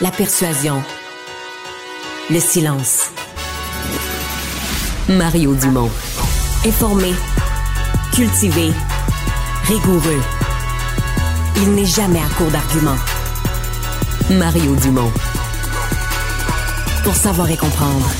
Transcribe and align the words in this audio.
la 0.00 0.10
persuasion, 0.10 0.82
le 2.30 2.38
silence. 2.38 3.10
Mario 5.08 5.54
Dumont. 5.54 5.90
Informé, 6.66 7.12
cultivé, 8.12 8.72
rigoureux. 9.64 10.20
Il 11.62 11.74
n'est 11.74 11.86
jamais 11.86 12.18
à 12.18 12.28
court 12.36 12.50
d'arguments. 12.50 12.98
Mario 14.32 14.74
Dumont. 14.76 15.10
Pour 17.02 17.14
savoir 17.14 17.50
et 17.50 17.56
comprendre. 17.56 18.10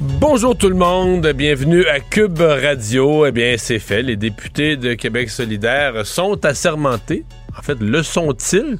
Bonjour 0.00 0.56
tout 0.56 0.68
le 0.68 0.76
monde, 0.76 1.26
bienvenue 1.34 1.86
à 1.86 1.98
Cube 1.98 2.38
Radio. 2.38 3.26
Eh 3.26 3.32
bien, 3.32 3.56
c'est 3.58 3.80
fait, 3.80 4.02
les 4.02 4.16
députés 4.16 4.76
de 4.76 4.94
Québec 4.94 5.28
solidaire 5.28 6.06
sont 6.06 6.44
assermentés. 6.44 7.24
En 7.58 7.62
fait, 7.62 7.80
le 7.80 8.02
sont-ils? 8.02 8.78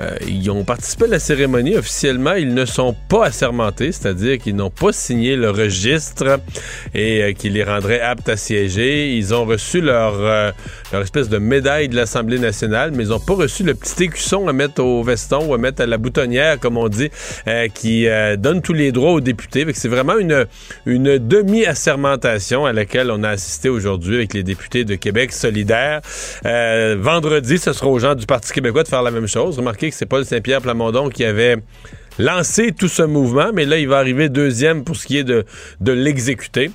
Euh, 0.00 0.16
ils 0.26 0.50
ont 0.50 0.64
participé 0.64 1.04
à 1.04 1.08
la 1.08 1.18
cérémonie. 1.18 1.76
Officiellement, 1.76 2.34
ils 2.34 2.54
ne 2.54 2.64
sont 2.64 2.94
pas 3.08 3.26
assermentés, 3.26 3.92
c'est-à-dire 3.92 4.38
qu'ils 4.38 4.56
n'ont 4.56 4.70
pas 4.70 4.92
signé 4.92 5.36
le 5.36 5.50
registre 5.50 6.40
et 6.94 7.22
euh, 7.22 7.32
qui 7.32 7.50
les 7.50 7.64
rendrait 7.64 8.00
aptes 8.00 8.28
à 8.28 8.36
siéger. 8.36 9.14
Ils 9.14 9.34
ont 9.34 9.44
reçu 9.44 9.80
leur, 9.80 10.14
euh, 10.18 10.50
leur 10.92 11.02
espèce 11.02 11.28
de 11.28 11.38
médaille 11.38 11.88
de 11.88 11.96
l'Assemblée 11.96 12.38
nationale, 12.38 12.92
mais 12.94 13.04
ils 13.04 13.10
n'ont 13.10 13.20
pas 13.20 13.34
reçu 13.34 13.62
le 13.62 13.74
petit 13.74 14.04
écusson 14.04 14.48
à 14.48 14.52
mettre 14.52 14.82
au 14.82 15.02
veston 15.02 15.46
ou 15.46 15.54
à 15.54 15.58
mettre 15.58 15.82
à 15.82 15.86
la 15.86 15.98
boutonnière, 15.98 16.58
comme 16.58 16.76
on 16.76 16.88
dit, 16.88 17.10
qui 17.74 18.06
donne 18.38 18.62
tous 18.62 18.72
les 18.72 18.92
droits 18.92 19.12
aux 19.12 19.20
députés. 19.20 19.66
C'est 19.74 19.88
vraiment 19.88 20.18
une, 20.18 20.46
une 20.86 21.18
demi-assermentation 21.18 22.66
à 22.66 22.72
laquelle 22.72 23.10
on 23.10 23.22
a 23.22 23.30
assisté 23.30 23.68
aujourd'hui 23.68 24.16
avec 24.16 24.34
les 24.34 24.42
députés 24.42 24.84
de 24.84 24.94
Québec 24.94 25.32
solidaire. 25.32 26.00
vendredi, 26.44 27.58
ce 27.58 27.72
sera 27.72 27.88
aux 27.88 27.98
gens 27.98 28.14
du 28.14 28.26
Parti 28.26 28.52
québécois 28.52 28.82
de 28.82 28.88
faire 28.88 29.02
la 29.02 29.10
même 29.10 29.26
chose. 29.26 29.58
Remarquez 29.58 29.89
c'est 29.94 30.06
Paul 30.06 30.24
Saint-Pierre 30.24 30.60
Plamondon 30.62 31.08
qui 31.08 31.24
avait 31.24 31.56
lancé 32.18 32.72
tout 32.72 32.88
ce 32.88 33.02
mouvement, 33.02 33.50
mais 33.54 33.64
là, 33.64 33.78
il 33.78 33.88
va 33.88 33.96
arriver 33.98 34.28
deuxième 34.28 34.84
pour 34.84 34.96
ce 34.96 35.06
qui 35.06 35.16
est 35.16 35.24
de, 35.24 35.44
de 35.80 35.92
l'exécuter. 35.92 36.70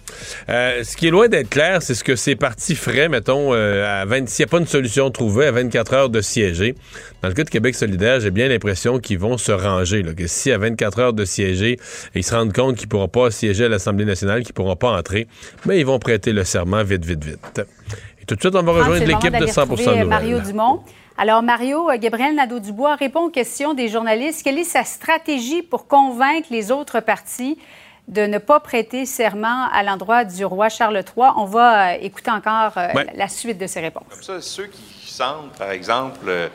Euh, 0.50 0.84
ce 0.84 0.98
qui 0.98 1.08
est 1.08 1.12
loin 1.12 1.28
d'être 1.28 1.50
clair, 1.50 1.82
c'est 1.84 1.94
ce 1.94 2.04
que 2.04 2.16
ces 2.16 2.36
partis 2.36 2.74
feraient, 2.74 3.10
mettons, 3.10 3.54
euh, 3.54 4.02
à 4.02 4.06
20, 4.06 4.28
s'il 4.28 4.44
n'y 4.44 4.50
a 4.50 4.52
pas 4.52 4.58
une 4.58 4.66
solution 4.66 5.12
trouvée, 5.12 5.46
à 5.46 5.52
24 5.52 5.94
heures 5.94 6.10
de 6.10 6.22
siéger. 6.22 6.74
Dans 7.22 7.28
le 7.28 7.36
cas 7.36 7.44
de 7.44 7.50
Québec 7.50 7.76
solidaire, 7.76 8.20
j'ai 8.22 8.32
bien 8.32 8.48
l'impression 8.48 8.98
qu'ils 9.00 9.20
vont 9.20 9.38
se 9.38 9.52
ranger, 9.52 10.02
là, 10.02 10.14
que 10.14 10.26
si 10.26 10.52
à 10.52 10.58
24 10.58 11.00
heures 11.00 11.14
de 11.14 11.26
siéger, 11.26 11.78
ils 12.16 12.24
se 12.24 12.34
rendent 12.34 12.54
compte 12.54 12.78
qu'ils 12.78 12.88
ne 12.88 12.92
pourront 12.92 13.08
pas 13.08 13.30
siéger 13.30 13.66
à 13.66 13.70
l'Assemblée 13.70 14.06
nationale, 14.06 14.40
qu'ils 14.42 14.54
ne 14.54 14.56
pourront 14.56 14.76
pas 14.76 14.98
entrer, 14.98 15.28
mais 15.66 15.80
ils 15.80 15.86
vont 15.86 16.00
prêter 16.00 16.32
le 16.34 16.44
serment 16.44 16.84
vite, 16.84 17.06
vite, 17.06 17.24
vite. 17.24 17.62
Et 18.22 18.26
tout 18.26 18.36
de 18.36 18.40
suite, 18.40 18.56
on 18.56 18.64
va 18.64 18.72
Ah, 18.76 18.80
rejoindre 18.80 19.06
l'équipe 19.06 19.38
de 19.40 19.46
100 19.46 19.68
Nouvelles. 19.68 20.08
Mario 20.08 20.40
Dumont. 20.40 20.82
Alors, 21.18 21.42
Mario, 21.44 21.90
euh, 21.90 21.98
Gabriel 21.98 22.36
Nadeau-Dubois 22.36 22.96
répond 22.96 23.22
aux 23.22 23.30
questions 23.30 23.74
des 23.74 23.88
journalistes. 23.88 24.44
Quelle 24.44 24.60
est 24.60 24.64
sa 24.66 24.84
stratégie 24.84 25.62
pour 25.62 25.88
convaincre 25.88 26.48
les 26.52 26.72
autres 26.72 27.00
partis 27.00 27.58
de 28.08 28.22
ne 28.26 28.38
pas 28.38 28.60
prêter 28.60 29.06
serment 29.06 29.68
à 29.72 29.82
l'endroit 29.84 30.26
du 30.26 30.44
roi 30.44 30.68
Charles 30.70 30.98
III? 31.16 31.28
On 31.38 31.46
va 31.46 31.94
euh, 31.94 31.98
écouter 32.02 32.32
encore 32.32 32.74
euh, 32.78 32.88
Ouais. 32.94 33.08
la 33.16 33.28
suite 33.30 33.58
de 33.58 33.66
ses 33.68 33.80
réponses. 33.80 34.04
Comme 34.10 34.24
ça, 34.24 34.42
ceux 34.42 34.66
qui 34.68 35.10
sentent, 35.10 35.54
par 35.58 35.72
exemple, 35.72 36.20
euh, 36.28 36.50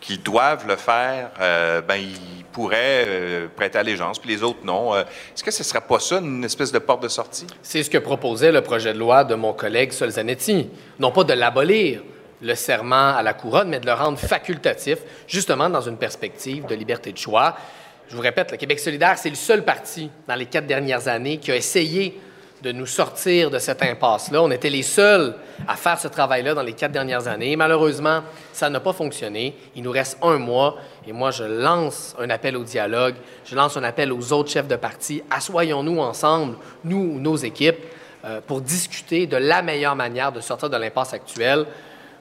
qu'ils 0.00 0.22
doivent 0.22 0.66
le 0.66 0.76
faire, 0.76 1.30
euh, 1.40 1.82
ben 1.82 1.96
ils 1.96 2.44
pourraient 2.52 3.04
euh, 3.06 3.48
prêter 3.54 3.76
allégeance, 3.78 4.18
puis 4.18 4.30
les 4.30 4.42
autres 4.42 4.60
non. 4.64 4.94
Euh, 4.94 5.02
Est-ce 5.02 5.44
que 5.44 5.50
ce 5.50 5.60
ne 5.60 5.64
serait 5.64 5.80
pas 5.82 6.00
ça, 6.00 6.20
une 6.20 6.42
espèce 6.42 6.72
de 6.72 6.78
porte 6.78 7.02
de 7.02 7.08
sortie? 7.08 7.46
C'est 7.62 7.82
ce 7.82 7.90
que 7.90 7.98
proposait 7.98 8.50
le 8.50 8.62
projet 8.62 8.94
de 8.94 8.98
loi 8.98 9.24
de 9.24 9.34
mon 9.34 9.52
collègue 9.52 9.92
Solzanetti. 9.92 10.70
Non 10.98 11.10
pas 11.10 11.24
de 11.24 11.34
l'abolir, 11.34 12.00
le 12.42 12.54
serment 12.54 13.16
à 13.16 13.22
la 13.22 13.34
couronne, 13.34 13.68
mais 13.68 13.80
de 13.80 13.86
le 13.86 13.92
rendre 13.92 14.18
facultatif, 14.18 14.98
justement 15.26 15.68
dans 15.68 15.80
une 15.80 15.96
perspective 15.96 16.66
de 16.66 16.74
liberté 16.74 17.12
de 17.12 17.18
choix. 17.18 17.56
Je 18.08 18.14
vous 18.14 18.22
répète, 18.22 18.52
le 18.52 18.56
Québec 18.56 18.78
solidaire, 18.78 19.18
c'est 19.18 19.30
le 19.30 19.36
seul 19.36 19.64
parti 19.64 20.10
dans 20.28 20.34
les 20.36 20.46
quatre 20.46 20.66
dernières 20.66 21.08
années 21.08 21.38
qui 21.38 21.50
a 21.50 21.56
essayé 21.56 22.20
de 22.62 22.72
nous 22.72 22.86
sortir 22.86 23.50
de 23.50 23.58
cette 23.58 23.82
impasse-là. 23.82 24.42
On 24.42 24.50
était 24.50 24.70
les 24.70 24.82
seuls 24.82 25.34
à 25.68 25.76
faire 25.76 25.98
ce 25.98 26.08
travail-là 26.08 26.54
dans 26.54 26.62
les 26.62 26.72
quatre 26.72 26.92
dernières 26.92 27.28
années. 27.28 27.54
Malheureusement, 27.54 28.22
ça 28.52 28.70
n'a 28.70 28.80
pas 28.80 28.92
fonctionné. 28.92 29.54
Il 29.74 29.82
nous 29.82 29.90
reste 29.90 30.18
un 30.22 30.38
mois 30.38 30.76
et 31.06 31.12
moi, 31.12 31.30
je 31.30 31.44
lance 31.44 32.16
un 32.18 32.30
appel 32.30 32.56
au 32.56 32.64
dialogue. 32.64 33.14
Je 33.44 33.54
lance 33.54 33.76
un 33.76 33.84
appel 33.84 34.12
aux 34.12 34.32
autres 34.32 34.50
chefs 34.50 34.68
de 34.68 34.76
parti. 34.76 35.22
Assoyons-nous 35.30 35.98
ensemble, 36.00 36.56
nous 36.84 37.14
ou 37.14 37.20
nos 37.20 37.36
équipes, 37.36 37.84
euh, 38.24 38.40
pour 38.44 38.60
discuter 38.60 39.26
de 39.26 39.36
la 39.36 39.62
meilleure 39.62 39.94
manière 39.94 40.32
de 40.32 40.40
sortir 40.40 40.70
de 40.70 40.76
l'impasse 40.76 41.12
actuelle. 41.12 41.66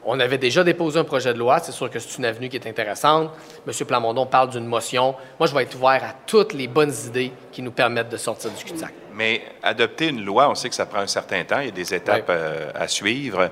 On 0.07 0.19
avait 0.19 0.37
déjà 0.37 0.63
déposé 0.63 0.99
un 0.99 1.03
projet 1.03 1.33
de 1.33 1.39
loi. 1.39 1.59
C'est 1.59 1.71
sûr 1.71 1.89
que 1.89 1.97
c'est 1.97 2.19
une 2.19 2.25
avenue 2.25 2.47
qui 2.47 2.57
est 2.57 2.67
intéressante. 2.67 3.31
M. 3.67 3.73
Plamondon 3.87 4.27
parle 4.27 4.51
d'une 4.51 4.67
motion. 4.67 5.15
Moi, 5.39 5.47
je 5.47 5.55
vais 5.55 5.63
être 5.63 5.75
ouvert 5.75 6.03
à 6.03 6.13
toutes 6.27 6.53
les 6.53 6.67
bonnes 6.67 6.93
idées 7.07 7.31
qui 7.51 7.63
nous 7.63 7.71
permettent 7.71 8.09
de 8.09 8.17
sortir 8.17 8.51
du 8.51 8.63
cul-de-sac. 8.63 8.93
Mais 9.13 9.41
adopter 9.63 10.09
une 10.09 10.23
loi, 10.23 10.47
on 10.47 10.53
sait 10.53 10.69
que 10.69 10.75
ça 10.75 10.85
prend 10.85 10.99
un 10.99 11.07
certain 11.07 11.43
temps, 11.43 11.59
il 11.59 11.65
y 11.65 11.69
a 11.69 11.71
des 11.71 11.93
étapes 11.93 12.27
euh, 12.29 12.69
à 12.75 12.87
suivre. 12.87 13.49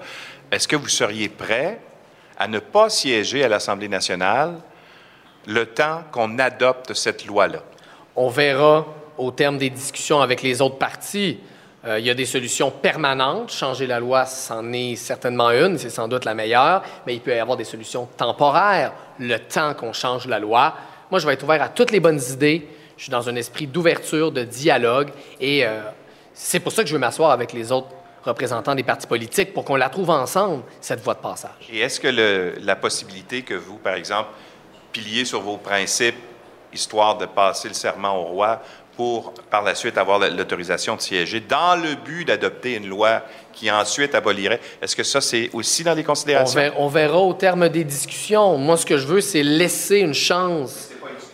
Est-ce 0.52 0.68
que 0.68 0.75
vous 0.75 0.90
seriez 0.90 1.30
prêt 1.30 1.80
à 2.38 2.47
ne 2.47 2.59
pas 2.59 2.90
siéger 2.90 3.44
à 3.44 3.47
l'Assemblée 3.47 3.88
nationale 3.88 4.56
le 5.47 5.66
temps 5.66 6.03
qu'on 6.12 6.38
adopte 6.38 6.94
cette 6.94 7.25
loi-là? 7.25 7.63
On 8.16 8.30
verra 8.30 8.86
au 9.18 9.31
terme 9.31 9.58
des 9.58 9.72
discussions 9.72 10.22
avec 10.22 10.44
les 10.44 10.62
autres 10.62 10.78
partis. 10.78 11.40
Euh, 11.85 11.99
il 11.99 12.05
y 12.05 12.09
a 12.09 12.13
des 12.13 12.25
solutions 12.25 12.71
permanentes. 12.71 13.51
Changer 13.51 13.88
la 13.88 13.99
loi, 13.99 14.25
c'en 14.25 14.71
est 14.71 14.95
certainement 14.95 15.51
une, 15.51 15.77
c'est 15.77 15.89
sans 15.89 16.07
doute 16.07 16.23
la 16.23 16.33
meilleure, 16.33 16.83
mais 17.05 17.13
il 17.13 17.19
peut 17.19 17.35
y 17.35 17.39
avoir 17.39 17.57
des 17.57 17.66
solutions 17.66 18.07
temporaires, 18.17 18.94
le 19.19 19.38
temps 19.38 19.73
qu'on 19.73 19.91
change 19.91 20.27
la 20.27 20.39
loi. 20.39 20.75
Moi, 21.11 21.19
je 21.19 21.27
vais 21.27 21.33
être 21.33 21.44
ouvert 21.44 21.61
à 21.61 21.69
toutes 21.69 21.91
les 21.91 21.99
bonnes 21.99 22.21
idées. 22.31 22.67
Je 22.95 23.03
suis 23.03 23.11
dans 23.11 23.27
un 23.27 23.35
esprit 23.35 23.67
d'ouverture, 23.67 24.31
de 24.31 24.44
dialogue, 24.44 25.09
et 25.41 25.66
euh, 25.66 25.81
c'est 26.33 26.59
pour 26.59 26.71
ça 26.71 26.83
que 26.83 26.88
je 26.88 26.94
veux 26.94 26.99
m'asseoir 26.99 27.31
avec 27.31 27.51
les 27.51 27.71
autres 27.71 27.89
représentants 28.23 28.75
des 28.75 28.83
partis 28.83 29.07
politiques 29.07 29.53
pour 29.53 29.65
qu'on 29.65 29.75
la 29.75 29.89
trouve 29.89 30.09
ensemble, 30.09 30.63
cette 30.79 31.01
voie 31.01 31.15
de 31.15 31.19
passage. 31.19 31.51
Et 31.69 31.79
est-ce 31.79 32.00
que 32.00 32.55
la 32.61 32.75
possibilité 32.77 33.41
que 33.41 33.55
vous, 33.55 33.77
par 33.77 33.95
exemple, 33.95 34.29
piliez 34.94 35.25
sur 35.25 35.41
vos 35.41 35.57
principes, 35.57 36.15
histoire 36.71 37.17
de 37.17 37.25
passer 37.25 37.67
le 37.67 37.73
serment 37.73 38.17
au 38.17 38.23
roi, 38.23 38.61
pour 38.98 39.34
par 39.50 39.64
la 39.64 39.76
suite 39.76 39.98
avoir 39.98 40.20
la- 40.20 40.30
l'autorisation 40.30 40.96
de 40.96 41.02
siéger, 41.02 41.40
dans 41.40 41.75
le 41.81 41.95
but 41.95 42.25
d'adopter 42.25 42.75
une 42.75 42.88
loi 42.88 43.22
qui 43.54 43.69
ensuite 43.72 44.16
abolirait, 44.16 44.60
est-ce 44.81 44.95
que 44.95 45.04
ça, 45.04 45.22
c'est 45.22 45.50
aussi 45.54 45.84
dans 45.84 45.94
les 45.94 46.01
On 46.04 46.06
considérations? 46.06 46.60
verra, 46.60 46.75
on 46.80 46.88
verra 46.88 47.18
au 47.19 47.34
terme 47.34 47.69
des 47.69 47.84
discussions. 47.84 48.57
Moi, 48.57 48.78
ce 48.78 48.86
que 48.86 48.98
je 48.98 49.07
veux, 49.07 49.22
c'est 49.22 49.44
laisser 49.44 49.98
une 49.98 50.13
chance 50.13 50.90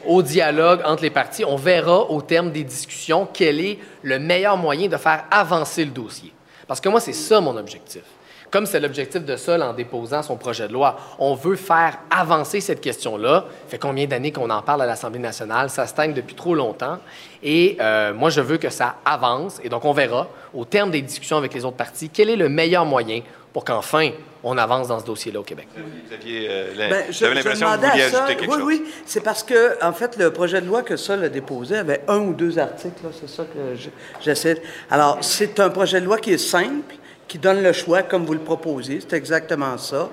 au 0.05 0.21
dialogue 0.21 0.81
entre 0.85 1.03
les 1.03 1.09
partis. 1.09 1.43
On 1.45 1.55
verra 1.57 2.09
au 2.09 2.21
terme 2.21 2.51
des 2.51 2.63
discussions 2.63 3.27
quel 3.33 3.59
est 3.59 3.79
le 4.03 4.19
meilleur 4.19 4.55
moyen 4.57 4.87
de 4.87 4.97
faire 4.97 5.25
avancer 5.29 5.83
le 5.85 5.91
dossier. 5.91 6.31
Parce 6.67 6.79
que 6.79 6.87
moi, 6.89 6.99
c'est 6.99 7.13
ça 7.13 7.41
mon 7.41 7.55
objectif. 7.57 8.01
Comme 8.51 8.65
c'est 8.65 8.79
l'objectif 8.79 9.23
de 9.23 9.35
Sol 9.35 9.61
en 9.61 9.73
déposant 9.73 10.23
son 10.23 10.35
projet 10.35 10.67
de 10.67 10.73
loi, 10.73 10.97
on 11.19 11.35
veut 11.35 11.55
faire 11.55 11.99
avancer 12.09 12.61
cette 12.61 12.81
question-là. 12.81 13.45
fait 13.67 13.77
combien 13.77 14.07
d'années 14.07 14.31
qu'on 14.31 14.49
en 14.49 14.61
parle 14.61 14.81
à 14.81 14.85
l'Assemblée 14.85 15.19
nationale? 15.19 15.69
Ça 15.69 15.85
stagne 15.85 16.13
depuis 16.13 16.35
trop 16.35 16.55
longtemps. 16.55 16.97
Et 17.43 17.77
euh, 17.79 18.13
moi, 18.13 18.29
je 18.29 18.41
veux 18.41 18.57
que 18.57 18.69
ça 18.69 18.95
avance. 19.05 19.59
Et 19.63 19.69
donc, 19.69 19.85
on 19.85 19.93
verra, 19.93 20.27
au 20.53 20.65
terme 20.65 20.89
des 20.89 21.01
discussions 21.01 21.37
avec 21.37 21.53
les 21.53 21.63
autres 21.63 21.77
partis, 21.77 22.09
quel 22.09 22.29
est 22.29 22.35
le 22.35 22.49
meilleur 22.49 22.85
moyen 22.85 23.21
pour 23.53 23.65
qu'enfin 23.65 24.11
on 24.43 24.57
avance 24.57 24.87
dans 24.87 24.99
ce 24.99 25.05
dossier-là 25.05 25.39
au 25.41 25.43
Québec. 25.43 25.67
Vous 25.75 26.13
aviez 26.13 26.47
euh, 26.49 26.73
ben, 26.77 27.03
l'impression 27.35 27.67
que 27.67 27.75
vous 27.75 27.87
vouliez 27.87 28.03
ajouter 28.03 28.35
quelque 28.35 28.51
oui, 28.51 28.57
chose. 28.57 28.63
Oui, 28.65 28.83
c'est 29.05 29.21
parce 29.21 29.43
que, 29.43 29.83
en 29.83 29.91
fait, 29.91 30.17
le 30.17 30.31
projet 30.31 30.61
de 30.61 30.65
loi 30.65 30.81
que 30.81 30.95
Sol 30.95 31.23
a 31.23 31.29
déposé 31.29 31.77
avait 31.77 32.01
un 32.07 32.19
ou 32.19 32.33
deux 32.33 32.57
articles, 32.57 33.01
c'est 33.19 33.29
ça 33.29 33.43
que 33.43 33.75
j'essaie. 34.21 34.61
Alors, 34.89 35.17
c'est 35.21 35.59
un 35.59 35.69
projet 35.69 35.99
de 35.99 36.05
loi 36.05 36.17
qui 36.17 36.31
est 36.31 36.37
simple, 36.37 36.95
qui 37.29 37.37
donne 37.37 37.61
le 37.61 37.71
choix 37.71 38.01
comme 38.01 38.25
vous 38.25 38.33
le 38.33 38.39
proposez, 38.39 38.99
c'est 38.99 39.15
exactement 39.15 39.77
ça. 39.77 40.09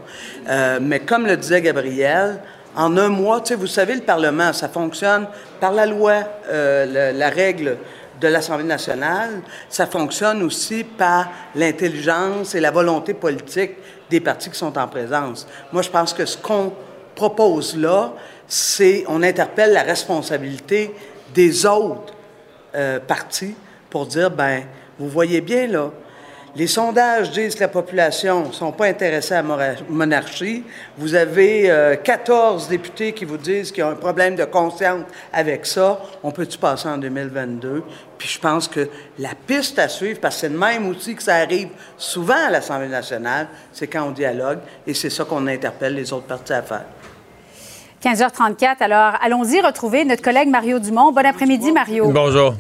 Euh, 0.48 0.78
mais 0.80 1.00
comme 1.00 1.26
le 1.26 1.36
disait 1.36 1.62
Gabriel, 1.62 2.40
en 2.76 2.94
un 2.98 3.08
mois, 3.08 3.40
tu 3.40 3.48
sais, 3.48 3.54
vous 3.54 3.66
savez, 3.66 3.94
le 3.94 4.02
Parlement, 4.02 4.52
ça 4.52 4.68
fonctionne 4.68 5.26
par 5.58 5.72
la 5.72 5.86
loi, 5.86 6.12
euh, 6.50 7.12
la 7.12 7.30
règle 7.30 7.78
de 8.20 8.28
l'Assemblée 8.28 8.66
nationale, 8.66 9.40
ça 9.70 9.86
fonctionne 9.86 10.42
aussi 10.42 10.84
par 10.84 11.30
l'intelligence 11.54 12.54
et 12.54 12.60
la 12.60 12.70
volonté 12.70 13.14
politique 13.14 13.72
des 14.10 14.20
partis 14.20 14.50
qui 14.50 14.58
sont 14.58 14.76
en 14.78 14.86
présence. 14.86 15.46
Moi, 15.72 15.80
je 15.82 15.90
pense 15.90 16.12
que 16.12 16.26
ce 16.26 16.36
qu'on 16.36 16.72
propose 17.14 17.76
là, 17.78 18.12
c'est 18.46 19.04
on 19.08 19.22
interpelle 19.22 19.72
la 19.72 19.82
responsabilité 19.82 20.94
des 21.34 21.64
autres 21.64 22.12
euh, 22.74 23.00
partis 23.00 23.54
pour 23.88 24.06
dire, 24.06 24.30
ben, 24.30 24.64
vous 24.98 25.08
voyez 25.08 25.40
bien 25.40 25.66
là, 25.66 25.90
les 26.56 26.66
sondages 26.66 27.32
disent 27.32 27.54
que 27.54 27.60
la 27.60 27.68
population 27.68 28.46
ne 28.46 28.52
sont 28.52 28.72
pas 28.72 28.86
intéressée 28.86 29.34
à 29.34 29.42
la 29.42 29.74
monarchie. 29.90 30.64
Vous 30.96 31.14
avez 31.14 31.70
14 32.02 32.64
euh, 32.64 32.70
députés 32.70 33.12
qui 33.12 33.26
vous 33.26 33.36
disent 33.36 33.70
qu'il 33.70 33.80
y 33.80 33.82
a 33.82 33.90
un 33.90 33.94
problème 33.94 34.36
de 34.36 34.44
conscience 34.44 35.04
avec 35.34 35.66
ça. 35.66 36.00
On 36.22 36.30
peut-tu 36.30 36.56
passer 36.56 36.88
en 36.88 36.96
2022? 36.96 37.82
Puis 38.16 38.28
je 38.28 38.38
pense 38.38 38.68
que 38.68 38.88
la 39.18 39.34
piste 39.46 39.78
à 39.78 39.88
suivre, 39.88 40.18
parce 40.18 40.36
que 40.36 40.40
c'est 40.42 40.48
le 40.48 40.58
même 40.58 40.88
outil 40.88 41.14
que 41.14 41.22
ça 41.22 41.34
arrive 41.34 41.68
souvent 41.98 42.46
à 42.46 42.50
l'Assemblée 42.50 42.88
nationale, 42.88 43.48
c'est 43.70 43.86
quand 43.86 44.04
on 44.04 44.12
dialogue, 44.12 44.60
et 44.86 44.94
c'est 44.94 45.10
ça 45.10 45.24
qu'on 45.24 45.46
interpelle 45.46 45.94
les 45.94 46.10
autres 46.10 46.26
partis 46.26 46.54
à 46.54 46.62
faire. 46.62 46.86
15h34. 48.02 48.76
Alors, 48.80 49.14
allons-y 49.20 49.60
retrouver 49.60 50.04
notre 50.04 50.22
collègue 50.22 50.48
Mario 50.48 50.78
Dumont. 50.78 51.12
Bon 51.12 51.24
après-midi, 51.24 51.72
Mario. 51.72 52.10
Bonjour. 52.10 52.54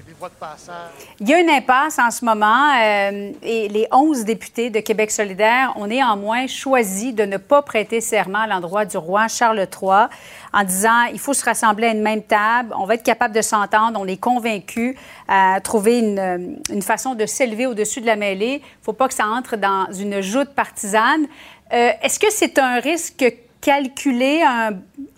Il 1.20 1.28
y 1.28 1.34
a 1.34 1.40
une 1.40 1.50
impasse 1.50 1.98
en 1.98 2.10
ce 2.10 2.24
moment 2.24 2.72
euh, 2.74 3.32
et 3.42 3.68
les 3.68 3.86
11 3.92 4.24
députés 4.24 4.70
de 4.70 4.80
Québec 4.80 5.10
solidaire 5.10 5.74
ont 5.76 5.86
néanmoins 5.86 6.46
choisi 6.46 7.12
de 7.12 7.24
ne 7.24 7.36
pas 7.36 7.62
prêter 7.62 8.00
serment 8.00 8.40
à 8.40 8.46
l'endroit 8.46 8.86
du 8.86 8.96
roi 8.96 9.28
Charles 9.28 9.58
III 9.58 10.06
en 10.54 10.64
disant 10.64 11.04
il 11.12 11.18
faut 11.18 11.34
se 11.34 11.44
rassembler 11.44 11.88
à 11.88 11.90
une 11.90 12.02
même 12.02 12.22
table, 12.22 12.74
on 12.78 12.86
va 12.86 12.94
être 12.94 13.02
capable 13.02 13.34
de 13.34 13.42
s'entendre, 13.42 14.00
on 14.00 14.06
est 14.06 14.16
convaincus 14.16 14.96
à 15.28 15.60
trouver 15.62 15.98
une, 15.98 16.58
une 16.72 16.82
façon 16.82 17.14
de 17.14 17.26
s'élever 17.26 17.66
au-dessus 17.66 18.00
de 18.00 18.06
la 18.06 18.16
mêlée. 18.16 18.62
Il 18.62 18.80
ne 18.80 18.84
faut 18.84 18.94
pas 18.94 19.08
que 19.08 19.14
ça 19.14 19.26
entre 19.26 19.56
dans 19.56 19.86
une 19.92 20.22
joute 20.22 20.50
partisane. 20.50 21.26
Euh, 21.72 21.90
est-ce 22.02 22.18
que 22.18 22.30
c'est 22.30 22.58
un 22.58 22.80
risque 22.80 23.24
calculer 23.66 24.44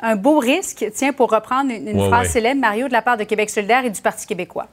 un, 0.01 0.17
beau 0.17 0.39
risque, 0.39 0.87
tiens, 0.95 1.13
pour 1.13 1.31
reprendre 1.31 1.71
une, 1.71 2.09
phrase 2.09 2.29
célèbre, 2.29 2.61
Mario, 2.61 2.89
de 2.89 2.93
la 2.95 3.03
part 3.03 3.19
de 3.19 3.25
Québec 3.25 3.51
solidaire 3.51 3.85
et 3.85 3.91
du 3.91 4.01
Parti 4.01 4.27
québécois? 4.27 4.69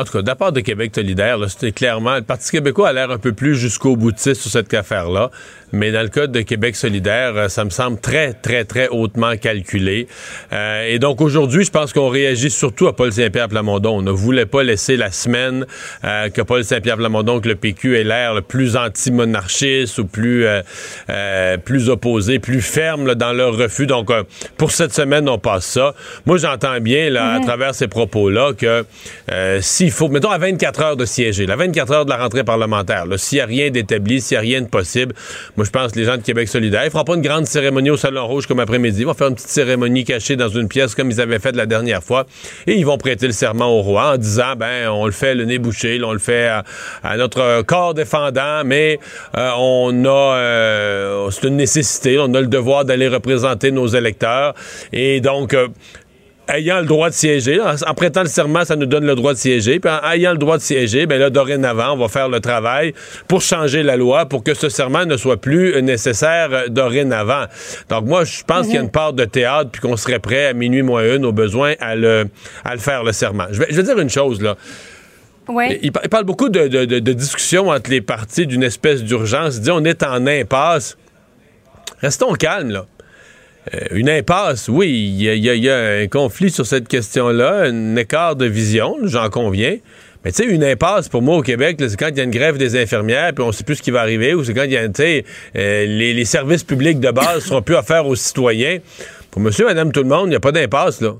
En 0.00 0.04
tout 0.04 0.12
cas, 0.12 0.22
de 0.22 0.26
la 0.26 0.34
part 0.34 0.52
de 0.52 0.60
Québec 0.60 0.92
solidaire, 0.94 1.36
c'était 1.50 1.72
clairement. 1.72 2.14
Le 2.14 2.22
Parti 2.22 2.50
québécois 2.50 2.88
a 2.88 2.92
l'air 2.94 3.10
un 3.10 3.18
peu 3.18 3.34
plus 3.34 3.54
jusqu'au 3.54 3.96
boutiste 3.96 4.40
sur 4.40 4.50
cette 4.50 4.72
affaire-là. 4.72 5.30
Mais 5.72 5.92
dans 5.92 6.02
le 6.02 6.08
cas 6.08 6.26
de 6.26 6.40
Québec 6.40 6.74
solidaire, 6.74 7.36
euh, 7.36 7.48
ça 7.48 7.64
me 7.64 7.70
semble 7.70 8.00
très, 8.00 8.32
très, 8.32 8.64
très 8.64 8.88
hautement 8.88 9.36
calculé. 9.36 10.08
Euh, 10.52 10.86
et 10.88 10.98
donc 10.98 11.20
aujourd'hui, 11.20 11.64
je 11.64 11.70
pense 11.70 11.92
qu'on 11.92 12.08
réagit 12.08 12.50
surtout 12.50 12.88
à 12.88 12.96
Paul 12.96 13.12
Saint-Pierre 13.12 13.48
Plamondon. 13.48 13.98
On 13.98 14.02
ne 14.02 14.10
voulait 14.10 14.46
pas 14.46 14.62
laisser 14.62 14.96
la 14.96 15.10
semaine 15.10 15.66
euh, 16.04 16.28
que 16.30 16.42
Paul 16.42 16.64
Saint-Pierre 16.64 16.96
Plamondon, 16.96 17.40
que 17.40 17.48
le 17.48 17.54
PQ 17.54 17.98
ait 17.98 18.04
l'air 18.04 18.34
le 18.34 18.40
plus 18.40 18.76
anti-monarchiste 18.76 19.98
ou 19.98 20.06
plus, 20.06 20.46
plus 21.64 21.88
opposé, 21.88 22.38
plus 22.38 22.62
ferme 22.62 23.14
dans 23.14 23.32
leur 23.32 23.56
refus. 23.56 23.86
Donc 23.86 24.10
pour 24.56 24.72
cette 24.72 24.94
semaine, 24.94 25.28
on 25.28 25.38
passe 25.38 25.66
ça. 25.66 25.94
Moi, 26.26 26.38
j'entends 26.38 26.80
bien 26.80 27.10
là, 27.10 27.34
à 27.34 27.38
mhm. 27.38 27.44
travers 27.44 27.74
ces 27.74 27.86
propos-là 27.86 28.52
que 28.54 28.84
s'il 29.90 29.96
faut, 29.96 30.08
mettons 30.08 30.30
à 30.30 30.38
24 30.38 30.82
heures 30.82 30.96
de 30.96 31.04
siéger, 31.04 31.46
la 31.46 31.56
24 31.56 31.92
heures 31.92 32.04
de 32.04 32.10
la 32.10 32.16
rentrée 32.16 32.44
parlementaire, 32.44 33.06
s'il 33.16 33.38
n'y 33.38 33.42
a 33.42 33.46
rien 33.46 33.70
d'établi, 33.70 34.20
s'il 34.20 34.36
n'y 34.36 34.38
a 34.38 34.40
rien 34.40 34.60
de 34.60 34.68
possible, 34.68 35.14
moi, 35.56 35.66
je 35.66 35.70
pense 35.70 35.90
que 35.90 35.98
les 35.98 36.04
gens 36.04 36.16
de 36.16 36.22
Québec 36.22 36.48
solidaire, 36.48 36.84
ils 36.84 36.92
feront 36.92 37.02
pas 37.02 37.16
une 37.16 37.22
grande 37.22 37.46
cérémonie 37.46 37.90
au 37.90 37.96
Salon 37.96 38.24
Rouge 38.28 38.46
comme 38.46 38.60
après-midi. 38.60 39.00
Ils 39.00 39.06
vont 39.06 39.14
faire 39.14 39.26
une 39.26 39.34
petite 39.34 39.48
cérémonie 39.48 40.04
cachée 40.04 40.36
dans 40.36 40.48
une 40.48 40.68
pièce 40.68 40.94
comme 40.94 41.10
ils 41.10 41.20
avaient 41.20 41.40
fait 41.40 41.56
la 41.56 41.66
dernière 41.66 42.04
fois. 42.04 42.26
Et 42.68 42.74
ils 42.74 42.86
vont 42.86 42.98
prêter 42.98 43.26
le 43.26 43.32
serment 43.32 43.66
au 43.66 43.82
roi 43.82 44.14
en 44.14 44.16
disant, 44.16 44.54
ben, 44.56 44.88
on 44.90 45.06
le 45.06 45.12
fait 45.12 45.34
le 45.34 45.44
nez 45.44 45.58
bouché, 45.58 46.00
on 46.04 46.12
le 46.12 46.20
fait 46.20 46.48
à, 47.02 47.16
notre 47.16 47.62
corps 47.62 47.94
défendant, 47.94 48.62
mais 48.64 49.00
euh, 49.36 49.50
on 49.58 50.04
a, 50.04 50.36
euh, 50.36 51.30
c'est 51.30 51.48
une 51.48 51.56
nécessité, 51.56 52.16
on 52.20 52.32
a 52.34 52.40
le 52.40 52.46
devoir 52.46 52.84
d'aller 52.84 53.08
représenter 53.08 53.72
nos 53.72 53.88
électeurs. 53.88 54.54
Et 54.92 55.20
donc, 55.20 55.52
euh, 55.52 55.66
ayant 56.52 56.80
le 56.80 56.86
droit 56.86 57.08
de 57.08 57.14
siéger, 57.14 57.60
en, 57.60 57.94
prêtant 57.94 58.22
le 58.22 58.28
serment, 58.28 58.64
ça 58.64 58.76
nous 58.76 58.86
donne 58.86 59.06
le 59.06 59.14
droit 59.14 59.32
de 59.32 59.38
siéger. 59.38 59.80
Puis 59.80 59.90
en 59.90 60.10
ayant 60.10 60.32
le 60.32 60.38
droit 60.38 60.56
de 60.56 60.62
siéger, 60.62 61.06
bien 61.06 61.18
là, 61.18 61.30
dorénavant, 61.30 61.92
on 61.94 61.96
va 61.96 62.08
faire 62.08 62.28
le 62.28 62.40
travail 62.40 62.94
pour 63.28 63.42
changer 63.42 63.82
la 63.82 63.96
loi, 63.96 64.26
pour 64.26 64.42
que 64.42 64.54
ce 64.54 64.68
serment 64.68 65.04
ne 65.06 65.16
soit 65.16 65.40
plus 65.40 65.80
nécessaire 65.82 66.48
euh, 66.52 66.68
dorénavant. 66.68 67.44
Donc 67.88 68.06
moi, 68.06 68.24
je 68.24 68.42
pense 68.44 68.66
qu'il 68.66 68.76
y 68.76 68.78
a 68.78 68.82
une 68.82 68.90
part 68.90 69.12
de 69.12 69.24
théâtre, 69.24 69.70
puis 69.70 69.80
qu'on 69.80 69.96
serait 69.96 70.18
prêt 70.18 70.46
à 70.46 70.52
minuit 70.52 70.82
moins 70.82 71.04
une, 71.14 71.24
au 71.24 71.32
besoin, 71.32 71.74
à 71.80 71.94
le, 71.94 72.26
à 72.64 72.74
le 72.74 72.80
faire, 72.80 73.04
le 73.04 73.12
serment. 73.12 73.46
Je 73.50 73.60
vais, 73.60 73.66
je 73.70 73.76
vais 73.76 73.82
dire 73.82 73.98
une 73.98 74.10
chose, 74.10 74.40
là. 74.42 74.56
Oui. 75.48 75.78
Il, 75.82 75.90
parle 75.90 76.24
beaucoup 76.24 76.48
de, 76.48 76.68
de, 76.68 76.84
de 76.84 77.12
discussions 77.12 77.68
entre 77.70 77.90
les 77.90 78.00
partis 78.00 78.46
d'une 78.46 78.62
espèce 78.62 79.02
d'urgence. 79.02 79.56
Il 79.56 79.62
dit 79.62 79.70
on 79.70 79.84
est 79.84 80.04
en 80.04 80.26
impasse. 80.26 80.96
Restons 82.00 82.34
calmes, 82.34 82.70
là. 82.70 82.86
Euh, 83.74 83.78
une 83.90 84.08
impasse, 84.08 84.68
oui, 84.68 84.90
il 84.90 85.22
y, 85.22 85.70
a 85.70 85.78
un 85.78 86.06
conflit 86.08 86.50
sur 86.50 86.64
cette 86.64 86.88
question-là, 86.88 87.64
un 87.64 87.96
écart 87.96 88.34
de 88.36 88.46
vision, 88.46 88.96
j'en 89.04 89.28
conviens. 89.28 89.76
Mais 90.24 90.32
tu 90.32 90.42
sais, 90.42 90.50
une 90.50 90.64
impasse 90.64 91.08
pour 91.08 91.22
moi 91.22 91.36
au 91.36 91.42
Québec, 91.42 91.76
c'est 91.78 91.96
quand 91.98 92.08
il 92.08 92.16
y 92.16 92.20
a 92.20 92.24
une 92.24 92.30
grève 92.30 92.58
des 92.58 92.80
infirmières, 92.80 93.32
puis 93.34 93.44
on 93.44 93.52
sait 93.52 93.64
plus 93.64 93.76
ce 93.76 93.82
qui 93.82 93.90
va 93.90 94.00
arriver, 94.00 94.34
ou 94.34 94.44
c'est 94.44 94.54
quand 94.54 94.64
il 94.64 94.72
y 94.72 94.76
a, 94.76 94.86
tu 94.88 94.94
sais, 94.96 95.24
euh, 95.56 95.86
les, 95.86 96.24
services 96.24 96.64
publics 96.64 97.00
de 97.00 97.10
base 97.10 97.44
seront 97.44 97.62
plus 97.62 97.74
offerts 97.74 98.06
aux 98.06 98.16
citoyens. 98.16 98.78
Pour 99.30 99.40
monsieur, 99.40 99.66
madame, 99.66 99.92
tout 99.92 100.02
le 100.02 100.08
monde, 100.08 100.26
il 100.26 100.30
n'y 100.30 100.36
a 100.36 100.40
pas 100.40 100.52
d'impasse, 100.52 101.00
là. 101.00 101.14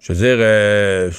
Je 0.00 0.12
veux 0.12 0.18
dire, 0.18 0.36
euh, 0.38 1.10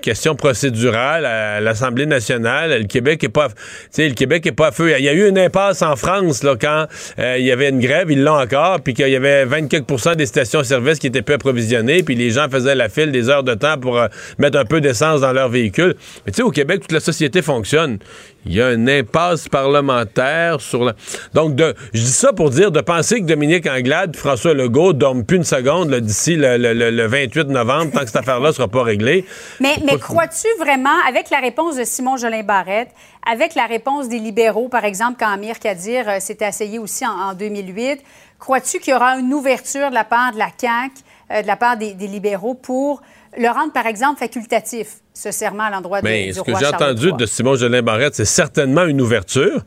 question 0.00 0.34
procédurale 0.34 1.24
à 1.24 1.60
l'Assemblée 1.60 2.06
nationale. 2.06 2.82
Le 2.82 2.86
Québec 2.86 3.24
est 3.24 3.28
pas, 3.28 3.48
le 3.96 4.14
Québec 4.14 4.46
est 4.46 4.52
pas 4.52 4.68
à 4.68 4.70
feu. 4.72 4.92
Il 4.98 5.04
y 5.04 5.08
a 5.08 5.12
eu 5.12 5.28
une 5.28 5.38
impasse 5.38 5.82
en 5.82 5.96
France 5.96 6.42
là 6.42 6.56
quand 6.60 6.86
euh, 7.18 7.36
il 7.38 7.44
y 7.44 7.52
avait 7.52 7.68
une 7.68 7.80
grève, 7.80 8.10
ils 8.10 8.22
l'ont 8.22 8.40
encore, 8.40 8.80
puis 8.80 8.94
qu'il 8.94 9.08
y 9.08 9.16
avait 9.16 9.44
24% 9.46 10.16
des 10.16 10.26
stations-service 10.26 10.98
qui 10.98 11.08
étaient 11.08 11.22
peu 11.22 11.34
approvisionnées, 11.34 12.02
puis 12.02 12.14
les 12.14 12.30
gens 12.30 12.48
faisaient 12.48 12.74
la 12.74 12.88
file 12.88 13.12
des 13.12 13.28
heures 13.28 13.44
de 13.44 13.54
temps 13.54 13.78
pour 13.78 13.98
euh, 13.98 14.08
mettre 14.38 14.58
un 14.58 14.64
peu 14.64 14.80
d'essence 14.80 15.20
dans 15.20 15.32
leur 15.32 15.48
véhicule. 15.48 15.94
Mais 16.26 16.32
tu 16.32 16.36
sais, 16.36 16.42
au 16.42 16.50
Québec, 16.50 16.80
toute 16.82 16.92
la 16.92 17.00
société 17.00 17.42
fonctionne. 17.42 17.98
Il 18.48 18.54
y 18.54 18.62
a 18.62 18.72
une 18.72 18.88
impasse 18.88 19.46
parlementaire 19.46 20.60
sur 20.62 20.84
la. 20.84 20.94
Donc, 21.34 21.54
de, 21.54 21.74
je 21.92 22.00
dis 22.00 22.06
ça 22.06 22.32
pour 22.32 22.48
dire 22.48 22.72
de 22.72 22.80
penser 22.80 23.20
que 23.20 23.26
Dominique 23.26 23.66
Anglade 23.66 24.16
François 24.16 24.54
Legault 24.54 24.94
dorment 24.94 25.24
plus 25.24 25.36
une 25.36 25.44
seconde 25.44 25.94
d'ici 25.94 26.34
le, 26.34 27.06
28 27.06 27.48
novembre, 27.48 27.92
tant 27.92 28.00
que 28.00 28.06
cette 28.06 28.16
affaire-là 28.16 28.48
ne 28.48 28.54
sera 28.54 28.68
pas 28.68 28.82
réglée. 28.82 29.26
Mais, 29.60 29.76
mais 29.84 29.98
crois-tu 29.98 30.48
vraiment, 30.58 30.96
avec 31.06 31.28
la 31.28 31.40
réponse 31.40 31.76
de 31.76 31.84
Simon 31.84 32.16
Jolin 32.16 32.42
Barrette, 32.42 32.88
avec 33.30 33.54
la 33.54 33.66
réponse 33.66 34.08
des 34.08 34.18
libéraux, 34.18 34.68
par 34.68 34.84
exemple, 34.84 35.16
quand 35.20 35.30
Amir 35.30 35.58
Kadir 35.58 36.08
euh, 36.08 36.20
s'était 36.20 36.48
essayé 36.48 36.78
aussi 36.78 37.06
en, 37.06 37.34
2008, 37.34 38.00
crois-tu 38.38 38.78
qu'il 38.78 38.94
y 38.94 38.96
aura 38.96 39.18
une 39.18 39.34
ouverture 39.34 39.90
de 39.90 39.94
la 39.94 40.04
part 40.04 40.32
de 40.32 40.38
la 40.38 40.48
CAQ, 40.56 40.94
euh, 41.30 41.42
de 41.42 41.46
la 41.46 41.56
part 41.56 41.76
des, 41.76 41.92
libéraux 41.94 42.54
pour 42.54 43.02
le 43.38 43.48
rendre, 43.48 43.72
par 43.72 43.86
exemple, 43.86 44.18
facultatif, 44.18 44.88
ce 45.14 45.30
serment 45.30 45.64
à 45.64 45.70
l'endroit 45.70 46.00
de, 46.00 46.04
ben, 46.04 46.32
Ce 46.32 46.40
que 46.40 46.52
j'ai 46.58 46.66
entendu 46.66 47.12
de 47.12 47.26
Simon 47.26 47.54
Jolin 47.54 47.82
Barrette, 47.82 48.14
c'est 48.14 48.24
certainement 48.24 48.84
une 48.84 49.00
ouverture, 49.00 49.62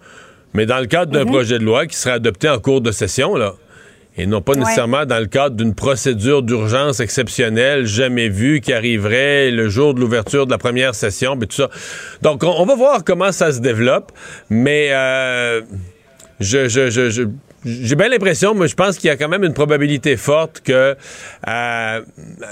mais 0.53 0.65
dans 0.65 0.79
le 0.79 0.87
cadre 0.87 1.11
d'un 1.11 1.23
mhm. 1.23 1.31
projet 1.31 1.59
de 1.59 1.63
loi 1.63 1.87
qui 1.87 1.95
sera 1.95 2.15
adopté 2.15 2.49
en 2.49 2.59
cours 2.59 2.81
de 2.81 2.91
session, 2.91 3.35
là 3.35 3.53
et 4.17 4.25
non 4.25 4.41
pas 4.41 4.55
nécessairement 4.55 5.05
dans 5.05 5.19
le 5.19 5.25
cadre 5.25 5.55
d'une 5.55 5.73
procédure 5.73 6.43
d'urgence 6.43 6.99
exceptionnelle 6.99 7.85
jamais 7.85 8.27
vue 8.27 8.59
qui 8.59 8.73
arriverait 8.73 9.51
le 9.51 9.69
jour 9.69 9.93
de 9.93 10.01
l'ouverture 10.01 10.45
de 10.45 10.51
la 10.51 10.57
première 10.57 10.95
session, 10.95 11.35
mais 11.35 11.45
tout 11.45 11.55
ça. 11.55 11.69
Donc, 12.21 12.43
on, 12.43 12.65
va 12.65 12.75
voir 12.75 13.03
comment 13.05 13.31
ça 13.31 13.53
se 13.53 13.59
développe, 13.59 14.11
mais 14.49 14.89
euh, 14.91 15.61
je, 16.41 16.67
je, 16.67 16.89
je 16.89 17.23
j'ai 17.63 17.95
bien 17.95 18.09
l'impression, 18.09 18.53
mais 18.55 18.67
je 18.67 18.75
pense 18.75 18.97
qu'il 18.97 19.07
y 19.07 19.11
a 19.11 19.17
quand 19.17 19.29
même 19.29 19.43
une 19.43 19.53
probabilité 19.53 20.17
forte 20.17 20.61
que 20.61 20.95
à, 21.43 21.99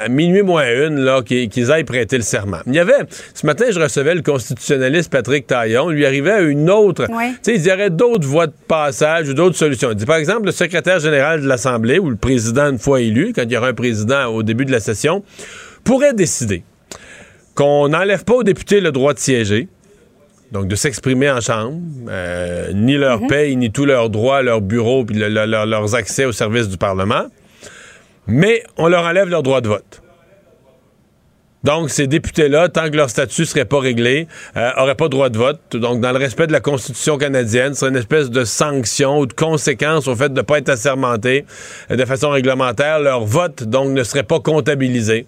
minuit 0.09 0.43
moins 0.43 0.65
une, 0.65 0.99
là, 0.99 1.21
qu'ils 1.23 1.71
aillent 1.71 1.83
prêter 1.83 2.17
le 2.17 2.23
serment. 2.23 2.59
Il 2.67 2.75
y 2.75 2.79
avait, 2.79 3.05
ce 3.33 3.45
matin, 3.45 3.65
je 3.71 3.79
recevais 3.79 4.15
le 4.15 4.21
constitutionnaliste 4.21 5.11
Patrick 5.11 5.47
Taillon, 5.47 5.89
lui 5.89 6.05
arrivait 6.05 6.43
une 6.43 6.69
autre, 6.69 7.07
tu 7.07 7.13
sais, 7.41 7.55
il 7.55 7.65
y 7.65 7.71
aurait 7.71 7.89
d'autres 7.89 8.27
voies 8.27 8.47
de 8.47 8.53
passage 8.67 9.29
ou 9.29 9.33
d'autres 9.33 9.57
solutions. 9.57 9.91
Il 9.91 9.95
dit, 9.95 10.05
par 10.05 10.17
exemple, 10.17 10.45
le 10.45 10.51
secrétaire 10.51 10.99
général 10.99 11.41
de 11.41 11.47
l'Assemblée 11.47 11.99
ou 11.99 12.09
le 12.09 12.15
président 12.15 12.69
une 12.69 12.79
fois 12.79 13.01
élu, 13.01 13.33
quand 13.35 13.43
il 13.43 13.51
y 13.51 13.57
aura 13.57 13.69
un 13.69 13.73
président 13.73 14.27
au 14.27 14.43
début 14.43 14.65
de 14.65 14.71
la 14.71 14.79
session, 14.79 15.23
pourrait 15.83 16.13
décider 16.13 16.63
qu'on 17.55 17.89
n'enlève 17.89 18.23
pas 18.23 18.35
aux 18.35 18.43
députés 18.43 18.79
le 18.79 18.91
droit 18.91 19.13
de 19.13 19.19
siéger, 19.19 19.67
donc 20.51 20.67
de 20.67 20.75
s'exprimer 20.75 21.29
en 21.29 21.41
chambre, 21.41 21.77
euh, 22.09 22.71
ni 22.73 22.97
leur 22.97 23.21
mhm. 23.21 23.27
paye, 23.27 23.55
ni 23.55 23.71
tous 23.71 23.85
leurs 23.85 24.09
droits, 24.09 24.41
leurs 24.41 24.61
bureaux, 24.61 25.05
puis 25.05 25.15
leurs 25.17 25.95
accès 25.95 26.25
au 26.25 26.31
service 26.31 26.67
du 26.67 26.77
Parlement, 26.77 27.25
mais 28.27 28.63
on 28.77 28.87
leur 28.87 29.03
enlève 29.03 29.29
leur 29.29 29.43
droit 29.43 29.61
de 29.61 29.67
vote. 29.67 30.01
Donc, 31.63 31.89
ces 31.89 32.07
députés-là, 32.07 32.69
tant 32.69 32.89
que 32.89 32.95
leur 32.95 33.09
statut 33.09 33.45
serait 33.45 33.65
pas 33.65 33.79
réglé, 33.79 34.27
n'auraient 34.55 34.91
euh, 34.91 34.95
pas 34.95 35.09
droit 35.09 35.29
de 35.29 35.37
vote. 35.37 35.59
Donc, 35.73 35.99
dans 35.99 36.11
le 36.13 36.17
respect 36.17 36.47
de 36.47 36.53
la 36.53 36.61
Constitution 36.61 37.17
canadienne, 37.17 37.73
c'est 37.73 37.87
une 37.87 37.97
espèce 37.97 38.29
de 38.29 38.45
sanction 38.45 39.19
ou 39.19 39.25
de 39.25 39.33
conséquence 39.33 40.07
au 40.07 40.15
fait 40.15 40.29
de 40.29 40.35
ne 40.35 40.41
pas 40.41 40.59
être 40.59 40.69
assermentés 40.69 41.45
de 41.89 42.05
façon 42.05 42.29
réglementaire. 42.29 42.99
Leur 42.99 43.25
vote, 43.25 43.63
donc, 43.63 43.89
ne 43.89 44.03
serait 44.03 44.23
pas 44.23 44.39
comptabilisé. 44.39 45.27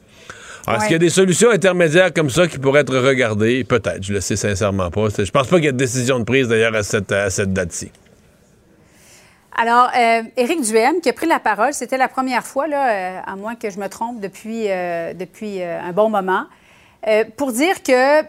Alors, 0.68 0.80
est-ce 0.80 0.88
qu'il 0.88 0.94
y 0.94 0.96
a 0.96 1.00
des 1.00 1.10
solutions 1.10 1.50
intermédiaires 1.50 2.14
comme 2.14 2.30
ça 2.30 2.48
qui 2.48 2.60
pourraient 2.60 2.82
être 2.82 2.96
regardées? 2.96 3.64
Peut-être, 3.64 4.04
je 4.04 4.14
le 4.14 4.22
sais 4.22 4.36
sincèrement 4.36 4.92
pas. 4.92 5.08
Je 5.10 5.32
pense 5.32 5.48
pas 5.48 5.56
qu'il 5.56 5.66
y 5.66 5.68
ait 5.68 5.74
de 5.74 5.78
décision 5.78 6.20
de 6.20 6.24
prise, 6.24 6.48
d'ailleurs, 6.48 6.76
à 6.76 6.84
cette, 6.84 7.12
à 7.12 7.30
cette 7.30 7.54
date-ci. 7.54 7.92
Alors, 9.58 9.90
euh, 9.98 10.24
Éric 10.38 10.62
Duhem, 10.62 11.02
qui 11.02 11.10
a 11.10 11.14
pris 11.14 11.28
la 11.28 11.40
parole, 11.40 11.74
c'était 11.74 11.98
la 11.98 12.08
première 12.08 12.46
fois, 12.46 12.68
là, 12.68 12.90
euh, 12.90 13.20
à 13.26 13.36
moins 13.36 13.56
que 13.56 13.70
je 13.70 13.80
me 13.80 13.88
trompe, 13.90 14.20
depuis, 14.20 14.70
euh, 14.70 15.14
depuis 15.14 15.62
un 15.62 15.92
bon 15.92 16.10
moment, 16.10 16.46
pour 17.36 17.52
dire 17.52 17.82
que 17.84 18.22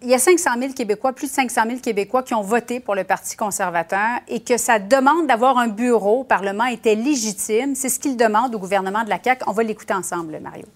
il 0.00 0.08
y 0.08 0.14
a 0.14 0.18
500 0.18 0.50
000 0.60 0.72
Québécois, 0.74 1.12
plus 1.12 1.26
de 1.26 1.32
500 1.32 1.62
000 1.66 1.80
Québécois 1.80 2.22
qui 2.22 2.32
ont 2.32 2.42
voté 2.42 2.78
pour 2.78 2.94
le 2.94 3.02
Parti 3.02 3.36
conservateur 3.36 4.20
et 4.28 4.40
que 4.40 4.56
sa 4.56 4.78
demande 4.78 5.26
d'avoir 5.26 5.58
un 5.58 5.66
bureau 5.66 6.20
au 6.20 6.24
Parlement 6.24 6.66
était 6.66 6.94
légitime. 6.94 7.74
C'est 7.74 7.88
ce 7.88 7.98
qu'il 7.98 8.16
demande 8.16 8.54
au 8.54 8.60
gouvernement 8.60 9.02
de 9.02 9.08
la 9.08 9.18
CAQ. 9.22 9.42
On 9.48 9.52
va 9.52 9.64
l'écouter 9.64 9.94
ensemble, 9.94 10.38
Mario. 10.40 10.66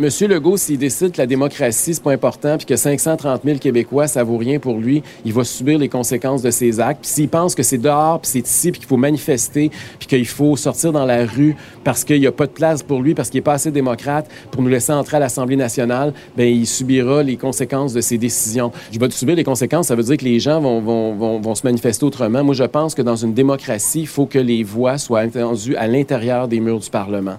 Monsieur 0.00 0.28
Legault, 0.28 0.56
s'il 0.56 0.78
décide 0.78 1.10
que 1.10 1.18
la 1.18 1.26
démocratie, 1.26 1.92
c'est 1.92 2.02
pas 2.04 2.12
important, 2.12 2.56
puis 2.56 2.66
que 2.66 2.76
530 2.76 3.42
000 3.44 3.58
Québécois, 3.58 4.06
ça 4.06 4.22
vaut 4.22 4.36
rien 4.36 4.60
pour 4.60 4.78
lui, 4.78 5.02
il 5.24 5.32
va 5.32 5.42
subir 5.42 5.76
les 5.76 5.88
conséquences 5.88 6.40
de 6.40 6.52
ses 6.52 6.78
actes. 6.78 7.00
Puis 7.00 7.10
s'il 7.10 7.28
pense 7.28 7.56
que 7.56 7.64
c'est 7.64 7.78
dehors, 7.78 8.20
puis 8.20 8.30
c'est 8.30 8.46
ici, 8.46 8.70
puis 8.70 8.78
qu'il 8.78 8.88
faut 8.88 8.96
manifester, 8.96 9.72
puis 9.98 10.06
qu'il 10.06 10.24
faut 10.24 10.54
sortir 10.54 10.92
dans 10.92 11.04
la 11.04 11.26
rue 11.26 11.56
parce 11.82 12.04
qu'il 12.04 12.20
n'y 12.20 12.28
a 12.28 12.32
pas 12.32 12.46
de 12.46 12.52
place 12.52 12.84
pour 12.84 13.02
lui, 13.02 13.14
parce 13.14 13.28
qu'il 13.28 13.38
n'est 13.38 13.44
pas 13.44 13.54
assez 13.54 13.72
démocrate 13.72 14.30
pour 14.52 14.62
nous 14.62 14.68
laisser 14.68 14.92
entrer 14.92 15.16
à 15.16 15.20
l'Assemblée 15.20 15.56
nationale, 15.56 16.14
bien, 16.36 16.46
il 16.46 16.68
subira 16.68 17.24
les 17.24 17.36
conséquences 17.36 17.92
de 17.92 18.00
ses 18.00 18.18
décisions. 18.18 18.70
Je 18.92 19.00
vais 19.00 19.10
subir 19.10 19.34
les 19.34 19.42
conséquences, 19.42 19.88
ça 19.88 19.96
veut 19.96 20.04
dire 20.04 20.16
que 20.16 20.24
les 20.24 20.38
gens 20.38 20.60
vont, 20.60 20.80
vont, 20.80 21.16
vont, 21.16 21.40
vont 21.40 21.56
se 21.56 21.66
manifester 21.66 22.06
autrement. 22.06 22.44
Moi, 22.44 22.54
je 22.54 22.62
pense 22.62 22.94
que 22.94 23.02
dans 23.02 23.16
une 23.16 23.34
démocratie, 23.34 24.02
il 24.02 24.06
faut 24.06 24.26
que 24.26 24.38
les 24.38 24.62
voix 24.62 24.96
soient 24.96 25.22
entendues 25.22 25.74
à 25.74 25.88
l'intérieur 25.88 26.46
des 26.46 26.60
murs 26.60 26.78
du 26.78 26.88
Parlement. 26.88 27.38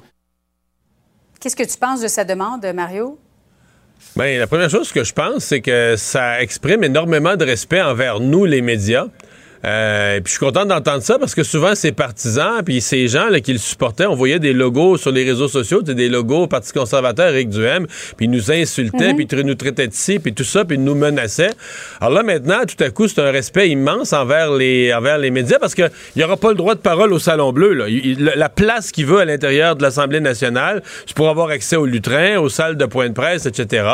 Qu'est-ce 1.39 1.55
que 1.55 1.63
tu 1.63 1.77
penses 1.77 2.01
de 2.01 2.09
sa 2.09 2.25
demande, 2.25 2.65
Mario? 2.75 3.17
Bien, 4.15 4.39
la 4.39 4.47
première 4.47 4.69
chose 4.69 4.91
que 4.91 5.03
je 5.03 5.13
pense, 5.13 5.45
c'est 5.45 5.61
que 5.61 5.95
ça 5.97 6.41
exprime 6.41 6.83
énormément 6.83 7.37
de 7.37 7.45
respect 7.45 7.81
envers 7.81 8.19
nous, 8.19 8.43
les 8.43 8.61
médias. 8.61 9.07
Euh, 9.65 10.21
puis 10.21 10.25
je 10.25 10.31
suis 10.31 10.39
content 10.39 10.65
d'entendre 10.65 11.03
ça 11.03 11.19
parce 11.19 11.35
que 11.35 11.43
souvent, 11.43 11.75
ces 11.75 11.91
partisans, 11.91 12.63
puis 12.63 12.81
ces 12.81 13.07
gens 13.07 13.29
là, 13.29 13.41
qui 13.41 13.51
le 13.51 13.59
supportaient, 13.59 14.05
on 14.05 14.15
voyait 14.15 14.39
des 14.39 14.53
logos 14.53 14.97
sur 14.97 15.11
les 15.11 15.25
réseaux 15.25 15.47
sociaux, 15.47 15.81
des 15.81 16.07
logos 16.07 16.43
au 16.43 16.47
Parti 16.47 16.71
conservateur, 16.71 17.29
Éric 17.29 17.49
Duhem, 17.49 17.85
puis 18.15 18.25
ils 18.25 18.31
nous 18.31 18.51
insultaient, 18.51 19.13
mhm. 19.13 19.15
puis 19.15 19.27
ils 19.31 19.45
nous 19.45 19.55
traitaient 19.55 19.87
de 19.87 19.93
ci, 19.93 20.19
puis 20.19 20.33
tout 20.33 20.43
ça, 20.43 20.63
puis 20.63 20.77
ils 20.77 20.83
nous 20.83 20.95
menaçaient. 20.95 21.51
Alors 21.99 22.13
là, 22.13 22.23
maintenant, 22.23 22.59
tout 22.65 22.81
à 22.83 22.89
coup, 22.89 23.07
c'est 23.07 23.21
un 23.21 23.31
respect 23.31 23.69
immense 23.69 24.13
envers 24.13 24.53
les, 24.53 24.93
envers 24.93 25.17
les 25.17 25.31
médias 25.31 25.59
parce 25.59 25.75
qu'il 25.75 25.89
n'y 26.15 26.23
aura 26.23 26.37
pas 26.37 26.49
le 26.49 26.55
droit 26.55 26.75
de 26.75 26.79
parole 26.79 27.11
au 27.11 27.19
Salon 27.19 27.51
Bleu. 27.51 27.73
Là. 27.73 27.85
la 28.35 28.49
place 28.49 28.91
qu'il 28.91 29.05
veut 29.05 29.19
à 29.19 29.25
l'intérieur 29.25 29.75
de 29.75 29.83
l'Assemblée 29.83 30.21
nationale, 30.21 30.81
c'est 31.05 31.15
pour 31.15 31.29
avoir 31.29 31.49
accès 31.49 31.75
aux 31.75 31.85
lutrins, 31.85 32.37
aux 32.37 32.49
salles 32.49 32.77
de 32.77 32.85
point 32.85 33.09
de 33.09 33.13
presse, 33.13 33.45
etc. 33.45 33.87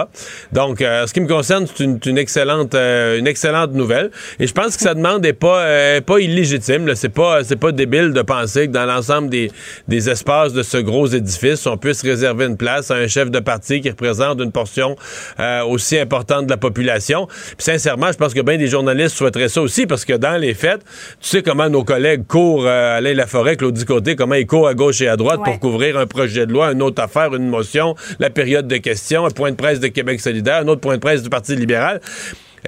Donc, 0.52 0.82
euh, 0.82 1.08
ce 1.08 1.14
qui 1.14 1.22
me 1.22 1.28
concerne, 1.28 1.66
c'est 1.68 1.84
une, 1.84 2.18
excellente, 2.18 2.76
euh, 2.76 3.18
une 3.18 3.28
excellente 3.28 3.74
nouvelle. 3.74 4.12
Et 4.40 4.48
je 4.48 4.54
pense 4.54 4.78
que 4.78 4.84
ça 4.84 4.94
demande 4.94 5.22
des 5.22 5.34
pas 5.34 5.55
euh, 5.60 6.02
pas, 6.02 6.20
illégitime. 6.20 6.94
C'est 6.96 7.10
pas, 7.10 7.42
pas 7.60 7.72
débile 7.72 8.12
de 8.14 8.22
penser 8.22 8.68
que 8.68 8.72
dans 8.72 8.86
l'ensemble 8.86 9.30
des, 9.30 9.52
des 9.88 10.10
espaces 10.10 10.54
de 10.54 10.64
ce 10.64 10.78
gros 10.78 11.08
édifice, 11.08 11.66
on 11.68 11.78
puisse 11.78 12.02
réserver 12.02 12.46
une 12.46 12.58
place 12.58 12.92
à 12.92 12.96
un 12.96 13.08
chef 13.08 13.32
de 13.32 13.40
parti 13.40 13.82
qui 13.82 13.90
représente 13.90 14.40
une 14.42 14.52
portion 14.52 14.96
euh, 15.40 15.64
aussi 15.64 15.98
importante 15.98 16.46
de 16.46 16.52
la 16.52 16.58
population. 16.58 17.28
Puis 17.28 17.56
sincèrement, 17.60 18.12
je 18.12 18.18
pense 18.18 18.34
que 18.34 18.42
bien 18.42 18.58
des 18.58 18.68
journalistes 18.68 19.16
souhaiteraient 19.16 19.50
ça 19.50 19.62
aussi 19.62 19.86
parce 19.86 20.06
que 20.06 20.14
dans 20.14 20.38
les 20.38 20.54
faits, 20.54 20.82
tu 21.20 21.30
sais 21.30 21.42
comment 21.42 21.70
nos 21.70 21.84
collègues 21.84 22.26
courent, 22.28 22.66
euh, 22.66 22.98
Alain 22.98 23.14
Laforêt, 23.14 23.56
Claudie 23.56 23.86
Côté, 23.86 24.16
comment 24.16 24.36
ils 24.36 24.48
courent 24.48 24.68
à 24.68 24.74
gauche 24.74 25.02
et 25.02 25.08
à 25.08 25.18
droite 25.18 25.42
pour 25.44 25.60
couvrir 25.60 25.98
un 25.98 26.08
projet 26.08 26.46
de 26.46 26.54
loi, 26.54 26.72
une 26.72 26.82
autre 26.82 27.02
affaire, 27.02 27.34
une 27.36 27.48
motion, 27.48 27.96
la 28.20 28.30
période 28.30 28.68
de 28.68 28.78
questions, 28.78 29.26
un 29.26 29.32
point 29.32 29.52
de 29.52 29.56
presse 29.56 29.80
de 29.80 29.88
Québec 29.88 30.20
solidaire, 30.20 30.62
un 30.62 30.68
autre 30.68 30.82
point 30.82 30.96
de 30.96 31.02
presse 31.02 31.24
du 31.24 31.30
Parti 31.30 31.56
libéral. 31.56 32.02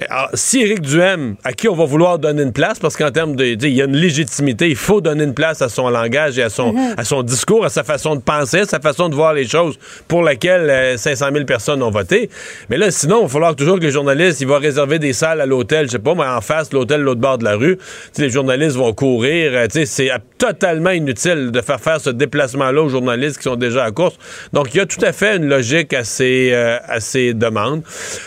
Alors, 0.08 0.30
si 0.34 0.60
Éric 0.60 0.80
Duhem, 0.82 1.36
à 1.44 1.52
qui 1.52 1.68
on 1.68 1.74
va 1.74 1.84
vouloir 1.84 2.18
donner 2.18 2.42
une 2.42 2.52
place, 2.52 2.78
parce 2.78 2.96
qu'en 2.96 3.10
termes 3.10 3.34
de. 3.34 3.44
Il 3.44 3.74
y 3.74 3.82
a 3.82 3.86
une 3.86 3.96
légitimité, 3.96 4.68
il 4.68 4.76
faut 4.76 5.00
donner 5.00 5.24
une 5.24 5.34
place 5.34 5.62
à 5.62 5.68
son 5.68 5.88
langage 5.88 6.38
et 6.38 6.42
à 6.42 6.50
son, 6.50 6.72
mhm. 6.72 6.94
à 6.96 7.04
son 7.04 7.22
discours, 7.22 7.64
à 7.64 7.68
sa 7.68 7.82
façon 7.82 8.14
de 8.14 8.20
penser, 8.20 8.60
à 8.60 8.64
sa 8.64 8.80
façon 8.80 9.08
de 9.08 9.14
voir 9.14 9.34
les 9.34 9.46
choses 9.46 9.78
pour 10.06 10.22
laquelle 10.22 10.98
500 10.98 11.26
euh, 11.26 11.32
000 11.32 11.44
personnes 11.44 11.82
ont 11.82 11.90
voté. 11.90 12.30
Mais 12.68 12.76
là, 12.76 12.90
sinon, 12.90 13.20
il 13.20 13.22
va 13.22 13.28
falloir 13.28 13.56
toujours 13.56 13.78
que 13.78 13.84
les 13.84 13.90
journalistes, 13.90 14.40
ils 14.40 14.46
vont 14.46 14.58
réserver 14.58 14.98
des 14.98 15.12
salles 15.12 15.40
à 15.40 15.46
l'hôtel, 15.46 15.86
je 15.86 15.92
sais 15.92 15.98
pas, 15.98 16.14
mais 16.14 16.24
en 16.24 16.40
face, 16.40 16.72
l'hôtel, 16.72 17.00
l'autre 17.00 17.20
bord 17.20 17.38
de 17.38 17.44
la 17.44 17.56
rue. 17.56 17.78
les 18.18 18.30
journalistes 18.30 18.76
vont 18.76 18.92
courir. 18.92 19.52
Euh, 19.54 19.66
c'est 19.84 20.10
totalement 20.36 20.90
inutile 20.90 21.50
de 21.50 21.60
faire 21.60 21.80
faire 21.80 22.00
ce 22.00 22.10
déplacement-là 22.10 22.82
aux 22.82 22.88
journalistes 22.88 23.38
qui 23.38 23.44
sont 23.44 23.56
déjà 23.56 23.84
à 23.84 23.90
course. 23.90 24.16
Donc, 24.52 24.74
il 24.74 24.78
y 24.78 24.80
a 24.80 24.86
tout 24.86 25.04
à 25.04 25.12
fait 25.12 25.36
une 25.36 25.48
logique 25.48 25.92
à 25.92 26.04
ces, 26.04 26.50
euh, 26.52 26.78
à 26.86 27.00
ces 27.00 27.34
demandes. 27.34 27.82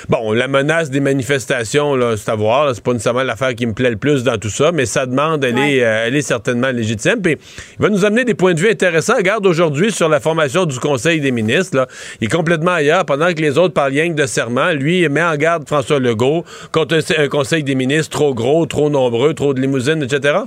Bon, 0.10 0.32
la 0.34 0.48
menace 0.48 0.90
des 0.90 1.00
manifestations 1.00 1.61
c'est 1.66 2.30
à 2.30 2.36
voir. 2.36 2.74
C'est 2.74 2.84
pas 2.84 2.94
nécessairement 2.94 3.24
l'affaire 3.24 3.56
qui 3.56 3.66
me 3.66 3.74
plaît 3.74 3.90
le 3.90 3.98
plus 3.98 4.24
dans 4.24 4.38
tout 4.38 4.50
ça, 4.50 4.72
mais 4.72 4.86
sa 4.86 5.06
demande, 5.06 5.44
elle, 5.44 5.58
est, 5.58 5.84
euh, 5.84 6.08
elle 6.08 6.16
est 6.16 6.22
certainement 6.22 6.70
légitime. 6.70 7.22
Puis 7.22 7.38
il 7.80 7.82
va 7.82 7.90
nous 7.90 8.06
amener 8.06 8.24
des 8.24 8.34
points 8.34 8.54
de 8.54 8.60
vue 8.60 8.70
intéressants. 8.70 9.16
Regarde 9.16 9.46
aujourd'hui 9.46 9.92
sur 9.92 10.10
la 10.10 10.20
formation 10.20 10.66
du 10.66 10.80
Conseil 10.80 11.20
des 11.22 11.32
ministres. 11.32 11.88
Il 12.20 12.26
est 12.26 12.32
complètement 12.32 12.72
ailleurs. 12.72 13.06
Pendant 13.06 13.34
que 13.34 13.42
les 13.42 13.58
autres 13.58 13.74
parlent 13.74 13.92
rien 13.92 14.10
que 14.10 14.22
de 14.22 14.26
serment, 14.26 14.72
lui, 14.72 15.02
il 15.02 15.10
met 15.10 15.24
en 15.24 15.36
garde 15.36 15.68
François 15.68 16.00
Legault 16.00 16.44
contre 16.72 17.00
un, 17.18 17.28
Conseil 17.28 17.64
des 17.64 17.76
ministres 17.76 18.12
trop 18.12 18.34
gros, 18.34 18.66
trop 18.66 18.90
nombreux, 18.90 19.34
trop 19.34 19.54
de 19.54 19.62
limousines, 19.62 20.04
etc. 20.04 20.40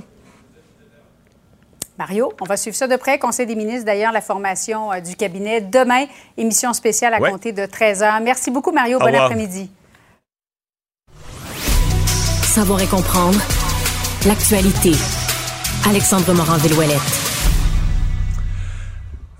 Mario, 1.97 2.33
on 2.41 2.45
va 2.45 2.57
suivre 2.57 2.75
ça 2.75 2.87
de 2.87 2.95
près. 2.97 3.17
Conseil 3.19 3.45
des 3.45 3.55
ministres, 3.55 3.85
d'ailleurs, 3.85 4.11
la 4.11 4.21
formation 4.21 4.91
euh, 4.91 4.99
du 4.99 5.15
cabinet. 5.15 5.61
Demain, 5.61 6.05
émission 6.37 6.73
spéciale 6.73 7.13
à 7.13 7.19
compter 7.19 7.53
de 7.53 7.65
13 7.65 8.01
h. 8.01 8.23
Merci 8.23 8.51
beaucoup, 8.51 8.71
Mario. 8.71 8.99
bon 8.99 9.15
après-midi. 9.15 9.69
Savoir 12.55 12.81
et 12.81 12.87
comprendre 12.87 13.37
l'actualité. 14.25 14.93
Alexandre 15.89 16.33
Morin-Villouellette. 16.33 17.01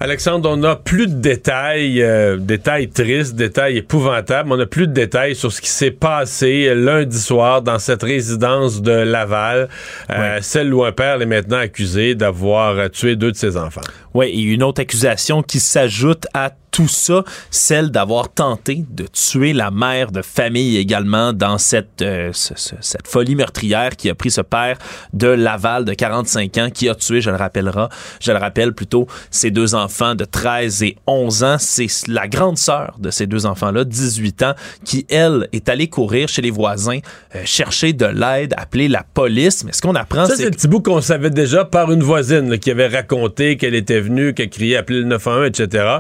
Alexandre, 0.02 0.50
on 0.50 0.58
n'a 0.58 0.76
plus 0.76 1.08
de 1.08 1.14
détails, 1.14 2.04
euh, 2.04 2.36
détails 2.36 2.90
tristes, 2.90 3.38
détails 3.38 3.78
épouvantables. 3.78 4.52
On 4.52 4.58
n'a 4.58 4.66
plus 4.66 4.88
de 4.88 4.92
détails 4.92 5.34
sur 5.34 5.54
ce 5.54 5.62
qui 5.62 5.70
s'est 5.70 5.92
passé 5.92 6.76
lundi 6.76 7.18
soir 7.18 7.62
dans 7.62 7.80
cette 7.80 8.04
résidence 8.04 8.82
de 8.82 8.92
Laval, 8.92 9.70
euh, 10.10 10.40
celle 10.42 10.74
où 10.74 10.84
un 10.84 10.92
père 10.92 11.22
est 11.22 11.26
maintenant 11.26 11.60
accusé 11.60 12.16
d'avoir 12.16 12.90
tué 12.90 13.16
deux 13.16 13.32
de 13.32 13.38
ses 13.38 13.56
enfants. 13.56 13.80
Oui, 14.14 14.26
et 14.26 14.42
une 14.42 14.62
autre 14.62 14.82
accusation 14.82 15.42
qui 15.42 15.62
s'ajoute 15.62 16.28
à 16.34 16.52
tout 16.76 16.90
ça, 16.90 17.24
celle 17.52 17.90
d'avoir 17.90 18.28
tenté 18.28 18.84
de 18.90 19.08
tuer 19.08 19.54
la 19.54 19.72
mère 19.72 20.12
de 20.12 20.22
famille 20.22 20.76
également 20.76 21.32
dans 21.32 21.58
cette, 21.58 22.02
euh, 22.02 22.32
cette 22.34 23.08
folie 23.08 23.36
meurtrière 23.36 23.96
qui 23.96 24.10
a 24.10 24.16
pris 24.16 24.30
ce 24.30 24.42
père 24.42 24.78
de 25.14 25.28
Laval 25.28 25.86
de 25.86 25.94
45 25.94 26.58
ans 26.58 26.70
qui 26.70 26.90
a 26.90 26.96
tué, 26.96 27.22
je 27.22 27.30
le 27.30 27.38
rappellerai, 27.38 27.86
je 28.20 28.34
le 28.34 28.40
rappelle 28.40 28.74
plutôt, 28.74 29.08
ses 29.32 29.52
deux 29.52 29.74
enfants 29.74 30.16
de 30.16 30.26
13 30.26 30.84
et 30.84 30.98
11 31.08 31.44
ans. 31.46 31.56
C'est 31.60 31.88
la 32.10 32.28
grande 32.28 32.58
sœur 32.58 32.98
de 33.00 33.10
ces 33.10 33.26
deux 33.26 33.46
enfants-là, 33.46 33.86
18 33.86 34.44
ans, 34.44 34.54
qui, 34.84 35.06
elle, 35.10 35.48
est 35.54 35.70
allée 35.70 35.88
courir 35.88 36.28
chez 36.28 36.42
les 36.42 36.52
voisins, 36.52 37.00
euh, 37.36 37.42
chercher 37.46 37.94
de 37.94 38.06
l'aide, 38.06 38.54
appeler 38.58 38.90
la 38.90 39.04
police. 39.14 39.64
Mais 39.64 39.72
ce 39.72 39.82
qu'on 39.82 39.96
apprend, 39.96 40.26
c'est... 40.26 40.36
c'est 40.36 40.44
le 40.44 40.52
petit 40.52 40.68
bout 40.68 40.82
qu'on 40.82 41.00
savait 41.00 41.30
déjà 41.30 41.64
par 41.64 41.90
une 41.94 42.04
voisine 42.04 42.60
qui 42.60 42.70
avait 42.70 42.88
raconté 42.88 43.56
qu'elle 43.56 43.76
était 43.76 44.02
venue, 44.02 44.34
qu'elle 44.34 44.50
criait 44.50 44.76
appeler 44.76 45.00
le 45.00 45.06
911, 45.06 45.48
etc. 45.48 46.00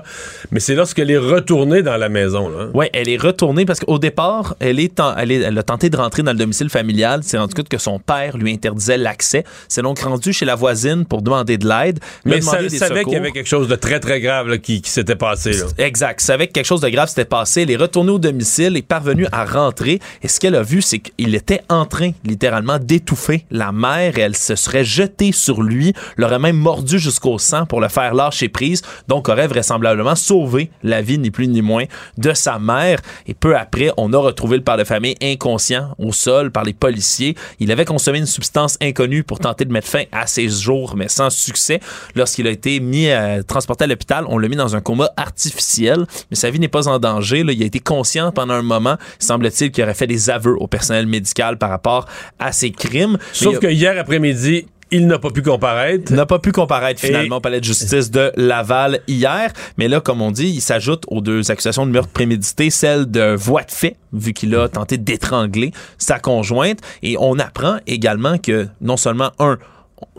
Mais 0.52 0.65
c'est 0.66 0.74
lorsqu'elle 0.74 1.12
est 1.12 1.18
retournée 1.18 1.84
dans 1.84 1.96
la 1.96 2.10
maison. 2.10 2.50
Oui, 2.74 2.88
elle 2.92 3.08
est 3.08 3.22
retournée 3.22 3.66
parce 3.66 3.80
qu'au 3.80 4.00
départ, 4.00 4.56
elle, 4.60 4.80
est 4.80 5.00
elle, 5.16 5.32
elle, 5.32 5.58
a 5.60 5.62
tenté 5.62 5.92
de 5.92 5.98
rentrer 5.98 6.24
dans 6.24 6.32
le 6.32 6.40
domicile 6.40 6.72
familial. 6.72 7.20
C'est 7.24 7.38
rendu 7.38 7.54
compte 7.54 7.70
que 7.70 7.78
son 7.78 8.00
père 8.00 8.36
lui 8.36 8.52
interdisait 8.52 8.98
l'accès. 8.98 9.44
C'est 9.68 9.84
donc 9.84 10.00
rendu 10.00 10.34
chez 10.34 10.44
la 10.44 10.56
voisine 10.56 11.06
pour 11.06 11.22
demander 11.22 11.60
de 11.60 11.68
l'aide. 11.68 12.00
Mais 12.26 12.38
elle 12.38 12.72
savait 12.72 13.04
qu'il 13.04 13.14
y 13.14 13.16
avait 13.16 13.32
quelque 13.32 13.48
chose 13.48 13.68
de 13.68 13.76
très, 13.76 14.00
très 14.00 14.20
grave 14.20 14.58
qui, 14.58 14.82
s'était 14.86 15.16
passé. 15.16 15.52
Exact. 15.78 16.20
Savait 16.20 16.48
que 16.48 16.54
quelque 16.54 16.66
chose 16.66 16.82
de 16.82 16.90
grave 16.90 17.10
s'était 17.10 17.26
passé. 17.26 17.62
Elle 17.62 17.70
est 17.70 17.76
retournée 17.76 18.12
au 18.12 18.20
domicile, 18.20 18.76
est 18.76 18.82
parvenue 18.82 19.28
à 19.32 19.46
rentrer. 19.46 20.00
Et 20.24 20.28
ce 20.28 20.40
qu'elle 20.40 20.56
a 20.56 20.64
vu, 20.64 20.82
c'est 20.82 20.98
qu'il 20.98 21.36
était 21.36 21.62
en 21.70 21.86
train, 21.86 22.10
littéralement, 22.24 22.80
d'étouffer 22.80 23.46
la 23.52 23.72
mère 23.72 24.18
et 24.18 24.22
elle 24.22 24.36
se 24.36 24.56
serait 24.56 24.84
jetée 24.84 25.32
sur 25.32 25.62
lui, 25.62 25.94
l'aurait 26.18 26.40
même 26.40 26.58
mordu 26.58 26.98
jusqu'au 26.98 27.38
sang 27.38 27.68
pour 27.68 27.82
le 27.82 27.88
faire 27.88 28.16
lâcher 28.16 28.50
prise. 28.50 28.82
Donc, 29.08 29.30
aurait 29.30 29.48
vraisemblablement 29.48 30.16
sauvé 30.16 30.55
la 30.84 31.02
vie, 31.02 31.18
ni 31.18 31.32
plus 31.32 31.48
ni 31.48 31.62
moins, 31.62 31.86
de 32.18 32.34
sa 32.34 32.60
mère. 32.60 33.00
Et 33.28 33.34
peu 33.34 33.56
après, 33.56 33.92
on 33.98 34.14
a 34.14 34.18
retrouvé 34.18 34.58
le 34.58 34.64
père 34.64 34.78
de 34.78 34.84
famille 34.84 35.16
inconscient 35.22 35.96
au 35.98 36.12
sol 36.12 36.52
par 36.52 36.64
les 36.64 36.74
policiers. 36.74 37.36
Il 37.60 37.72
avait 37.72 37.86
consommé 37.86 38.20
une 38.20 38.26
substance 38.26 38.78
inconnue 38.82 39.24
pour 39.24 39.40
tenter 39.40 39.66
de 39.66 39.72
mettre 39.72 39.88
fin 39.88 40.04
à 40.12 40.28
ses 40.28 40.50
jours, 40.50 40.96
mais 40.96 41.08
sans 41.08 41.30
succès. 41.30 41.80
Lorsqu'il 42.16 42.48
a 42.48 42.52
été 42.52 42.80
mis 42.80 43.10
à, 43.10 43.44
transporté 43.44 43.86
à 43.86 43.88
l'hôpital, 43.88 44.26
on 44.28 44.38
l'a 44.38 44.48
mis 44.48 44.56
dans 44.56 44.76
un 44.76 44.82
coma 44.82 45.10
artificiel, 45.18 46.06
mais 46.30 46.36
sa 46.36 46.50
vie 46.50 46.60
n'est 46.60 46.68
pas 46.68 46.88
en 46.88 47.00
danger. 47.00 47.44
Là. 47.44 47.54
Il 47.54 47.64
a 47.64 47.66
été 47.66 47.80
conscient 47.80 48.32
pendant 48.32 48.54
un 48.54 48.62
moment. 48.62 48.98
Semble-t-il 49.20 49.72
qu'il 49.72 49.84
aurait 49.84 49.94
fait 49.94 50.08
des 50.08 50.30
aveux 50.30 50.56
au 50.60 50.68
personnel 50.68 51.08
médical 51.08 51.58
par 51.58 51.70
rapport 51.70 52.08
à 52.40 52.52
ses 52.52 52.72
crimes. 52.72 53.18
Sauf 53.34 53.60
que 53.60 53.68
hier 53.68 53.98
après-midi, 53.98 54.68
il 54.92 55.08
n'a 55.08 55.20
pas 55.20 55.30
pu 55.30 55.42
comparaître. 55.42 56.14
N'a 56.14 56.26
pas 56.26 56.40
pu 56.40 56.52
comparaître 56.52 57.02
finalement 57.02 57.38
au 57.38 57.40
palais 57.40 57.60
de 57.60 57.66
justice 57.66 58.12
de 58.12 58.32
Laval 58.36 59.02
hier. 59.08 59.52
Mais 59.78 59.88
là, 59.88 60.00
comme 60.00 60.22
on 60.22 60.32
dit, 60.32 60.48
il 60.48 60.62
s'ajoute 60.62 61.04
aux 61.08 61.22
deux 61.22 61.52
accusations 61.52 61.86
de 61.86 61.92
meurtre 61.92 62.12
prémédité, 62.12 62.70
celle 62.70 63.10
de 63.10 63.36
voie 63.36 63.64
de 63.64 63.72
fait, 63.72 63.98
vu 64.14 64.34
qu'il 64.34 64.56
a 64.56 64.70
tenté 64.70 64.98
d'étrangler 64.98 65.72
sa 65.98 66.20
conjointe. 66.20 66.80
Et 67.02 67.18
on 67.20 67.40
apprend 67.40 67.78
également 67.88 68.38
que 68.38 68.68
non 68.82 68.98
seulement 68.98 69.32
un, 69.40 69.58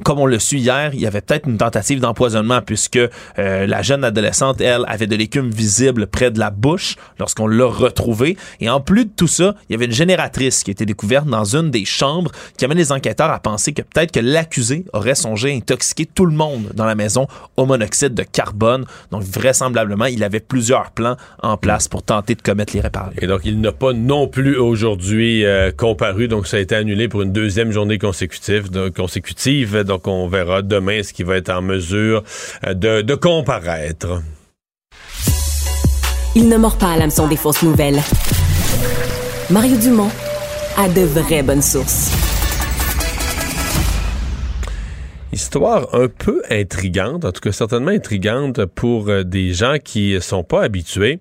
comme 0.05 0.19
on 0.19 0.27
le 0.27 0.39
su 0.39 0.59
hier, 0.59 0.91
il 0.93 1.01
y 1.01 1.07
avait 1.07 1.21
peut-être 1.21 1.49
une 1.49 1.59
tentative 1.59 2.01
d'empoisonnement 2.01 2.61
puisque 2.61 2.97
euh, 2.97 3.67
la 3.67 3.83
jeune 3.83 4.05
adolescente, 4.05 4.61
elle, 4.61 4.85
avait 4.87 5.07
de 5.07 5.17
l'écume 5.17 5.51
visible 5.51 6.07
près 6.07 6.31
de 6.31 6.39
la 6.39 6.51
bouche 6.51 6.97
lorsqu'on 7.19 7.47
l'a 7.47 7.67
retrouvée. 7.67 8.37
Et 8.61 8.69
en 8.69 8.81
plus 8.81 9.07
de 9.07 9.11
tout 9.15 9.27
ça, 9.27 9.55
il 9.69 9.73
y 9.73 9.75
avait 9.77 9.87
une 9.87 9.93
génératrice 9.93 10.63
qui 10.63 10.71
a 10.71 10.73
été 10.73 10.87
découverte 10.87 11.27
dans 11.27 11.45
une 11.45 11.71
des 11.71 11.85
chambres 11.85 12.31
qui 12.57 12.65
amène 12.65 12.79
les 12.79 12.93
enquêteurs 12.93 13.31
à 13.31 13.41
penser 13.41 13.73
que 13.73 13.83
peut-être 13.83 14.13
que 14.13 14.21
l'accusé 14.21 14.85
aurait 14.93 15.15
songé 15.15 15.53
à 15.53 15.55
intoxiquer 15.55 16.07
tout 16.07 16.27
le 16.27 16.35
monde 16.35 16.71
dans 16.75 16.85
la 16.85 16.95
maison 16.95 17.27
au 17.57 17.67
monoxyde 17.67 18.15
de 18.15 18.23
carbone. 18.23 18.85
Donc 19.11 19.23
vraisemblablement, 19.23 20.07
il 20.07 20.23
avait 20.25 20.41
plusieurs 20.41 20.91
plans 20.91 21.17
en 21.43 21.57
place 21.57 21.89
pour 21.89 22.03
tenter 22.03 22.35
de 22.35 22.43
commettre 22.43 22.75
l'irréparable. 22.75 23.15
Et 23.21 23.27
donc 23.27 23.41
il 23.45 23.61
n'a 23.61 23.73
pas 23.73 23.93
non 23.93 24.29
plus 24.29 24.57
aujourd'hui 24.57 25.45
euh, 25.45 25.71
comparu, 25.71 26.29
donc 26.29 26.47
ça 26.47 26.59
a 26.59 26.61
été 26.61 26.75
annulé 26.75 27.09
pour 27.09 27.23
une 27.23 27.33
deuxième 27.33 27.73
journée 27.73 27.99
consécutive. 27.99 28.71
Donc, 29.85 30.07
on 30.09 30.29
verra 30.29 30.63
demain 30.63 31.03
ce 31.03 31.13
qui 31.13 31.23
va 31.23 31.37
être 31.37 31.51
en 31.51 31.63
mesure 31.63 32.23
euh, 32.67 32.75
de, 32.75 33.03
de 33.03 33.15
comparaître. 33.15 34.23
Il 36.35 36.49
ne 36.49 36.57
mord 36.57 36.77
pas 36.77 36.93
à 36.93 36.97
l'hameçon 36.97 37.29
des 37.29 37.37
fausses 37.37 37.63
nouvelles. 37.63 38.01
Mario 39.49 39.77
Dumont 39.79 40.11
a 40.77 40.89
de 40.89 41.01
vraies 41.01 41.43
bonnes 41.43 41.63
sources. 41.63 42.13
Histoire 45.33 45.95
un 45.95 46.09
peu 46.09 46.43
intrigante, 46.51 47.25
en 47.25 47.33
tout 47.33 47.41
cas 47.41 47.53
certainement 47.53 47.91
intrigante 47.91 48.65
pour 48.65 49.09
euh, 49.09 49.23
des 49.23 49.53
gens 49.53 49.77
qui 49.83 50.19
sont 50.21 50.45
pas 50.45 50.63
habitués. 50.63 51.19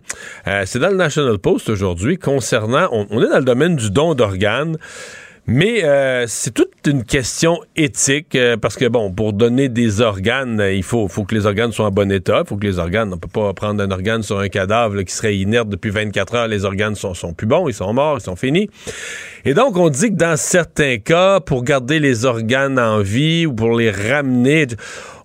Euh, 0.48 0.64
c'est 0.66 0.80
dans 0.80 0.90
le 0.90 0.96
National 0.96 1.38
Post 1.38 1.70
aujourd'hui 1.70 2.18
concernant, 2.18 2.88
on, 2.92 3.08
on 3.10 3.22
est 3.22 3.30
dans 3.30 3.40
le 3.40 3.46
domaine 3.46 3.76
du 3.76 3.92
don 3.92 4.16
d'organes. 4.16 4.78
Mais 5.48 5.84
euh, 5.84 6.26
c'est 6.28 6.52
toute 6.56 6.72
une 6.88 7.04
question 7.04 7.60
éthique 7.76 8.36
euh, 8.36 8.58
parce 8.58 8.76
que 8.76 8.86
bon, 8.86 9.12
pour 9.12 9.32
donner 9.32 9.70
des 9.70 10.02
organes, 10.02 10.60
il 10.74 10.82
faut, 10.82 11.08
faut 11.08 11.24
que 11.24 11.36
les 11.36 11.46
organes 11.46 11.72
soient 11.72 11.86
en 11.86 11.92
bon 11.92 12.12
état. 12.12 12.42
Il 12.44 12.48
faut 12.48 12.58
que 12.58 12.66
les 12.66 12.80
organes, 12.80 13.14
on 13.14 13.18
peut 13.18 13.28
pas 13.28 13.54
prendre 13.54 13.84
un 13.84 13.92
organe 13.92 14.24
sur 14.24 14.40
un 14.40 14.48
cadavre 14.48 15.04
qui 15.04 15.14
serait 15.14 15.38
inerte 15.38 15.70
depuis 15.70 15.92
24 15.92 16.34
heures. 16.34 16.48
Les 16.48 16.66
organes 16.66 16.96
sont, 16.96 17.14
sont 17.14 17.34
plus 17.34 17.46
bons, 17.46 17.68
ils 17.68 17.76
sont 17.76 17.94
morts, 17.94 18.18
ils 18.18 18.24
sont 18.24 18.36
finis. 18.36 18.72
Et 19.46 19.54
donc 19.54 19.78
on 19.78 19.90
dit 19.90 20.10
que 20.10 20.16
dans 20.16 20.36
certains 20.36 20.98
cas, 20.98 21.40
pour 21.40 21.64
garder 21.64 22.00
les 22.00 22.26
organes 22.26 22.80
en 22.80 23.02
vie 23.02 23.46
ou 23.46 23.54
pour 23.54 23.78
les 23.78 23.92
ramener, 23.92 24.66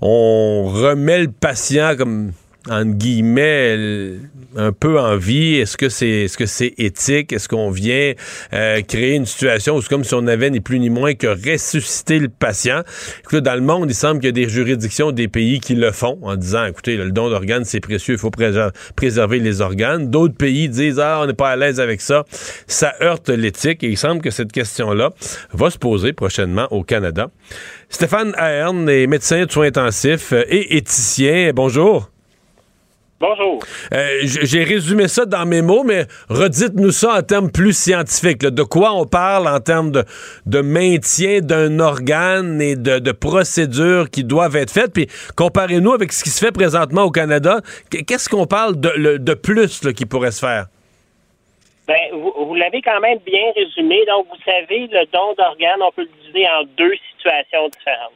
on 0.02 0.64
remet 0.66 1.22
le 1.22 1.30
patient 1.30 1.96
comme 1.96 2.32
entre 2.70 2.92
guillemets, 2.92 4.12
un 4.56 4.72
peu 4.72 4.98
en 4.98 5.16
vie? 5.16 5.56
Est-ce 5.56 5.76
que 5.76 5.88
c'est 5.88 6.08
est-ce 6.08 6.38
que 6.38 6.46
c'est 6.46 6.74
éthique? 6.78 7.32
Est-ce 7.32 7.48
qu'on 7.48 7.70
vient 7.70 8.12
euh, 8.52 8.80
créer 8.82 9.16
une 9.16 9.26
situation 9.26 9.76
où 9.76 9.82
c'est 9.82 9.88
comme 9.88 10.04
si 10.04 10.14
on 10.14 10.26
avait 10.26 10.50
ni 10.50 10.60
plus 10.60 10.78
ni 10.78 10.88
moins 10.88 11.14
que 11.14 11.26
ressusciter 11.26 12.18
le 12.20 12.28
patient? 12.28 12.82
Écoutez, 13.20 13.40
dans 13.40 13.54
le 13.54 13.60
monde, 13.60 13.90
il 13.90 13.94
semble 13.94 14.20
qu'il 14.20 14.28
y 14.28 14.30
a 14.30 14.32
des 14.32 14.48
juridictions 14.48 15.10
des 15.10 15.28
pays 15.28 15.60
qui 15.60 15.74
le 15.74 15.90
font 15.90 16.18
en 16.22 16.36
disant, 16.36 16.64
écoutez, 16.64 16.96
le 16.96 17.10
don 17.10 17.28
d'organes, 17.28 17.64
c'est 17.64 17.80
précieux, 17.80 18.14
il 18.14 18.20
faut 18.20 18.30
préserver 18.30 19.40
les 19.40 19.60
organes. 19.60 20.08
D'autres 20.08 20.36
pays 20.36 20.68
disent, 20.68 21.00
ah, 21.00 21.20
on 21.22 21.26
n'est 21.26 21.34
pas 21.34 21.50
à 21.50 21.56
l'aise 21.56 21.80
avec 21.80 22.00
ça. 22.00 22.24
Ça 22.68 22.94
heurte 23.02 23.28
l'éthique 23.28 23.82
et 23.82 23.88
il 23.88 23.98
semble 23.98 24.22
que 24.22 24.30
cette 24.30 24.52
question-là 24.52 25.10
va 25.52 25.70
se 25.70 25.78
poser 25.78 26.12
prochainement 26.12 26.68
au 26.70 26.84
Canada. 26.84 27.30
Stéphane 27.88 28.32
Ahern 28.36 28.88
est 28.88 29.08
médecin 29.08 29.44
de 29.44 29.50
soins 29.50 29.66
intensifs 29.66 30.32
et 30.32 30.76
éthicien. 30.76 31.50
Bonjour. 31.52 32.10
Bonjour. 33.20 33.58
Euh, 33.92 34.20
j'ai 34.22 34.64
résumé 34.64 35.06
ça 35.06 35.26
dans 35.26 35.44
mes 35.44 35.60
mots, 35.60 35.84
mais 35.84 36.04
redites-nous 36.30 36.90
ça 36.90 37.18
en 37.18 37.22
termes 37.22 37.52
plus 37.52 37.76
scientifiques. 37.76 38.40
De 38.40 38.62
quoi 38.62 38.94
on 38.94 39.04
parle 39.04 39.46
en 39.46 39.60
termes 39.60 39.92
de, 39.92 40.04
de 40.46 40.62
maintien 40.62 41.40
d'un 41.40 41.80
organe 41.80 42.62
et 42.62 42.76
de, 42.76 42.98
de, 42.98 43.12
procédures 43.12 44.08
qui 44.08 44.24
doivent 44.24 44.56
être 44.56 44.72
faites? 44.72 44.94
Puis 44.94 45.06
comparez-nous 45.36 45.92
avec 45.92 46.12
ce 46.12 46.24
qui 46.24 46.30
se 46.30 46.42
fait 46.42 46.50
présentement 46.50 47.02
au 47.02 47.10
Canada. 47.10 47.60
Qu'est-ce 47.90 48.30
qu'on 48.30 48.46
parle 48.46 48.80
de, 48.80 49.18
de 49.18 49.34
plus 49.34 49.84
là, 49.84 49.92
qui 49.92 50.06
pourrait 50.06 50.30
se 50.30 50.40
faire? 50.40 50.68
Ben, 51.86 52.00
vous, 52.14 52.32
vous 52.46 52.54
l'avez 52.54 52.80
quand 52.80 53.00
même 53.00 53.18
bien 53.18 53.52
résumé. 53.54 54.02
Donc, 54.06 54.28
vous 54.30 54.42
savez, 54.46 54.88
le 54.90 55.04
don 55.12 55.34
d'organes, 55.36 55.82
on 55.82 55.92
peut 55.92 56.08
le 56.08 56.22
diviser 56.22 56.48
en 56.48 56.64
deux 56.78 56.94
situations 57.12 57.68
différentes. 57.68 58.14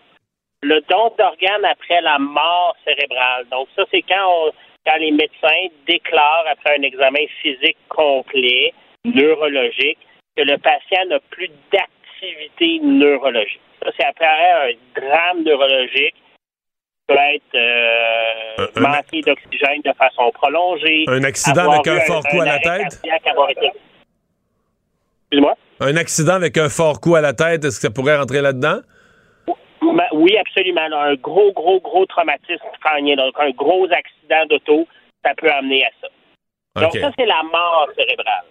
Le 0.63 0.81
don 0.89 1.13
d'organes 1.19 1.65
après 1.71 2.01
la 2.01 2.19
mort 2.19 2.75
cérébrale. 2.87 3.45
Donc, 3.51 3.69
ça, 3.77 3.83
c'est 3.91 4.01
quand 4.01 4.47
on 4.47 4.51
quand 4.87 4.97
les 4.97 5.13
médecins 5.13 5.69
déclarent 5.87 6.47
après 6.51 6.79
un 6.79 6.83
examen 6.83 7.27
physique 7.41 7.79
complet, 7.89 8.73
neurologique, 9.05 9.99
que 10.37 10.43
le 10.43 10.59
patient 10.59 11.05
n'a 11.09 11.21
plus 11.31 11.51
d'activité 11.73 12.81
neurologique. 12.83 13.61
Ça, 13.83 13.91
c'est 13.97 14.07
après 14.07 14.27
un 14.27 14.73
drame 15.01 15.43
neurologique 15.45 16.15
peut 17.07 17.15
être 17.15 17.55
euh, 17.55 18.67
manqué 18.81 19.21
d'oxygène 19.21 19.83
de 19.85 19.93
façon 19.93 20.31
prolongée. 20.33 21.05
Un 21.07 21.23
accident 21.25 21.71
avec 21.71 21.87
un 21.87 22.01
fort 22.01 22.23
coup 22.25 22.41
à 22.41 22.47
la 22.47 22.59
tête? 22.59 23.03
Excuse-moi? 25.31 25.55
Un 25.81 25.97
accident 25.97 26.35
avec 26.35 26.57
un 26.57 26.69
fort 26.69 27.01
coup 27.01 27.15
à 27.15 27.21
la 27.21 27.35
tête, 27.35 27.65
est-ce 27.65 27.77
que 27.77 27.89
ça 27.89 27.91
pourrait 27.91 28.17
rentrer 28.17 28.41
là-dedans? 28.41 28.79
Oui, 30.13 30.37
absolument. 30.39 30.81
Un 30.81 31.15
gros, 31.15 31.53
gros, 31.53 31.81
gros 31.81 32.07
traumatisme 32.07 32.65
crânien, 32.81 33.17
donc 33.17 33.35
un 33.39 33.51
gros 33.51 33.85
accident 33.85 34.14
d'auto, 34.47 34.87
ça 35.25 35.35
peut 35.35 35.51
amener 35.51 35.85
à 35.85 35.91
ça. 36.01 36.09
Donc 36.81 36.93
ça, 36.97 37.11
c'est 37.17 37.27
la 37.27 37.43
mort 37.45 37.89
cérébrale. 37.97 38.45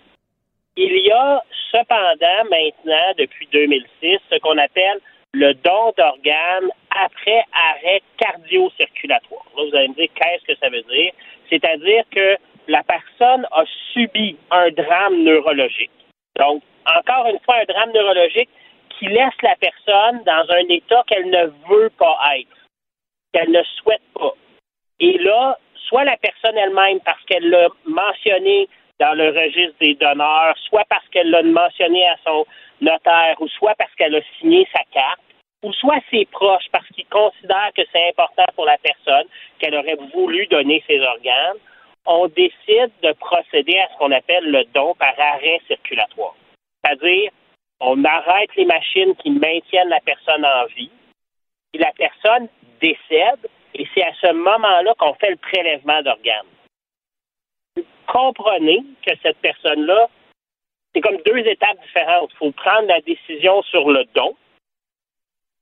Il 0.76 0.98
y 1.06 1.12
a 1.12 1.44
cependant 1.72 2.50
maintenant, 2.50 3.14
depuis 3.18 3.48
2006, 3.52 4.20
ce 4.32 4.40
qu'on 4.40 4.58
appelle 4.58 5.00
le 5.34 5.54
don 5.54 5.94
d'organes 5.98 6.70
après 6.92 7.44
arrêt 7.54 8.02
cardio-circulatoire. 8.18 9.46
Là, 9.58 9.64
vous 9.68 9.76
allez 9.76 9.90
me 9.90 9.96
dire 9.96 10.10
qu'est-ce 10.16 10.46
que 10.46 10.58
ça 10.60 10.70
veut 10.70 10.84
dire? 10.84 11.12
C'est-à-dire 11.50 12.04
que 12.12 12.38
la 12.68 12.84
personne 12.84 13.46
a 13.52 13.64
subi 13.92 14.38
un 14.52 14.70
drame 14.72 15.24
neurologique. 15.24 15.92
Donc, 16.38 16.64
encore 16.86 17.28
une 17.28 17.40
fois, 17.40 17.56
un 17.58 17.66
drame 17.66 17.92
neurologique, 17.94 18.50
qui 18.90 19.08
laisse 19.08 19.42
la 19.42 19.56
personne 19.56 20.24
dans 20.24 20.46
un 20.50 20.70
état 20.70 21.04
qu'elle 21.08 21.30
ne 21.30 21.46
veut 21.68 21.90
pas 21.98 22.18
être, 22.38 22.48
qu'elle 23.34 23.52
ne 23.52 23.64
souhaite 23.64 24.02
pas. 24.14 24.34
Et 25.04 25.18
là, 25.18 25.58
soit 25.90 26.06
la 26.06 26.16
personne 26.16 26.58
elle-même, 26.58 27.02
parce 27.02 27.22
qu'elle 27.26 27.50
l'a 27.50 27.68
mentionné 27.86 28.70
dans 29.02 29.14
le 29.14 29.32
registre 29.32 29.76
des 29.82 29.96
donneurs, 29.96 30.56
soit 30.70 30.86
parce 30.88 31.06
qu'elle 31.10 31.30
l'a 31.30 31.44
mentionné 31.44 32.08
à 32.08 32.16
son 32.24 32.46
notaire, 32.80 33.36
ou 33.42 33.50
soit 33.50 33.76
parce 33.76 33.94
qu'elle 33.96 34.16
a 34.16 34.22
signé 34.40 34.66
sa 34.74 34.82
carte, 34.94 35.20
ou 35.62 35.74
soit 35.74 36.00
ses 36.10 36.24
proches, 36.28 36.70
parce 36.72 36.88
qu'ils 36.96 37.08
considèrent 37.08 37.72
que 37.76 37.82
c'est 37.92 38.08
important 38.12 38.46
pour 38.56 38.64
la 38.64 38.78
personne, 38.78 39.28
qu'elle 39.60 39.76
aurait 39.76 39.98
voulu 40.14 40.48
donner 40.48 40.82
ses 40.88 41.02
organes, 41.02 41.58
on 42.06 42.28
décide 42.30 42.92
de 43.02 43.12
procéder 43.20 43.78
à 43.80 43.90
ce 43.92 43.98
qu'on 43.98 44.12
appelle 44.14 44.50
le 44.50 44.64
don 44.74 44.96
par 44.96 45.14
arrêt 45.20 45.60
circulatoire. 45.68 46.36
C'est-à-dire, 46.82 47.30
on 47.82 48.02
arrête 48.06 48.56
les 48.56 48.66
machines 48.66 49.16
qui 49.18 49.32
maintiennent 49.32 49.90
la 49.90 50.00
personne 50.00 50.46
en 50.46 50.66
vie, 50.68 50.92
et 51.74 51.78
la 51.80 51.92
personne 51.92 52.48
décède, 52.80 53.50
et 53.74 53.88
c'est 53.94 54.04
à 54.04 54.14
ce 54.22 54.32
moment-là 54.32 54.94
qu'on 54.98 55.14
fait 55.16 55.32
le 55.32 55.38
prélèvement 55.38 56.02
d'organes. 56.02 56.46
Comprenez 58.08 58.84
que 59.06 59.14
cette 59.22 59.38
personne-là, 59.38 60.08
c'est 60.94 61.02
comme 61.02 61.18
deux 61.26 61.40
étapes 61.40 61.82
différentes. 61.82 62.32
Il 62.34 62.38
faut 62.38 62.52
prendre 62.52 62.88
la 62.88 63.02
décision 63.02 63.62
sur 63.64 63.90
le 63.90 64.06
don. 64.14 64.36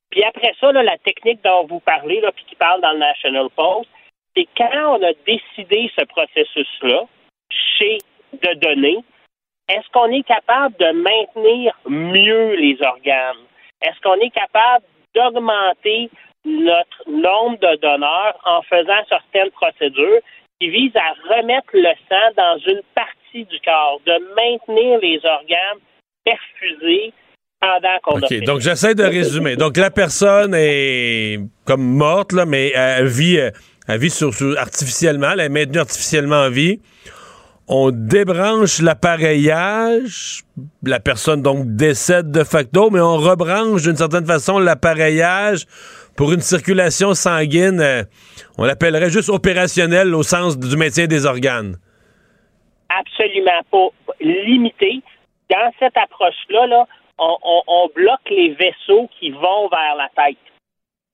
Puis 0.10 0.24
après 0.24 0.54
ça, 0.60 0.72
la 0.72 0.98
technique 0.98 1.42
dont 1.44 1.66
vous 1.66 1.80
parlez, 1.80 2.22
puis 2.36 2.46
qui 2.46 2.56
parle 2.56 2.82
dans 2.82 2.92
le 2.92 3.00
National 3.00 3.50
Post, 3.56 3.90
c'est 4.36 4.48
quand 4.58 4.98
on 4.98 5.04
a 5.04 5.14
décidé 5.26 5.90
ce 5.98 6.04
processus-là, 6.06 7.06
chez 7.50 7.98
de 8.34 8.54
donner, 8.56 8.98
est-ce 9.70 9.88
qu'on 9.92 10.12
est 10.12 10.24
capable 10.24 10.76
de 10.78 10.92
maintenir 10.92 11.78
mieux 11.86 12.56
les 12.56 12.82
organes? 12.82 13.38
Est-ce 13.82 14.00
qu'on 14.02 14.20
est 14.20 14.32
capable 14.32 14.86
d'augmenter 15.16 16.10
notre 16.46 17.04
nombre 17.08 17.60
de 17.60 17.76
donneurs 17.82 18.40
en 18.46 18.62
faisant 18.64 19.04
certaines 19.10 19.52
procédures 19.52 20.22
qui 20.60 20.70
vise 20.70 20.96
à 20.96 21.14
remettre 21.36 21.70
le 21.74 21.94
sang 22.10 22.34
dans 22.38 22.58
une 22.68 22.82
partie 22.96 23.46
du 23.46 23.60
corps, 23.64 24.00
de 24.06 24.14
maintenir 24.36 25.00
les 25.00 25.20
organes 25.24 25.80
perfusés 26.24 27.14
pendant 27.60 27.98
qu'on 28.04 28.20
OK, 28.20 28.44
donc 28.44 28.60
j'essaie 28.60 28.96
de 28.96 29.04
résumer. 29.04 29.56
Donc 29.56 29.78
la 29.78 29.92
personne 29.92 30.54
est 30.56 31.40
comme 31.66 31.84
morte, 31.84 32.32
là, 32.34 32.46
mais 32.46 32.72
elle 32.76 33.08
vit, 33.08 33.38
elle 33.38 34.00
vit 34.00 34.10
sur, 34.10 34.32
artificiellement, 34.58 35.32
elle 35.34 35.42
est 35.42 35.50
maintenue 35.50 35.80
artificiellement 35.80 36.44
en 36.44 36.50
vie. 36.50 36.80
On 37.68 37.92
débranche 37.92 38.82
l'appareillage, 38.82 40.42
la 40.84 41.00
personne 41.00 41.42
donc 41.42 41.66
décède 41.68 42.30
de 42.30 42.44
facto, 42.44 42.90
mais 42.90 43.00
on 43.00 43.18
rebranche 43.18 43.84
d'une 43.84 43.96
certaine 43.96 44.26
façon 44.26 44.60
l'appareillage 44.60 45.66
pour 46.16 46.34
une 46.34 46.42
circulation 46.42 47.14
sanguine, 47.14 47.80
euh, 47.80 48.04
on 48.58 48.66
l'appellerait 48.66 49.10
juste 49.10 49.30
opérationnelle 49.30 50.14
au 50.14 50.24
sens 50.24 50.58
du 50.58 50.76
maintien 50.78 51.08
des 51.08 51.26
organes. 51.26 51.78
Absolument 52.90 53.62
pas 53.72 54.14
limité. 54.20 55.02
Dans 55.50 55.72
cette 55.80 55.98
approche-là, 55.98 56.86
on, 57.18 57.90
bloque 57.96 58.30
les 58.30 58.54
vaisseaux 58.54 59.10
qui 59.20 59.32
vont 59.32 59.68
vers 59.70 59.96
la 59.96 60.10
tête 60.16 60.38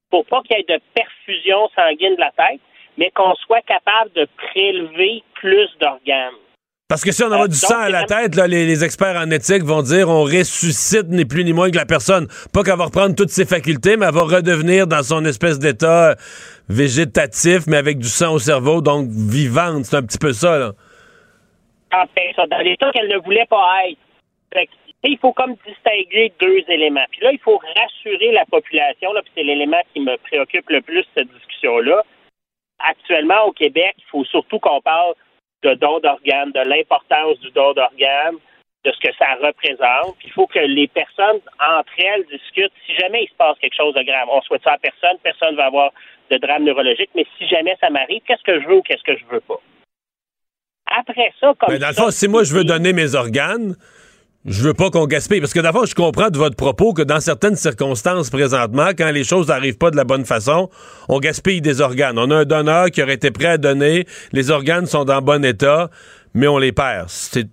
pour 0.10 0.26
pas 0.26 0.42
qu'il 0.44 0.58
y 0.58 0.60
ait 0.60 0.78
de 0.78 0.82
perfusion 0.94 1.70
sanguine 1.76 2.16
de 2.16 2.22
la 2.22 2.32
tête, 2.32 2.62
mais 2.98 3.12
qu'on 3.12 3.36
soit 3.36 3.62
capable 3.62 4.12
de 4.14 4.28
prélever 4.38 5.24
plus 5.34 5.70
d'organes. 5.80 6.34
Parce 6.90 7.04
que 7.04 7.12
si 7.12 7.22
on 7.22 7.28
envoie 7.28 7.50
du 7.50 7.56
sang 7.56 7.80
à 7.80 7.90
la 7.90 8.06
tête, 8.06 8.38
les, 8.38 8.82
experts 8.86 9.18
en 9.18 9.30
éthique 9.30 9.64
vont 9.64 9.82
dire 9.82 10.08
on 10.08 10.24
ressuscite 10.24 11.10
ni 11.10 11.26
plus 11.26 11.44
ni 11.44 11.52
moins 11.52 11.70
que 11.70 11.76
la 11.76 11.86
personne. 11.86 12.28
Pas 12.54 12.64
qu'elle 12.64 12.78
va 12.78 12.86
reprendre 12.86 13.14
toutes 13.14 13.30
ses 13.30 13.46
facultés, 13.46 13.98
mais 13.98 14.06
elle 14.06 14.14
va 14.14 14.22
redevenir 14.22 14.88
dans 14.88 15.04
son 15.04 15.26
espèce 15.26 15.60
d'état 15.60 16.16
végétatif, 16.70 17.68
mais 17.68 17.76
avec 17.76 17.98
du 17.98 18.08
sang 18.08 18.36
au 18.36 18.40
cerveau, 18.40 18.80
donc 18.80 19.10
vivante. 19.10 19.84
C'est 19.84 19.98
un 19.98 20.04
petit 20.04 20.18
peu 20.18 20.32
ça, 20.32 20.58
là. 20.58 20.72
En 21.92 22.06
fait, 22.16 22.32
ça, 22.38 22.48
dans 22.48 22.60
l'état 22.60 22.90
qu'elle 22.94 23.10
ne 23.10 23.18
voulait 23.18 23.48
pas 23.50 23.68
être. 23.90 24.70
il 25.04 25.18
faut 25.18 25.34
comme 25.34 25.56
distinguer 25.68 26.32
deux 26.40 26.64
éléments. 26.70 27.06
Puis 27.12 27.20
là, 27.22 27.34
il 27.34 27.40
faut 27.40 27.60
rassurer 27.76 28.32
la 28.32 28.46
population, 28.46 29.12
là, 29.12 29.22
puis 29.24 29.32
c'est 29.36 29.44
l'élément 29.44 29.82
qui 29.94 30.00
me 30.00 30.16
préoccupe 30.20 30.70
le 30.70 30.82
plus, 30.82 31.04
cette 31.18 31.28
discussion-là. 31.34 32.02
Actuellement, 32.80 33.44
au 33.46 33.52
Québec, 33.52 33.96
il 33.98 34.06
faut 34.10 34.24
surtout 34.24 34.60
qu'on 34.60 34.80
parle 34.80 35.16
de 35.64 35.74
don 35.76 36.00
d'organes, 36.00 36.52
de 36.52 36.62
l'importance 36.70 37.40
du 37.40 37.52
don 37.52 37.74
d'organes, 37.74 38.38
de 38.86 38.92
ce 38.92 39.00
que 39.00 39.14
ça 39.18 39.36
représente. 39.42 40.16
il 40.24 40.32
faut 40.32 40.48
que 40.48 40.60
les 40.60 40.88
personnes 40.88 41.42
entre 41.60 41.92
elles 41.98 42.26
discutent. 42.26 42.72
Si 42.86 42.96
jamais 42.96 43.24
il 43.24 43.30
se 43.30 43.36
passe 43.36 43.58
quelque 43.60 43.76
chose 43.76 43.94
de 43.94 44.04
grave, 44.04 44.28
on 44.32 44.42
souhaite 44.42 44.64
ça 44.64 44.74
à 44.74 44.78
personne, 44.78 45.18
personne 45.24 45.52
ne 45.52 45.58
va 45.58 45.66
avoir 45.66 45.92
de 46.30 46.38
drame 46.38 46.64
neurologique, 46.64 47.10
mais 47.16 47.26
si 47.38 47.48
jamais 47.48 47.76
ça 47.82 47.90
m'arrive, 47.90 48.22
qu'est-ce 48.28 48.44
que 48.44 48.62
je 48.62 48.68
veux 48.68 48.76
ou 48.76 48.82
qu'est-ce 48.82 49.04
que 49.04 49.18
je 49.18 49.26
veux 49.26 49.42
pas? 49.42 49.60
Après 50.86 51.34
ça, 51.40 51.54
comme. 51.60 51.74
Mais 51.74 51.80
dans 51.80 51.90
le 51.90 51.94
fond, 51.94 52.12
si 52.12 52.28
moi 52.28 52.44
je 52.44 52.54
veux 52.54 52.64
donner 52.64 52.94
mes 52.94 53.16
organes, 53.16 53.76
je 54.48 54.64
veux 54.64 54.74
pas 54.74 54.90
qu'on 54.90 55.06
gaspille. 55.06 55.42
Parce 55.42 55.54
que 55.54 55.60
d'abord, 55.60 55.86
je 55.86 55.94
comprends 55.94 56.30
de 56.30 56.38
votre 56.38 56.56
propos 56.56 56.94
que 56.94 57.02
dans 57.02 57.20
certaines 57.20 57.56
circonstances 57.56 58.30
présentement, 58.30 58.90
quand 58.98 59.12
les 59.12 59.26
choses 59.26 59.50
n'arrivent 59.50 59.78
pas 59.78 59.92
de 59.92 59.98
la 59.98 60.06
bonne 60.06 60.26
façon, 60.26 60.70
on 61.10 61.20
gaspille 61.20 61.62
des 61.62 61.82
organes. 61.82 62.18
On 62.18 62.32
a 62.32 62.38
un 62.38 62.46
donneur 62.46 62.90
qui 62.90 63.04
aurait 63.04 63.16
été 63.16 63.30
prêt 63.30 63.48
à 63.48 63.58
donner, 63.58 64.06
les 64.32 64.50
organes 64.50 64.86
sont 64.86 65.04
dans 65.04 65.22
bon 65.22 65.44
état, 65.44 65.90
mais 66.34 66.48
on 66.48 66.58
les 66.58 66.72
perd. 66.72 67.10
C'est 67.10 67.48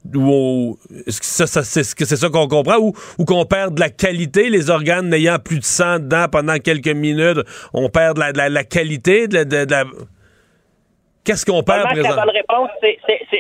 est-ce 1.07 1.21
que 1.21 1.27
ça, 1.27 1.63
c'est 1.65 2.05
ça 2.05 2.29
qu'on 2.29 2.47
comprend? 2.47 2.79
Ou, 2.79 3.25
qu'on 3.25 3.45
perd 3.45 3.75
de 3.75 3.81
la 3.81 3.91
qualité, 3.91 4.49
les 4.49 4.71
organes 4.71 5.09
n'ayant 5.09 5.39
plus 5.39 5.59
de 5.59 5.65
sang 5.65 5.99
dedans 5.99 6.27
pendant 6.31 6.59
quelques 6.59 6.87
minutes, 6.87 7.41
on 7.73 7.89
perd 7.89 8.17
de 8.17 8.51
la, 8.51 8.65
qualité 8.65 9.27
de 9.27 9.71
la... 9.71 9.85
Qu'est-ce 11.25 11.47
qu'on 11.47 11.63
perd 11.63 11.87
présentement? 11.89 12.17
La 12.17 12.25
bonne 12.27 12.37
réponse, 12.37 12.71
c'est, 12.81 12.99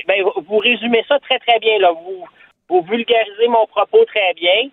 ben, 0.08 0.24
vous 0.48 0.58
résumez 0.58 1.04
ça 1.06 1.18
très 1.20 1.38
très 1.38 1.58
bien 1.60 1.78
là. 1.78 1.92
Vous 1.92 2.24
vous 2.68 2.82
vulgarisez 2.82 3.48
mon 3.48 3.66
propos 3.66 4.04
très 4.06 4.34
bien. 4.34 4.70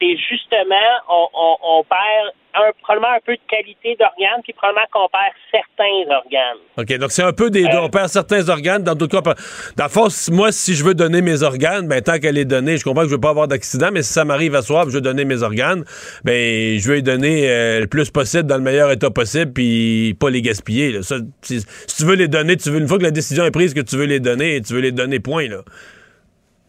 C'est 0.00 0.16
justement, 0.28 0.74
on, 1.08 1.84
perd 1.84 2.32
un, 2.54 2.72
probablement 2.82 3.14
un 3.14 3.20
peu 3.24 3.36
de 3.36 3.40
qualité 3.48 3.96
d'organes, 3.98 4.42
puis 4.42 4.52
probablement 4.52 4.86
qu'on 4.92 5.08
perd 5.08 5.32
certains 5.50 6.14
organes. 6.14 6.58
OK, 6.76 6.98
donc 6.98 7.12
c'est 7.12 7.22
un 7.22 7.32
peu 7.32 7.48
des 7.48 7.62
deux. 7.62 7.78
On 7.78 7.88
perd 7.88 8.08
certains 8.08 8.48
organes. 8.48 8.82
Dans 8.82 8.94
d'autres 8.94 9.20
cas, 9.20 9.34
dans 9.76 9.84
le 9.84 9.90
fond, 9.90 10.08
moi, 10.32 10.50
si 10.50 10.74
je 10.74 10.84
veux 10.84 10.94
donner 10.94 11.22
mes 11.22 11.42
organes, 11.42 11.86
ben, 11.86 12.02
tant 12.02 12.18
qu'elle 12.18 12.36
est 12.38 12.44
donnée, 12.44 12.76
je 12.76 12.84
comprends 12.84 13.02
que 13.02 13.08
je 13.08 13.14
veux 13.14 13.20
pas 13.20 13.30
avoir 13.30 13.46
d'accident, 13.46 13.90
mais 13.92 14.02
si 14.02 14.12
ça 14.12 14.24
m'arrive 14.24 14.56
à 14.56 14.62
soir, 14.62 14.84
je 14.90 14.96
veux 14.96 15.00
donner 15.00 15.24
mes 15.24 15.42
organes, 15.42 15.84
ben, 16.24 16.78
je 16.78 16.88
veux 16.88 16.96
les 16.96 17.02
donner 17.02 17.48
euh, 17.48 17.80
le 17.80 17.86
plus 17.86 18.10
possible 18.10 18.44
dans 18.44 18.56
le 18.56 18.62
meilleur 18.62 18.90
état 18.90 19.10
possible, 19.10 19.52
puis 19.52 20.16
pas 20.18 20.28
les 20.28 20.42
gaspiller. 20.42 21.00
si, 21.02 21.64
tu 21.96 22.04
veux 22.04 22.16
les 22.16 22.28
donner, 22.28 22.56
tu 22.56 22.68
veux, 22.68 22.80
une 22.80 22.88
fois 22.88 22.98
que 22.98 23.04
la 23.04 23.12
décision 23.12 23.44
est 23.44 23.52
prise 23.52 23.72
que 23.74 23.80
tu 23.80 23.96
veux 23.96 24.06
les 24.06 24.20
donner, 24.20 24.60
tu 24.60 24.74
veux 24.74 24.80
les 24.80 24.92
donner, 24.92 25.20
point, 25.20 25.48
là. 25.48 25.62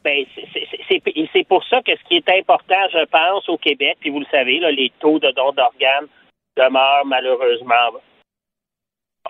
Ben, 0.04 0.24
c'est 1.36 1.48
pour 1.48 1.64
ça 1.66 1.82
que 1.82 1.92
ce 1.96 2.04
qui 2.06 2.16
est 2.16 2.30
important, 2.30 2.88
je 2.94 3.04
pense, 3.06 3.50
au 3.50 3.58
Québec, 3.58 3.98
puis 4.00 4.10
vous 4.10 4.22
le 4.22 4.26
savez, 4.32 4.60
les 4.72 4.92
taux 5.00 5.20
de 5.20 5.30
dons 5.32 5.52
d'organes 5.52 6.08
demeurent 6.56 7.06
malheureusement 7.06 8.00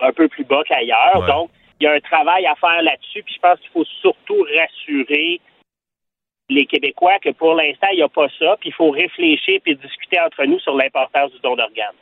un 0.00 0.12
peu 0.12 0.28
plus 0.28 0.44
bas 0.44 0.62
qu'ailleurs. 0.64 1.26
Donc, 1.26 1.50
il 1.80 1.84
y 1.84 1.86
a 1.86 1.92
un 1.92 2.00
travail 2.00 2.46
à 2.46 2.54
faire 2.54 2.82
là-dessus, 2.82 3.22
puis 3.22 3.34
je 3.34 3.40
pense 3.40 3.58
qu'il 3.60 3.70
faut 3.70 3.84
surtout 4.00 4.46
rassurer 4.56 5.40
les 6.48 6.66
Québécois 6.66 7.18
que 7.18 7.30
pour 7.30 7.54
l'instant, 7.54 7.88
il 7.92 7.96
n'y 7.96 8.02
a 8.02 8.08
pas 8.08 8.28
ça, 8.38 8.56
puis 8.60 8.68
il 8.68 8.74
faut 8.74 8.90
réfléchir 8.90 9.60
puis 9.64 9.74
discuter 9.74 10.20
entre 10.20 10.44
nous 10.44 10.60
sur 10.60 10.76
l'importance 10.76 11.32
du 11.32 11.40
don 11.40 11.56
d'organes. 11.56 11.96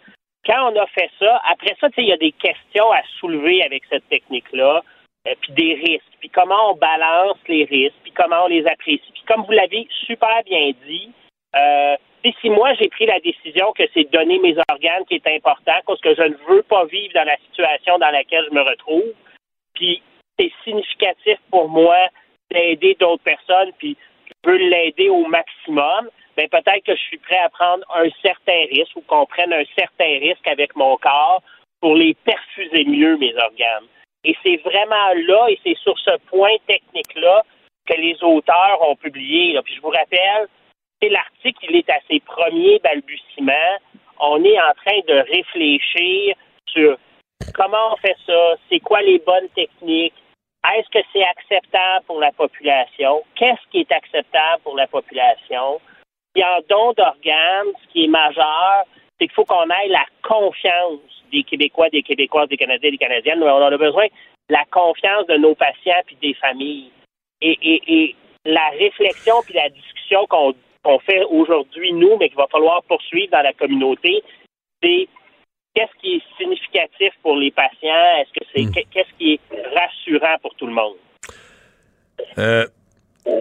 Quand 0.45 0.71
on 0.71 0.79
a 0.79 0.87
fait 0.89 1.11
ça, 1.19 1.41
après 1.51 1.75
ça, 1.81 1.89
il 1.97 2.05
y 2.05 2.13
a 2.13 2.19
des 2.19 2.33
questions 2.33 2.93
à 2.93 3.01
soulever 3.19 3.63
avec 3.63 3.85
cette 3.89 4.07
technique-là. 4.11 4.83
Euh, 5.27 5.35
puis 5.41 5.53
des 5.53 5.75
risques, 5.75 6.17
puis 6.21 6.29
comment 6.29 6.73
on 6.73 6.75
balance 6.75 7.39
les 7.49 7.65
risques, 7.65 7.97
puis 8.03 8.13
comment 8.13 8.45
on 8.45 8.49
les 8.49 8.67
apprécie. 8.67 9.11
Puis 9.13 9.23
comme 9.27 9.43
vous 9.45 9.53
l'avez 9.53 9.87
super 10.07 10.43
bien 10.45 10.73
dit, 10.87 11.11
euh, 11.57 11.97
si 12.41 12.51
moi 12.51 12.75
j'ai 12.75 12.89
pris 12.89 13.07
la 13.07 13.21
décision 13.21 13.73
que 13.73 13.85
c'est 13.95 14.11
donner 14.11 14.39
mes 14.39 14.55
organes 14.69 15.05
qui 15.09 15.15
est 15.15 15.27
important, 15.35 15.81
parce 15.87 16.01
que 16.01 16.15
je 16.15 16.23
ne 16.23 16.35
veux 16.49 16.63
pas 16.63 16.85
vivre 16.87 17.15
dans 17.15 17.25
la 17.25 17.37
situation 17.39 17.99
dans 17.99 18.11
laquelle 18.11 18.45
je 18.51 18.55
me 18.55 18.63
retrouve, 18.63 19.13
puis 19.75 20.03
c'est 20.39 20.53
significatif 20.63 21.39
pour 21.51 21.69
moi 21.69 21.97
d'aider 22.51 22.95
d'autres 23.01 23.23
personnes, 23.23 23.73
puis 23.79 23.97
je 24.27 24.51
veux 24.51 24.57
l'aider 24.57 25.09
au 25.09 25.25
maximum, 25.27 26.11
ben 26.37 26.49
peut-être 26.49 26.85
que 26.85 26.97
je 26.97 27.03
suis 27.03 27.19
prêt 27.19 27.39
à 27.39 27.49
prendre 27.49 27.85
un 27.95 28.09
certain 28.21 28.67
risque 28.71 28.97
ou 28.97 29.03
qu'on 29.03 29.25
prenne 29.25 29.53
un 29.53 29.65
certain 29.77 30.19
risque 30.21 30.47
avec 30.47 30.77
mon 30.77 30.97
corps 30.99 31.43
pour 31.81 31.95
les 31.95 32.15
perfuser 32.15 32.85
mieux, 32.85 33.17
mes 33.17 33.35
organes. 33.37 33.87
Et 34.25 34.37
c'est 34.43 34.57
vraiment 34.57 35.13
là, 35.27 35.47
et 35.49 35.59
c'est 35.63 35.77
sur 35.79 35.99
ce 35.99 36.17
point 36.29 36.57
technique-là 36.67 37.43
que 37.87 37.95
les 37.95 38.17
auteurs 38.23 38.79
ont 38.89 38.97
publié. 38.97 39.59
Puis 39.65 39.75
je 39.75 39.81
vous 39.81 39.91
rappelle, 39.91 40.49
c'est 41.01 41.11
l'article, 41.11 41.67
il 41.69 41.77
est 41.77 41.91
à 41.91 41.99
ses 42.09 42.21
premiers 42.21 42.79
balbutiements. 42.79 43.79
On 44.21 44.43
est 44.45 44.59
en 44.59 44.73
train 44.85 45.01
de 45.07 45.19
réfléchir 45.31 46.37
sur 46.67 46.97
comment 47.55 47.93
on 47.93 47.97
fait 47.97 48.17
ça, 48.27 48.55
c'est 48.69 48.81
quoi 48.81 49.03
les 49.03 49.19
bonnes 49.19 49.49
techniques, 49.55 50.15
est-ce 50.73 50.89
que 50.89 51.05
c'est 51.13 51.25
acceptable 51.25 52.05
pour 52.07 52.21
la 52.21 52.33
population, 52.33 53.23
qu'est-ce 53.35 53.71
qui 53.71 53.81
est 53.81 53.93
acceptable 53.93 54.63
pour 54.63 54.77
la 54.77 54.87
population. 54.87 55.81
Puis 56.35 56.43
en 56.43 56.61
don 56.69 56.93
d'organes, 56.95 57.73
ce 57.83 57.93
qui 57.93 58.05
est 58.05 58.09
majeur, 58.09 58.85
c'est 59.19 59.27
qu'il 59.27 59.35
faut 59.35 59.45
qu'on 59.45 59.65
ait 59.65 59.89
la 59.89 60.05
confiance 60.23 61.01
des 61.33 61.43
Québécois, 61.43 61.89
des 61.91 62.03
Québécoises, 62.03 62.49
des 62.49 62.57
Canadiens, 62.57 62.91
des 62.91 62.99
Canadiennes. 62.99 63.43
On 63.43 63.63
a 63.63 63.77
besoin 63.77 64.07
la 64.49 64.65
confiance 64.71 65.27
de 65.27 65.37
nos 65.37 65.55
patients 65.55 66.03
puis 66.07 66.17
des 66.21 66.35
familles. 66.35 66.91
Et, 67.41 68.15
la 68.47 68.69
réflexion 68.79 69.37
puis 69.43 69.55
la 69.55 69.71
discussion 69.71 70.27
qu'on 70.27 70.99
fait 71.01 71.25
aujourd'hui, 71.31 71.95
nous, 71.95 72.17
mais 72.19 72.29
qu'il 72.29 72.37
va 72.37 72.47
falloir 72.49 72.83
poursuivre 72.83 73.31
dans 73.33 73.41
la 73.41 73.55
communauté, 73.55 74.23
c'est 74.83 75.09
qu'est-ce 75.75 76.01
qui 76.01 76.17
est 76.17 76.23
significatif 76.37 77.15
pour 77.23 77.37
les 77.37 77.51
patients? 77.51 78.19
Est-ce 78.19 78.39
que 78.39 78.47
c'est 78.55 78.63
hmm. 78.65 78.85
qu'est-ce 78.91 79.19
qui 79.19 79.35
est 79.35 79.41
rassurant 79.75 80.37
pour 80.43 80.55
tout 80.57 80.67
le 80.67 80.75
monde? 80.75 80.97
Euh, 82.39 82.67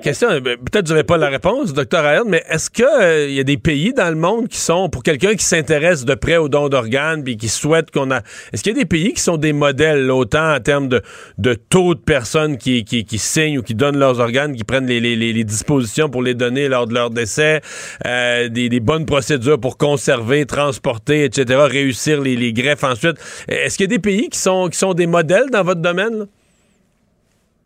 Question, 0.01 0.29
euh, 0.29 0.39
ben, 0.39 0.57
peut-être 0.57 0.83
que 0.83 0.87
vous 0.87 0.93
n'avez 0.93 1.03
pas 1.03 1.17
la 1.17 1.27
réponse, 1.27 1.73
docteur 1.73 2.05
Ayern, 2.05 2.27
mais 2.27 2.41
est-ce 2.49 2.69
qu'il 2.69 2.85
euh, 2.85 3.29
y 3.29 3.39
a 3.41 3.43
des 3.43 3.57
pays 3.57 3.93
dans 3.93 4.09
le 4.09 4.15
monde 4.15 4.47
qui 4.47 4.57
sont, 4.57 4.87
pour 4.87 5.03
quelqu'un 5.03 5.35
qui 5.35 5.43
s'intéresse 5.43 6.05
de 6.05 6.15
près 6.15 6.37
aux 6.37 6.47
dons 6.47 6.69
d'organes 6.69 7.21
puis 7.21 7.35
qui 7.35 7.49
souhaite 7.49 7.91
qu'on 7.91 8.09
a. 8.09 8.21
Est-ce 8.53 8.63
qu'il 8.63 8.71
y 8.73 8.79
a 8.79 8.79
des 8.79 8.87
pays 8.87 9.11
qui 9.11 9.19
sont 9.19 9.35
des 9.35 9.51
modèles, 9.51 10.09
autant 10.09 10.55
en 10.55 10.59
termes 10.61 10.87
de, 10.87 11.53
taux 11.53 11.95
de 11.95 11.99
personnes 11.99 12.57
qui, 12.57 12.85
qui, 12.85 13.17
signent 13.17 13.57
ou 13.57 13.61
qui 13.61 13.75
donnent 13.75 13.97
leurs 13.97 14.21
organes, 14.21 14.55
qui 14.55 14.63
prennent 14.63 14.87
les, 14.87 15.43
dispositions 15.43 16.09
pour 16.09 16.23
les 16.23 16.33
donner 16.33 16.69
lors 16.69 16.87
de 16.87 16.93
leur 16.93 17.09
décès, 17.09 17.59
euh, 18.05 18.47
des, 18.47 18.79
bonnes 18.79 19.05
procédures 19.05 19.59
pour 19.59 19.77
conserver, 19.77 20.45
transporter, 20.45 21.25
etc., 21.25 21.59
réussir 21.69 22.21
les, 22.21 22.53
greffes 22.53 22.85
ensuite? 22.85 23.17
Est-ce 23.49 23.77
qu'il 23.77 23.91
y 23.91 23.93
a 23.93 23.97
des 23.97 23.99
pays 23.99 24.29
qui 24.29 24.39
sont, 24.39 24.69
des 24.93 25.07
modèles 25.07 25.49
dans 25.51 25.63
votre 25.63 25.81
domaine? 25.81 26.27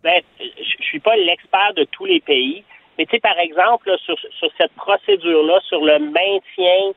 Ben, 0.03 0.21
suis 0.87 0.99
pas 0.99 1.15
l'expert 1.15 1.73
de 1.75 1.83
tous 1.85 2.05
les 2.05 2.19
pays, 2.19 2.63
mais 2.97 3.05
tu 3.05 3.11
sais, 3.15 3.19
par 3.19 3.37
exemple, 3.39 3.95
sur, 3.99 4.17
cette 4.57 4.73
procédure-là, 4.73 5.59
sur 5.67 5.85
le 5.85 5.99
maintien 5.99 6.93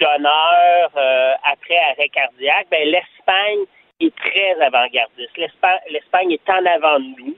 d'honneur 0.00 0.90
euh, 0.96 1.32
après 1.44 1.76
arrêt 1.90 2.08
cardiaque, 2.08 2.66
ben, 2.70 2.88
l'Espagne 2.88 3.64
est 4.00 4.14
très 4.16 4.60
avant-gardiste. 4.60 5.36
L'Espagne 5.36 6.32
est 6.32 6.50
en 6.50 6.66
avant 6.66 6.98
de 6.98 7.20
nous 7.20 7.36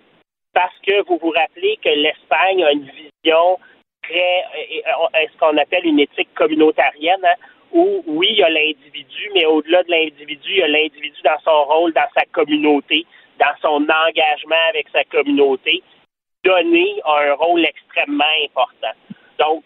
parce 0.55 0.79
que 0.87 1.03
vous 1.07 1.19
vous 1.21 1.31
rappelez 1.31 1.79
que 1.83 1.89
l'Espagne 1.89 2.65
a 2.65 2.73
une 2.73 2.89
vision 2.91 3.59
très, 4.03 4.45
ce 5.33 5.39
qu'on 5.39 5.57
appelle 5.57 5.87
une 5.87 6.01
éthique 6.01 6.33
communautarienne, 6.35 7.25
hein, 7.25 7.35
où 7.73 8.03
oui, 8.07 8.29
il 8.31 8.39
y 8.39 8.43
a 8.43 8.51
l'individu, 8.51 9.31
mais 9.35 9.47
au-delà 9.47 9.83
de 9.85 9.91
l'individu, 9.91 10.51
il 10.51 10.59
y 10.59 10.63
a 10.63 10.69
l'individu 10.69 11.21
dans 11.25 11.39
son 11.45 11.65
rôle, 11.65 11.93
dans 11.93 12.09
sa 12.15 12.25
communauté, 12.27 13.07
dans 13.39 13.55
son 13.61 13.87
engagement 13.89 14.69
avec 14.69 14.89
sa 14.93 15.05
communauté. 15.05 15.83
Donner 16.45 17.01
un 17.05 17.35
rôle 17.35 17.65
extrêmement 17.65 18.25
important. 18.45 18.93
Donc, 19.39 19.65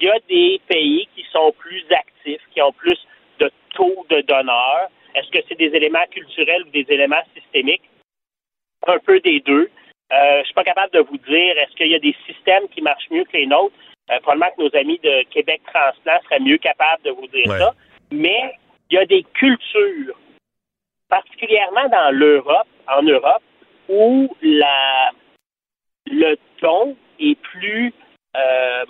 il 0.00 0.08
y 0.08 0.10
a 0.10 0.18
des 0.28 0.60
pays 0.66 1.08
qui 1.14 1.24
sont 1.30 1.52
plus 1.58 1.84
actifs, 1.90 2.42
qui 2.52 2.62
ont 2.62 2.72
plus 2.72 2.98
de 3.38 3.50
taux 3.74 4.06
de 4.08 4.20
donneurs. 4.22 4.88
Est-ce 5.14 5.30
que 5.30 5.38
c'est 5.48 5.58
des 5.58 5.74
éléments 5.76 6.06
culturels 6.10 6.62
ou 6.62 6.70
des 6.70 6.86
éléments 6.88 7.22
systémiques? 7.34 7.88
Un 8.86 8.98
peu 8.98 9.20
des 9.20 9.40
deux. 9.40 9.70
Euh, 10.12 10.34
je 10.34 10.38
ne 10.38 10.44
suis 10.44 10.54
pas 10.54 10.64
capable 10.64 10.92
de 10.92 11.00
vous 11.00 11.18
dire 11.18 11.58
est-ce 11.58 11.76
qu'il 11.76 11.88
y 11.88 11.94
a 11.94 12.00
des 12.00 12.16
systèmes 12.26 12.68
qui 12.68 12.82
marchent 12.82 13.10
mieux 13.10 13.24
que 13.24 13.36
les 13.36 13.46
nôtres? 13.46 13.74
Euh, 14.10 14.18
probablement 14.20 14.50
que 14.56 14.62
nos 14.62 14.76
amis 14.76 14.98
de 15.04 15.22
Québec 15.30 15.60
Transplant 15.72 16.18
seraient 16.24 16.40
mieux 16.40 16.58
capables 16.58 17.02
de 17.04 17.10
vous 17.10 17.28
dire 17.28 17.46
ça. 17.46 17.74
Mais 18.10 18.54
il 18.90 18.96
y 18.96 18.98
a 18.98 19.06
des 19.06 19.22
cultures, 19.34 20.16
particulièrement 21.10 21.88
dans 21.88 22.14
l'Europe, 22.14 22.68
en 22.88 23.02
Europe, 23.02 23.42
où 23.88 24.34
la, 24.40 25.10
le 26.06 26.36
ton 26.60 26.96
est 27.18 27.38
plus 27.40 27.92
euh, 28.36 28.84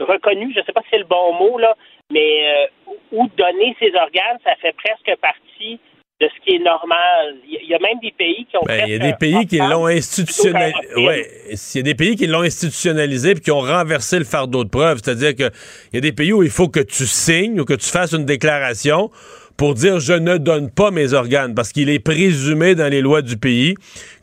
reconnu, 0.00 0.52
je 0.54 0.60
ne 0.60 0.64
sais 0.64 0.72
pas 0.72 0.82
si 0.82 0.88
c'est 0.92 0.98
le 0.98 1.04
bon 1.04 1.34
mot, 1.34 1.58
là, 1.58 1.74
mais 2.10 2.70
où 3.12 3.28
donner 3.36 3.76
ses 3.80 3.94
organes, 3.94 4.38
ça 4.44 4.54
fait 4.56 4.74
presque 4.76 5.20
partie 5.20 5.80
de 6.20 6.28
ce 6.28 6.44
qui 6.44 6.56
est 6.56 6.58
normal. 6.58 7.36
Il 7.46 7.68
y 7.68 7.74
a 7.74 7.78
même 7.78 7.98
des 8.00 8.12
pays 8.12 8.46
qui 8.48 8.56
ont 8.56 8.62
ben, 8.64 8.84
Il 8.86 8.92
y 8.92 8.94
a 8.94 8.98
des 8.98 9.12
pays 9.12 9.46
qui 9.46 9.58
l'ont 9.58 9.86
institutionnalisé. 9.86 10.96
Ouais, 10.96 11.26
il 11.74 11.76
y 11.76 11.80
a 11.80 11.82
des 11.82 11.94
pays 11.94 12.16
qui 12.16 12.26
l'ont 12.26 12.40
institutionnalisé 12.40 13.34
puis 13.34 13.42
qui 13.42 13.50
ont 13.50 13.60
renversé 13.60 14.18
le 14.18 14.24
fardeau 14.24 14.64
de 14.64 14.70
preuve. 14.70 15.00
C'est-à-dire 15.02 15.34
qu'il 15.34 15.50
y 15.92 15.98
a 15.98 16.00
des 16.00 16.12
pays 16.12 16.32
où 16.32 16.42
il 16.42 16.50
faut 16.50 16.68
que 16.68 16.80
tu 16.80 17.04
signes 17.04 17.60
ou 17.60 17.64
que 17.66 17.74
tu 17.74 17.86
fasses 17.86 18.12
une 18.12 18.24
déclaration 18.24 19.10
pour 19.56 19.74
dire 19.74 20.00
je 20.00 20.12
ne 20.12 20.36
donne 20.36 20.70
pas 20.70 20.90
mes 20.90 21.12
organes 21.12 21.54
parce 21.54 21.72
qu'il 21.72 21.88
est 21.88 21.98
présumé 21.98 22.74
dans 22.74 22.90
les 22.90 23.00
lois 23.00 23.22
du 23.22 23.36
pays 23.36 23.74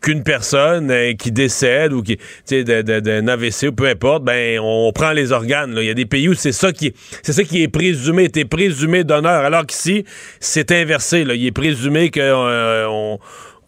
qu'une 0.01 0.23
personne 0.23 0.91
euh, 0.91 1.13
qui 1.13 1.31
décède 1.31 1.93
ou 1.93 2.03
qui 2.03 2.17
d'un 2.49 3.27
AVC 3.27 3.69
ou 3.69 3.71
peu 3.71 3.87
importe 3.87 4.23
ben 4.23 4.59
on 4.59 4.91
prend 4.93 5.11
les 5.11 5.31
organes 5.31 5.75
il 5.77 5.85
y 5.85 5.89
a 5.89 5.93
des 5.93 6.05
pays 6.05 6.29
où 6.29 6.33
c'est 6.33 6.51
ça 6.51 6.71
qui 6.71 6.93
c'est 7.21 7.33
ça 7.33 7.43
qui 7.43 7.63
est 7.63 7.67
présumé 7.67 8.29
t'es 8.29 8.45
présumé 8.45 9.03
d'honneur 9.03 9.43
alors 9.43 9.65
qu'ici 9.65 10.05
c'est 10.39 10.71
inversé 10.71 11.21
il 11.21 11.45
est 11.45 11.51
présumé 11.51 12.09
que 12.09 12.19
euh, 12.21 13.17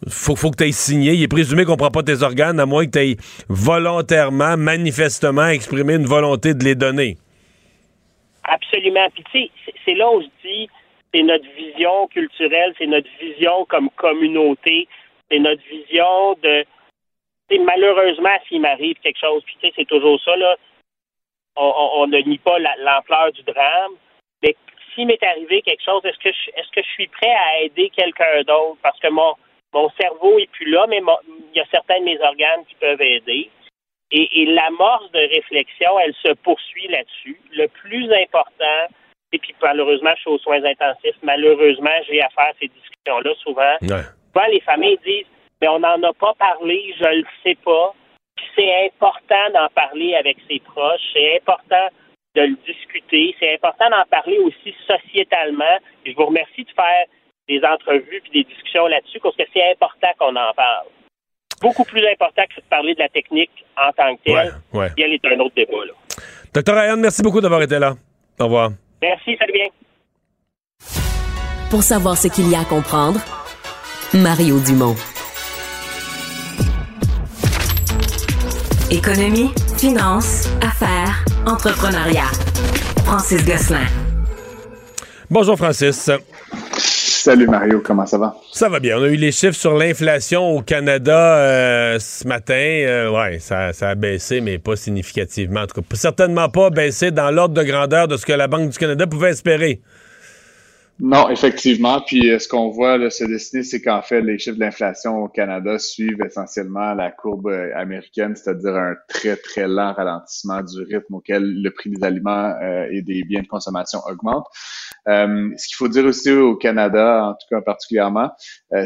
faut, 0.08 0.36
faut 0.36 0.50
que 0.50 0.56
tu 0.56 0.68
aies 0.68 0.72
signé. 0.72 1.14
Il 1.14 1.22
est 1.22 1.28
présumé 1.28 1.64
qu'on 1.64 1.76
prend 1.76 1.90
pas 1.90 2.02
tes 2.02 2.22
organes 2.22 2.60
à 2.60 2.66
moins 2.66 2.84
que 2.86 2.90
tu 2.90 2.98
aies 2.98 3.16
volontairement, 3.48 4.56
manifestement 4.56 5.46
exprimé 5.46 5.94
une 5.94 6.06
volonté 6.06 6.54
de 6.54 6.64
les 6.64 6.74
donner. 6.74 7.16
Absolument. 8.44 9.08
Puis 9.14 9.24
tu 9.32 9.40
sais, 9.40 9.72
c'est 9.84 9.94
là 9.94 10.08
où 10.10 10.20
je 10.20 10.48
dis, 10.48 10.68
c'est 11.12 11.22
notre 11.22 11.48
vision 11.54 12.06
culturelle, 12.08 12.74
c'est 12.78 12.86
notre 12.86 13.08
vision 13.18 13.64
comme 13.66 13.90
communauté, 13.90 14.88
c'est 15.30 15.38
notre 15.38 15.62
vision 15.62 16.34
de. 16.42 16.64
malheureusement, 17.50 18.36
s'il 18.48 18.60
m'arrive 18.60 18.96
quelque 19.00 19.20
chose, 19.20 19.42
puis 19.44 19.56
tu 19.60 19.66
sais, 19.66 19.72
c'est 19.76 19.88
toujours 19.88 20.20
ça, 20.22 20.36
là, 20.36 20.56
on, 21.56 22.06
ne 22.06 22.18
nie 22.18 22.38
pas 22.38 22.58
l'ampleur 22.58 23.32
du 23.32 23.42
drame, 23.42 23.92
mais 24.42 24.54
s'il 24.94 25.06
m'est 25.06 25.22
arrivé 25.22 25.62
quelque 25.62 25.82
chose, 25.82 26.04
est-ce 26.04 26.18
que 26.18 26.30
je, 26.32 26.50
est-ce 26.60 26.70
que 26.70 26.82
je 26.82 26.88
suis 26.90 27.08
prêt 27.08 27.34
à 27.34 27.62
aider 27.62 27.90
quelqu'un 27.90 28.42
d'autre? 28.42 28.78
Parce 28.82 28.98
que 29.00 29.08
mon, 29.08 29.34
mon 29.72 29.90
cerveau 30.00 30.38
est 30.38 30.50
plus 30.50 30.70
là, 30.70 30.86
mais 30.88 31.00
il 31.52 31.56
y 31.56 31.60
a 31.60 31.66
certains 31.70 32.00
de 32.00 32.04
mes 32.04 32.20
organes 32.20 32.64
qui 32.68 32.74
peuvent 32.76 33.00
aider. 33.00 33.50
Et, 34.12 34.42
et 34.42 34.46
l'amorce 34.46 35.10
de 35.12 35.18
réflexion, 35.18 35.98
elle 35.98 36.14
se 36.14 36.32
poursuit 36.34 36.88
là-dessus. 36.88 37.40
Le 37.52 37.66
plus 37.68 38.12
important, 38.12 38.86
et 39.32 39.38
puis 39.38 39.54
malheureusement, 39.62 40.10
je 40.16 40.20
suis 40.20 40.30
aux 40.30 40.38
soins 40.38 40.62
intensifs. 40.64 41.16
Malheureusement, 41.22 41.90
j'ai 42.08 42.22
à 42.22 42.28
faire 42.30 42.52
ces 42.60 42.68
discussions-là 42.68 43.32
souvent. 43.42 43.76
Souvent, 43.80 44.46
les 44.50 44.60
familles 44.60 44.98
disent 45.04 45.26
Mais 45.60 45.68
on 45.68 45.80
n'en 45.80 46.02
a 46.02 46.12
pas 46.12 46.34
parlé, 46.38 46.94
je 46.98 47.04
le 47.04 47.24
sais 47.42 47.56
pas. 47.64 47.94
Puis 48.36 48.46
c'est 48.54 48.86
important 48.86 49.50
d'en 49.54 49.68
parler 49.74 50.14
avec 50.14 50.36
ses 50.48 50.60
proches. 50.60 51.00
C'est 51.12 51.36
important 51.36 51.88
de 52.36 52.42
le 52.42 52.56
discuter. 52.66 53.34
C'est 53.40 53.54
important 53.54 53.90
d'en 53.90 54.04
parler 54.10 54.38
aussi 54.38 54.74
sociétalement. 54.86 55.78
Et 56.04 56.12
je 56.12 56.16
vous 56.16 56.26
remercie 56.26 56.64
de 56.64 56.70
faire 56.70 57.06
des 57.48 57.60
entrevues 57.64 58.20
puis 58.22 58.42
des 58.42 58.44
discussions 58.44 58.86
là-dessus 58.86 59.20
parce 59.20 59.36
que 59.36 59.44
c'est 59.52 59.70
important 59.70 60.08
qu'on 60.18 60.36
en 60.36 60.52
parle. 60.54 60.86
Beaucoup 61.62 61.84
plus 61.84 62.06
important 62.06 62.42
que 62.48 62.60
de 62.60 62.66
parler 62.68 62.94
de 62.94 62.98
la 62.98 63.08
technique 63.08 63.64
en 63.76 63.90
tant 63.92 64.14
que 64.16 64.22
telle. 64.24 64.54
Ouais, 64.72 64.90
ouais. 64.98 65.14
est 65.14 65.24
un 65.24 65.40
autre 65.40 65.54
débat. 65.54 65.84
Là. 65.86 65.92
Docteur 66.52 66.76
Ryan, 66.76 66.96
merci 66.98 67.22
beaucoup 67.22 67.40
d'avoir 67.40 67.62
été 67.62 67.78
là. 67.78 67.94
Au 68.38 68.44
revoir. 68.44 68.70
Merci, 69.02 69.36
salut 69.38 69.52
bien. 69.52 69.66
Pour 71.70 71.82
savoir 71.82 72.16
ce 72.16 72.28
qu'il 72.28 72.48
y 72.48 72.54
a 72.54 72.60
à 72.60 72.64
comprendre, 72.64 73.20
Mario 74.14 74.58
Dumont. 74.60 74.96
Économie, 78.90 79.50
finance, 79.76 80.48
affaires, 80.62 81.24
entrepreneuriat. 81.44 82.30
Francis 83.04 83.44
Gosselin. 83.44 83.86
Bonjour 85.28 85.56
Francis. 85.56 86.10
Salut 87.26 87.48
Mario, 87.48 87.82
comment 87.84 88.06
ça 88.06 88.18
va? 88.18 88.36
Ça 88.52 88.68
va 88.68 88.78
bien. 88.78 88.96
On 89.00 89.02
a 89.02 89.08
eu 89.08 89.16
les 89.16 89.32
chiffres 89.32 89.56
sur 89.56 89.76
l'inflation 89.76 90.48
au 90.56 90.62
Canada 90.62 91.38
euh, 91.38 91.98
ce 91.98 92.24
matin. 92.28 92.54
Euh, 92.54 93.10
ouais, 93.10 93.40
ça, 93.40 93.72
ça, 93.72 93.88
a 93.88 93.94
baissé, 93.96 94.40
mais 94.40 94.58
pas 94.58 94.76
significativement. 94.76 95.62
En 95.62 95.66
tout 95.66 95.82
cas, 95.82 95.96
certainement 95.96 96.48
pas 96.48 96.70
baissé 96.70 97.10
dans 97.10 97.32
l'ordre 97.32 97.54
de 97.54 97.64
grandeur 97.64 98.06
de 98.06 98.16
ce 98.16 98.24
que 98.24 98.32
la 98.32 98.46
Banque 98.46 98.70
du 98.70 98.78
Canada 98.78 99.08
pouvait 99.08 99.30
espérer. 99.30 99.80
Non, 100.98 101.28
effectivement. 101.28 102.00
Puis 102.00 102.30
euh, 102.30 102.38
ce 102.38 102.48
qu'on 102.48 102.70
voit 102.70 102.96
là, 102.96 103.10
se 103.10 103.24
dessiner, 103.24 103.62
c'est 103.62 103.82
qu'en 103.82 104.00
fait, 104.00 104.22
les 104.22 104.38
chiffres 104.38 104.56
de 104.56 104.60
l'inflation 104.60 105.24
au 105.24 105.28
Canada 105.28 105.78
suivent 105.78 106.22
essentiellement 106.24 106.94
la 106.94 107.10
courbe 107.10 107.48
euh, 107.48 107.70
américaine, 107.76 108.34
c'est-à-dire 108.34 108.74
un 108.74 108.94
très, 109.06 109.36
très 109.36 109.68
lent 109.68 109.92
ralentissement 109.92 110.62
du 110.62 110.82
rythme 110.84 111.14
auquel 111.14 111.62
le 111.62 111.70
prix 111.70 111.90
des 111.90 112.02
aliments 112.02 112.54
euh, 112.62 112.86
et 112.90 113.02
des 113.02 113.24
biens 113.24 113.42
de 113.42 113.46
consommation 113.46 113.98
augmente. 114.08 114.46
Ce 115.06 115.68
qu'il 115.68 115.76
faut 115.76 115.88
dire 115.88 116.04
aussi 116.04 116.32
au 116.32 116.56
Canada, 116.56 117.28
en 117.28 117.32
tout 117.34 117.46
cas 117.50 117.60
particulièrement, 117.60 118.30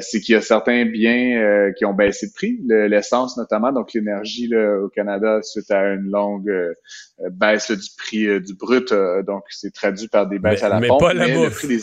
c'est 0.01 0.21
qu'il 0.21 0.35
y 0.35 0.39
a 0.39 0.43
certains 0.43 0.85
biens 0.85 1.73
qui 1.77 1.85
ont 1.85 1.95
baissé 1.95 2.27
de 2.27 2.33
prix, 2.33 2.59
l'essence 2.69 3.37
notamment, 3.37 3.73
donc 3.73 3.93
l'énergie 3.95 4.55
au 4.55 4.89
Canada 4.89 5.41
suite 5.43 5.71
à 5.71 5.95
une 5.95 6.11
longue 6.11 6.53
baisse 7.31 7.71
du 7.71 7.89
prix 7.97 8.41
du 8.41 8.55
brut, 8.55 8.93
donc 9.27 9.45
c'est 9.51 9.73
traduit 9.73 10.09
par 10.09 10.27
des 10.27 10.39
baisses 10.39 10.63
à 10.63 10.69
la 10.69 10.81
pompe. 10.81 11.01
Pas 11.01 11.15
la 11.15 11.27
mais 11.27 11.45
le 11.45 11.51
prix 11.51 11.69
des 11.69 11.81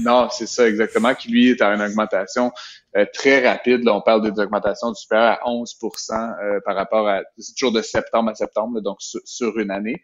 non, 0.00 0.28
c'est 0.30 0.46
ça 0.46 0.68
exactement, 0.68 1.14
qui 1.14 1.30
lui 1.30 1.50
est 1.50 1.62
à 1.62 1.74
une 1.74 1.82
augmentation 1.82 2.50
euh, 2.96 3.04
très 3.12 3.46
rapide. 3.46 3.84
Là, 3.84 3.94
on 3.94 4.00
parle 4.00 4.22
des 4.30 4.40
augmentations 4.40 4.92
supérieures 4.94 5.38
à 5.42 5.48
11% 5.48 6.12
euh, 6.12 6.60
par 6.64 6.76
rapport 6.76 7.08
à 7.08 7.22
c'est 7.38 7.54
toujours 7.54 7.72
de 7.72 7.82
septembre 7.82 8.30
à 8.30 8.34
septembre, 8.34 8.80
donc 8.80 8.98
sur, 9.00 9.58
une 9.58 9.70
année. 9.70 10.02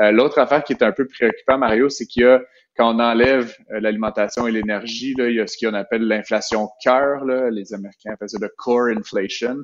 Euh, 0.00 0.10
l'autre 0.10 0.38
affaire 0.38 0.64
qui 0.64 0.72
est 0.72 0.82
un 0.82 0.92
peu 0.92 1.06
préoccupant, 1.06 1.58
Mario, 1.58 1.88
c'est 1.88 2.06
qu'il 2.06 2.22
y 2.22 2.26
a 2.26 2.40
quand 2.80 2.94
on 2.94 2.98
enlève 2.98 3.54
euh, 3.72 3.80
l'alimentation 3.80 4.46
et 4.46 4.52
l'énergie, 4.52 5.14
il 5.18 5.34
y 5.34 5.40
a 5.40 5.46
ce 5.46 5.56
qu'on 5.58 5.74
appelle 5.74 6.02
l'inflation 6.08 6.70
cœur. 6.82 7.24
Les 7.50 7.74
Américains 7.74 8.12
appellent 8.12 8.30
ça 8.30 8.38
le 8.40 8.50
core 8.56 8.88
inflation. 8.96 9.56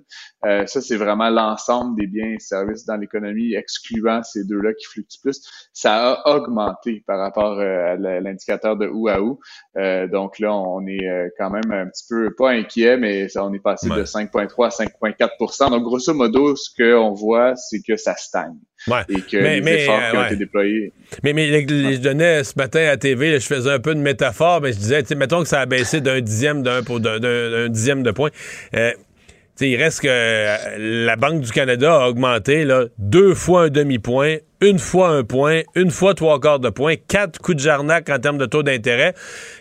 Euh, 0.45 0.67
ça, 0.67 0.83
c'est 0.83 0.97
vraiment 0.97 1.31
l'ensemble 1.31 1.99
des 1.99 2.07
biens 2.09 2.33
et 2.33 2.39
services 2.39 2.85
dans 2.85 2.97
l'économie, 2.97 3.55
excluant 3.55 4.16
ces 4.23 4.45
deux-là 4.45 4.73
qui 4.75 4.87
fluctuent 4.87 5.21
plus. 5.23 5.41
Ça 5.73 6.13
a 6.13 6.37
augmenté 6.37 7.03
par 7.07 7.19
rapport 7.19 7.59
euh, 7.59 7.95
à 7.95 8.21
l'indicateur 8.21 8.77
de 8.77 8.87
ou 8.87 9.09
à 9.09 9.21
ou. 9.21 9.41
donc 10.11 10.39
là, 10.39 10.55
on 10.55 10.87
est 10.87 11.33
quand 11.39 11.51
même 11.51 11.71
un 11.71 11.87
petit 11.87 12.05
peu, 12.09 12.35
pas 12.35 12.51
inquiet, 12.51 12.97
mais 12.97 13.27
on 13.37 13.53
est 13.53 13.63
passé 13.63 13.89
de 13.89 14.05
5,3 14.05 14.67
à 14.67 14.69
5,4% 14.69 15.71
Donc, 15.71 15.83
grosso 15.83 16.15
modo, 16.15 16.57
ce 16.57 16.71
qu'on 16.77 17.13
voit, 17.13 17.57
c'est 17.57 17.81
que 17.81 17.97
ça 17.97 18.15
stagne. 18.17 18.57
Et 19.09 19.21
que 19.23 19.37
les 19.37 19.69
efforts 19.69 20.11
qui 20.11 20.17
ont 20.17 20.27
été 20.27 20.37
déployés. 20.37 20.93
Mais, 21.23 21.33
mais 21.33 21.49
je 21.61 22.01
donnais 22.01 22.45
ce 22.45 22.53
matin 22.57 22.87
à 22.89 22.97
TV, 22.97 23.39
je 23.41 23.47
faisais 23.47 23.71
un 23.71 23.79
peu 23.79 23.95
de 23.95 24.01
métaphore, 24.01 24.61
mais 24.61 24.73
je 24.73 24.79
disais, 24.79 25.03
mettons 25.17 25.43
que 25.43 25.49
ça 25.49 25.61
a 25.61 25.67
baissé 25.67 26.01
d'un 26.01 26.21
dixième 26.21 26.63
d'un 26.63 27.69
dixième 27.69 28.03
de 28.03 28.11
point. 28.11 28.31
Euh, 28.75 28.93
il 29.61 29.77
reste 29.77 30.01
que 30.01 30.09
euh, 30.11 31.05
la 31.07 31.17
Banque 31.17 31.41
du 31.41 31.51
Canada 31.51 32.03
a 32.03 32.09
augmenté 32.09 32.65
là, 32.65 32.85
deux 32.99 33.35
fois 33.35 33.65
un 33.65 33.69
demi-point, 33.69 34.37
une 34.61 34.79
fois 34.79 35.09
un 35.09 35.23
point, 35.23 35.63
une 35.75 35.91
fois 35.91 36.15
trois 36.15 36.41
quarts 36.41 36.61
de 36.61 36.71
point, 36.71 36.95
quatre 37.09 37.41
coups 37.41 37.57
de 37.57 37.63
jarnac 37.63 38.09
en 38.11 38.19
termes 38.19 38.39
de 38.39 38.47
taux 38.47 38.63
d'intérêt. 38.63 39.15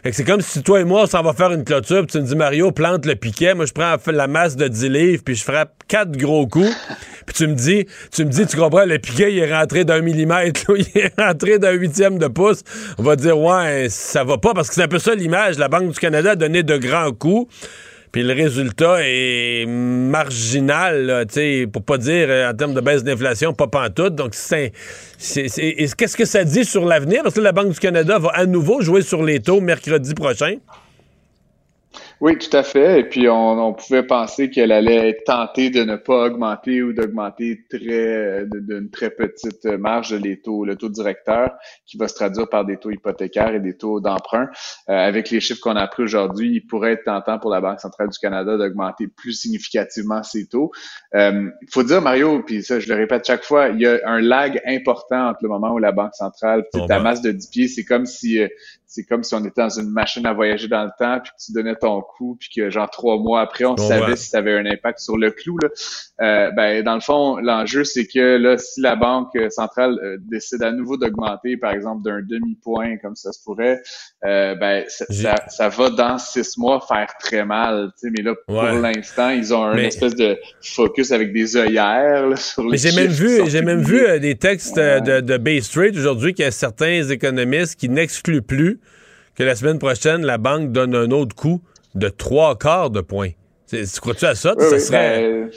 C'est 0.10 0.24
comme 0.24 0.42
si 0.42 0.64
toi 0.64 0.80
et 0.82 0.84
moi, 0.84 1.04
on 1.04 1.06
s'en 1.06 1.22
va 1.22 1.34
faire 1.34 1.52
une 1.52 1.64
clôture, 1.64 2.06
puis 2.06 2.14
tu 2.14 2.20
me 2.20 2.28
dis, 2.28 2.36
Mario, 2.36 2.72
plante 2.72 3.06
le 3.06 3.16
piquet. 3.16 3.54
Moi, 3.54 3.66
je 3.66 3.74
prends 3.74 3.96
la 4.08 4.28
masse 4.28 4.56
de 4.56 4.68
10 4.68 4.90
livres, 4.90 5.24
puis 5.26 5.36
je 5.36 5.44
frappe 5.44 5.72
quatre 5.88 6.12
gros 6.18 6.48
coups. 6.48 6.72
Puis 7.26 7.36
tu 7.36 7.48
me 7.48 7.54
dis, 7.54 7.86
tu 8.12 8.24
me 8.24 8.30
dis, 8.30 8.46
tu 8.46 8.58
comprends, 8.58 8.86
le 8.86 9.00
piquet, 9.00 9.34
il 9.34 9.40
est 9.40 9.54
rentré 9.54 9.84
d'un 9.84 10.02
millimètre, 10.02 10.72
il 10.78 11.02
est 11.02 11.14
rentré 11.20 11.60
d'un 11.60 11.72
huitième 11.72 12.18
de 12.18 12.28
pouce. 12.28 12.64
On 12.98 13.04
va 13.04 13.16
dire, 13.16 13.38
ouais, 13.38 13.88
ça 13.90 14.24
va 14.24 14.38
pas, 14.38 14.54
parce 14.54 14.70
que 14.70 14.76
c'est 14.76 14.84
un 14.84 14.88
peu 14.88 15.00
ça 15.00 15.16
l'image. 15.16 15.58
La 15.58 15.68
Banque 15.68 15.92
du 15.92 16.00
Canada 16.00 16.32
a 16.32 16.36
donné 16.36 16.64
de 16.64 16.78
grands 16.78 17.12
coups. 17.12 17.52
Puis 18.16 18.24
le 18.24 18.34
résultat 18.34 19.00
est 19.02 19.66
marginal, 19.68 21.26
sais, 21.28 21.68
pour 21.70 21.84
pas 21.84 21.98
dire 21.98 22.28
euh, 22.30 22.50
en 22.50 22.54
termes 22.54 22.74
de 22.74 22.80
baisse 22.80 23.04
d'inflation, 23.04 23.52
pas 23.52 23.68
pantoute. 23.68 24.16
Donc, 24.16 24.36
c'est, 24.36 24.72
qu'est-ce 25.20 26.16
que 26.16 26.24
ça 26.24 26.46
dit 26.46 26.64
sur 26.64 26.86
l'avenir? 26.86 27.24
Parce 27.24 27.36
que 27.36 27.42
la 27.42 27.52
Banque 27.52 27.74
du 27.74 27.80
Canada 27.82 28.18
va 28.18 28.30
à 28.30 28.46
nouveau 28.46 28.80
jouer 28.80 29.02
sur 29.02 29.22
les 29.22 29.42
taux 29.42 29.60
mercredi 29.60 30.14
prochain. 30.14 30.56
Oui, 32.26 32.40
tout 32.40 32.58
à 32.58 32.64
fait. 32.64 33.02
Et 33.02 33.04
puis, 33.04 33.30
on, 33.30 33.72
pouvait 33.76 34.02
penser 34.02 34.50
qu'elle 34.50 34.72
allait 34.72 35.10
être 35.10 35.26
tentée 35.26 35.70
de 35.70 35.84
ne 35.84 35.96
pas 35.96 36.26
augmenter 36.26 36.82
ou 36.82 36.92
d'augmenter 36.92 37.60
très 37.70 38.46
d'une 38.52 38.90
très 38.90 39.12
petite 39.12 39.66
marge 39.66 40.12
les 40.12 40.42
taux, 40.42 40.66
le 40.66 40.76
taux 40.76 40.90
directeur, 40.90 41.52
qui 41.86 41.98
va 41.98 42.08
se 42.08 42.16
traduire 42.16 42.50
par 42.50 42.66
des 42.66 42.78
taux 42.78 42.90
hypothécaires 42.90 43.54
et 43.54 43.60
des 43.60 43.78
taux 43.78 44.00
d'emprunt. 44.00 44.50
Euh, 44.90 44.94
avec 44.94 45.30
les 45.30 45.40
chiffres 45.40 45.60
qu'on 45.62 45.76
a 45.76 45.86
pris 45.86 46.02
aujourd'hui, 46.02 46.50
il 46.56 46.62
pourrait 46.62 46.94
être 46.94 47.04
tentant 47.04 47.38
pour 47.38 47.52
la 47.52 47.62
Banque 47.62 47.80
centrale 47.80 48.10
du 48.10 48.18
Canada 48.18 48.58
d'augmenter 48.58 49.08
plus 49.08 49.34
significativement 49.34 50.24
ses 50.24 50.48
taux. 50.48 50.72
Euh, 51.14 51.52
il 51.62 51.72
faut 51.72 51.84
dire, 51.84 52.02
Mario, 52.02 52.42
puis 52.42 52.64
ça, 52.64 52.80
je 52.80 52.90
le 52.90 52.96
répète 52.96 53.28
chaque 53.28 53.44
fois, 53.44 53.68
il 53.68 53.80
y 53.80 53.86
a 53.86 54.00
un 54.04 54.20
lag 54.20 54.60
important 54.66 55.28
entre 55.28 55.42
le 55.44 55.50
moment 55.50 55.74
où 55.74 55.78
la 55.78 55.92
Banque 55.92 56.16
centrale, 56.16 56.66
ta 56.88 57.00
masse 57.00 57.22
de 57.22 57.30
10 57.30 57.48
pieds, 57.50 57.68
c'est 57.68 57.86
comme 57.86 58.08
si 58.08 58.42
euh, 58.42 58.48
c'est 58.88 59.04
comme 59.06 59.24
si 59.24 59.34
on 59.36 59.44
était 59.44 59.62
dans 59.62 59.70
une 59.70 59.90
machine 59.90 60.26
à 60.26 60.34
voyager 60.34 60.68
dans 60.68 60.84
le 60.84 60.92
temps, 60.98 61.20
puis 61.20 61.32
que 61.32 61.44
tu 61.44 61.52
donnais 61.54 61.76
ton 61.76 62.02
coup, 62.02 62.38
puis 62.40 62.50
que 62.56 62.70
genre 62.70 62.90
trois 62.90 63.18
mois 63.18 63.42
après, 63.42 63.66
on 63.66 63.78
savait 63.78 64.16
si 64.16 64.30
ça 64.30 64.40
avait 64.40 64.58
un 64.58 64.66
impact 64.66 65.00
sur 65.00 65.18
le 65.18 65.32
clou. 65.32 65.58
Là. 65.62 65.70
Euh, 66.22 66.50
ben, 66.52 66.82
dans 66.82 66.96
le 66.96 67.02
fond, 67.02 67.38
l'enjeu, 67.38 67.84
c'est 67.84 68.08
que 68.08 68.38
là, 68.38 68.58
si 68.58 68.80
la 68.80 68.96
Banque 68.96 69.38
centrale 69.50 70.00
euh, 70.02 70.18
décide 70.22 70.64
à 70.64 70.72
nouveau 70.72 70.96
d'augmenter, 70.96 71.58
par 71.58 71.74
exemple, 71.74 72.04
d'un 72.04 72.22
demi-point, 72.22 72.98
comme 72.98 73.18
ça 73.18 73.34
se 73.34 73.44
pourrait, 73.44 73.82
euh, 74.24 74.56
ben, 74.56 74.86
ça, 74.88 75.36
ça, 75.50 75.68
va 75.70 75.90
dans 75.90 76.18
six 76.18 76.58
mois 76.58 76.80
faire 76.88 77.14
très 77.20 77.44
mal. 77.44 77.92
Mais 78.04 78.24
là, 78.24 78.34
pour 78.48 78.64
l'instant, 78.64 79.30
ils 79.32 79.54
ont 79.54 79.66
un 79.66 79.78
espèce 79.78 80.16
de 80.16 80.38
focus 80.62 81.12
avec 81.12 81.34
des 81.34 81.58
œillères 81.58 82.38
sur 82.38 82.64
les 82.64 82.70
Mais 82.72 82.78
j'ai 82.78 82.94
même 82.94 83.12
vu, 83.12 83.42
j'ai 83.48 83.62
même 83.62 83.82
vu 83.82 84.20
des 84.22 84.36
textes 84.36 84.78
de, 84.78 85.20
de 85.20 85.38
Bay 85.38 85.60
Street 85.60 85.92
aujourd'hui 85.98 86.34
qu'il 86.34 86.46
y 86.46 86.48
a 86.48 86.52
certains 86.52 87.04
économistes 87.10 87.76
qui 87.76 87.90
n'excluent 87.90 88.42
plus 88.42 88.80
que 89.36 89.44
la 89.44 89.56
semaine 89.56 89.80
prochaine, 89.80 90.26
la 90.26 90.38
banque 90.38 90.72
donne 90.72 90.96
un 90.96 91.12
autre 91.12 91.36
coup 91.36 91.62
de 91.94 92.08
trois 92.08 92.58
quarts 92.58 92.90
de 92.90 93.02
point. 93.02 93.32
Tu 93.70 93.84
crois-tu 94.00 94.26
à 94.26 94.36
ça? 94.36 94.56
ça 94.58 94.80
serait... 94.80 95.32
Ben, 95.32 95.50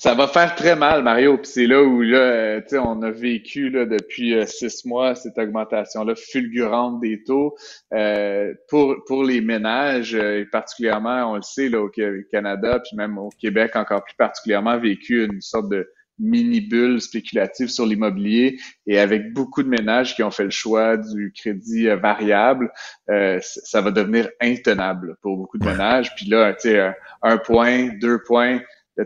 ça 0.00 0.14
va 0.14 0.28
faire 0.28 0.54
très 0.54 0.76
mal, 0.76 1.02
Mario. 1.02 1.36
Puis 1.36 1.50
c'est 1.52 1.66
là 1.66 1.82
où 1.82 2.00
là, 2.00 2.18
euh, 2.18 2.62
on 2.82 3.02
a 3.02 3.10
vécu 3.10 3.68
là, 3.68 3.84
depuis 3.84 4.34
euh, 4.34 4.46
six 4.46 4.86
mois 4.86 5.14
cette 5.14 5.36
augmentation-là 5.36 6.14
fulgurante 6.16 7.00
des 7.00 7.22
taux. 7.22 7.54
Euh, 7.92 8.54
pour, 8.70 8.96
pour 9.06 9.24
les 9.24 9.42
ménages, 9.42 10.14
et 10.14 10.46
particulièrement, 10.46 11.30
on 11.32 11.36
le 11.36 11.42
sait, 11.42 11.68
là, 11.68 11.82
au 11.82 11.90
Canada, 12.32 12.80
puis 12.82 12.96
même 12.96 13.18
au 13.18 13.28
Québec 13.28 13.76
encore 13.76 14.02
plus 14.02 14.16
particulièrement, 14.16 14.78
vécu 14.78 15.26
une 15.26 15.42
sorte 15.42 15.68
de 15.68 15.86
mini-bulle 16.20 17.00
spéculative 17.00 17.68
sur 17.68 17.86
l'immobilier 17.86 18.58
et 18.86 18.98
avec 18.98 19.32
beaucoup 19.32 19.62
de 19.62 19.68
ménages 19.68 20.14
qui 20.14 20.22
ont 20.22 20.30
fait 20.30 20.44
le 20.44 20.50
choix 20.50 20.96
du 20.96 21.32
crédit 21.34 21.88
euh, 21.88 21.96
variable, 21.96 22.70
euh, 23.08 23.38
ça 23.42 23.80
va 23.80 23.90
devenir 23.90 24.28
intenable 24.40 25.16
pour 25.22 25.36
beaucoup 25.36 25.58
de 25.58 25.64
ménages. 25.64 26.14
Puis 26.14 26.26
là, 26.26 26.52
tu 26.52 26.68
sais, 26.68 26.92
un, 27.22 27.38
point, 27.38 27.88
deux 28.00 28.22
points, 28.22 28.60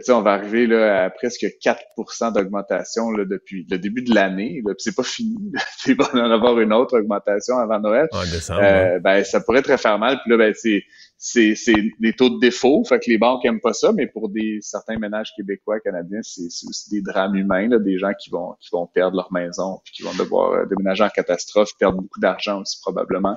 on 0.09 0.23
va 0.23 0.33
arriver 0.33 0.67
là, 0.67 1.05
à 1.05 1.11
presque 1.11 1.47
4% 1.63 2.33
d'augmentation 2.35 3.13
depuis 3.13 3.67
le 3.71 3.79
début 3.79 4.03
de 4.03 4.15
l'année. 4.15 4.63
C'est 4.79 4.95
pas 4.95 5.03
fini. 5.03 5.53
Il 5.87 5.97
va 5.97 6.09
en 6.15 6.31
avoir 6.31 6.59
une 6.61 6.73
autre 6.73 6.99
augmentation 6.99 7.59
avant 7.59 7.81
Noël. 7.81 8.09
euh, 8.51 8.99
ben, 9.01 9.25
ça 9.25 9.41
pourrait 9.41 9.63
très 9.63 9.79
faire 9.79 9.99
mal. 9.99 10.19
Puis 10.23 10.31
là, 10.31 10.39
ben, 10.39 10.55
c'est 10.57 10.83
c'est 11.17 11.55
des 12.01 12.13
taux 12.13 12.29
de 12.29 12.39
défaut, 12.39 12.85
fait 12.85 12.99
que 12.99 13.09
les 13.09 13.19
banques 13.19 13.45
aiment 13.45 13.61
pas 13.61 13.73
ça, 13.73 13.93
mais 13.93 14.07
pour 14.07 14.29
des 14.29 14.59
certains 14.61 14.99
ménages 14.99 15.33
québécois, 15.37 15.81
canadiens, 15.81 16.21
c'est 16.23 16.67
aussi 16.69 16.91
des 16.91 17.01
drames 17.01 17.35
humains, 17.35 17.69
là, 17.69 17.79
des 17.79 17.99
gens 17.99 18.13
qui 18.19 18.31
vont 18.31 18.55
qui 18.61 18.69
vont 18.73 18.87
perdre 18.87 19.17
leur 19.17 19.33
maison, 19.33 19.81
puis 19.85 19.95
qui 19.95 20.03
vont 20.03 20.15
devoir 20.15 20.53
euh, 20.53 20.67
déménager 20.67 21.05
en 21.05 21.09
catastrophe, 21.09 21.71
perdre 21.79 22.01
beaucoup 22.03 22.21
d'argent 22.21 22.61
aussi 22.61 22.79
probablement. 22.81 23.37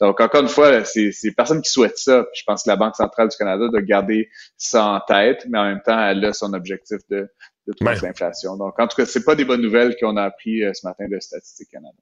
Donc 0.00 0.20
encore 0.20 0.42
une 0.42 0.48
fois, 0.48 0.84
c'est 0.84 1.12
personne 1.36 1.62
qui 1.62 1.70
souhaite 1.70 1.98
ça. 1.98 2.24
je 2.34 2.42
pense 2.46 2.64
que 2.64 2.70
la 2.70 2.76
Banque 2.76 2.96
centrale 2.96 3.28
du 3.28 3.36
Canada 3.36 3.68
doit 3.68 3.82
garder 3.82 4.28
ça 4.56 4.86
en 4.86 5.00
tête, 5.00 5.46
mais 5.48 5.58
en 5.58 5.64
même 5.64 5.82
temps, 5.84 5.98
elle 5.98 6.24
a 6.24 6.32
son 6.32 6.52
objectif 6.52 6.98
de 7.10 7.28
de 7.66 7.74
l'inflation. 8.02 8.56
Donc 8.56 8.78
en 8.78 8.86
tout 8.86 8.96
cas, 8.96 9.06
c'est 9.06 9.24
pas 9.24 9.34
des 9.34 9.44
bonnes 9.44 9.62
nouvelles 9.62 9.96
qu'on 9.96 10.16
a 10.16 10.22
appris 10.22 10.62
euh, 10.62 10.72
ce 10.74 10.86
matin 10.86 11.06
de 11.08 11.18
Statistique 11.18 11.70
Canada. 11.70 11.96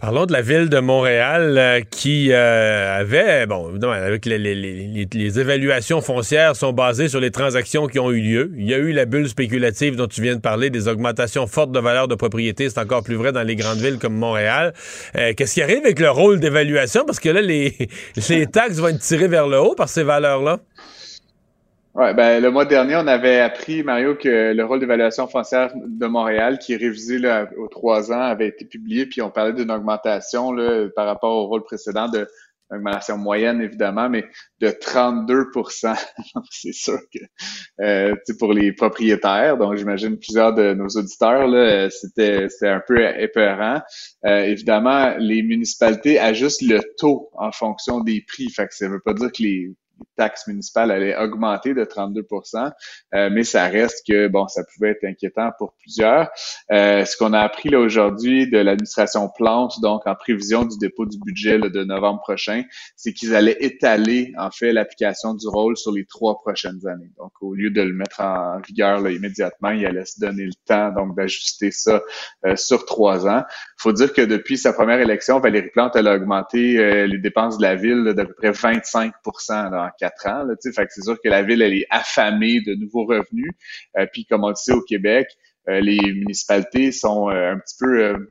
Parlons 0.00 0.26
de 0.26 0.32
la 0.32 0.42
ville 0.42 0.68
de 0.68 0.78
Montréal 0.78 1.58
euh, 1.58 1.80
qui 1.80 2.28
euh, 2.30 3.00
avait, 3.00 3.46
bon, 3.46 3.70
évidemment, 3.70 3.94
avec 3.94 4.26
les, 4.26 5.40
évaluations 5.40 6.00
foncières 6.00 6.54
sont 6.54 6.72
basées 6.72 7.08
sur 7.08 7.18
les 7.18 7.32
transactions 7.32 7.88
qui 7.88 7.98
ont 7.98 8.12
eu 8.12 8.20
lieu. 8.20 8.52
Il 8.56 8.70
y 8.70 8.74
a 8.74 8.76
eu 8.76 8.92
la 8.92 9.06
bulle 9.06 9.28
spéculative 9.28 9.96
dont 9.96 10.06
tu 10.06 10.22
viens 10.22 10.36
de 10.36 10.40
parler, 10.40 10.70
des 10.70 10.86
augmentations 10.86 11.48
fortes 11.48 11.72
de 11.72 11.80
valeur 11.80 12.06
de 12.06 12.14
propriété. 12.14 12.70
C'est 12.70 12.78
encore 12.78 13.02
plus 13.02 13.16
vrai 13.16 13.32
dans 13.32 13.42
les 13.42 13.56
grandes 13.56 13.78
villes 13.78 13.98
comme 13.98 14.14
Montréal. 14.14 14.72
Euh, 15.16 15.32
qu'est-ce 15.36 15.54
qui 15.54 15.62
arrive 15.62 15.78
avec 15.78 15.98
le 15.98 16.10
rôle 16.10 16.38
d'évaluation? 16.38 17.04
Parce 17.04 17.18
que 17.18 17.30
là, 17.30 17.40
les, 17.40 17.76
les 18.28 18.46
taxes 18.46 18.76
vont 18.76 18.86
être 18.86 19.00
tirées 19.00 19.26
vers 19.26 19.48
le 19.48 19.58
haut 19.58 19.74
par 19.74 19.88
ces 19.88 20.04
valeurs-là. 20.04 20.60
Ouais, 21.98 22.14
ben, 22.14 22.40
le 22.40 22.52
mois 22.52 22.64
dernier, 22.64 22.94
on 22.94 23.08
avait 23.08 23.40
appris, 23.40 23.82
Mario, 23.82 24.14
que 24.14 24.52
le 24.52 24.64
rôle 24.64 24.78
d'évaluation 24.78 25.26
foncière 25.26 25.72
de 25.74 26.06
Montréal, 26.06 26.60
qui 26.60 26.74
est 26.74 26.76
révisé 26.76 27.18
là, 27.18 27.50
aux 27.58 27.66
trois 27.66 28.12
ans, 28.12 28.20
avait 28.20 28.46
été 28.46 28.64
publié, 28.66 29.04
puis 29.06 29.20
on 29.20 29.32
parlait 29.32 29.52
d'une 29.52 29.72
augmentation 29.72 30.52
là, 30.52 30.86
par 30.94 31.06
rapport 31.06 31.34
au 31.34 31.48
rôle 31.48 31.64
précédent 31.64 32.08
de 32.08 32.28
augmentation 32.70 33.16
moyenne, 33.18 33.60
évidemment, 33.60 34.08
mais 34.08 34.24
de 34.60 34.68
32% 34.68 35.96
C'est 36.52 36.72
sûr 36.72 37.00
que 37.12 37.18
euh, 37.82 38.14
pour 38.38 38.52
les 38.52 38.72
propriétaires, 38.72 39.56
donc 39.56 39.74
j'imagine 39.74 40.18
plusieurs 40.18 40.54
de 40.54 40.74
nos 40.74 40.86
auditeurs, 40.86 41.90
c'était, 41.90 42.46
un 42.62 42.80
peu 42.86 43.02
épeurant. 43.18 43.80
Euh, 44.24 44.42
évidemment, 44.44 45.16
les 45.18 45.42
municipalités 45.42 46.20
ajustent 46.20 46.62
le 46.62 46.80
taux 46.96 47.28
en 47.32 47.50
fonction 47.50 47.98
des 47.98 48.24
prix. 48.24 48.48
Fait 48.50 48.68
que 48.68 48.74
ça 48.76 48.88
veut 48.88 49.00
pas 49.00 49.14
dire 49.14 49.32
que 49.32 49.42
les 49.42 49.72
taxes 50.16 50.46
municipales 50.46 50.90
allaient 50.90 51.16
augmenter 51.16 51.74
de 51.74 51.84
32% 51.84 52.72
euh, 53.14 53.30
mais 53.32 53.44
ça 53.44 53.66
reste 53.66 54.06
que, 54.06 54.28
bon, 54.28 54.46
ça 54.48 54.62
pouvait 54.64 54.90
être 54.90 55.04
inquiétant 55.04 55.50
pour 55.58 55.74
plusieurs. 55.74 56.28
Euh, 56.72 57.04
ce 57.04 57.16
qu'on 57.16 57.32
a 57.32 57.40
appris 57.40 57.74
aujourd'hui 57.74 58.48
de 58.48 58.58
l'administration 58.58 59.28
Plante, 59.34 59.80
donc 59.80 60.06
en 60.06 60.14
prévision 60.14 60.64
du 60.64 60.76
dépôt 60.78 61.06
du 61.06 61.18
budget 61.18 61.58
de 61.58 61.84
novembre 61.84 62.20
prochain, 62.20 62.62
c'est 62.96 63.12
qu'ils 63.12 63.34
allaient 63.34 63.56
étaler, 63.60 64.32
en 64.38 64.50
fait, 64.50 64.72
l'application 64.72 65.34
du 65.34 65.48
rôle 65.48 65.76
sur 65.76 65.92
les 65.92 66.04
trois 66.04 66.40
prochaines 66.40 66.86
années. 66.86 67.10
Donc, 67.18 67.32
au 67.40 67.54
lieu 67.54 67.70
de 67.70 67.80
le 67.80 67.92
mettre 67.92 68.20
en 68.20 68.60
vigueur 68.60 69.08
immédiatement, 69.08 69.70
ils 69.70 69.86
allaient 69.86 70.04
se 70.04 70.20
donner 70.20 70.44
le 70.44 70.54
temps, 70.66 70.90
donc, 70.92 71.16
d'ajuster 71.16 71.70
ça 71.70 72.02
euh, 72.46 72.56
sur 72.56 72.84
trois 72.84 73.26
ans. 73.26 73.42
Faut 73.78 73.92
dire 73.92 74.12
que 74.12 74.22
depuis 74.22 74.58
sa 74.58 74.72
première 74.72 75.00
élection, 75.00 75.40
Valérie 75.40 75.70
Plante, 75.70 75.96
elle 75.96 76.08
a 76.08 76.14
augmenté 76.14 77.06
les 77.06 77.18
dépenses 77.18 77.58
de 77.58 77.62
la 77.62 77.74
ville 77.74 78.12
d'à 78.14 78.24
peu 78.24 78.34
près 78.34 78.50
25% 78.50 79.70
là, 79.70 79.87
quatre 79.98 80.26
ans. 80.26 80.46
C'est 80.60 81.02
sûr 81.02 81.18
que 81.22 81.28
la 81.28 81.42
ville, 81.42 81.62
elle 81.62 81.74
est 81.74 81.86
affamée 81.90 82.60
de 82.60 82.74
nouveaux 82.74 83.04
revenus. 83.04 83.52
Euh, 83.98 84.06
puis 84.12 84.24
comme 84.26 84.44
on 84.44 84.48
le 84.48 84.54
sait 84.54 84.72
au 84.72 84.82
Québec, 84.82 85.28
euh, 85.68 85.80
les 85.80 86.00
municipalités 86.00 86.92
sont 86.92 87.30
euh, 87.30 87.52
un 87.52 87.58
petit 87.58 87.76
peu 87.78 88.28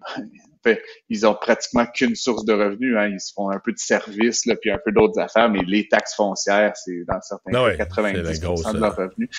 ils 1.10 1.26
ont 1.26 1.36
pratiquement 1.36 1.86
qu'une 1.86 2.16
source 2.16 2.46
de 2.46 2.54
revenus. 2.54 2.96
Hein. 2.98 3.10
Ils 3.10 3.20
se 3.20 3.34
font 3.34 3.50
un 3.50 3.60
peu 3.60 3.72
de 3.72 3.78
services, 3.78 4.46
là, 4.46 4.56
puis 4.56 4.72
un 4.72 4.80
peu 4.84 4.92
d'autres 4.92 5.20
affaires, 5.20 5.50
mais 5.50 5.62
les 5.66 5.88
taxes 5.88 6.16
foncières, 6.16 6.74
c'est 6.76 7.04
dans 7.08 7.22
certains 7.22 7.52
ah 7.54 7.76
cas 7.76 7.86
90 7.86 8.40
de 8.40 8.80
leurs 8.80 8.96
revenus. 8.96 9.30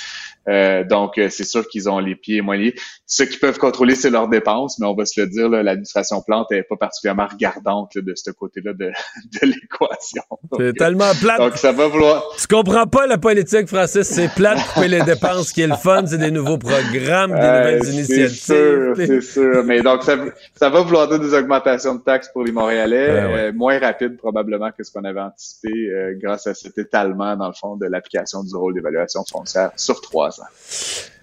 Euh, 0.48 0.84
donc, 0.84 1.18
euh, 1.18 1.28
c'est 1.30 1.44
sûr 1.44 1.66
qu'ils 1.68 1.88
ont 1.88 1.98
les 1.98 2.14
pieds 2.14 2.40
moyens. 2.40 2.72
Ce 3.06 3.22
qu'ils 3.22 3.38
peuvent 3.38 3.58
contrôler, 3.58 3.94
c'est 3.94 4.10
leurs 4.10 4.28
dépenses, 4.28 4.78
mais 4.78 4.86
on 4.86 4.94
va 4.94 5.04
se 5.04 5.20
le 5.20 5.26
dire, 5.26 5.48
l'administration 5.48 6.22
plante 6.22 6.50
n'est 6.50 6.62
pas 6.62 6.76
particulièrement 6.76 7.26
regardante 7.26 7.96
de 7.96 8.14
ce 8.14 8.30
côté-là 8.30 8.72
de, 8.72 8.86
de 9.42 9.46
l'équation. 9.46 10.22
C'est 10.58 10.72
tellement 10.74 11.12
plate. 11.20 11.38
Donc, 11.38 11.56
ça 11.56 11.72
va 11.72 11.88
vouloir... 11.88 12.24
Tu 12.38 12.46
comprends 12.46 12.86
pas 12.86 13.06
la 13.06 13.18
politique, 13.18 13.68
Francis. 13.68 14.06
C'est 14.06 14.32
plate 14.34 14.58
pour 14.74 14.82
les 14.82 15.02
dépenses. 15.02 15.52
Qui 15.52 15.62
est 15.62 15.66
le 15.66 15.76
fun, 15.76 16.04
c'est 16.06 16.18
des 16.18 16.30
nouveaux 16.30 16.58
programmes, 16.58 17.32
des 17.32 17.36
nouvelles 17.36 17.84
initiatives. 17.86 18.28
C'est 18.28 18.54
sûr, 18.54 18.94
c'est 18.96 19.20
sûr. 19.20 19.64
Mais 19.64 19.82
donc, 19.82 20.02
ça, 20.02 20.16
ça 20.54 20.70
va 20.70 20.82
vouloir 20.82 21.08
dire 21.08 21.17
de 21.18 21.28
des 21.28 21.34
augmentations 21.34 21.94
de 21.94 22.00
taxes 22.00 22.28
pour 22.32 22.44
les 22.44 22.52
Montréalais, 22.52 23.08
euh, 23.10 23.52
moins 23.52 23.78
rapide 23.78 24.16
probablement 24.16 24.70
que 24.72 24.82
ce 24.82 24.92
qu'on 24.92 25.04
avait 25.04 25.20
anticipé 25.20 25.70
euh, 25.72 26.14
grâce 26.20 26.46
à 26.46 26.54
cet 26.54 26.78
étalement, 26.78 27.36
dans 27.36 27.48
le 27.48 27.54
fond, 27.54 27.76
de 27.76 27.86
l'application 27.86 28.42
du 28.42 28.54
rôle 28.54 28.74
d'évaluation 28.74 29.24
foncière 29.24 29.70
sur 29.76 30.00
trois 30.00 30.40
ans. 30.40 31.17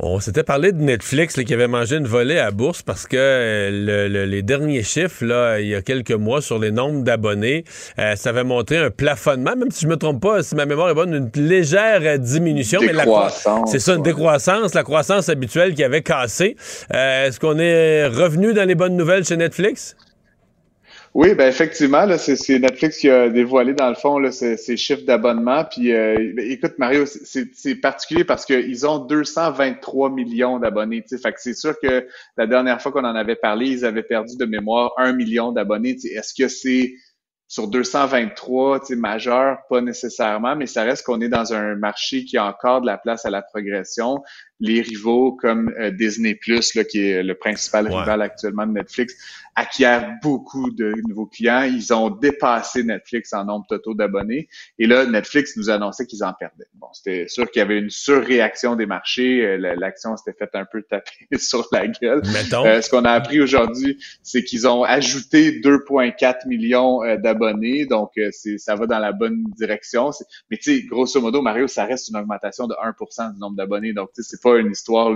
On 0.00 0.18
s'était 0.18 0.42
parlé 0.42 0.72
de 0.72 0.82
Netflix 0.82 1.40
qui 1.46 1.54
avait 1.54 1.68
mangé 1.68 1.96
une 1.96 2.08
volée 2.08 2.40
à 2.40 2.50
bourse 2.50 2.82
parce 2.82 3.06
que 3.06 3.16
euh, 3.16 4.26
les 4.26 4.42
derniers 4.42 4.82
chiffres, 4.82 5.24
là, 5.24 5.60
il 5.60 5.68
y 5.68 5.74
a 5.76 5.82
quelques 5.82 6.10
mois, 6.10 6.42
sur 6.42 6.58
les 6.58 6.72
nombres 6.72 7.04
d'abonnés, 7.04 7.64
euh, 8.00 8.16
ça 8.16 8.30
avait 8.30 8.42
montré 8.42 8.78
un 8.78 8.90
plafonnement, 8.90 9.54
même 9.54 9.70
si 9.70 9.84
je 9.84 9.88
me 9.88 9.96
trompe 9.96 10.20
pas, 10.20 10.42
si 10.42 10.56
ma 10.56 10.66
mémoire 10.66 10.90
est 10.90 10.94
bonne, 10.94 11.14
une 11.14 11.46
légère 11.46 12.00
euh, 12.02 12.18
diminution. 12.18 12.80
mais 12.84 12.92
la 12.92 13.04
C'est 13.66 13.78
ça, 13.78 13.94
une 13.94 14.02
décroissance, 14.02 14.74
la 14.74 14.82
croissance 14.82 15.28
habituelle 15.28 15.74
qui 15.74 15.84
avait 15.84 16.02
cassé. 16.02 16.56
Est-ce 16.92 17.38
qu'on 17.38 17.60
est 17.60 18.08
revenu 18.08 18.52
dans 18.52 18.66
les 18.66 18.74
bonnes 18.74 18.96
nouvelles 18.96 19.24
chez 19.24 19.36
Netflix? 19.36 19.94
Oui, 21.14 21.32
ben 21.36 21.46
effectivement, 21.46 22.06
là, 22.06 22.18
c'est, 22.18 22.58
Netflix 22.58 22.98
qui 22.98 23.08
a 23.08 23.28
dévoilé 23.28 23.72
dans 23.72 23.88
le 23.88 23.94
fond 23.94 24.18
là, 24.18 24.32
ces, 24.32 24.76
chiffres 24.76 25.04
d'abonnement. 25.04 25.64
Puis, 25.64 25.92
euh, 25.92 26.32
ben, 26.34 26.50
écoute, 26.50 26.74
Mario, 26.78 27.04
c'est, 27.06 27.76
particulier 27.76 28.24
parce 28.24 28.44
qu'ils 28.44 28.84
ont 28.84 28.98
223 28.98 30.10
millions 30.10 30.58
d'abonnés. 30.58 31.04
Fait 31.08 31.32
que 31.32 31.40
c'est 31.40 31.54
sûr 31.54 31.78
que 31.78 32.08
la 32.36 32.48
dernière 32.48 32.82
fois 32.82 32.90
qu'on 32.90 33.04
en 33.04 33.14
avait 33.14 33.36
parlé, 33.36 33.68
ils 33.68 33.84
avaient 33.84 34.02
perdu 34.02 34.36
de 34.36 34.44
mémoire 34.44 34.92
un 34.96 35.12
million 35.12 35.52
d'abonnés. 35.52 35.96
Est-ce 36.04 36.34
que 36.34 36.48
c'est 36.48 36.94
sur 37.46 37.68
223, 37.68 38.80
tu 38.80 38.86
sais, 38.86 38.96
majeur, 38.96 39.58
pas 39.68 39.80
nécessairement, 39.80 40.56
mais 40.56 40.66
ça 40.66 40.82
reste 40.82 41.06
qu'on 41.06 41.20
est 41.20 41.28
dans 41.28 41.52
un 41.52 41.76
marché 41.76 42.24
qui 42.24 42.36
a 42.36 42.46
encore 42.46 42.80
de 42.80 42.86
la 42.86 42.98
place 42.98 43.24
à 43.26 43.30
la 43.30 43.42
progression. 43.42 44.24
Les 44.58 44.80
rivaux 44.80 45.32
comme 45.32 45.72
euh, 45.78 45.92
Disney 45.92 46.34
Plus, 46.34 46.72
qui 46.72 46.98
est 46.98 47.22
le 47.22 47.34
principal 47.34 47.86
rival 47.86 48.22
actuellement 48.22 48.66
de 48.66 48.72
Netflix, 48.72 49.14
acquièrent 49.56 50.14
beaucoup 50.22 50.70
de 50.70 50.92
nouveaux 51.08 51.26
clients. 51.26 51.62
Ils 51.62 51.92
ont 51.92 52.10
dépassé 52.10 52.82
Netflix 52.82 53.32
en 53.32 53.44
nombre 53.44 53.66
total 53.68 53.94
d'abonnés. 53.94 54.48
Et 54.78 54.86
là, 54.86 55.06
Netflix 55.06 55.56
nous 55.56 55.70
annonçait 55.70 56.06
qu'ils 56.06 56.24
en 56.24 56.32
perdaient. 56.32 56.66
Bon, 56.74 56.88
c'était 56.92 57.28
sûr 57.28 57.50
qu'il 57.50 57.60
y 57.60 57.62
avait 57.62 57.78
une 57.78 57.90
surréaction 57.90 58.76
des 58.76 58.86
marchés. 58.86 59.44
Euh, 59.44 59.74
l'action 59.76 60.16
s'était 60.16 60.36
faite 60.36 60.50
un 60.54 60.64
peu 60.64 60.82
taper 60.82 61.10
sur 61.38 61.66
la 61.72 61.86
gueule. 61.86 62.22
Euh, 62.52 62.80
ce 62.80 62.90
qu'on 62.90 63.04
a 63.04 63.12
appris 63.12 63.40
aujourd'hui, 63.40 64.02
c'est 64.22 64.42
qu'ils 64.42 64.66
ont 64.66 64.82
ajouté 64.82 65.60
2,4 65.60 66.48
millions 66.48 67.04
euh, 67.04 67.16
d'abonnés. 67.16 67.86
Donc, 67.86 68.10
c'est, 68.32 68.58
ça 68.58 68.74
va 68.74 68.86
dans 68.86 68.98
la 68.98 69.12
bonne 69.12 69.44
direction. 69.56 70.10
Mais 70.50 70.56
tu 70.56 70.76
sais, 70.76 70.82
grosso 70.82 71.20
modo, 71.20 71.42
Mario, 71.42 71.68
ça 71.68 71.84
reste 71.84 72.08
une 72.08 72.16
augmentation 72.16 72.66
de 72.66 72.74
1% 72.74 73.34
du 73.34 73.38
nombre 73.38 73.56
d'abonnés. 73.56 73.92
Donc, 73.92 74.10
tu 74.14 74.22
sais, 74.22 74.30
c'est 74.30 74.42
pas 74.42 74.58
une 74.58 74.72
histoire, 74.72 75.14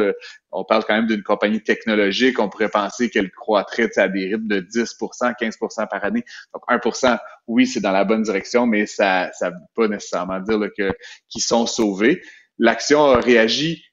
on 0.53 0.65
parle 0.65 0.85
quand 0.85 0.95
même 0.95 1.07
d'une 1.07 1.23
compagnie 1.23 1.63
technologique. 1.63 2.39
On 2.39 2.49
pourrait 2.49 2.69
penser 2.69 3.11
qu'elle 3.11 3.31
croîtrait 3.31 3.91
à 3.97 4.09
des 4.09 4.28
de 4.37 4.61
10% 4.61 5.35
15% 5.41 5.89
par 5.89 6.05
année. 6.05 6.25
Donc 6.53 6.63
1% 6.69 7.19
oui, 7.47 7.67
c'est 7.67 7.81
dans 7.81 7.93
la 7.93 8.05
bonne 8.05 8.23
direction, 8.23 8.67
mais 8.67 8.87
ça 8.87 9.31
ne 9.41 9.47
veut 9.47 9.57
pas 9.75 9.89
nécessairement 9.89 10.41
dire 10.41 10.61
que 10.77 10.93
qu'ils 11.29 11.43
sont 11.43 11.67
sauvés. 11.67 12.23
L'action 12.59 13.05
a 13.05 13.21
réagi, 13.21 13.85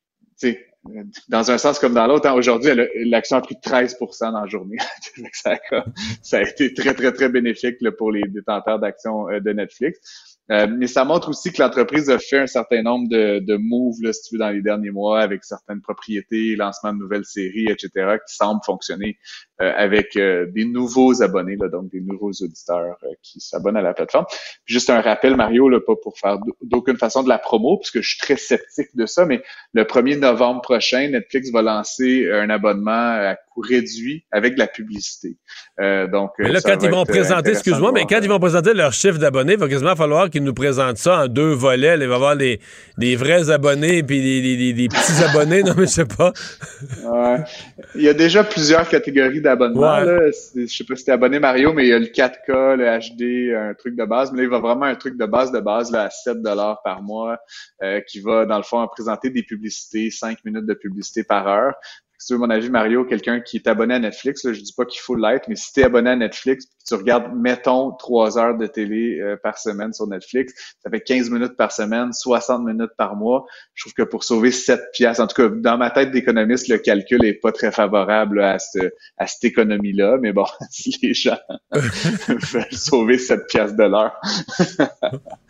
dans 1.29 1.51
un 1.51 1.57
sens 1.57 1.79
comme 1.79 1.93
dans 1.93 2.07
l'autre. 2.07 2.27
Hein, 2.27 2.33
aujourd'hui, 2.33 2.71
l'action 3.05 3.38
a 3.38 3.41
pris 3.41 3.59
13 3.59 3.97
dans 4.21 4.41
la 4.41 4.47
journée. 4.47 4.77
ça, 5.33 5.57
a, 6.33 6.41
été 6.41 6.73
très, 6.73 6.93
très, 6.93 7.11
très 7.11 7.29
bénéfique 7.29 7.77
pour 7.97 8.11
les 8.11 8.23
détenteurs 8.27 8.79
d'actions 8.79 9.29
euh, 9.29 9.39
de 9.39 9.51
Netflix. 9.51 9.99
Euh, 10.51 10.67
mais 10.69 10.85
ça 10.85 11.05
montre 11.05 11.29
aussi 11.29 11.51
que 11.51 11.61
l'entreprise 11.61 12.09
a 12.09 12.19
fait 12.19 12.37
un 12.37 12.47
certain 12.47 12.83
nombre 12.83 13.09
de, 13.09 13.39
de 13.39 13.57
moves, 13.57 14.01
là, 14.01 14.13
si 14.13 14.29
tu 14.29 14.35
veux, 14.35 14.39
dans 14.39 14.49
les 14.49 14.61
derniers 14.61 14.91
mois 14.91 15.21
avec 15.21 15.43
certaines 15.43 15.81
propriétés, 15.81 16.55
lancement 16.55 16.93
de 16.93 16.99
nouvelles 16.99 17.25
séries, 17.25 17.65
etc., 17.67 18.17
qui 18.27 18.35
semblent 18.35 18.61
fonctionner 18.63 19.17
euh, 19.61 19.73
avec 19.75 20.15
euh, 20.17 20.45
des 20.51 20.65
nouveaux 20.65 21.23
abonnés, 21.23 21.55
là, 21.55 21.67
donc 21.67 21.89
des 21.91 22.01
nouveaux 22.01 22.31
auditeurs 22.31 22.97
qui 23.23 23.39
s'abonnent 23.39 23.77
à 23.77 23.81
la 23.81 23.93
plateforme. 23.93 24.25
juste 24.65 24.91
un 24.91 25.01
rappel, 25.01 25.35
Mario, 25.35 25.67
là, 25.67 25.79
pas 25.79 25.95
pour 25.95 26.17
faire 26.19 26.37
d'aucune 26.61 26.97
façon 26.97 27.23
de 27.23 27.29
la 27.29 27.39
promo, 27.39 27.77
puisque 27.77 28.01
je 28.01 28.09
suis 28.09 28.19
très 28.19 28.37
sceptique 28.37 28.95
de 28.95 29.07
ça, 29.07 29.25
mais 29.25 29.41
le 29.73 29.83
1er 29.83 30.19
novembre 30.19 30.61
prochain, 30.61 31.09
Netflix 31.09 31.51
va 31.51 31.63
lancer 31.63 32.29
un 32.31 32.51
abonnement 32.51 32.91
à 32.91 33.35
coût 33.55 33.61
réduit 33.61 34.25
avec 34.31 34.55
de 34.55 34.59
la 34.59 34.67
publicité. 34.67 35.37
donc, 35.79 36.31
mais 36.39 36.51
là, 36.51 36.59
quand 36.61 36.77
ils 36.83 36.89
vont 36.89 37.05
présenter, 37.05 37.51
excuse-moi, 37.51 37.91
mais 37.93 38.05
quand 38.07 38.19
ils 38.21 38.29
vont 38.29 38.39
présenter 38.39 38.73
leur 38.73 38.93
chiffre 38.93 39.17
d'abonnés, 39.17 39.53
il 39.53 39.59
va 39.59 39.67
quasiment 39.67 39.95
falloir 39.95 40.29
qu'ils 40.29 40.43
nous 40.43 40.53
présentent 40.53 40.97
ça 40.97 41.23
en 41.23 41.27
deux 41.27 41.53
volets. 41.53 41.95
il 41.95 42.07
va 42.07 42.13
y 42.13 42.15
avoir 42.15 42.35
des, 42.35 42.59
vrais 43.15 43.49
abonnés 43.49 44.03
puis 44.03 44.73
des, 44.73 44.87
petits 44.87 45.23
abonnés, 45.29 45.63
non, 45.63 45.73
mais 45.77 45.85
je 45.85 45.91
sais 45.91 46.05
pas. 46.05 46.33
Il 47.95 48.01
y 48.01 48.09
a 48.09 48.13
déjà 48.13 48.43
plusieurs 48.43 48.87
catégories 48.89 49.41
d'abonnements. 49.41 50.01
Je 50.01 50.31
Je 50.55 50.65
sais 50.67 50.83
pas 50.83 50.95
si 50.95 51.05
tu 51.05 51.09
es 51.09 51.13
abonné, 51.13 51.39
Mario, 51.39 51.73
mais 51.73 51.85
il 51.85 51.89
y 51.89 51.93
a 51.93 51.99
le 51.99 52.07
4K, 52.07 52.75
le 52.75 52.85
HD, 52.99 53.55
un 53.55 53.73
truc 53.73 53.95
de 53.95 54.05
base. 54.05 54.31
Mais 54.31 54.39
là, 54.39 54.43
il 54.43 54.49
va 54.49 54.59
vraiment 54.59 54.85
un 54.85 54.95
truc 54.95 55.17
de 55.17 55.25
base 55.25 55.51
de 55.51 55.59
base 55.59 55.91
là, 55.91 56.03
à 56.03 56.09
7 56.09 56.37
par 56.83 57.01
mois 57.01 57.37
euh, 57.83 58.01
qui 58.01 58.19
va, 58.19 58.45
dans 58.45 58.57
le 58.57 58.63
fond, 58.63 58.85
présenter 58.87 59.29
des 59.29 59.43
publicités, 59.43 60.09
5 60.11 60.39
minutes 60.45 60.65
de 60.65 60.73
publicité 60.73 61.23
par 61.23 61.47
heure 61.47 61.73
si 62.26 62.30
tu 62.30 62.34
veux 62.34 62.39
mon 62.39 62.49
avis, 62.49 62.71
Mario, 62.71 63.05
quelqu'un 63.05 63.39
qui 63.39 63.57
est 63.57 63.67
abonné 63.67 63.93
à 63.93 63.99
Netflix, 63.99 64.43
là, 64.45 64.51
je 64.51 64.59
dis 64.59 64.73
pas 64.76 64.86
qu'il 64.86 64.99
faut 64.99 65.13
l'être, 65.13 65.47
mais 65.47 65.55
si 65.55 65.71
tu 65.71 65.82
es 65.82 65.84
abonné 65.84 66.09
à 66.09 66.15
Netflix, 66.15 66.65
tu 66.84 66.95
regardes, 66.95 67.32
mettons, 67.36 67.91
trois 67.91 68.39
heures 68.39 68.57
de 68.57 68.65
télé 68.65 69.19
euh, 69.19 69.38
par 69.38 69.59
semaine 69.59 69.93
sur 69.93 70.07
Netflix, 70.07 70.76
ça 70.84 70.89
fait 70.89 71.01
15 71.01 71.30
minutes 71.30 71.55
par 71.55 71.71
semaine, 71.71 72.13
60 72.13 72.65
minutes 72.65 72.89
par 72.97 73.15
mois. 73.15 73.45
Je 73.76 73.84
trouve 73.84 73.93
que 73.93 74.01
pour 74.01 74.23
sauver 74.23 74.49
7 74.49 74.86
piastres, 74.91 75.21
en 75.21 75.28
tout 75.28 75.36
cas, 75.36 75.49
dans 75.49 75.78
ma 75.78 75.91
tête 75.91 76.09
d'économiste, 76.09 76.67
le 76.67 76.80
calcul 76.80 77.23
est 77.23 77.36
pas 77.36 77.51
très 77.51 77.71
favorable 77.71 78.41
à, 78.41 78.57
à 79.17 79.28
cette 79.28 79.43
économie-là, 79.43 80.17
mais 80.19 80.34
bon, 80.34 80.45
si 80.71 80.97
les 81.03 81.13
gens 81.13 81.38
veulent 81.71 82.65
sauver 82.71 83.19
7 83.19 83.45
piastres 83.45 83.78
de 83.78 83.84
l'heure, 83.84 84.19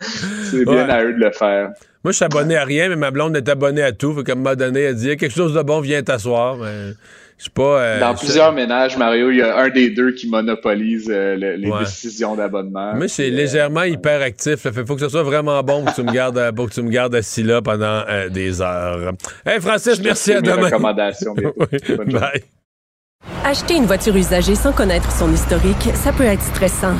c'est 0.00 0.66
bien 0.66 0.90
à 0.90 1.02
eux 1.04 1.14
de 1.14 1.20
le 1.20 1.32
faire. 1.32 1.72
Moi, 2.06 2.12
je 2.12 2.18
suis 2.18 2.24
abonné 2.24 2.54
à 2.54 2.62
rien, 2.62 2.88
mais 2.88 2.94
ma 2.94 3.10
blonde 3.10 3.36
est 3.36 3.48
abonnée 3.48 3.82
à 3.82 3.90
tout. 3.90 4.14
Fait 4.14 4.22
qu'à 4.22 4.34
un 4.34 4.36
moment 4.36 4.54
donné, 4.54 4.78
elle 4.82 4.94
dit 4.94 5.16
quelque 5.16 5.34
chose 5.34 5.54
de 5.54 5.62
bon, 5.62 5.80
viens 5.80 6.04
t'asseoir. 6.04 6.56
Mais 6.56 6.92
je 7.36 7.44
sais 7.46 7.50
pas. 7.52 7.80
Euh, 7.80 7.98
Dans 7.98 8.14
plusieurs 8.14 8.52
ménages, 8.52 8.96
Mario, 8.96 9.32
il 9.32 9.38
y 9.38 9.42
a 9.42 9.58
un 9.58 9.70
des 9.70 9.90
deux 9.90 10.12
qui 10.12 10.28
monopolise 10.28 11.10
euh, 11.10 11.34
les 11.34 11.68
décisions 11.80 12.36
d'abonnement. 12.36 12.92
Mais 12.94 13.08
c'est 13.08 13.28
légèrement 13.28 13.82
hyperactif. 13.82 14.66
Il 14.66 14.86
faut 14.86 14.94
que 14.94 15.00
ce 15.00 15.08
soit 15.08 15.24
vraiment 15.24 15.60
bon 15.64 15.82
pour 15.82 15.92
que 15.96 16.00
tu 16.00 16.06
me 16.06 16.12
gardes, 16.12 16.54
pour 16.54 16.68
que 16.68 16.74
tu 16.74 16.82
me 16.82 16.90
gardes 16.90 17.16
assis 17.16 17.42
là 17.42 17.60
pendant 17.60 18.04
euh, 18.08 18.28
des 18.28 18.62
heures. 18.62 19.12
Hey 19.44 19.60
Francis, 19.60 20.00
merci 20.00 20.32
à 20.34 20.40
demain. 20.40 20.66
Recommandations. 20.66 21.34
Bye. 22.06 22.44
Acheter 23.44 23.74
une 23.74 23.86
voiture 23.86 24.14
usagée 24.14 24.54
sans 24.54 24.70
connaître 24.70 25.10
son 25.10 25.32
historique, 25.32 25.90
ça 25.94 26.12
peut 26.12 26.22
être 26.22 26.42
stressant. 26.42 26.94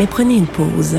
Mais 0.00 0.08
prenez 0.08 0.34
une 0.34 0.48
pause 0.48 0.98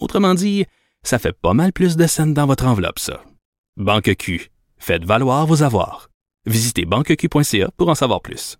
Autrement 0.00 0.34
dit, 0.34 0.64
ça 1.02 1.18
fait 1.18 1.32
pas 1.32 1.54
mal 1.54 1.72
plus 1.72 1.96
de 1.96 2.06
scènes 2.06 2.34
dans 2.34 2.46
votre 2.46 2.66
enveloppe, 2.66 2.98
ça. 2.98 3.22
Banque 3.76 4.14
Q. 4.16 4.50
Faites 4.78 5.04
valoir 5.04 5.46
vos 5.46 5.62
avoirs. 5.62 6.08
Visitez 6.46 6.86
banqueq.ca 6.86 7.70
pour 7.76 7.88
en 7.88 7.94
savoir 7.94 8.22
plus. 8.22 8.56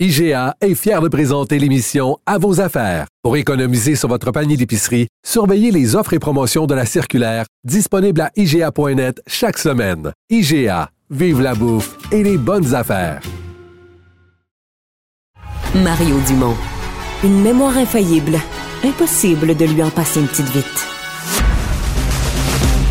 IGA 0.00 0.54
est 0.60 0.76
fier 0.76 1.00
de 1.00 1.08
présenter 1.08 1.58
l'émission 1.58 2.18
À 2.24 2.38
vos 2.38 2.60
affaires. 2.60 3.06
Pour 3.22 3.36
économiser 3.36 3.96
sur 3.96 4.08
votre 4.08 4.30
panier 4.30 4.56
d'épicerie, 4.56 5.08
surveillez 5.26 5.72
les 5.72 5.96
offres 5.96 6.12
et 6.12 6.20
promotions 6.20 6.66
de 6.66 6.74
la 6.74 6.86
circulaire 6.86 7.46
disponible 7.64 8.20
à 8.20 8.30
IGA.net 8.36 9.20
chaque 9.26 9.58
semaine. 9.58 10.12
IGA, 10.30 10.90
vive 11.10 11.40
la 11.40 11.54
bouffe 11.54 11.96
et 12.12 12.22
les 12.22 12.38
bonnes 12.38 12.74
affaires. 12.74 13.20
Mario 15.74 16.20
Dumont. 16.28 16.56
Une 17.24 17.42
mémoire 17.42 17.76
infaillible 17.76 18.38
Impossible 18.84 19.56
de 19.56 19.64
lui 19.64 19.82
en 19.82 19.90
passer 19.90 20.20
une 20.20 20.28
petite 20.28 20.48
vite. 20.50 20.86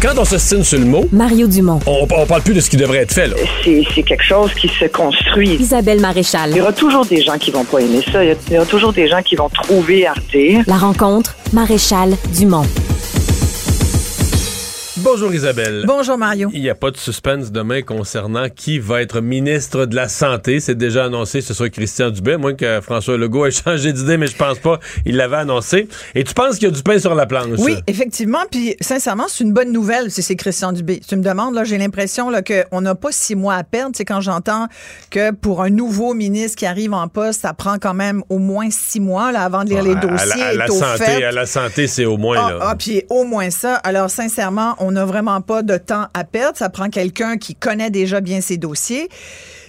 Quand 0.02 0.14
on 0.18 0.26
se 0.26 0.38
signe 0.38 0.64
sur 0.64 0.78
le 0.80 0.86
mot, 0.86 1.06
Mario 1.12 1.48
Dumont. 1.48 1.80
On, 1.88 2.06
on 2.12 2.26
parle 2.26 2.42
plus 2.42 2.54
de 2.54 2.60
ce 2.60 2.70
qui 2.70 2.78
devrait 2.78 3.00
être 3.00 3.14
fait. 3.14 3.32
C'est 3.64 4.04
quelque 4.04 4.24
chose 4.24 4.54
qui 4.54 4.68
se 4.68 4.86
construit. 4.86 5.56
Isabelle 5.56 6.00
Maréchal. 6.02 6.52
Il 6.52 6.58
y 6.58 6.62
aura 6.62 6.74
toujours 6.74 7.06
des 7.06 7.22
gens 7.24 7.38
qui 7.38 7.52
vont 7.52 7.64
pas 7.64 7.80
aimer 7.80 8.04
ça. 8.12 8.24
Il 8.24 8.36
y 8.52 8.58
aura 8.58 8.66
toujours 8.66 8.94
des 8.94 9.08
gens 9.08 9.22
qui 9.24 9.36
vont 9.36 9.50
trouver 9.50 10.06
Arte. 10.06 10.36
La 10.68 10.78
rencontre, 10.78 11.36
Maréchal 11.54 12.16
Dumont. 12.36 12.66
Bonjour 15.04 15.32
Isabelle. 15.32 15.84
Bonjour 15.86 16.18
Mario. 16.18 16.50
Il 16.54 16.62
n'y 16.62 16.72
a 16.72 16.76
pas 16.76 16.90
de 16.90 16.98
suspense 16.98 17.52
demain 17.52 17.84
concernant 17.84 18.50
qui 18.50 18.80
va 18.80 19.02
être 19.04 19.22
ministre 19.22 19.86
de 19.86 19.96
la 19.96 20.08
Santé. 20.08 20.60
C'est 20.60 20.76
déjà 20.76 21.06
annoncé, 21.06 21.42
ce 21.42 21.54
sera 21.54 21.70
Christian 21.70 22.10
Dubé, 22.10 22.38
moins 22.38 22.56
que 22.56 22.82
François 22.82 23.16
Legault 23.16 23.46
ait 23.46 23.52
changé 23.66 23.94
d'idée, 23.94 24.18
mais 24.18 24.26
je 24.26 24.36
pense 24.36 24.58
pas. 24.58 24.80
Il 25.06 25.18
l'avait 25.18 25.38
annoncé. 25.38 25.88
Et 26.16 26.24
tu 26.24 26.34
penses 26.34 26.56
qu'il 26.56 26.68
y 26.68 26.72
a 26.72 26.74
du 26.74 26.82
pain 26.82 26.98
sur 26.98 27.14
la 27.14 27.28
planche? 27.28 27.60
Oui, 27.60 27.76
effectivement. 27.86 28.40
Puis 28.50 28.76
sincèrement, 28.82 29.26
c'est 29.28 29.44
une 29.44 29.54
bonne 29.54 29.72
nouvelle 29.72 30.10
si 30.10 30.24
c'est 30.24 30.36
Christian 30.36 30.72
Dubé. 30.72 31.00
Tu 31.08 31.16
me 31.16 31.24
demandes, 31.24 31.54
là, 31.54 31.64
j'ai 31.64 31.78
l'impression 31.78 32.32
qu'on 32.72 32.82
n'a 32.82 32.96
pas 32.96 33.12
six 33.12 33.36
mois 33.36 33.54
à 33.54 33.64
perdre. 33.64 33.92
C'est 33.96 34.06
quand 34.06 34.22
j'entends 34.22 34.68
que 35.12 35.32
pour 35.32 35.62
un 35.62 35.70
nouveau 35.70 36.16
ministre 36.16 36.58
qui 36.58 36.66
arrive 36.66 36.94
en 36.94 37.08
poste, 37.08 37.42
ça 37.42 37.54
prend 37.54 37.78
quand 37.78 37.94
même 37.94 38.24
au 38.30 38.40
moins 38.40 38.70
six 38.72 39.00
mois 39.00 39.32
là, 39.32 39.42
avant 39.42 39.64
de 39.64 39.70
lire 39.70 39.84
les 39.84 39.96
dossiers. 39.96 40.42
À 40.42 40.54
la, 40.54 40.64
à 40.64 40.68
la 40.68 40.68
santé, 40.68 41.24
à 41.24 41.32
la 41.32 41.46
santé, 41.46 41.86
c'est 41.86 42.06
au 42.06 42.18
moins. 42.18 42.38
Ah, 42.40 42.52
là. 42.52 42.60
ah, 42.62 42.76
puis 42.76 43.04
au 43.10 43.26
moins 43.26 43.52
ça. 43.52 43.76
Alors 43.76 44.10
sincèrement, 44.10 44.76
on 44.80 44.87
n'a 44.92 45.06
vraiment 45.06 45.42
pas 45.42 45.64
de 45.64 45.78
temps 45.78 46.08
à 46.14 46.24
perdre. 46.24 46.58
Ça 46.58 46.70
prend 46.70 46.90
quelqu'un 46.90 47.38
qui 47.38 47.56
connaît 47.56 47.90
déjà 47.90 48.22
bien 48.22 48.42
ses 48.42 48.58
dossiers. 48.58 49.10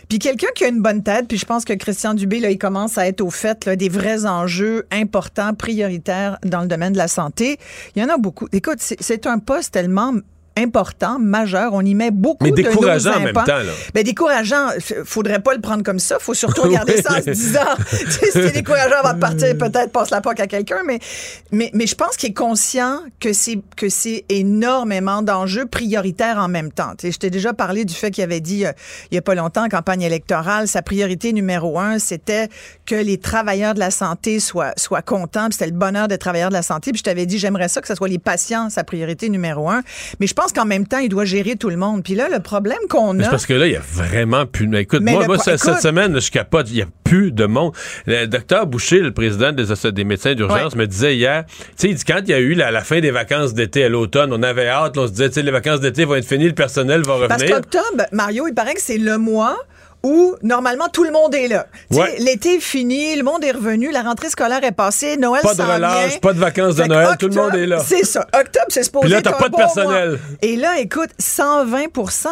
Puis 0.08 0.18
quelqu'un 0.18 0.48
qui 0.54 0.64
a 0.64 0.68
une 0.68 0.80
bonne 0.80 1.02
tête, 1.02 1.28
puis 1.28 1.36
je 1.36 1.44
pense 1.44 1.66
que 1.66 1.74
Christian 1.74 2.14
Dubé, 2.14 2.38
il 2.38 2.58
commence 2.58 2.96
à 2.96 3.06
être 3.06 3.20
au 3.20 3.30
fait 3.30 3.68
des 3.68 3.90
vrais 3.90 4.24
enjeux 4.24 4.86
importants, 4.90 5.52
prioritaires 5.52 6.38
dans 6.44 6.62
le 6.62 6.66
domaine 6.66 6.94
de 6.94 6.98
la 6.98 7.08
santé. 7.08 7.58
Il 7.94 8.02
y 8.02 8.04
en 8.04 8.08
a 8.08 8.16
beaucoup. 8.16 8.48
Écoute, 8.52 8.78
c'est 8.80 9.26
un 9.26 9.38
poste 9.38 9.74
tellement 9.74 10.14
important, 10.62 11.18
majeur. 11.18 11.72
On 11.72 11.82
y 11.82 11.94
met 11.94 12.10
beaucoup 12.10 12.44
Mais 12.44 12.50
de 12.50 12.56
décourageant 12.56 13.10
nos 13.10 13.16
en 13.16 13.20
même 13.20 13.36
impôts. 13.36 13.46
temps, 13.46 13.58
là. 13.58 13.72
Ben, 13.94 14.02
décourageant, 14.04 14.68
faudrait 15.04 15.40
pas 15.40 15.54
le 15.54 15.60
prendre 15.60 15.82
comme 15.82 15.98
ça. 15.98 16.18
Faut 16.20 16.34
surtout 16.34 16.62
regarder 16.62 17.00
ça 17.02 17.18
en 17.18 17.22
se 17.22 17.30
disant, 17.32 17.60
tu 17.90 17.96
sais, 17.96 18.26
si 18.26 18.32
c'est 18.32 18.52
décourageant 18.52 18.96
avant 19.02 19.14
de 19.14 19.20
partir, 19.20 19.56
peut-être 19.56 19.92
passe 19.92 20.10
la 20.10 20.20
POC 20.20 20.40
à 20.40 20.46
quelqu'un, 20.46 20.82
mais, 20.86 20.98
mais, 21.52 21.70
mais 21.74 21.86
je 21.86 21.94
pense 21.94 22.16
qu'il 22.16 22.30
est 22.30 22.34
conscient 22.34 23.00
que 23.20 23.32
c'est, 23.32 23.58
que 23.76 23.88
c'est 23.88 24.24
énormément 24.28 25.22
d'enjeux 25.22 25.66
prioritaires 25.66 26.38
en 26.38 26.48
même 26.48 26.72
temps. 26.72 26.92
Tu 26.98 27.06
sais, 27.06 27.12
je 27.12 27.18
t'ai 27.18 27.30
déjà 27.30 27.52
parlé 27.52 27.84
du 27.84 27.94
fait 27.94 28.10
qu'il 28.10 28.24
avait 28.24 28.40
dit, 28.40 28.66
euh, 28.66 28.72
il 29.10 29.14
y 29.14 29.18
a 29.18 29.22
pas 29.22 29.34
longtemps, 29.34 29.64
en 29.64 29.68
campagne 29.68 30.02
électorale, 30.02 30.68
sa 30.68 30.82
priorité 30.82 31.32
numéro 31.32 31.78
un, 31.78 31.98
c'était 31.98 32.48
que 32.86 32.94
les 32.94 33.18
travailleurs 33.18 33.74
de 33.74 33.80
la 33.80 33.90
santé 33.90 34.40
soient, 34.40 34.72
soient 34.76 35.02
contents, 35.02 35.46
puis 35.46 35.54
c'était 35.54 35.70
le 35.70 35.76
bonheur 35.76 36.08
des 36.08 36.18
travailleurs 36.18 36.50
de 36.50 36.54
la 36.54 36.62
santé. 36.62 36.92
Puis 36.92 36.98
je 36.98 37.04
t'avais 37.04 37.26
dit, 37.26 37.38
j'aimerais 37.38 37.68
ça 37.68 37.80
que 37.80 37.88
ce 37.88 37.94
soit 37.94 38.08
les 38.08 38.18
patients, 38.18 38.70
sa 38.70 38.84
priorité 38.84 39.28
numéro 39.28 39.68
un. 39.68 39.82
Mais 40.20 40.26
je 40.26 40.34
pense 40.34 40.47
qu'en 40.52 40.64
même 40.64 40.86
temps, 40.86 40.98
il 40.98 41.08
doit 41.08 41.24
gérer 41.24 41.56
tout 41.56 41.70
le 41.70 41.76
monde. 41.76 42.02
Puis 42.02 42.14
là, 42.14 42.28
le 42.28 42.40
problème 42.40 42.78
qu'on 42.88 43.18
a. 43.20 43.24
c'est 43.24 43.30
parce 43.30 43.46
que 43.46 43.54
là, 43.54 43.66
il 43.66 43.72
y 43.72 43.76
a 43.76 43.80
vraiment 43.80 44.46
plus. 44.46 44.66
Mais 44.68 44.82
écoute, 44.82 45.00
Mais 45.02 45.12
moi, 45.12 45.26
moi 45.26 45.36
écoute- 45.36 45.58
cette 45.58 45.80
semaine, 45.80 46.20
je 46.20 46.30
capote. 46.30 46.68
Il 46.70 46.76
n'y 46.76 46.82
a 46.82 46.86
plus 47.04 47.32
de 47.32 47.46
monde. 47.46 47.72
Le 48.06 48.26
docteur 48.26 48.66
Boucher, 48.66 49.00
le 49.00 49.12
président 49.12 49.52
des, 49.52 49.64
des 49.92 50.04
médecins 50.04 50.34
d'urgence, 50.34 50.76
me 50.76 50.86
disait 50.86 51.16
hier, 51.16 51.44
tu 51.46 51.54
sais, 51.76 51.88
il 51.90 51.94
dit, 51.94 52.04
quand 52.04 52.20
il 52.22 52.28
y 52.30 52.34
a 52.34 52.38
eu 52.38 52.54
la, 52.54 52.70
la 52.70 52.82
fin 52.82 53.00
des 53.00 53.10
vacances 53.10 53.54
d'été 53.54 53.84
à 53.84 53.88
l'automne, 53.88 54.32
on 54.32 54.42
avait 54.42 54.68
hâte, 54.68 54.96
là, 54.96 55.02
on 55.02 55.06
se 55.06 55.12
disait, 55.12 55.28
tu 55.28 55.34
sais, 55.36 55.42
les 55.42 55.50
vacances 55.50 55.80
d'été 55.80 56.04
vont 56.04 56.14
être 56.16 56.26
finies, 56.26 56.48
le 56.48 56.54
personnel 56.54 57.02
va 57.02 57.26
Parce 57.28 57.42
revenir. 57.42 57.56
qu'octobre, 57.56 58.04
Mario, 58.12 58.46
il 58.48 58.54
paraît 58.54 58.74
que 58.74 58.82
c'est 58.82 58.98
le 58.98 59.16
mois 59.18 59.56
où 60.08 60.34
normalement 60.42 60.88
tout 60.92 61.04
le 61.04 61.10
monde 61.10 61.34
est 61.34 61.48
là. 61.48 61.66
Ouais. 61.90 62.16
L'été 62.18 62.54
est 62.56 62.60
fini, 62.60 63.14
le 63.16 63.22
monde 63.22 63.44
est 63.44 63.50
revenu, 63.52 63.90
la 63.92 64.02
rentrée 64.02 64.30
scolaire 64.30 64.64
est 64.64 64.72
passée, 64.72 65.16
Noël 65.16 65.42
Pas 65.42 65.54
de 65.54 65.62
relâche, 65.62 66.10
vient. 66.10 66.18
pas 66.20 66.32
de 66.32 66.38
vacances 66.38 66.76
de 66.76 66.84
Noël, 66.84 67.08
tout 67.18 67.28
le 67.28 67.34
monde 67.34 67.54
est 67.54 67.66
là. 67.66 67.78
C'est 67.84 68.04
ça. 68.04 68.26
Octobre, 68.34 68.66
c'est 68.70 68.82
supposé 68.84 69.04
Puis 69.06 69.12
là, 69.12 69.22
t'as 69.22 69.32
pas 69.32 69.46
un 69.46 69.48
de 69.50 69.56
personnel. 69.56 70.08
mois. 70.10 70.18
Et 70.42 70.56
là, 70.56 70.78
écoute, 70.78 71.10
120 71.18 71.84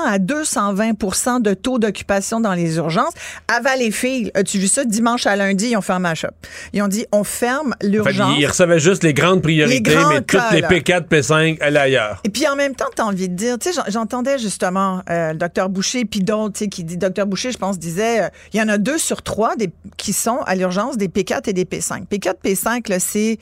à 0.06 0.18
220% 0.18 1.40
de 1.42 1.54
taux 1.54 1.78
d'occupation 1.78 2.40
dans 2.40 2.54
les 2.54 2.76
urgences. 2.76 3.12
À 3.48 3.60
Valleyfield, 3.60 4.30
as-tu 4.34 4.58
vu 4.58 4.68
ça? 4.68 4.84
Dimanche 4.84 5.26
à 5.26 5.36
lundi, 5.36 5.68
ils 5.70 5.76
ont 5.76 5.80
fermé 5.82 6.08
la 6.08 6.14
shop. 6.14 6.28
Ils 6.72 6.82
ont 6.82 6.88
dit, 6.88 7.06
on 7.12 7.24
ferme 7.24 7.74
En 7.74 7.82
fait, 7.82 7.86
l'urgence. 7.88 8.34
il, 8.36 8.40
il 8.42 8.46
recevait 8.46 8.80
juste 8.80 9.02
les 9.02 9.14
grandes 9.14 9.42
priorités, 9.42 9.90
Les 9.90 10.04
mais 10.06 10.20
toutes 10.22 10.40
les 10.52 10.60
là. 10.60 10.68
P4, 10.68 11.08
P5 11.08 11.60
allaient 11.60 11.78
ailleurs. 11.80 12.20
Et 12.24 12.28
puis 12.30 12.46
en 12.48 12.56
même 12.56 12.74
temps, 12.74 12.86
tu 12.94 13.02
as 13.02 13.06
envie 13.06 13.28
de 13.28 13.34
dire, 13.34 13.58
tu 13.58 13.68
sais, 13.70 13.74
j'en- 13.74 13.90
j'entendais 13.90 14.38
justement 14.38 15.02
euh, 15.10 15.32
le 15.32 15.38
docteur 15.38 15.68
Boucher, 15.68 16.04
puis 16.04 16.20
d'autres, 16.20 16.54
tu 16.54 16.64
sais, 16.64 16.68
qui 16.68 16.84
dit, 16.84 16.96
docteur 16.96 17.26
Boucher, 17.26 17.50
je 17.52 17.58
pense, 17.58 17.65
disait, 17.72 18.24
euh, 18.24 18.28
il 18.52 18.58
y 18.58 18.62
en 18.62 18.68
a 18.68 18.78
deux 18.78 18.98
sur 18.98 19.22
trois 19.22 19.56
des, 19.56 19.70
qui 19.96 20.12
sont 20.12 20.38
à 20.46 20.54
l'urgence 20.54 20.96
des 20.96 21.08
P4 21.08 21.48
et 21.48 21.52
des 21.52 21.64
P5. 21.64 22.06
P4, 22.06 22.34
P5, 22.44 22.88
là, 22.88 23.00
c'est, 23.00 23.38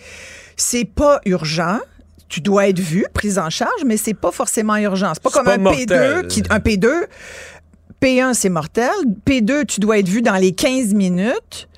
c'est 0.57 0.85
pas 0.85 1.21
urgent. 1.27 1.79
Tu 2.29 2.41
dois 2.41 2.69
être 2.69 2.81
vu, 2.81 3.05
prise 3.13 3.39
en 3.39 3.51
charge, 3.51 3.85
mais 3.85 3.97
c'est 3.97 4.15
pas 4.15 4.33
forcément 4.33 4.77
urgent. 4.77 5.13
C'est 5.15 5.23
pas 5.23 5.31
comme 5.31 5.45
pas 5.45 5.55
un 5.55 5.59
mortel. 5.59 6.25
P2, 6.25 6.27
qui, 6.29 6.43
un 6.51 6.59
P2. 6.59 6.89
P1, 8.01 8.35
c'est 8.35 8.49
mortel. 8.49 8.91
P2, 9.27 9.67
tu 9.67 9.81
dois 9.81 9.99
être 9.99 10.09
vu 10.09 10.23
dans 10.23 10.37
les 10.37 10.53
15 10.53 10.95
minutes. 10.95 11.69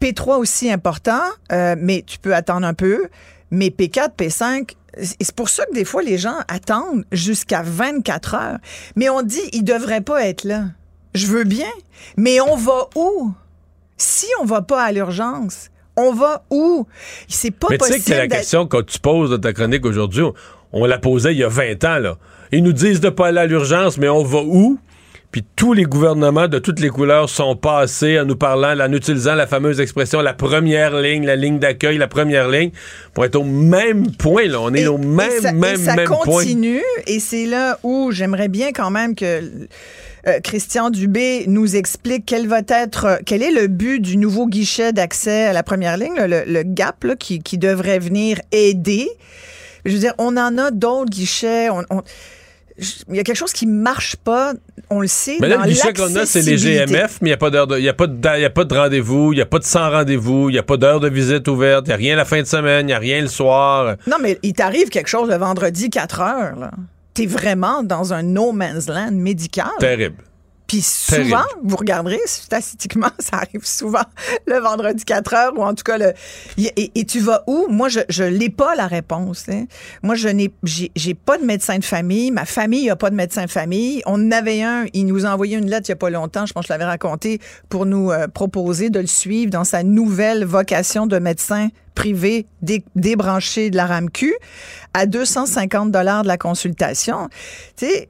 P3 0.00 0.38
aussi 0.38 0.70
important, 0.70 1.22
euh, 1.50 1.74
mais 1.78 2.04
tu 2.06 2.18
peux 2.18 2.34
attendre 2.34 2.66
un 2.66 2.74
peu. 2.74 3.08
Mais 3.50 3.68
P4, 3.68 4.10
P5, 4.16 4.74
et 4.98 5.24
c'est 5.24 5.34
pour 5.34 5.48
ça 5.48 5.64
que 5.66 5.74
des 5.74 5.84
fois, 5.84 6.02
les 6.02 6.18
gens 6.18 6.36
attendent 6.48 7.04
jusqu'à 7.12 7.62
24 7.62 8.34
heures. 8.34 8.58
Mais 8.96 9.08
on 9.08 9.22
dit, 9.22 9.40
ils 9.52 9.64
devraient 9.64 10.00
pas 10.00 10.24
être 10.26 10.44
là. 10.44 10.64
Je 11.18 11.26
veux 11.26 11.44
bien, 11.44 11.70
mais 12.16 12.40
on 12.40 12.54
va 12.54 12.88
où? 12.94 13.32
Si 13.96 14.26
on 14.40 14.44
va 14.44 14.62
pas 14.62 14.84
à 14.84 14.92
l'urgence, 14.92 15.70
on 15.96 16.12
va 16.12 16.44
où? 16.48 16.86
C'est 17.26 17.50
pas 17.50 17.66
Mais 17.70 17.78
tu 17.78 17.86
sais 17.86 17.90
possible 17.90 18.04
que 18.04 18.10
c'est 18.12 18.18
la 18.18 18.28
question 18.28 18.66
que 18.66 18.80
tu 18.82 19.00
poses 19.00 19.30
dans 19.30 19.38
ta 19.38 19.52
chronique 19.52 19.84
aujourd'hui. 19.84 20.22
On, 20.72 20.86
la 20.86 20.98
posait 20.98 21.32
il 21.32 21.38
y 21.38 21.44
a 21.44 21.48
20 21.48 21.84
ans, 21.84 21.98
là. 21.98 22.18
Ils 22.52 22.62
nous 22.62 22.72
disent 22.72 23.00
de 23.00 23.08
pas 23.08 23.28
aller 23.28 23.40
à 23.40 23.46
l'urgence, 23.46 23.98
mais 23.98 24.08
on 24.08 24.22
va 24.22 24.38
où? 24.42 24.78
Puis 25.32 25.44
tous 25.56 25.72
les 25.72 25.82
gouvernements 25.82 26.46
de 26.46 26.58
toutes 26.60 26.78
les 26.78 26.88
couleurs 26.88 27.28
sont 27.28 27.56
passés 27.56 28.18
en 28.20 28.24
nous 28.24 28.36
parlant, 28.36 28.78
en 28.78 28.92
utilisant 28.92 29.34
la 29.34 29.46
fameuse 29.46 29.80
expression 29.80 30.22
la 30.22 30.32
première 30.32 30.96
ligne, 30.96 31.26
la 31.26 31.36
ligne 31.36 31.58
d'accueil, 31.58 31.98
la 31.98 32.06
première 32.06 32.48
ligne, 32.48 32.70
pour 33.12 33.24
être 33.24 33.36
au 33.36 33.44
même 33.44 34.12
point, 34.12 34.46
là. 34.46 34.60
On 34.60 34.72
est 34.72 34.86
au 34.86 34.98
même, 34.98 35.30
et 35.30 35.40
ça, 35.40 35.52
même, 35.52 35.80
et 35.80 35.84
ça 35.84 35.96
même 35.96 36.06
point. 36.06 36.16
continue, 36.18 36.82
et 37.08 37.18
c'est 37.18 37.44
là 37.44 37.78
où 37.82 38.12
j'aimerais 38.12 38.48
bien 38.48 38.70
quand 38.72 38.90
même 38.90 39.16
que 39.16 39.42
euh, 40.26 40.40
Christian 40.40 40.90
Dubé 40.90 41.44
nous 41.46 41.76
explique 41.76 42.24
quel 42.26 42.46
va 42.48 42.60
être, 42.68 43.04
euh, 43.04 43.16
quel 43.24 43.42
est 43.42 43.52
le 43.52 43.66
but 43.68 44.00
du 44.00 44.16
nouveau 44.16 44.46
guichet 44.46 44.92
d'accès 44.92 45.44
à 45.46 45.52
la 45.52 45.62
première 45.62 45.96
ligne, 45.96 46.14
là, 46.16 46.26
le, 46.26 46.42
le 46.46 46.62
GAP, 46.64 47.04
là, 47.04 47.16
qui, 47.16 47.38
qui 47.40 47.58
devrait 47.58 47.98
venir 47.98 48.40
aider. 48.52 49.08
Je 49.84 49.92
veux 49.92 49.98
dire, 50.00 50.14
on 50.18 50.36
en 50.36 50.58
a 50.58 50.70
d'autres 50.70 51.10
guichets. 51.10 51.70
on- 51.70 51.84
on- 51.90 52.02
je- 52.76 52.92
il 53.08 53.16
y 53.16 53.20
a 53.20 53.24
quelque 53.24 53.36
chose 53.36 53.52
qui 53.52 53.66
marche 53.66 54.16
pas, 54.16 54.52
on 54.90 55.00
le 55.00 55.06
sait. 55.08 55.38
Mais 55.40 55.48
là, 55.48 55.56
dans 55.56 55.62
le 55.64 55.68
guichet 55.70 55.92
qu'on 55.94 56.14
a, 56.16 56.26
c'est 56.26 56.42
les. 56.42 56.56
GMF, 56.56 57.18
mais 57.20 57.28
il 57.28 57.30
n'y 57.30 57.32
a 57.32 57.36
pas 57.36 57.50
d'heure 57.50 57.66
de, 57.66 57.78
y 57.78 57.88
a 57.88 57.92
pas 57.94 58.06
de, 58.06 58.14
da- 58.14 58.38
il 58.38 58.42
y 58.42 58.44
a 58.44 58.50
pas 58.50 58.64
de 58.64 58.74
rendez-vous, 58.74 59.32
il 59.32 59.36
n'y 59.36 59.42
a 59.42 59.46
pas 59.46 59.58
de 59.58 59.64
sans 59.64 59.90
rendez-vous, 59.90 60.48
il 60.48 60.52
n'y 60.52 60.58
a 60.58 60.62
pas 60.62 60.76
d'heure 60.76 61.00
de 61.00 61.08
visite 61.08 61.48
ouverte, 61.48 61.86
il 61.86 61.88
n'y 61.88 61.94
a 61.94 61.96
rien 61.96 62.16
la 62.16 62.24
fin 62.24 62.40
de 62.40 62.46
semaine, 62.46 62.82
il 62.82 62.86
n'y 62.86 62.92
a 62.92 62.98
rien 62.98 63.20
le 63.20 63.26
soir. 63.28 63.96
Non, 64.06 64.16
mais 64.22 64.38
il 64.44 64.52
t'arrive 64.52 64.90
quelque 64.90 65.08
chose 65.08 65.28
le 65.28 65.36
vendredi 65.36 65.90
4 65.90 66.20
heures. 66.20 66.56
là. 66.56 66.70
T'es 67.18 67.26
vraiment 67.26 67.82
dans 67.82 68.12
un 68.12 68.22
no 68.22 68.52
man's 68.52 68.86
land 68.88 69.10
médical. 69.12 69.70
Terrible. 69.80 70.22
Puis 70.68 70.82
souvent, 70.82 71.22
Terrible. 71.22 71.44
vous 71.64 71.76
regarderez, 71.76 72.20
statistiquement, 72.26 73.08
ça 73.18 73.36
arrive 73.38 73.64
souvent 73.64 74.02
le 74.46 74.58
vendredi 74.58 75.02
4 75.02 75.34
heures, 75.34 75.52
ou 75.58 75.62
en 75.62 75.72
tout 75.74 75.82
cas, 75.82 75.96
le, 75.96 76.12
et, 76.58 76.92
et 76.94 77.04
tu 77.06 77.20
vas 77.20 77.42
où? 77.46 77.66
Moi, 77.70 77.88
je 77.88 78.00
je 78.10 78.22
l'ai 78.22 78.50
pas 78.50 78.74
la 78.76 78.86
réponse. 78.86 79.46
hein. 79.48 79.64
Moi, 80.02 80.14
je 80.14 80.28
n'ai 80.28 80.52
j'ai 80.94 81.14
pas 81.14 81.38
de 81.38 81.44
médecin 81.44 81.78
de 81.78 81.84
famille. 81.84 82.30
Ma 82.30 82.44
famille 82.44 82.90
a 82.90 82.96
pas 82.96 83.08
de 83.08 83.14
médecin 83.16 83.46
de 83.46 83.50
famille. 83.50 84.02
On 84.04 84.22
en 84.26 84.30
avait 84.30 84.60
un, 84.62 84.84
il 84.92 85.06
nous 85.06 85.24
a 85.24 85.30
envoyé 85.30 85.56
une 85.56 85.70
lettre 85.70 85.88
il 85.88 85.92
y 85.92 85.92
a 85.92 85.96
pas 85.96 86.10
longtemps, 86.10 86.44
je 86.44 86.52
pense 86.52 86.64
que 86.64 86.68
je 86.68 86.72
l'avais 86.74 86.84
raconté, 86.84 87.40
pour 87.70 87.86
nous 87.86 88.10
euh, 88.12 88.28
proposer 88.28 88.90
de 88.90 89.00
le 89.00 89.06
suivre 89.06 89.50
dans 89.50 89.64
sa 89.64 89.82
nouvelle 89.82 90.44
vocation 90.44 91.06
de 91.06 91.18
médecin 91.18 91.68
privé 91.94 92.46
dé- 92.62 92.84
débranché 92.94 93.70
de 93.70 93.76
la 93.76 93.86
RAMQ 93.86 94.32
à 94.98 95.06
250 95.06 95.92
dollars 95.92 96.22
de 96.22 96.28
la 96.28 96.36
consultation. 96.36 97.28
Tu 97.76 97.86
sais, 97.86 98.08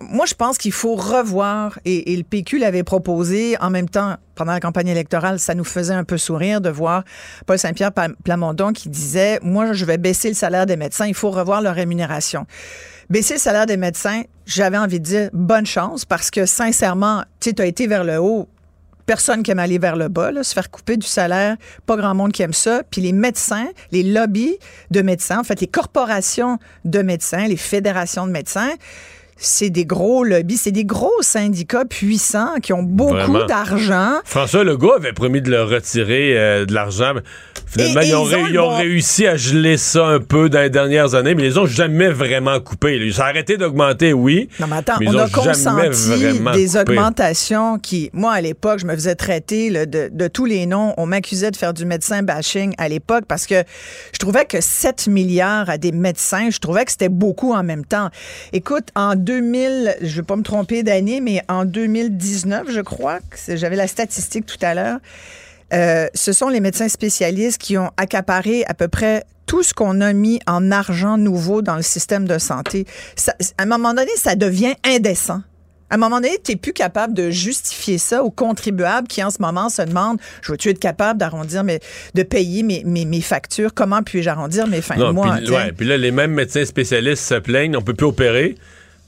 moi 0.00 0.24
je 0.26 0.34
pense 0.34 0.56
qu'il 0.58 0.72
faut 0.72 0.94
revoir 0.94 1.78
et, 1.84 2.12
et 2.12 2.16
le 2.16 2.22
PQ 2.22 2.58
l'avait 2.58 2.82
proposé 2.82 3.56
en 3.60 3.70
même 3.70 3.88
temps 3.88 4.16
pendant 4.34 4.52
la 4.52 4.60
campagne 4.60 4.88
électorale, 4.88 5.38
ça 5.38 5.54
nous 5.54 5.64
faisait 5.64 5.92
un 5.92 6.04
peu 6.04 6.16
sourire 6.16 6.62
de 6.62 6.70
voir 6.70 7.04
Paul 7.44 7.58
Saint-Pierre 7.58 7.92
Plamondon 8.24 8.72
qui 8.72 8.88
disait 8.88 9.38
moi 9.42 9.74
je 9.74 9.84
vais 9.84 9.98
baisser 9.98 10.28
le 10.28 10.34
salaire 10.34 10.64
des 10.64 10.76
médecins, 10.76 11.06
il 11.06 11.14
faut 11.14 11.30
revoir 11.30 11.60
leur 11.60 11.74
rémunération. 11.74 12.46
Baisser 13.10 13.34
le 13.34 13.40
salaire 13.40 13.66
des 13.66 13.76
médecins, 13.76 14.22
j'avais 14.46 14.78
envie 14.78 15.00
de 15.00 15.04
dire 15.04 15.30
bonne 15.32 15.66
chance 15.66 16.04
parce 16.04 16.30
que 16.30 16.46
sincèrement, 16.46 17.24
tu 17.40 17.52
as 17.58 17.66
été 17.66 17.86
vers 17.86 18.04
le 18.04 18.18
haut, 18.18 18.48
personne 19.06 19.42
qui 19.42 19.50
aime 19.50 19.58
aller 19.58 19.78
vers 19.78 19.96
le 19.96 20.08
bas, 20.08 20.30
se 20.42 20.54
faire 20.54 20.70
couper 20.70 20.96
du 20.96 21.06
salaire, 21.06 21.56
pas 21.86 21.96
grand 21.96 22.14
monde 22.14 22.32
qui 22.32 22.42
aime 22.42 22.52
ça. 22.52 22.82
Puis 22.90 23.00
les 23.00 23.12
médecins, 23.12 23.68
les 23.92 24.02
lobbies 24.02 24.56
de 24.90 25.02
médecins, 25.02 25.40
en 25.40 25.44
fait, 25.44 25.60
les 25.60 25.66
corporations 25.66 26.58
de 26.84 27.02
médecins, 27.02 27.46
les 27.46 27.56
fédérations 27.56 28.26
de 28.26 28.32
médecins, 28.32 28.70
c'est 29.40 29.70
des 29.70 29.86
gros 29.86 30.22
lobbies, 30.22 30.58
c'est 30.58 30.70
des 30.70 30.84
gros 30.84 31.22
syndicats 31.22 31.86
puissants 31.86 32.56
qui 32.62 32.72
ont 32.72 32.82
beaucoup 32.82 33.42
d'argent. 33.48 34.20
François 34.24 34.64
Legault 34.64 34.92
avait 34.92 35.14
promis 35.14 35.40
de 35.40 35.50
leur 35.50 35.68
retirer 35.68 36.38
euh, 36.38 36.66
de 36.66 36.74
l'argent. 36.74 37.14
Finalement, 37.66 38.00
ils, 38.48 38.58
ont, 38.58 38.76
réussi 38.76 39.28
à 39.28 39.36
geler 39.36 39.76
ça 39.76 40.04
un 40.04 40.18
peu 40.18 40.48
dans 40.48 40.60
les 40.60 40.70
dernières 40.70 41.14
années, 41.14 41.36
mais 41.36 41.44
ils 41.44 41.58
ont 41.58 41.66
jamais 41.66 42.08
vraiment 42.08 42.58
coupé. 42.58 42.96
Ils 42.96 43.20
ont 43.20 43.24
arrêté 43.24 43.56
d'augmenter, 43.56 44.12
oui. 44.12 44.48
Non, 44.58 44.66
mais 44.66 44.78
attends, 44.78 44.94
on 45.00 45.16
a 45.16 45.28
consenti 45.28 46.10
des 46.52 46.76
augmentations 46.76 47.78
qui, 47.78 48.10
moi, 48.12 48.32
à 48.32 48.40
l'époque, 48.40 48.80
je 48.80 48.86
me 48.86 48.94
faisais 48.94 49.14
traiter 49.14 49.86
de, 49.86 50.10
de, 50.12 50.28
tous 50.28 50.46
les 50.46 50.66
noms. 50.66 50.94
On 50.96 51.06
m'accusait 51.06 51.52
de 51.52 51.56
faire 51.56 51.72
du 51.72 51.86
médecin 51.86 52.24
bashing 52.24 52.74
à 52.76 52.88
l'époque 52.88 53.24
parce 53.28 53.46
que 53.46 53.62
je 54.12 54.18
trouvais 54.18 54.46
que 54.46 54.60
7 54.60 55.06
milliards 55.06 55.70
à 55.70 55.78
des 55.78 55.92
médecins, 55.92 56.50
je 56.50 56.58
trouvais 56.58 56.84
que 56.84 56.90
c'était 56.90 57.08
beaucoup 57.08 57.52
en 57.52 57.62
même 57.62 57.84
temps. 57.84 58.10
Écoute, 58.52 58.88
en 58.96 59.14
2000, 59.30 59.96
je 60.02 60.16
vais 60.16 60.22
pas 60.24 60.34
me 60.34 60.42
tromper 60.42 60.82
d'année, 60.82 61.20
mais 61.20 61.40
en 61.48 61.64
2019, 61.64 62.68
je 62.68 62.80
crois, 62.80 63.20
j'avais 63.46 63.76
la 63.76 63.86
statistique 63.86 64.44
tout 64.44 64.58
à 64.60 64.74
l'heure, 64.74 64.98
euh, 65.72 66.08
ce 66.14 66.32
sont 66.32 66.48
les 66.48 66.58
médecins 66.58 66.88
spécialistes 66.88 67.58
qui 67.58 67.78
ont 67.78 67.90
accaparé 67.96 68.64
à 68.66 68.74
peu 68.74 68.88
près 68.88 69.22
tout 69.46 69.62
ce 69.62 69.72
qu'on 69.72 70.00
a 70.00 70.12
mis 70.12 70.40
en 70.48 70.72
argent 70.72 71.16
nouveau 71.16 71.62
dans 71.62 71.76
le 71.76 71.82
système 71.82 72.26
de 72.26 72.38
santé. 72.38 72.86
à 73.28 73.62
un 73.62 73.66
moment 73.66 73.94
donné, 73.94 74.10
ça 74.16 74.34
devient 74.34 74.74
indécent. 74.84 75.42
À 75.90 75.94
un 75.94 75.98
moment 75.98 76.20
donné, 76.20 76.36
tu 76.42 76.50
n'es 76.50 76.56
plus 76.56 76.72
capable 76.72 77.14
de 77.14 77.30
justifier 77.30 77.98
ça 77.98 78.24
aux 78.24 78.30
contribuables 78.30 79.06
qui, 79.06 79.22
en 79.22 79.30
ce 79.30 79.40
moment, 79.40 79.68
se 79.68 79.82
demandent 79.82 80.18
je 80.42 80.50
veux-tu 80.50 80.70
être 80.70 80.80
capable 80.80 81.20
d'arrondir, 81.20 81.62
mes, 81.62 81.78
de 82.14 82.24
payer 82.24 82.64
mes, 82.64 82.82
mes, 82.84 83.04
mes 83.04 83.20
factures? 83.20 83.74
Comment 83.74 84.02
puis-je 84.02 84.28
arrondir 84.28 84.66
mes 84.66 84.80
fins 84.80 84.96
de 84.96 85.12
mois 85.12 85.36
Puis, 85.36 85.50
ouais, 85.50 85.70
puis 85.70 85.86
là, 85.86 85.96
les 85.96 86.10
mêmes 86.10 86.32
médecins 86.32 86.64
spécialistes 86.64 87.22
se 87.22 87.36
plaignent 87.36 87.76
on 87.76 87.82
peut 87.82 87.94
plus 87.94 88.06
opérer 88.06 88.56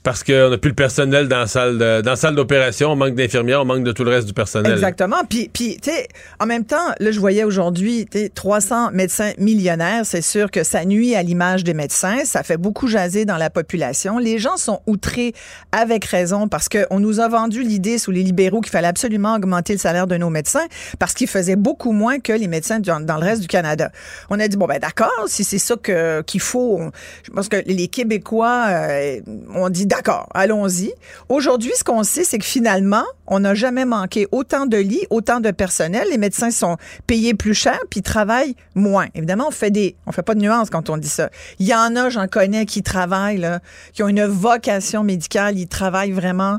parce 0.03 0.23
qu'on 0.23 0.49
n'a 0.49 0.57
plus 0.57 0.69
le 0.69 0.75
personnel 0.75 1.27
dans 1.27 1.39
la 1.39 1.47
salle 1.47 2.01
dans 2.03 2.15
salle 2.15 2.35
d'opération, 2.35 2.91
on 2.91 2.95
manque 2.95 3.15
d'infirmières, 3.15 3.61
on 3.61 3.65
manque 3.65 3.83
de 3.83 3.91
tout 3.93 4.03
le 4.03 4.11
reste 4.11 4.27
du 4.27 4.33
personnel. 4.33 4.73
Exactement. 4.73 5.23
Puis, 5.29 5.49
puis 5.51 5.77
tu 5.81 5.89
sais, 5.89 6.07
en 6.39 6.45
même 6.45 6.65
temps, 6.65 6.93
là, 6.99 7.11
je 7.11 7.19
voyais 7.19 7.43
aujourd'hui, 7.43 8.05
tu 8.11 8.29
300 8.29 8.91
médecins 8.91 9.31
millionnaires. 9.37 10.05
C'est 10.05 10.21
sûr 10.21 10.51
que 10.51 10.63
ça 10.63 10.83
nuit 10.83 11.15
à 11.15 11.23
l'image 11.23 11.63
des 11.63 11.73
médecins. 11.73 12.25
Ça 12.25 12.43
fait 12.43 12.57
beaucoup 12.57 12.87
jaser 12.87 13.25
dans 13.25 13.37
la 13.37 13.49
population. 13.49 14.17
Les 14.19 14.39
gens 14.39 14.57
sont 14.57 14.81
outrés 14.87 15.33
avec 15.71 16.03
raison 16.05 16.47
parce 16.47 16.67
qu'on 16.67 16.99
nous 16.99 17.19
a 17.19 17.29
vendu 17.29 17.63
l'idée 17.63 17.97
sous 17.97 18.11
les 18.11 18.23
libéraux 18.23 18.61
qu'il 18.61 18.71
fallait 18.71 18.87
absolument 18.87 19.35
augmenter 19.35 19.73
le 19.73 19.79
salaire 19.79 20.07
de 20.07 20.17
nos 20.17 20.29
médecins 20.29 20.65
parce 20.99 21.13
qu'ils 21.13 21.29
faisaient 21.29 21.55
beaucoup 21.55 21.93
moins 21.93 22.19
que 22.19 22.33
les 22.33 22.47
médecins 22.47 22.79
dans, 22.79 22.99
le 22.99 23.23
reste 23.23 23.41
du 23.41 23.47
Canada. 23.47 23.91
On 24.29 24.39
a 24.39 24.47
dit, 24.47 24.57
bon, 24.57 24.65
ben 24.65 24.79
d'accord, 24.79 25.11
si 25.27 25.43
c'est 25.43 25.59
ça 25.59 25.75
que, 25.81 26.21
qu'il 26.23 26.41
faut, 26.41 26.81
je 27.23 27.31
pense 27.31 27.47
que 27.47 27.57
les 27.65 27.87
Québécois 27.87 28.65
euh, 28.69 29.21
ont 29.53 29.69
dit 29.69 29.85
D'accord, 29.95 30.27
allons-y. 30.33 30.91
Aujourd'hui, 31.29 31.71
ce 31.77 31.83
qu'on 31.83 32.01
sait, 32.01 32.23
c'est 32.23 32.39
que 32.39 32.45
finalement, 32.45 33.03
on 33.27 33.41
n'a 33.41 33.53
jamais 33.53 33.85
manqué 33.85 34.27
autant 34.31 34.65
de 34.65 34.77
lits, 34.77 35.05
autant 35.11 35.39
de 35.39 35.51
personnel. 35.51 36.07
Les 36.09 36.17
médecins 36.17 36.49
sont 36.49 36.77
payés 37.05 37.35
plus 37.35 37.53
cher, 37.53 37.77
puis 37.91 38.01
travaillent 38.01 38.55
moins. 38.73 39.05
Évidemment, 39.13 39.49
on 39.49 39.51
fait 39.51 39.69
des, 39.69 39.95
on 40.07 40.11
fait 40.11 40.23
pas 40.23 40.33
de 40.33 40.39
nuances 40.39 40.71
quand 40.71 40.89
on 40.89 40.97
dit 40.97 41.07
ça. 41.07 41.29
Il 41.59 41.67
y 41.67 41.75
en 41.75 41.95
a, 41.95 42.09
j'en 42.09 42.27
connais, 42.27 42.65
qui 42.65 42.81
travaillent, 42.81 43.37
là, 43.37 43.59
qui 43.93 44.01
ont 44.01 44.07
une 44.07 44.25
vocation 44.25 45.03
médicale. 45.03 45.59
Ils 45.59 45.67
travaillent 45.67 46.11
vraiment 46.11 46.57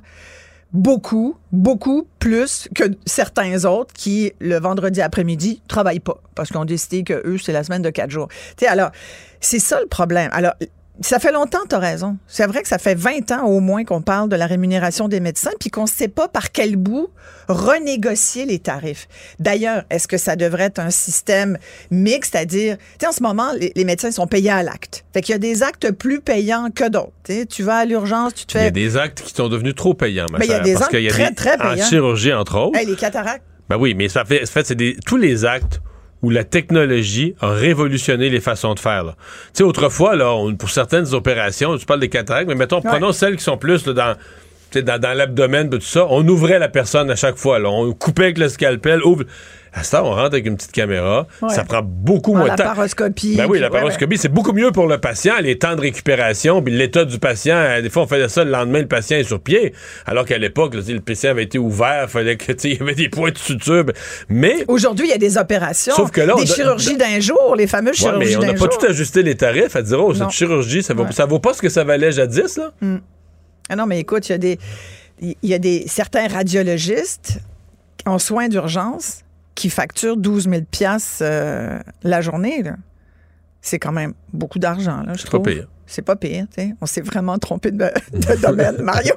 beaucoup, 0.73 1.37
beaucoup 1.51 2.07
plus 2.21 2.69
que 2.73 2.85
certains 3.05 3.65
autres 3.65 3.93
qui, 3.95 4.33
le 4.39 4.61
vendredi 4.61 5.03
après-midi, 5.03 5.61
travaillent 5.67 5.99
pas 5.99 6.23
parce 6.37 6.51
qu'on 6.51 6.65
décidé 6.65 7.03
que 7.03 7.21
eux, 7.27 7.39
c'est 7.39 7.53
la 7.53 7.65
semaine 7.65 7.83
de 7.83 7.91
quatre 7.91 8.11
jours. 8.11 8.29
Tu 8.29 8.65
sais, 8.65 8.69
alors, 8.69 8.93
c'est 9.41 9.59
ça 9.59 9.81
le 9.81 9.89
problème. 9.89 10.31
Alors, 10.33 10.53
ça 11.01 11.19
fait 11.19 11.33
longtemps, 11.33 11.59
tu 11.69 11.75
as 11.75 11.79
raison. 11.79 12.17
C'est 12.29 12.47
vrai 12.47 12.63
que 12.63 12.69
ça 12.69 12.79
fait 12.79 12.95
20 12.95 13.33
ans 13.33 13.47
au 13.47 13.61
moins 13.61 13.85
qu'on 13.85 14.01
parle 14.01 14.29
de 14.29 14.37
la 14.37 14.47
rémunération 14.47 15.09
des 15.09 15.19
médecins, 15.19 15.51
puis 15.59 15.71
qu'on 15.71 15.83
ne 15.83 15.89
sait 15.89 16.09
pas 16.09 16.29
par 16.29 16.53
quel 16.53 16.77
bout 16.77 17.09
renégocier 17.49 18.47
les 18.47 18.61
tarifs. 18.61 19.09
D'ailleurs, 19.41 19.83
est-ce 19.91 20.07
que 20.07 20.17
ça 20.17 20.37
devrait 20.37 20.65
être 20.65 20.79
un 20.79 20.91
système 20.91 21.59
mixte, 21.91 22.33
c'est-à-dire, 22.33 22.77
tu 22.77 22.85
sais, 23.01 23.07
en 23.09 23.13
ce 23.13 23.23
moment, 23.23 23.51
les, 23.59 23.85
médecins 23.85 24.13
sont 24.13 24.27
payés 24.27 24.51
à 24.51 24.63
l'acte. 24.63 25.05
Fait 25.13 25.21
qu'il 25.21 25.33
y 25.33 25.37
a 25.37 25.39
des 25.39 25.63
actes 25.63 25.91
plus 25.91 26.21
payants 26.21 26.69
que 26.75 26.89
d'autres. 26.89 27.13
Tu 27.51 27.63
vas 27.63 27.79
à 27.79 27.85
l'urgence, 27.85 28.35
tu 28.35 28.47
te 28.47 28.53
fais... 28.53 28.61
Il 28.61 28.65
y 28.65 28.69
a 28.69 28.71
des 28.71 28.97
actes 28.97 29.23
qui 29.23 29.35
sont 29.35 29.49
devenus 29.49 29.75
trop 29.75 29.95
payants, 29.95 30.27
ma 30.31 30.39
Mais 30.39 30.47
il 30.47 30.51
y 30.51 30.55
a 30.55 30.61
des 30.61 30.77
actes 30.77 31.09
très, 31.09 31.33
très 31.33 31.59
payants. 31.59 31.85
En 31.85 31.89
chirurgie, 31.89 32.33
entre 32.33 32.59
autres. 32.59 32.79
les 32.79 32.97
cataractes. 32.97 33.45
Ben 33.69 33.77
oui, 33.79 33.95
mais 33.95 34.09
ça 34.09 34.25
fait, 34.25 34.47
fait 34.47 34.67
c'est 34.67 34.75
des, 34.75 34.97
tous 35.07 35.17
les 35.17 35.45
actes 35.45 35.81
où 36.25 36.31
la 36.31 36.45
technologie 36.45 37.35
a 37.41 37.51
révolutionné 37.51 38.31
les 38.31 38.41
façons 38.41 38.73
de 38.73 38.81
faire. 38.81 39.05
Tu 39.05 39.59
sais, 39.59 39.63
autrefois, 39.63 40.17
là, 40.17 40.35
pour 40.59 40.71
certaines 40.71 41.13
opérations, 41.13 41.77
tu 41.77 41.85
parles 41.85 42.01
des 42.01 42.09
cataractes, 42.09 42.49
mais 42.49 42.55
mettons, 42.55 42.81
prenons 42.81 43.13
celles 43.13 43.37
qui 43.37 43.45
sont 43.45 43.59
plus 43.59 43.85
dans 43.85 44.15
dans, 44.83 45.01
dans 45.01 45.17
l'abdomen, 45.17 45.71
tout 45.71 45.81
ça, 45.81 46.07
on 46.11 46.27
ouvrait 46.27 46.59
la 46.59 46.69
personne 46.69 47.09
à 47.09 47.15
chaque 47.15 47.37
fois. 47.37 47.61
Là. 47.61 47.69
On 47.69 47.93
coupait 47.93 48.25
avec 48.25 48.39
le 48.39 48.49
scalpel, 48.49 49.03
ouvre. 49.05 49.25
À 49.77 49.83
ça, 49.83 50.05
on 50.05 50.11
rentre 50.11 50.35
avec 50.35 50.47
une 50.47 50.57
petite 50.57 50.71
caméra. 50.71 51.27
Ça 51.49 51.65
prend 51.65 51.83
beaucoup 51.83 52.33
moins 52.33 52.45
de 52.45 52.49
temps. 52.51 52.63
La 52.63 52.75
paroscopie. 52.75 53.37
Ben 53.37 53.47
oui, 53.49 53.59
la 53.59 53.71
paroscopie, 53.71 54.17
c'est 54.17 54.29
beaucoup 54.29 54.53
mieux 54.53 54.71
pour 54.71 54.87
le 54.87 54.99
patient, 54.99 55.35
les 55.41 55.59
temps 55.59 55.75
de 55.75 55.81
récupération, 55.81 56.63
puis 56.63 56.73
l'état 56.73 57.05
du 57.05 57.19
patient. 57.19 57.57
Euh, 57.57 57.83
des 57.83 57.91
fois, 57.91 58.05
on 58.05 58.07
faisait 58.07 58.29
ça 58.29 58.45
le 58.45 58.53
lendemain, 58.53 58.81
le 58.81 58.87
patient 58.87 59.17
est 59.17 59.25
sur 59.25 59.41
pied. 59.41 59.75
Alors 60.07 60.27
qu'à 60.27 60.39
l'époque, 60.39 60.75
le 60.75 61.01
patient 61.01 61.31
avait 61.31 61.43
été 61.43 61.59
ouvert, 61.59 62.09
fallait 62.09 62.37
que 62.37 62.53
il 62.65 62.79
y 62.79 62.81
avait 62.81 62.95
des 62.95 63.09
points 63.09 63.33
de 63.33 63.39
suture. 63.39 63.85
Mais 64.29 64.65
aujourd'hui, 64.69 65.07
il 65.09 65.11
y 65.11 65.15
a 65.15 65.19
des 65.19 65.39
opérations, 65.39 65.95
Sauf 65.95 66.13
que 66.13 66.21
là, 66.21 66.35
des 66.37 66.47
chirurgies 66.47 66.97
d'un 66.97 67.19
jour, 67.19 67.57
les 67.57 67.67
fameuses 67.67 67.97
chirurgies 67.97 68.27
d'un 68.27 68.33
jour. 68.33 68.43
Mais 68.43 68.51
on 68.51 68.53
n'a 68.53 68.59
pas 68.59 68.69
tout 68.69 68.87
ajusté 68.87 69.25
les 69.25 69.35
tarifs 69.35 69.75
à 69.75 69.83
dire 69.83 69.99
oh 70.01 70.15
cette 70.15 70.31
chirurgie, 70.31 70.85
ça 70.85 70.95
vaut, 70.95 71.11
ça 71.11 71.27
vaut 71.27 71.41
pas 71.41 71.53
ce 71.53 71.61
que 71.61 71.69
ça 71.69 71.83
valait 71.83 72.13
jadis 72.13 72.57
là? 72.59 72.73
Mm. 72.81 72.97
Ah 73.71 73.77
non, 73.77 73.87
mais 73.87 73.99
écoute, 73.99 74.29
il 74.29 74.33
y 74.33 74.35
a 74.35 74.39
des 74.39 74.59
il 75.21 75.37
y 75.43 75.55
a 75.55 75.59
des 75.59 75.85
certains 75.89 76.29
radiologistes 76.29 77.41
en 78.07 78.19
soins 78.19 78.49
d'urgence 78.49 79.24
qui 79.55 79.71
facturent 79.71 80.17
12 80.17 80.49
000 80.49 80.63
euh, 81.21 81.81
la 82.03 82.21
journée. 82.21 82.63
C'est 83.61 83.79
quand 83.79 83.93
même 83.93 84.15
beaucoup 84.33 84.59
d'argent, 84.59 85.05
je 85.15 85.25
trouve. 85.25 85.43
Pas 85.43 85.51
pire 85.51 85.69
c'est 85.87 86.03
pas 86.03 86.17
pire, 86.17 86.47
tu 86.55 86.63
sais. 86.63 86.75
On 86.81 86.87
s'est 86.87 87.01
vraiment 87.01 87.39
trompé 87.39 87.71
de, 87.71 87.91
domaine, 88.41 88.81
Mario. 88.81 89.15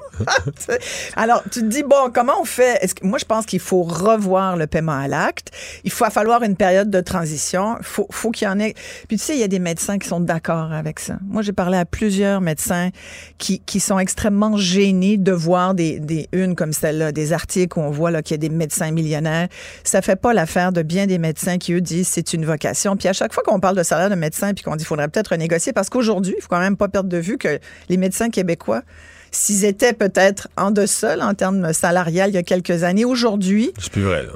Alors, 1.16 1.44
tu 1.52 1.62
te 1.62 1.66
dis, 1.66 1.84
bon, 1.84 2.12
comment 2.14 2.34
on 2.42 2.46
fait? 2.46 2.94
Moi, 3.04 3.20
je 3.20 3.26
pense 3.26 3.46
qu'il 3.46 3.60
faut 3.60 3.84
revoir 3.84 4.58
le 4.58 4.68
paiement 4.68 4.98
à 4.98 5.08
l'acte. 5.08 5.52
Il 5.84 5.94
va 5.94 6.10
falloir 6.10 6.44
une 6.44 6.56
période 6.56 6.90
de 6.90 7.00
transition. 7.02 7.78
Il 7.80 7.86
faut, 7.86 8.08
faut 8.12 8.32
qu'il 8.32 8.48
y 8.48 8.52
en 8.52 8.60
ait. 8.60 8.74
Puis, 9.08 9.18
tu 9.18 9.24
sais, 9.24 9.34
il 9.34 9.40
y 9.40 9.44
a 9.44 9.48
des 9.48 9.60
médecins 9.60 9.98
qui 9.98 10.08
sont 10.08 10.20
d'accord 10.20 10.72
avec 10.74 11.00
ça. 11.00 11.18
Moi, 11.28 11.42
j'ai 11.42 11.54
parlé 11.54 11.78
à 11.78 11.86
plusieurs 11.86 12.42
médecins 12.42 12.90
qui, 13.38 13.60
qui 13.60 13.80
sont 13.80 14.00
extrêmement 14.00 14.58
gênés 14.58 15.18
de 15.18 15.32
voir 15.32 15.74
des, 15.74 16.00
des 16.00 16.28
unes 16.34 16.56
comme 16.56 16.74
celle-là, 16.74 17.12
des 17.12 17.34
articles 17.34 17.80
où 17.80 17.82
on 17.82 17.92
voit 17.92 18.12
qu'il 18.22 18.34
y 18.34 18.40
a 18.40 18.50
des 18.50 18.54
médecins 18.54 18.92
millionnaires. 18.92 19.48
Ça 19.84 20.02
fait 20.02 20.16
pas 20.16 20.34
l'affaire 20.34 20.72
de 20.72 20.82
bien 20.82 21.08
des 21.08 21.18
médecins 21.18 21.58
qui, 21.58 21.74
eux, 21.74 21.82
disent 21.82 22.08
c'est 22.08 22.34
une 22.34 22.46
vocation. 22.46 22.98
Puis, 22.98 23.08
à 23.08 23.14
chaque 23.14 23.34
fois 23.34 23.44
qu'on 23.44 23.60
parle 23.60 23.78
de 23.78 23.84
salaire 23.84 24.10
de 24.10 24.16
médecin 24.16 24.54
puis 24.54 24.64
qu'on 24.64 24.72
dit 24.72 24.80
qu'il 24.80 24.88
faudrait 24.88 25.08
peut-être 25.08 25.30
renégocier, 25.30 25.74
parce 25.74 25.90
qu'aujourd'hui, 25.90 26.36
il 26.38 26.42
faut 26.42 26.50
quand 26.58 26.64
même 26.64 26.78
pas 26.78 26.88
perdre 26.88 27.10
de 27.10 27.18
vue 27.18 27.38
que 27.38 27.60
les 27.88 27.98
médecins 27.98 28.30
québécois, 28.32 28.82
s'ils 29.30 29.64
étaient 29.64 29.94
peut-être 29.94 30.48
en 30.58 30.72
deçà 30.72 31.16
en 31.20 31.36
termes 31.36 31.72
salarial 31.72 32.32
il 32.32 32.34
y 32.34 32.38
a 32.38 32.44
quelques 32.44 32.84
années, 32.84 33.06
aujourd'hui, 33.06 33.72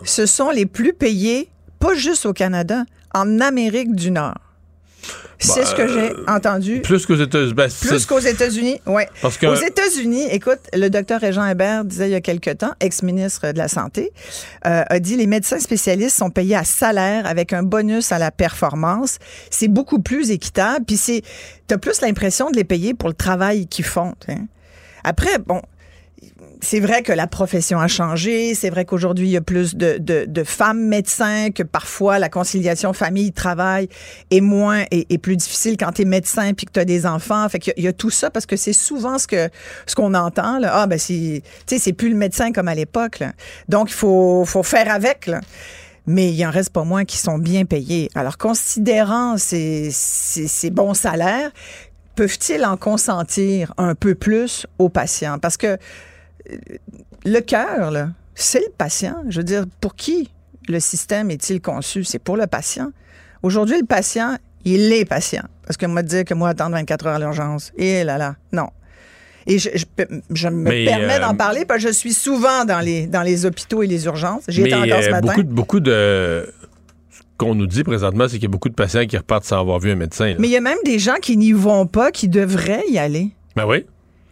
ce 0.03 0.25
sont 0.27 0.51
les 0.51 0.67
plus 0.67 0.93
payés, 0.93 1.49
pas 1.79 1.95
juste 1.95 2.27
au 2.27 2.33
Canada, 2.33 2.83
en 3.13 3.39
Amérique 3.39 3.95
du 3.95 4.11
Nord. 4.11 4.35
C'est 5.39 5.65
ce 5.65 5.73
que 5.73 5.87
j'ai 5.87 6.11
euh, 6.11 6.25
entendu. 6.27 6.81
Plus 6.81 7.05
qu'aux 7.05 7.15
États-Unis. 7.15 7.53
Ben, 7.53 7.69
plus 7.69 8.05
qu'aux 8.05 8.19
États-Unis, 8.19 8.79
oui. 8.85 9.03
Aux 9.23 9.55
États-Unis, 9.55 10.27
écoute, 10.29 10.59
le 10.73 10.89
docteur 10.89 11.19
Régent 11.19 11.45
Hébert 11.45 11.83
disait 11.83 12.09
il 12.09 12.11
y 12.11 12.15
a 12.15 12.21
quelque 12.21 12.51
temps, 12.51 12.73
ex-ministre 12.79 13.51
de 13.51 13.57
la 13.57 13.67
Santé, 13.67 14.11
euh, 14.67 14.83
a 14.87 14.99
dit 14.99 15.17
les 15.17 15.27
médecins 15.27 15.59
spécialistes 15.59 16.17
sont 16.17 16.29
payés 16.29 16.55
à 16.55 16.63
salaire 16.63 17.25
avec 17.25 17.53
un 17.53 17.63
bonus 17.63 18.11
à 18.11 18.19
la 18.19 18.31
performance. 18.31 19.17
C'est 19.49 19.67
beaucoup 19.67 19.99
plus 19.99 20.31
équitable. 20.31 20.85
Puis 20.85 20.97
c'est, 20.97 21.23
t'as 21.67 21.77
plus 21.77 22.01
l'impression 22.01 22.51
de 22.51 22.55
les 22.55 22.63
payer 22.63 22.93
pour 22.93 23.09
le 23.09 23.15
travail 23.15 23.67
qu'ils 23.67 23.85
font. 23.85 24.13
Après, 25.03 25.39
bon, 25.39 25.61
c'est 26.61 26.79
vrai 26.79 27.01
que 27.01 27.11
la 27.11 27.27
profession 27.27 27.79
a 27.79 27.87
changé. 27.87 28.53
C'est 28.53 28.69
vrai 28.69 28.85
qu'aujourd'hui, 28.85 29.27
il 29.27 29.31
y 29.31 29.37
a 29.37 29.41
plus 29.41 29.75
de, 29.75 29.97
de, 29.97 30.43
femmes 30.43 30.85
médecins, 30.85 31.49
que 31.51 31.63
parfois 31.63 32.19
la 32.19 32.29
conciliation 32.29 32.93
famille-travail 32.93 33.89
est 34.29 34.41
moins 34.41 34.83
et, 34.91 35.17
plus 35.17 35.37
difficile 35.37 35.77
quand 35.77 35.93
tu 35.93 36.03
es 36.03 36.05
médecin 36.05 36.53
puis 36.53 36.65
que 36.65 36.71
tu 36.71 36.79
as 36.79 36.85
des 36.85 37.05
enfants. 37.05 37.47
Fait 37.49 37.59
qu'il 37.59 37.83
y, 37.83 37.87
a 37.87 37.93
tout 37.93 38.09
ça 38.09 38.29
parce 38.29 38.45
que 38.45 38.55
c'est 38.55 38.73
souvent 38.73 39.17
ce 39.17 39.27
que 39.27 39.49
ce 39.85 39.95
qu'on 39.95 40.13
entend. 40.13 40.59
Là. 40.59 40.71
Ah, 40.73 40.87
ben, 40.87 40.99
c'est 40.99 41.93
plus 41.93 42.09
le 42.09 42.15
médecin 42.15 42.51
comme 42.51 42.67
à 42.67 42.75
l'époque. 42.75 43.23
Donc, 43.69 43.89
il 43.89 43.95
faut, 43.95 44.45
faut 44.45 44.63
faire 44.63 44.91
avec. 44.91 45.27
Là 45.27 45.41
mais 46.07 46.33
il 46.33 46.45
en 46.47 46.49
reste 46.49 46.71
pas 46.71 46.83
moins 46.83 47.05
qui 47.05 47.17
sont 47.17 47.37
bien 47.37 47.63
payés. 47.63 48.09
Alors, 48.15 48.39
considérant 48.39 49.37
ces, 49.37 49.89
ces, 49.91 50.47
ces 50.47 50.71
bons 50.71 50.95
salaires, 50.95 51.51
peuvent-ils 52.15 52.65
en 52.65 52.75
consentir 52.75 53.71
un 53.77 53.93
peu 53.93 54.15
plus 54.15 54.65
aux 54.79 54.89
patients? 54.89 55.37
Parce 55.39 55.57
que 55.57 55.77
le 57.25 57.39
cœur, 57.39 57.93
c'est 58.35 58.59
le 58.59 58.71
patient. 58.77 59.23
Je 59.29 59.37
veux 59.37 59.43
dire, 59.43 59.65
pour 59.79 59.95
qui 59.95 60.29
le 60.67 60.79
système 60.79 61.31
est-il 61.31 61.61
conçu? 61.61 62.03
C'est 62.03 62.19
pour 62.19 62.37
le 62.37 62.47
patient. 62.47 62.91
Aujourd'hui, 63.43 63.79
le 63.79 63.85
patient, 63.85 64.37
il 64.65 64.91
est 64.93 65.05
patient. 65.05 65.43
Parce 65.65 65.77
qu'on 65.77 65.89
m'a 65.89 66.03
dit 66.03 66.23
que 66.25 66.33
moi, 66.33 66.49
attendre 66.49 66.75
24 66.75 67.07
heures 67.07 67.15
à 67.15 67.19
l'urgence, 67.19 67.71
et 67.77 68.03
là 68.03 68.17
là, 68.17 68.35
non. 68.51 68.67
Et 69.47 69.57
je, 69.57 70.47
me 70.49 70.85
permets 70.85 71.19
d'en 71.19 71.35
parler 71.35 71.65
parce 71.65 71.81
que 71.81 71.89
je 71.89 71.93
suis 71.93 72.13
souvent 72.13 72.63
dans 72.63 72.79
les, 72.79 73.07
dans 73.07 73.23
les 73.23 73.45
hôpitaux 73.45 73.81
et 73.81 73.87
les 73.87 74.05
urgences. 74.05 74.43
J'y 74.47 74.61
étais 74.61 74.75
encore 74.75 75.01
ce 75.01 75.09
matin. 75.09 75.33
Beaucoup, 75.33 75.43
beaucoup 75.43 75.79
de 75.79 76.47
qu'on 77.37 77.55
nous 77.55 77.65
dit 77.65 77.83
présentement, 77.83 78.25
c'est 78.27 78.35
qu'il 78.35 78.43
y 78.43 78.45
a 78.45 78.49
beaucoup 78.49 78.69
de 78.69 78.75
patients 78.75 79.05
qui 79.07 79.17
repartent 79.17 79.45
sans 79.45 79.59
avoir 79.59 79.79
vu 79.79 79.89
un 79.89 79.95
médecin. 79.95 80.35
Mais 80.37 80.47
il 80.47 80.51
y 80.51 80.57
a 80.57 80.61
même 80.61 80.77
des 80.85 80.99
gens 80.99 81.15
qui 81.19 81.37
n'y 81.37 81.53
vont 81.53 81.87
pas, 81.87 82.11
qui 82.11 82.29
devraient 82.29 82.83
y 82.87 82.99
aller. 82.99 83.31
Ben 83.55 83.65
oui. 83.65 83.85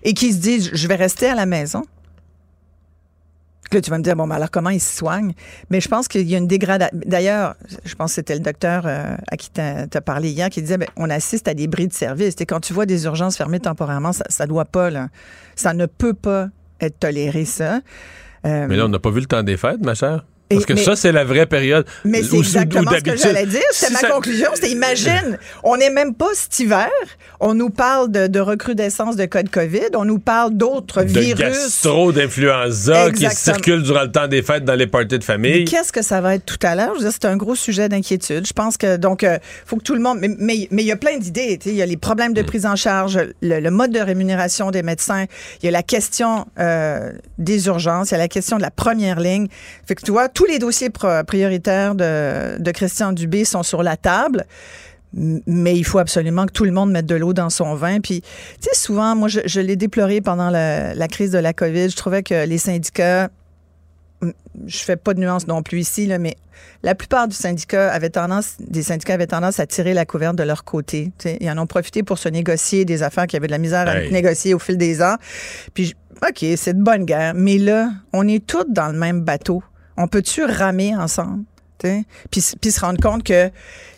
Et 0.03 0.13
qui 0.13 0.31
se 0.31 0.37
disent, 0.37 0.69
je 0.71 0.87
vais 0.87 0.95
rester 0.95 1.25
à 1.25 1.33
la 1.33 1.47
maison. 1.47 1.83
Tu 3.69 3.89
vas 3.89 3.97
me 3.97 4.03
dire, 4.03 4.15
bon, 4.15 4.27
ben 4.27 4.35
alors 4.35 4.49
comment 4.51 4.71
ils 4.71 4.79
se 4.79 4.97
soignent? 4.97 5.33
Mais 5.69 5.79
je 5.79 5.87
pense 5.87 6.07
qu'il 6.07 6.27
y 6.27 6.35
a 6.35 6.37
une 6.37 6.47
dégradation. 6.47 6.97
D'ailleurs, 7.05 7.55
je 7.85 7.93
pense 7.95 8.11
que 8.11 8.15
c'était 8.15 8.33
le 8.33 8.39
docteur 8.39 8.83
euh, 8.85 9.15
à 9.31 9.37
qui 9.37 9.51
tu 9.51 10.01
parlé 10.01 10.29
hier 10.29 10.49
qui 10.49 10.61
disait, 10.61 10.77
ben, 10.77 10.87
on 10.95 11.09
assiste 11.09 11.47
à 11.47 11.53
des 11.53 11.67
bris 11.67 11.87
de 11.87 11.93
service. 11.93 12.35
Et 12.39 12.45
quand 12.45 12.59
tu 12.59 12.73
vois 12.73 12.85
des 12.85 13.05
urgences 13.05 13.37
fermées 13.37 13.59
temporairement, 13.59 14.11
ça, 14.13 14.25
ça 14.29 14.47
doit 14.47 14.65
pas, 14.65 14.89
là. 14.89 15.09
Ça 15.55 15.73
ne 15.73 15.85
peut 15.85 16.13
pas 16.13 16.49
être 16.81 16.99
toléré, 16.99 17.45
ça. 17.45 17.81
Euh, 18.45 18.65
Mais 18.67 18.75
là, 18.75 18.85
on 18.85 18.89
n'a 18.89 18.99
pas 18.99 19.11
vu 19.11 19.19
le 19.19 19.25
temps 19.25 19.43
des 19.43 19.57
fêtes, 19.57 19.81
ma 19.81 19.93
chère. 19.93 20.25
Parce 20.49 20.65
que 20.65 20.75
ça, 20.75 20.95
c'est 20.95 21.11
la 21.11 21.23
vraie 21.23 21.45
période. 21.45 21.85
Mais 22.03 22.23
c'est 22.23 22.37
exactement 22.37 22.91
ce 22.91 23.03
que 23.03 23.15
j'allais 23.15 23.45
dire. 23.45 23.61
C'était 23.71 23.93
ma 23.93 24.09
conclusion. 24.09 24.49
C'était, 24.55 24.71
imagine, 24.71 25.37
on 25.63 25.77
n'est 25.77 25.91
même 25.91 26.15
pas 26.15 26.29
cet 26.33 26.57
hiver. 26.59 26.89
On 27.39 27.53
nous 27.53 27.69
parle 27.69 28.11
de, 28.11 28.39
recrudescence 28.39 29.15
de 29.15 29.25
cas 29.25 29.43
de 29.43 29.49
COVID. 29.49 29.89
On 29.95 30.05
nous 30.05 30.17
parle 30.17 30.55
d'autres 30.55 31.03
virus. 31.03 31.35
De 31.35 31.39
gastro, 31.39 32.11
d'influenza 32.11 33.11
qui 33.11 33.29
circulent 33.29 33.83
durant 33.83 34.01
le 34.01 34.11
temps 34.11 34.27
des 34.27 34.41
fêtes 34.41 34.65
dans 34.65 34.75
les 34.75 34.87
parties 34.87 35.19
de 35.19 35.23
famille. 35.23 35.65
Qu'est-ce 35.65 35.91
que 35.91 36.01
ça 36.01 36.19
va 36.19 36.35
être 36.35 36.45
tout 36.45 36.59
à 36.63 36.75
l'heure? 36.75 36.93
Je 36.95 36.99
veux 36.99 37.09
dire, 37.09 37.11
c'est 37.11 37.25
un 37.25 37.37
gros 37.37 37.55
sujet 37.55 37.87
d'inquiétude. 37.87 38.47
Je 38.47 38.53
pense 38.53 38.77
que, 38.77 38.97
donc, 38.97 39.21
il 39.21 39.27
euh, 39.27 39.37
faut 39.65 39.75
que 39.75 39.83
tout 39.83 39.93
le 39.93 40.01
monde. 40.01 40.17
Mais, 40.19 40.29
mais, 40.39 40.67
il 40.71 40.87
y 40.87 40.91
a 40.91 40.95
plein 40.95 41.17
d'idées. 41.17 41.59
Il 41.65 41.75
y 41.75 41.81
a 41.81 41.85
les 41.85 41.97
problèmes 41.97 42.33
de 42.33 42.41
mm. 42.41 42.45
prise 42.45 42.65
en 42.65 42.75
charge, 42.75 43.19
le, 43.41 43.69
mode 43.69 43.91
de 43.91 43.99
rémunération 43.99 44.71
des 44.71 44.81
médecins. 44.81 45.25
Il 45.61 45.65
y 45.65 45.69
a 45.69 45.71
la 45.71 45.83
question 45.83 46.47
euh, 46.59 47.11
des 47.37 47.67
urgences. 47.67 48.09
Il 48.09 48.13
y 48.13 48.15
a 48.15 48.19
la 48.19 48.27
question 48.27 48.57
de 48.57 48.63
la 48.63 48.71
première 48.71 49.19
ligne. 49.19 49.47
Fait 49.85 49.95
que 49.95 50.01
tu 50.01 50.11
vois, 50.11 50.27
tous 50.39 50.45
les 50.45 50.57
dossiers 50.57 50.89
prioritaires 50.89 51.95
de, 51.95 52.71
Christian 52.71 53.11
Dubé 53.11 53.43
sont 53.43 53.61
sur 53.61 53.83
la 53.83 53.97
table 53.97 54.45
mais 55.11 55.75
il 55.75 55.83
faut 55.83 55.97
absolument 55.97 56.45
que 56.45 56.51
tout 56.51 56.63
le 56.65 56.71
monde 56.71 56.91
mette 56.91 57.07
de 57.07 57.15
l'eau 57.15 57.33
dans 57.33 57.49
son 57.49 57.73
vin. 57.73 57.99
Puis, 57.99 58.21
tu 58.21 58.27
sais, 58.61 58.75
souvent, 58.75 59.15
moi, 59.15 59.27
je, 59.27 59.59
l'ai 59.59 59.75
déploré 59.75 60.21
pendant 60.21 60.51
la, 60.51 61.07
crise 61.07 61.31
de 61.31 61.39
la 61.39 61.51
COVID. 61.51 61.89
Je 61.89 61.95
trouvais 61.95 62.21
que 62.21 62.45
les 62.45 62.59
syndicats, 62.59 63.29
je 64.21 64.77
fais 64.77 64.97
pas 64.97 65.15
de 65.15 65.19
nuance 65.19 65.47
non 65.47 65.63
plus 65.63 65.79
ici, 65.79 66.05
là, 66.05 66.19
mais 66.19 66.35
la 66.83 66.93
plupart 66.93 67.27
du 67.27 67.35
syndicat 67.35 67.91
avait 67.91 68.11
tendance, 68.11 68.57
des 68.59 68.83
syndicats 68.83 69.15
avaient 69.15 69.25
tendance 69.25 69.59
à 69.59 69.65
tirer 69.65 69.95
la 69.95 70.05
couverte 70.05 70.35
de 70.35 70.43
leur 70.43 70.63
côté. 70.63 71.11
sais, 71.17 71.37
ils 71.41 71.49
en 71.49 71.57
ont 71.57 71.67
profité 71.67 72.03
pour 72.03 72.19
se 72.19 72.29
négocier 72.29 72.85
des 72.85 73.01
affaires 73.01 73.25
qui 73.25 73.35
avaient 73.35 73.47
de 73.47 73.51
la 73.51 73.57
misère 73.57 73.89
à 73.89 73.99
négocier 74.11 74.53
au 74.53 74.59
fil 74.59 74.77
des 74.77 75.01
ans. 75.01 75.15
Puis, 75.73 75.95
OK, 76.21 76.45
c'est 76.55 76.77
de 76.77 76.83
bonne 76.83 77.05
guerre. 77.05 77.33
Mais 77.33 77.57
là, 77.57 77.89
on 78.13 78.27
est 78.27 78.45
tous 78.45 78.65
dans 78.69 78.89
le 78.89 78.97
même 78.97 79.21
bateau. 79.21 79.63
On 79.99 80.07
peut-tu 80.07 80.43
ramer 80.45 80.95
ensemble? 80.95 81.43
Puis, 82.31 82.43
puis 82.61 82.71
se 82.71 82.79
rendre 82.79 82.99
compte 82.99 83.23
que 83.23 83.49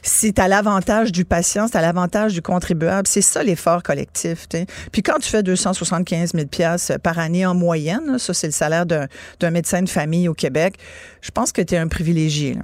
c'est 0.03 0.39
à 0.39 0.47
l'avantage 0.47 1.11
du 1.11 1.25
patient, 1.25 1.67
c'est 1.67 1.77
à 1.77 1.81
l'avantage 1.81 2.33
du 2.33 2.41
contribuable. 2.41 3.07
C'est 3.07 3.21
ça 3.21 3.43
l'effort 3.43 3.83
collectif. 3.83 4.47
Puis 4.91 5.01
quand 5.01 5.19
tu 5.19 5.29
fais 5.29 5.43
275 5.43 6.33
000 6.33 6.47
par 7.01 7.19
année 7.19 7.45
en 7.45 7.55
moyenne, 7.55 8.17
ça 8.17 8.33
c'est 8.33 8.47
le 8.47 8.53
salaire 8.53 8.85
d'un 8.85 9.51
médecin 9.51 9.81
de 9.81 9.89
famille 9.89 10.27
au 10.27 10.33
Québec, 10.33 10.75
je 11.21 11.31
pense 11.31 11.51
que 11.51 11.61
tu 11.61 11.75
es 11.75 11.77
un 11.77 11.87
privilégié. 11.87 12.57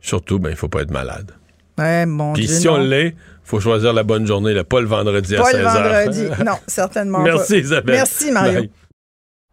Surtout, 0.00 0.38
ben, 0.38 0.50
il 0.50 0.56
faut 0.56 0.68
pas 0.68 0.82
être 0.82 0.92
malade. 0.92 1.32
Ouais, 1.78 2.06
mon 2.06 2.32
Puis 2.32 2.48
si 2.48 2.68
on 2.68 2.78
l'est, 2.78 3.14
faut 3.44 3.60
choisir 3.60 3.92
la 3.92 4.02
bonne 4.02 4.26
journée, 4.26 4.62
pas 4.64 4.80
le 4.80 4.86
vendredi 4.86 5.36
à 5.36 5.40
16h. 5.40 5.42
Pas 5.42 5.58
le 5.58 5.64
vendredi, 5.64 6.44
non, 6.44 6.56
certainement 6.66 7.22
Merci 7.22 7.58
Isabelle. 7.58 7.96
Merci 7.96 8.30
Mario. 8.30 8.62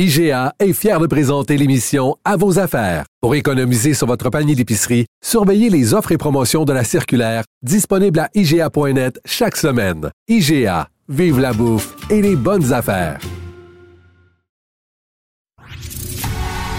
IGA 0.00 0.54
est 0.60 0.74
fier 0.74 1.00
de 1.00 1.08
présenter 1.08 1.56
l'émission 1.56 2.14
À 2.24 2.36
vos 2.36 2.60
affaires. 2.60 3.04
Pour 3.20 3.34
économiser 3.34 3.94
sur 3.94 4.06
votre 4.06 4.30
panier 4.30 4.54
d'épicerie, 4.54 5.06
surveillez 5.24 5.70
les 5.70 5.92
offres 5.92 6.12
et 6.12 6.16
promotions 6.16 6.64
de 6.64 6.72
la 6.72 6.84
circulaire 6.84 7.42
disponible 7.64 8.20
à 8.20 8.28
IGA.net 8.32 9.18
chaque 9.24 9.56
semaine. 9.56 10.08
IGA, 10.28 10.86
vive 11.08 11.40
la 11.40 11.52
bouffe 11.52 11.96
et 12.10 12.22
les 12.22 12.36
bonnes 12.36 12.72
affaires. 12.72 13.18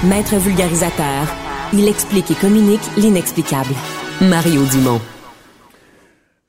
Maître 0.06 0.38
vulgarisateur, 0.38 1.28
il 1.74 1.90
explique 1.90 2.32
et 2.32 2.36
communique 2.36 2.90
l'inexplicable. 2.96 3.76
Mario 4.22 4.64
Dumont. 4.72 5.02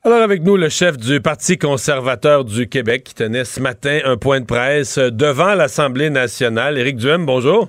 Alors 0.03 0.23
avec 0.23 0.41
nous, 0.41 0.57
le 0.57 0.67
chef 0.67 0.97
du 0.97 1.21
Parti 1.21 1.59
conservateur 1.59 2.43
du 2.43 2.67
Québec 2.67 3.03
qui 3.03 3.13
tenait 3.13 3.45
ce 3.45 3.61
matin 3.61 3.99
un 4.03 4.17
point 4.17 4.39
de 4.39 4.47
presse 4.47 4.97
devant 4.97 5.53
l'Assemblée 5.53 6.09
nationale. 6.09 6.79
Éric 6.79 6.95
Duhem, 6.95 7.23
bonjour. 7.23 7.67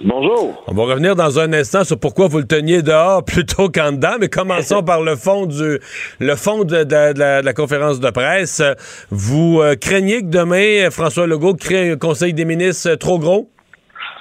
Bonjour. 0.00 0.60
On 0.66 0.74
va 0.74 0.82
revenir 0.82 1.14
dans 1.14 1.38
un 1.38 1.52
instant 1.52 1.84
sur 1.84 2.00
pourquoi 2.00 2.26
vous 2.26 2.38
le 2.38 2.48
teniez 2.48 2.82
dehors 2.82 3.24
plutôt 3.26 3.68
qu'en 3.68 3.92
dedans, 3.92 4.16
mais 4.20 4.26
commençons 4.26 4.82
par 4.82 5.02
le 5.02 5.14
fond 5.14 5.46
du 5.46 5.78
le 6.18 6.34
fond 6.34 6.64
de, 6.64 7.44
la, 7.44 7.52
conférence 7.52 8.00
de 8.00 8.10
presse. 8.10 8.60
Vous 9.12 9.60
euh, 9.60 9.76
craignez 9.76 10.22
que 10.22 10.30
demain 10.30 10.90
François 10.90 11.28
Legault 11.28 11.54
crée 11.54 11.92
un 11.92 11.96
Conseil 11.96 12.34
des 12.34 12.44
ministres 12.44 12.96
trop 12.96 13.20
gros? 13.20 13.50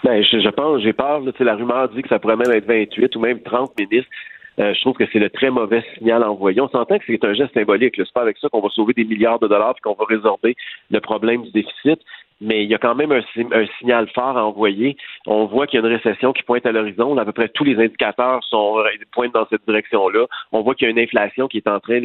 Ben, 0.03 0.21
je, 0.21 0.49
pense, 0.49 0.83
j'ai 0.83 0.93
peur. 0.93 1.21
la 1.39 1.55
rumeur 1.55 1.89
dit 1.89 2.03
que 2.03 2.09
ça 2.09 2.19
pourrait 2.19 2.35
même 2.35 2.51
être 2.51 2.67
28 2.67 3.15
ou 3.15 3.19
même 3.19 3.41
30 3.41 3.71
ministres. 3.79 4.11
Euh, 4.59 4.73
je 4.73 4.81
trouve 4.81 4.95
que 4.95 5.05
c'est 5.13 5.19
le 5.19 5.29
très 5.29 5.51
mauvais 5.51 5.83
signal 5.97 6.23
envoyé. 6.23 6.59
On 6.61 6.69
s'entend 6.69 6.97
que 6.97 7.03
c'est 7.05 7.23
un 7.23 7.33
geste 7.33 7.53
symbolique. 7.53 7.93
C'est 7.95 8.11
pas 8.11 8.21
avec 8.21 8.37
ça 8.39 8.49
qu'on 8.49 8.61
va 8.61 8.69
sauver 8.69 8.93
des 8.93 9.03
milliards 9.03 9.39
de 9.39 9.47
dollars 9.47 9.75
et 9.77 9.81
qu'on 9.81 9.93
va 9.93 10.05
résorber 10.05 10.55
le 10.89 10.99
problème 10.99 11.43
du 11.43 11.51
déficit 11.51 11.99
mais 12.39 12.63
il 12.63 12.69
y 12.69 12.75
a 12.75 12.77
quand 12.77 12.95
même 12.95 13.11
un, 13.11 13.21
signal 13.79 14.07
fort 14.13 14.37
à 14.37 14.45
envoyer. 14.45 14.95
On 15.25 15.45
voit 15.45 15.67
qu'il 15.67 15.79
y 15.79 15.83
a 15.83 15.87
une 15.87 15.93
récession 15.93 16.33
qui 16.33 16.43
pointe 16.43 16.65
à 16.65 16.71
l'horizon. 16.71 17.17
À 17.17 17.25
peu 17.25 17.31
près 17.31 17.49
tous 17.49 17.63
les 17.63 17.77
indicateurs 17.77 18.43
sont 18.43 18.79
euh, 18.79 18.89
pointent 19.11 19.33
dans 19.33 19.47
cette 19.49 19.65
direction-là. 19.67 20.25
On 20.51 20.61
voit 20.61 20.75
qu'il 20.75 20.85
y 20.85 20.87
a 20.87 20.91
une 20.91 20.99
inflation 20.99 21.47
qui 21.47 21.57
est 21.57 21.67
en 21.67 21.79
train 21.79 22.01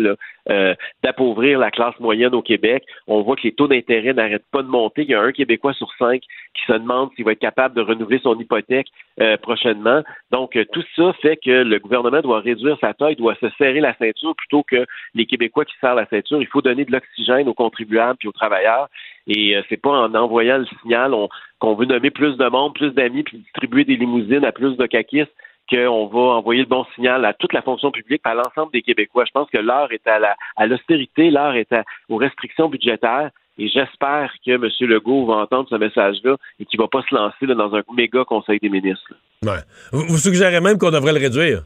euh, 0.50 0.74
d'appauvrir 1.02 1.58
la 1.58 1.70
classe 1.70 1.98
moyenne 2.00 2.34
au 2.34 2.42
Québec. 2.42 2.84
On 3.06 3.22
voit 3.22 3.36
que 3.36 3.42
les 3.42 3.52
taux 3.52 3.68
d'intérêt 3.68 4.14
n'arrêtent 4.14 4.50
pas 4.50 4.62
de 4.62 4.68
monter. 4.68 5.02
Il 5.02 5.10
y 5.10 5.14
a 5.14 5.20
un 5.20 5.32
Québécois 5.32 5.74
sur 5.74 5.92
cinq 5.98 6.22
qui 6.54 6.64
se 6.66 6.72
demande 6.72 7.10
s'il 7.14 7.24
va 7.24 7.32
être 7.32 7.38
capable 7.38 7.74
de 7.74 7.82
renouveler 7.82 8.20
son 8.22 8.38
hypothèque 8.38 8.88
euh, 9.20 9.36
prochainement. 9.36 10.02
Donc, 10.30 10.58
tout 10.72 10.84
ça 10.96 11.12
fait 11.20 11.36
que 11.36 11.50
le 11.50 11.78
gouvernement 11.78 12.20
doit 12.20 12.40
réduire 12.40 12.78
sa 12.80 12.94
taille, 12.94 13.16
doit 13.16 13.34
se 13.36 13.50
serrer 13.58 13.80
la 13.80 13.94
ceinture 13.96 14.34
plutôt 14.36 14.62
que 14.62 14.86
les 15.14 15.26
Québécois 15.26 15.64
qui 15.64 15.74
serrent 15.80 15.94
la 15.94 16.06
ceinture. 16.06 16.40
Il 16.40 16.46
faut 16.46 16.62
donner 16.62 16.84
de 16.84 16.92
l'oxygène 16.92 17.48
aux 17.48 17.54
contribuables 17.54 18.18
et 18.22 18.28
aux 18.28 18.32
travailleurs. 18.32 18.88
Et 19.26 19.56
euh, 19.56 19.62
c'est 19.68 19.80
pas 19.80 19.90
en 19.90 20.14
envoyant 20.14 20.58
le 20.58 20.66
signal 20.80 21.14
qu'on 21.58 21.74
veut 21.74 21.86
nommer 21.86 22.10
plus 22.10 22.36
de 22.36 22.48
monde, 22.48 22.74
plus 22.74 22.90
d'amis, 22.90 23.22
puis 23.22 23.38
distribuer 23.38 23.84
des 23.84 23.96
limousines 23.96 24.44
à 24.44 24.52
plus 24.52 24.76
de 24.76 24.86
caquistes 24.86 25.32
qu'on 25.70 26.06
va 26.06 26.20
envoyer 26.36 26.62
le 26.62 26.68
bon 26.68 26.84
signal 26.94 27.24
à 27.24 27.32
toute 27.32 27.52
la 27.52 27.62
fonction 27.62 27.90
publique, 27.90 28.20
à 28.24 28.34
l'ensemble 28.34 28.72
des 28.72 28.82
Québécois. 28.82 29.24
Je 29.26 29.32
pense 29.32 29.48
que 29.48 29.58
l'heure 29.58 29.92
est 29.92 30.06
à 30.06 30.18
la, 30.18 30.36
à 30.56 30.66
l'austérité, 30.66 31.30
l'heure 31.30 31.54
est 31.54 31.72
aux 32.08 32.16
restrictions 32.16 32.68
budgétaires. 32.68 33.30
Et 33.58 33.68
j'espère 33.68 34.32
que 34.44 34.52
M. 34.52 34.68
Legault 34.80 35.26
va 35.26 35.34
entendre 35.34 35.68
ce 35.68 35.76
message-là 35.76 36.36
et 36.58 36.64
qu'il 36.64 36.80
ne 36.80 36.84
va 36.84 36.88
pas 36.88 37.02
se 37.08 37.14
lancer 37.14 37.46
dans 37.46 37.74
un 37.74 37.82
méga 37.94 38.24
conseil 38.24 38.58
des 38.58 38.70
ministres. 38.70 39.12
Ouais. 39.42 39.60
Vous, 39.92 40.16
suggérez 40.16 40.60
même 40.60 40.78
qu'on 40.78 40.90
devrait 40.90 41.12
le 41.12 41.20
réduire? 41.20 41.62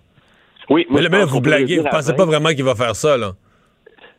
Oui. 0.69 0.87
mais 0.91 1.03
là, 1.03 1.25
vous 1.25 1.41
blaguez. 1.41 1.79
Vous 1.79 1.85
ne 1.85 1.91
pensez 1.91 2.15
pas 2.15 2.25
vraiment 2.25 2.49
qu'il 2.51 2.65
va 2.65 2.75
faire 2.75 2.97
ça, 2.97 3.17
là? 3.17 3.33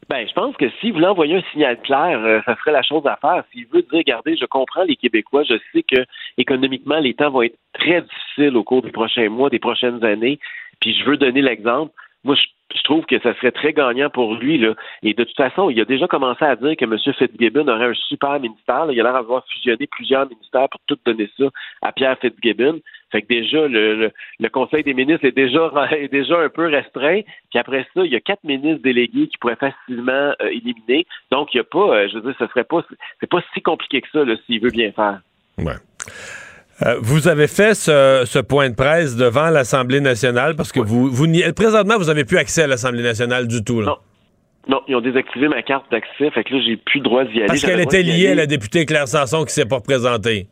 Ben, 0.09 0.25
je 0.25 0.33
pense 0.33 0.55
que 0.55 0.69
s'il 0.79 0.93
voulait 0.93 1.07
envoyer 1.07 1.35
un 1.35 1.43
signal 1.51 1.79
clair, 1.81 2.19
euh, 2.19 2.39
ça 2.45 2.55
serait 2.55 2.71
la 2.71 2.81
chose 2.81 3.05
à 3.05 3.17
faire. 3.17 3.43
S'il 3.51 3.67
veut 3.67 3.81
dire, 3.81 3.99
regardez, 3.99 4.37
je 4.37 4.45
comprends 4.45 4.83
les 4.83 4.95
Québécois, 4.95 5.43
je 5.43 5.55
sais 5.73 5.83
que 5.83 6.05
économiquement, 6.37 6.99
les 6.99 7.13
temps 7.13 7.29
vont 7.29 7.41
être 7.41 7.57
très 7.73 8.01
difficiles 8.01 8.55
au 8.55 8.63
cours 8.63 8.81
des 8.81 8.91
prochains 8.91 9.27
mois, 9.27 9.49
des 9.49 9.59
prochaines 9.59 10.03
années, 10.05 10.39
puis 10.79 10.93
je 10.93 11.03
veux 11.03 11.17
donner 11.17 11.41
l'exemple. 11.41 11.91
Moi, 12.23 12.35
je, 12.35 12.83
trouve 12.83 13.05
que 13.05 13.19
ça 13.19 13.33
serait 13.35 13.51
très 13.51 13.73
gagnant 13.73 14.09
pour 14.09 14.35
lui. 14.35 14.57
Là. 14.57 14.73
Et 15.03 15.13
de 15.13 15.23
toute 15.23 15.35
façon, 15.35 15.69
il 15.69 15.79
a 15.81 15.85
déjà 15.85 16.07
commencé 16.07 16.45
à 16.45 16.55
dire 16.55 16.75
que 16.77 16.85
M. 16.85 16.97
Fitzgibbon 16.97 17.67
aurait 17.67 17.87
un 17.87 17.93
super 17.93 18.39
ministère. 18.39 18.87
Il 18.91 18.99
a 18.99 19.03
l'air 19.03 19.13
d'avoir 19.13 19.45
fusionné 19.47 19.87
plusieurs 19.87 20.27
ministères 20.29 20.69
pour 20.69 20.79
tout 20.87 20.97
donner 21.05 21.29
ça 21.37 21.45
à 21.81 21.91
Pierre 21.91 22.17
Fitzgibbon. 22.19 22.79
Fait 23.11 23.21
que 23.21 23.27
déjà, 23.27 23.67
le, 23.67 24.11
le, 24.39 24.49
Conseil 24.49 24.83
des 24.83 24.93
ministres 24.93 25.25
est 25.25 25.35
déjà, 25.35 25.71
est 25.91 26.07
déjà 26.07 26.39
un 26.39 26.49
peu 26.49 26.67
restreint. 26.67 27.21
Puis 27.49 27.59
après 27.59 27.85
ça, 27.93 28.05
il 28.05 28.11
y 28.11 28.15
a 28.15 28.21
quatre 28.21 28.43
ministres 28.43 28.83
délégués 28.83 29.27
qui 29.27 29.37
pourraient 29.37 29.57
facilement 29.57 30.33
euh, 30.41 30.49
éliminer. 30.49 31.05
Donc, 31.31 31.53
il 31.53 31.57
n'y 31.57 31.61
a 31.61 31.65
pas, 31.65 31.95
euh, 31.95 32.07
je 32.09 32.15
veux 32.15 32.21
dire, 32.21 32.35
ce 32.39 32.47
serait 32.47 32.63
pas, 32.63 32.85
c'est 33.19 33.29
pas 33.29 33.43
si 33.53 33.61
compliqué 33.61 34.01
que 34.01 34.09
ça, 34.11 34.23
s'il 34.45 34.61
veut 34.61 34.71
bien 34.71 34.91
faire. 34.91 35.19
Ouais. 35.57 35.75
Euh, 36.85 36.95
vous 37.01 37.27
avez 37.27 37.47
fait 37.47 37.73
ce, 37.73 38.41
point 38.41 38.69
de 38.69 38.75
presse 38.75 39.15
devant 39.15 39.49
l'Assemblée 39.49 39.99
nationale 39.99 40.55
parce 40.55 40.71
que 40.71 40.79
vous, 40.79 41.09
vous 41.09 41.25
présentement, 41.55 41.97
vous 41.97 42.05
n'avez 42.05 42.23
plus 42.23 42.37
accès 42.37 42.63
à 42.63 42.67
l'Assemblée 42.67 43.03
nationale 43.03 43.47
du 43.47 43.63
tout. 43.63 43.81
Là. 43.81 43.87
Non. 43.87 43.97
Non, 44.69 44.81
ils 44.87 44.95
ont 44.95 45.01
désactivé 45.01 45.47
ma 45.47 45.61
carte 45.61 45.85
d'accès, 45.91 46.29
fait 46.29 46.43
que 46.43 46.53
là, 46.53 46.61
j'ai 46.65 46.75
plus 46.75 46.99
le 46.99 47.05
droit 47.05 47.23
d'y 47.23 47.37
aller. 47.37 47.47
Parce 47.47 47.63
qu'elle 47.63 47.79
était 47.79 48.03
liée 48.03 48.31
à 48.31 48.35
la 48.35 48.47
députée 48.47 48.85
Claire 48.85 49.07
Sanson 49.07 49.45
qui 49.45 49.53
s'est 49.53 49.65
pas 49.65 49.77
représentée. 49.77 50.47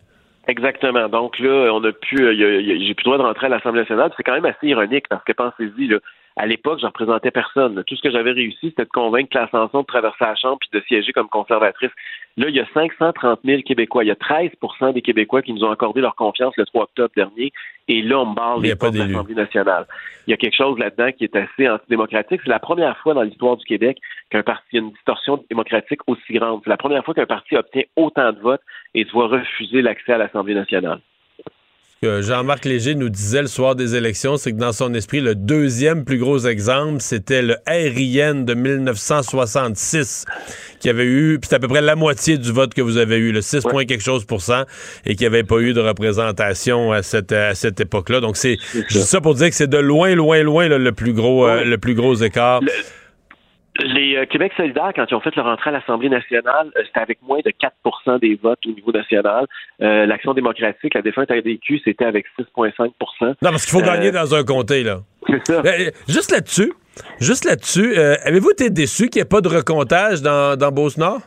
Exactement. 0.48 1.10
Donc 1.10 1.38
là, 1.40 1.72
on 1.74 1.84
a 1.84 1.92
pu, 1.92 2.22
euh, 2.22 2.34
j'ai 2.34 2.94
plus 2.94 3.04
le 3.04 3.12
droit 3.12 3.18
de 3.18 3.24
rentrer 3.24 3.48
à 3.48 3.50
l'Assemblée 3.50 3.82
nationale. 3.82 4.12
C'est 4.16 4.24
quand 4.24 4.34
même 4.34 4.46
assez 4.46 4.68
ironique 4.68 5.08
parce 5.10 5.24
que 5.24 5.34
pensez-y, 5.34 5.88
là, 5.88 5.98
à 6.38 6.46
l'époque, 6.46 6.80
je 6.82 6.86
représentais 6.86 7.32
personne. 7.32 7.82
Tout 7.88 7.96
ce 7.96 8.02
que 8.02 8.12
j'avais 8.12 8.32
réussi, 8.32 8.70
c'était 8.70 8.84
de 8.84 8.90
convaincre 8.90 9.30
Claire 9.30 9.50
Sanson 9.52 9.82
de 9.82 9.86
traverser 9.86 10.26
la 10.26 10.36
Chambre 10.36 10.58
puis 10.60 10.70
de 10.74 10.84
siéger 10.86 11.14
comme 11.14 11.30
conservatrice. 11.30 11.92
Là, 12.36 12.50
il 12.50 12.56
y 12.56 12.60
a 12.60 12.66
530 12.74 13.40
000 13.46 13.62
Québécois. 13.62 14.04
Il 14.04 14.08
y 14.08 14.12
a 14.12 14.16
13% 14.16 14.94
des 14.94 15.02
Québécois 15.02 15.42
qui 15.42 15.54
nous 15.54 15.64
ont 15.64 15.72
accordé 15.72 16.02
leur 16.02 16.16
confiance 16.16 16.54
le 16.58 16.66
3 16.66 16.84
octobre 16.84 17.12
dernier. 17.16 17.54
Et 17.88 18.02
là, 18.02 18.20
on 18.20 18.32
me 18.32 18.36
parle 18.36 18.62
des 18.64 18.76
portes 18.76 18.94
de 18.94 19.00
l'Assemblée 19.00 19.36
nationale. 19.36 19.88
Il 20.28 20.32
y 20.32 20.34
a 20.34 20.38
quelque 20.38 20.58
chose 20.58 20.78
là-dedans 20.78 21.12
qui 21.14 21.24
est 21.24 21.36
assez 21.38 21.70
antidémocratique. 21.70 22.42
C'est 22.44 22.50
la 22.50 22.60
première 22.60 22.98
fois 22.98 23.14
dans 23.14 23.22
l'histoire 23.22 23.56
du 23.56 23.64
Québec 23.64 23.98
qu'un 24.30 24.44
parti 24.44 24.78
a 24.78 24.82
une 24.82 24.92
distorsion 24.92 25.42
démocratique 25.50 26.02
aussi 26.08 26.34
grande. 26.34 26.62
C'est 26.66 26.70
la 26.70 26.78
première 26.78 27.06
fois 27.06 27.14
qu'un 27.14 27.26
parti 27.26 27.56
obtient 27.56 27.84
autant 27.96 28.34
de 28.34 28.40
votes 28.40 28.64
et 28.94 29.06
se 29.06 29.12
voit 29.12 29.28
refuser 29.28 29.82
l'accès 29.82 30.12
à 30.12 30.18
l'Assemblée 30.18 30.56
nationale 30.56 31.00
que 32.02 32.22
Jean-Marc 32.22 32.66
Léger 32.66 32.94
nous 32.94 33.10
disait 33.10 33.42
le 33.42 33.48
soir 33.48 33.76
des 33.76 33.96
élections, 33.96 34.38
c'est 34.38 34.52
que 34.52 34.58
dans 34.58 34.74
son 34.74 34.94
esprit, 34.94 35.22
le 35.22 35.34
deuxième 35.34 36.04
plus 36.04 36.18
gros 36.18 36.40
exemple, 36.40 37.00
c'était 37.00 37.42
le 37.42 37.56
RIN 37.66 38.44
de 38.44 38.54
1966, 38.54 40.26
qui 40.80 40.90
avait 40.90 41.06
eu, 41.06 41.40
c'est 41.44 41.56
à 41.56 41.60
peu 41.60 41.68
près 41.68 41.82
la 41.82 41.96
moitié 41.96 42.38
du 42.38 42.52
vote 42.52 42.74
que 42.74 42.82
vous 42.82 42.98
avez 42.98 43.18
eu, 43.18 43.32
le 43.32 43.42
6 43.42 43.62
points 43.62 43.86
quelque 43.86 44.04
chose 44.04 44.26
pour 44.26 44.42
cent, 44.42 44.64
et 45.06 45.16
qui 45.16 45.24
n'avait 45.24 45.44
pas 45.44 45.60
eu 45.60 45.74
de 45.74 45.80
représentation 45.80 46.92
à 46.92 47.02
cette, 47.02 47.32
à 47.32 47.56
cette 47.56 47.80
époque-là. 47.80 48.20
Donc, 48.20 48.36
c'est 48.36 48.58
ça 48.90 49.22
pour 49.22 49.36
dire 49.36 49.50
que 49.50 49.56
c'est 49.56 49.70
de 49.70 49.78
loin, 49.78 50.14
loin, 50.16 50.44
loin 50.44 50.68
le, 50.68 50.92
plus 50.92 51.14
gros, 51.14 51.48
euh, 51.48 51.64
le 51.64 51.78
plus 51.78 51.96
gros 51.96 52.16
écart. 52.16 52.60
Les 53.80 54.16
euh, 54.16 54.26
Québec 54.26 54.54
solidaire, 54.56 54.92
quand 54.96 55.06
ils 55.10 55.16
ont 55.16 55.20
fait 55.20 55.36
leur 55.36 55.48
entrée 55.48 55.70
à 55.70 55.74
l'Assemblée 55.74 56.08
nationale, 56.08 56.72
euh, 56.78 56.84
c'était 56.86 57.02
avec 57.02 57.22
moins 57.22 57.40
de 57.44 57.52
4% 57.52 58.20
des 58.20 58.36
votes 58.36 58.66
au 58.66 58.72
niveau 58.72 58.92
national. 58.94 59.46
Euh, 59.82 60.06
L'Action 60.06 60.34
démocratique, 60.34 60.94
la 60.94 61.02
défunte 61.02 61.30
ADQ, 61.30 61.82
c'était 61.84 62.06
avec 62.06 62.26
6,5% 62.40 62.94
Non, 63.22 63.34
parce 63.42 63.66
qu'il 63.66 63.78
faut 63.78 63.86
gagner 63.86 64.12
dans 64.12 64.34
un 64.34 64.44
comté, 64.44 64.84
là. 64.84 65.00
C'est 65.28 65.46
ça. 65.48 65.62
juste 66.08 66.32
là-dessus, 66.32 66.72
juste 67.20 67.46
là-dessus, 67.46 67.96
avez-vous 67.98 68.52
été 68.52 68.70
déçu 68.70 69.10
qu'il 69.10 69.20
n'y 69.20 69.26
ait 69.26 69.30
pas 69.30 69.42
de 69.42 69.50
recomptage 69.50 70.22
dans, 70.22 70.56
dans 70.56 70.72
Beauce-Nord? 70.72 71.20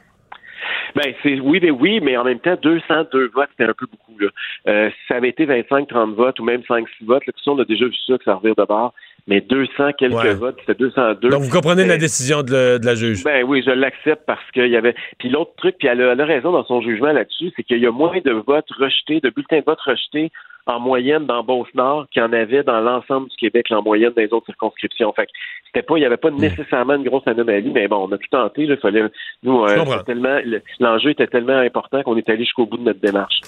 Ben, 0.94 1.12
c'est 1.22 1.40
oui, 1.40 1.58
mais 1.60 1.70
oui, 1.70 2.00
mais 2.00 2.16
en 2.16 2.24
même 2.24 2.38
temps, 2.38 2.56
202 2.62 3.30
votes, 3.34 3.48
c'était 3.50 3.68
un 3.68 3.74
peu 3.74 3.86
beaucoup. 3.86 4.18
Là. 4.18 4.90
si 4.90 4.96
ça 5.08 5.16
avait 5.16 5.28
été 5.28 5.46
25-30 5.46 6.14
votes 6.14 6.40
ou 6.40 6.44
même 6.44 6.62
5-6 6.62 6.86
votes, 7.02 7.26
là, 7.26 7.32
on 7.46 7.58
a 7.58 7.64
déjà 7.64 7.84
vu 7.84 7.94
ça, 8.06 8.16
que 8.16 8.24
ça 8.24 8.34
revient 8.34 8.54
de 8.56 8.64
bord 8.64 8.94
mais 9.28 9.42
200 9.42 9.92
quelques 9.98 10.38
votes, 10.38 10.56
c'était 10.60 10.74
202. 10.74 11.28
Donc, 11.28 11.42
vous 11.42 11.50
comprenez 11.50 11.84
la 11.84 11.98
décision 11.98 12.42
de, 12.42 12.78
la 12.82 12.94
juge? 12.94 13.22
Ben 13.24 13.44
oui, 13.46 13.62
je 13.64 13.70
l'accepte 13.70 14.22
parce 14.26 14.50
qu'il 14.52 14.68
y 14.68 14.76
avait... 14.76 14.94
Puis 15.18 15.28
l'autre 15.28 15.52
truc, 15.58 15.76
puis 15.78 15.86
elle 15.86 16.00
a, 16.00 16.24
raison 16.24 16.50
dans 16.50 16.64
son 16.64 16.80
jugement 16.80 17.12
là-dessus, 17.12 17.52
c'est 17.54 17.62
qu'il 17.62 17.78
y 17.78 17.86
a 17.86 17.92
moins 17.92 18.18
de 18.24 18.32
votes 18.32 18.70
rejetés, 18.78 19.20
de 19.20 19.28
bulletins 19.28 19.58
de 19.58 19.64
vote 19.66 19.80
rejetés 19.80 20.32
en 20.66 20.80
moyenne 20.80 21.26
dans 21.26 21.42
Beauce-Nord 21.44 22.06
qu'il 22.10 22.22
y 22.22 22.24
en 22.24 22.32
avait 22.32 22.62
dans 22.62 22.80
l'ensemble 22.80 23.28
du 23.28 23.36
Québec, 23.36 23.66
en 23.70 23.82
moyenne 23.82 24.12
dans 24.16 24.22
les 24.22 24.32
autres 24.32 24.46
circonscriptions. 24.46 25.12
Fait 25.12 25.28
c'était 25.66 25.82
pas, 25.82 25.96
il 25.96 26.00
n'y 26.00 26.06
avait 26.06 26.16
pas 26.16 26.30
nécessairement 26.30 26.94
une 26.94 27.04
grosse 27.04 27.26
anomalie, 27.26 27.70
mais 27.70 27.88
bon, 27.88 28.08
on 28.08 28.12
a 28.12 28.18
tout 28.18 28.28
tenté, 28.30 28.74
fallait, 28.76 29.04
nous, 29.42 29.64
euh, 29.64 30.02
tellement, 30.06 30.38
l'enjeu 30.80 31.10
était 31.10 31.26
tellement 31.26 31.58
important 31.58 32.02
qu'on 32.02 32.16
est 32.16 32.28
allé 32.30 32.44
jusqu'au 32.44 32.64
bout 32.64 32.78
de 32.78 32.84
notre 32.84 33.00
démarche. 33.00 33.40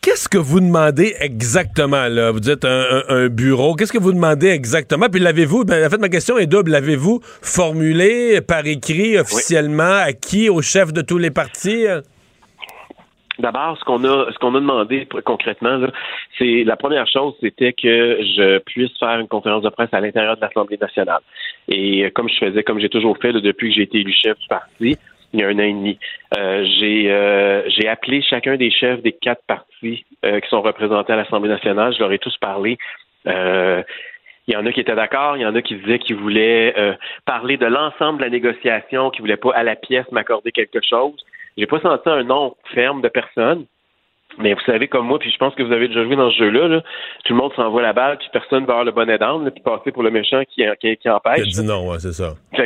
Qu'est-ce 0.00 0.28
que 0.28 0.38
vous 0.38 0.60
demandez 0.60 1.14
exactement, 1.20 2.06
là? 2.08 2.30
Vous 2.30 2.40
dites 2.40 2.64
un, 2.64 3.28
bureau. 3.28 3.74
Qu'est-ce 3.74 3.92
que 3.92 3.98
vous 3.98 4.12
demandez 4.12 4.48
exactement? 4.48 5.06
Puis 5.10 5.20
l'avez-vous, 5.20 5.64
ben, 5.64 5.84
en 5.84 5.90
fait, 5.90 5.98
ma 5.98 6.08
question 6.08 6.38
est 6.38 6.46
double. 6.46 6.70
L'avez-vous 6.70 7.20
formulé 7.22 8.40
par 8.40 8.64
écrit 8.66 9.18
officiellement 9.18 9.98
à 10.04 10.12
qui? 10.12 10.48
Au 10.48 10.62
chef 10.62 10.92
de 10.92 11.02
tous 11.02 11.18
les 11.18 11.30
partis? 11.30 11.86
D'abord, 13.38 13.78
ce 13.78 13.84
qu'on 13.84 14.02
a, 14.04 14.32
ce 14.32 14.38
qu'on 14.38 14.54
a 14.54 14.60
demandé 14.60 15.06
concrètement, 15.24 15.80
c'est 16.38 16.64
la 16.64 16.76
première 16.76 17.06
chose, 17.06 17.34
c'était 17.40 17.72
que 17.72 18.18
je 18.20 18.58
puisse 18.58 18.90
faire 18.98 19.20
une 19.20 19.28
conférence 19.28 19.62
de 19.62 19.68
presse 19.68 19.90
à 19.92 20.00
l'intérieur 20.00 20.36
de 20.36 20.40
l'Assemblée 20.40 20.78
nationale. 20.80 21.20
Et 21.68 22.04
euh, 22.04 22.10
comme 22.12 22.28
je 22.28 22.36
faisais, 22.36 22.64
comme 22.64 22.80
j'ai 22.80 22.88
toujours 22.88 23.16
fait 23.18 23.32
depuis 23.32 23.68
que 23.68 23.76
j'ai 23.76 23.82
été 23.82 23.98
élu 23.98 24.12
chef 24.12 24.36
du 24.38 24.48
parti, 24.48 24.98
il 25.32 25.40
y 25.40 25.42
a 25.42 25.48
un 25.48 25.56
an 25.56 25.62
et 25.62 25.72
demi. 25.72 25.98
Euh, 26.36 26.64
j'ai 26.78 27.10
euh, 27.10 27.68
j'ai 27.68 27.88
appelé 27.88 28.22
chacun 28.22 28.56
des 28.56 28.70
chefs 28.70 29.02
des 29.02 29.12
quatre 29.12 29.42
partis 29.46 30.04
euh, 30.24 30.40
qui 30.40 30.48
sont 30.48 30.62
représentés 30.62 31.12
à 31.12 31.16
l'Assemblée 31.16 31.50
nationale. 31.50 31.92
Je 31.92 31.98
leur 31.98 32.12
ai 32.12 32.18
tous 32.18 32.36
parlé. 32.38 32.78
il 33.26 34.54
y 34.54 34.56
en 34.56 34.64
a 34.64 34.72
qui 34.72 34.80
étaient 34.80 34.94
d'accord, 34.94 35.36
il 35.36 35.42
y 35.42 35.46
en 35.46 35.54
a 35.54 35.62
qui 35.62 35.74
disaient 35.76 35.98
qu'ils 35.98 36.16
voulaient 36.16 36.74
parler 37.26 37.58
de 37.58 37.66
l'ensemble 37.66 38.18
de 38.18 38.24
la 38.24 38.30
négociation, 38.30 39.10
qui 39.10 39.20
voulaient 39.20 39.36
pas 39.36 39.52
à 39.54 39.62
la 39.62 39.76
pièce 39.76 40.10
m'accorder 40.10 40.52
quelque 40.52 40.80
chose. 40.82 41.22
J'ai 41.58 41.66
pas 41.66 41.80
senti 41.80 42.08
un 42.08 42.22
nom 42.22 42.54
ferme 42.72 43.02
de 43.02 43.08
personne. 43.08 43.66
Mais 44.38 44.54
vous 44.54 44.60
savez, 44.66 44.88
comme 44.88 45.06
moi, 45.06 45.18
puis 45.18 45.30
je 45.30 45.36
pense 45.36 45.54
que 45.54 45.62
vous 45.62 45.72
avez 45.72 45.88
déjà 45.88 46.04
joué 46.04 46.16
dans 46.16 46.30
ce 46.30 46.38
jeu-là, 46.38 46.80
tout 47.24 47.32
le 47.32 47.38
monde 47.38 47.52
s'envoie 47.54 47.82
la 47.82 47.92
balle, 47.92 48.18
puis 48.18 48.28
personne 48.32 48.64
va 48.64 48.74
avoir 48.74 48.84
le 48.84 48.92
bonnet 48.92 49.18
d'âme, 49.18 49.50
puis 49.50 49.62
passer 49.62 49.90
pour 49.90 50.02
le 50.02 50.10
méchant 50.10 50.42
qui, 50.48 50.64
qui, 50.80 50.96
qui 50.96 51.10
empêche. 51.10 51.48
dit 51.48 51.64
non, 51.64 51.88
ouais, 51.88 51.98
c'est 51.98 52.12
ça. 52.12 52.34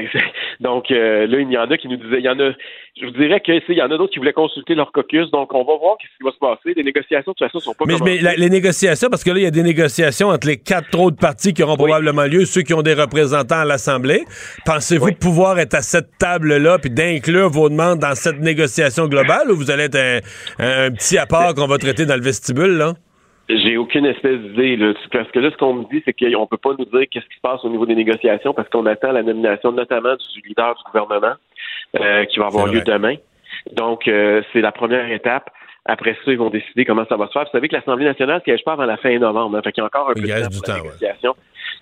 Donc 0.61 0.91
euh, 0.91 1.27
là, 1.27 1.41
il 1.41 1.51
y 1.51 1.59
en 1.59 1.71
a 1.71 1.77
qui 1.77 1.89
nous 1.89 1.97
disaient, 1.97 2.19
il 2.19 2.25
y 2.25 2.29
en 2.29 2.39
a, 2.39 2.53
je 3.01 3.07
vous 3.07 3.13
dirais 3.13 3.41
que 3.41 3.53
il 3.53 3.77
y 3.77 3.83
en 3.83 3.91
a 3.91 3.97
d'autres 3.97 4.13
qui 4.13 4.19
voulaient 4.19 4.35
consulter 4.35 4.75
leur 4.75 4.93
caucus, 4.93 5.31
donc 5.31 5.55
on 5.55 5.65
va 5.65 5.77
voir 5.79 5.97
ce 6.01 6.07
qui 6.19 6.25
va 6.25 6.31
se 6.31 6.39
passer. 6.39 6.75
Les 6.77 6.85
négociations, 6.85 7.33
de 7.33 7.37
toute 7.37 7.51
façon, 7.51 7.59
sont 7.59 7.73
pas. 7.73 7.87
Mais, 7.87 7.97
mais 8.05 8.37
les 8.37 8.51
négociations, 8.51 9.09
parce 9.09 9.25
que 9.25 9.31
là, 9.31 9.39
il 9.39 9.43
y 9.45 9.47
a 9.47 9.51
des 9.51 9.63
négociations 9.63 10.29
entre 10.29 10.47
les 10.47 10.59
quatre 10.59 10.99
autres 11.01 11.17
partis 11.17 11.55
qui 11.55 11.63
auront 11.63 11.77
probablement 11.77 12.25
lieu, 12.25 12.45
ceux 12.45 12.61
qui 12.61 12.75
ont 12.75 12.83
des 12.83 12.93
représentants 12.93 13.61
à 13.61 13.65
l'Assemblée. 13.65 14.25
Pensez-vous 14.67 15.13
pouvoir 15.15 15.59
être 15.59 15.75
à 15.75 15.81
cette 15.81 16.19
table-là, 16.19 16.79
puis 16.79 16.91
d'inclure 16.91 17.49
vos 17.49 17.71
demandes 17.71 18.01
dans 18.01 18.15
cette 18.15 18.41
négociation 18.41 19.09
globale, 19.09 19.51
ou 19.51 19.57
vous 19.57 19.71
allez 19.71 19.85
être 19.85 20.23
un, 20.59 20.91
petit 20.91 21.17
apport 21.17 21.55
qu'on 21.55 21.67
va 21.67 21.79
traiter 21.79 22.05
dans 22.05 22.17
le 22.17 22.23
vestibule, 22.23 22.77
là? 22.77 22.93
J'ai 23.49 23.77
aucune 23.77 24.07
espèce 24.07 24.39
d'idée. 24.39 24.79
Parce 25.11 25.31
que 25.31 25.39
là, 25.39 25.51
ce 25.51 25.57
qu'on 25.57 25.75
me 25.75 25.85
dit, 25.91 26.03
c'est 26.05 26.13
qu'on 26.13 26.47
peut 26.47 26.57
pas 26.59 26.75
nous 26.79 26.85
dire 26.85 27.07
qu'est-ce 27.11 27.27
qui 27.27 27.37
se 27.37 27.41
passe 27.43 27.65
au 27.65 27.71
niveau 27.71 27.87
des 27.87 27.95
négociations 27.95 28.55
parce 28.55 28.69
qu'on 28.69 28.87
attend 28.87 29.13
la 29.13 29.23
nomination 29.23 29.73
notamment 29.73 30.15
du 30.15 30.49
leader 30.49 30.75
du 30.75 30.83
gouvernement 30.85 31.35
euh, 32.01 32.25
qui 32.27 32.39
va 32.39 32.47
avoir 32.47 32.67
lieu 32.67 32.81
demain. 32.83 33.17
Donc, 33.73 34.09
euh, 34.09 34.43
c'est 34.53 34.61
la 34.61 34.73
première 34.73 35.11
étape. 35.11 35.51
Après 35.85 36.17
ça, 36.25 36.31
ils 36.31 36.39
vont 36.39 36.51
décider 36.51 36.85
comment 36.85 37.05
ça 37.09 37.17
va 37.17 37.27
se 37.27 37.33
faire. 37.33 37.43
Vous 37.45 37.51
savez 37.51 37.69
que 37.69 37.75
l'Assemblée 37.75 38.05
nationale 38.05 38.41
siège 38.45 38.63
pas 38.65 38.73
avant 38.73 38.85
la 38.85 38.97
fin 38.97 39.19
novembre. 39.19 39.57
Hein, 39.57 39.63
fait 39.63 39.73
qu'il 39.73 39.83
y 39.83 39.85
a 39.85 39.87
encore 39.87 40.11
un 40.11 40.15
peu 40.15 40.21
de 40.21 40.27
temps 40.27 40.49
pour 40.51 40.69
la 40.69 40.83
négociation. 40.83 41.35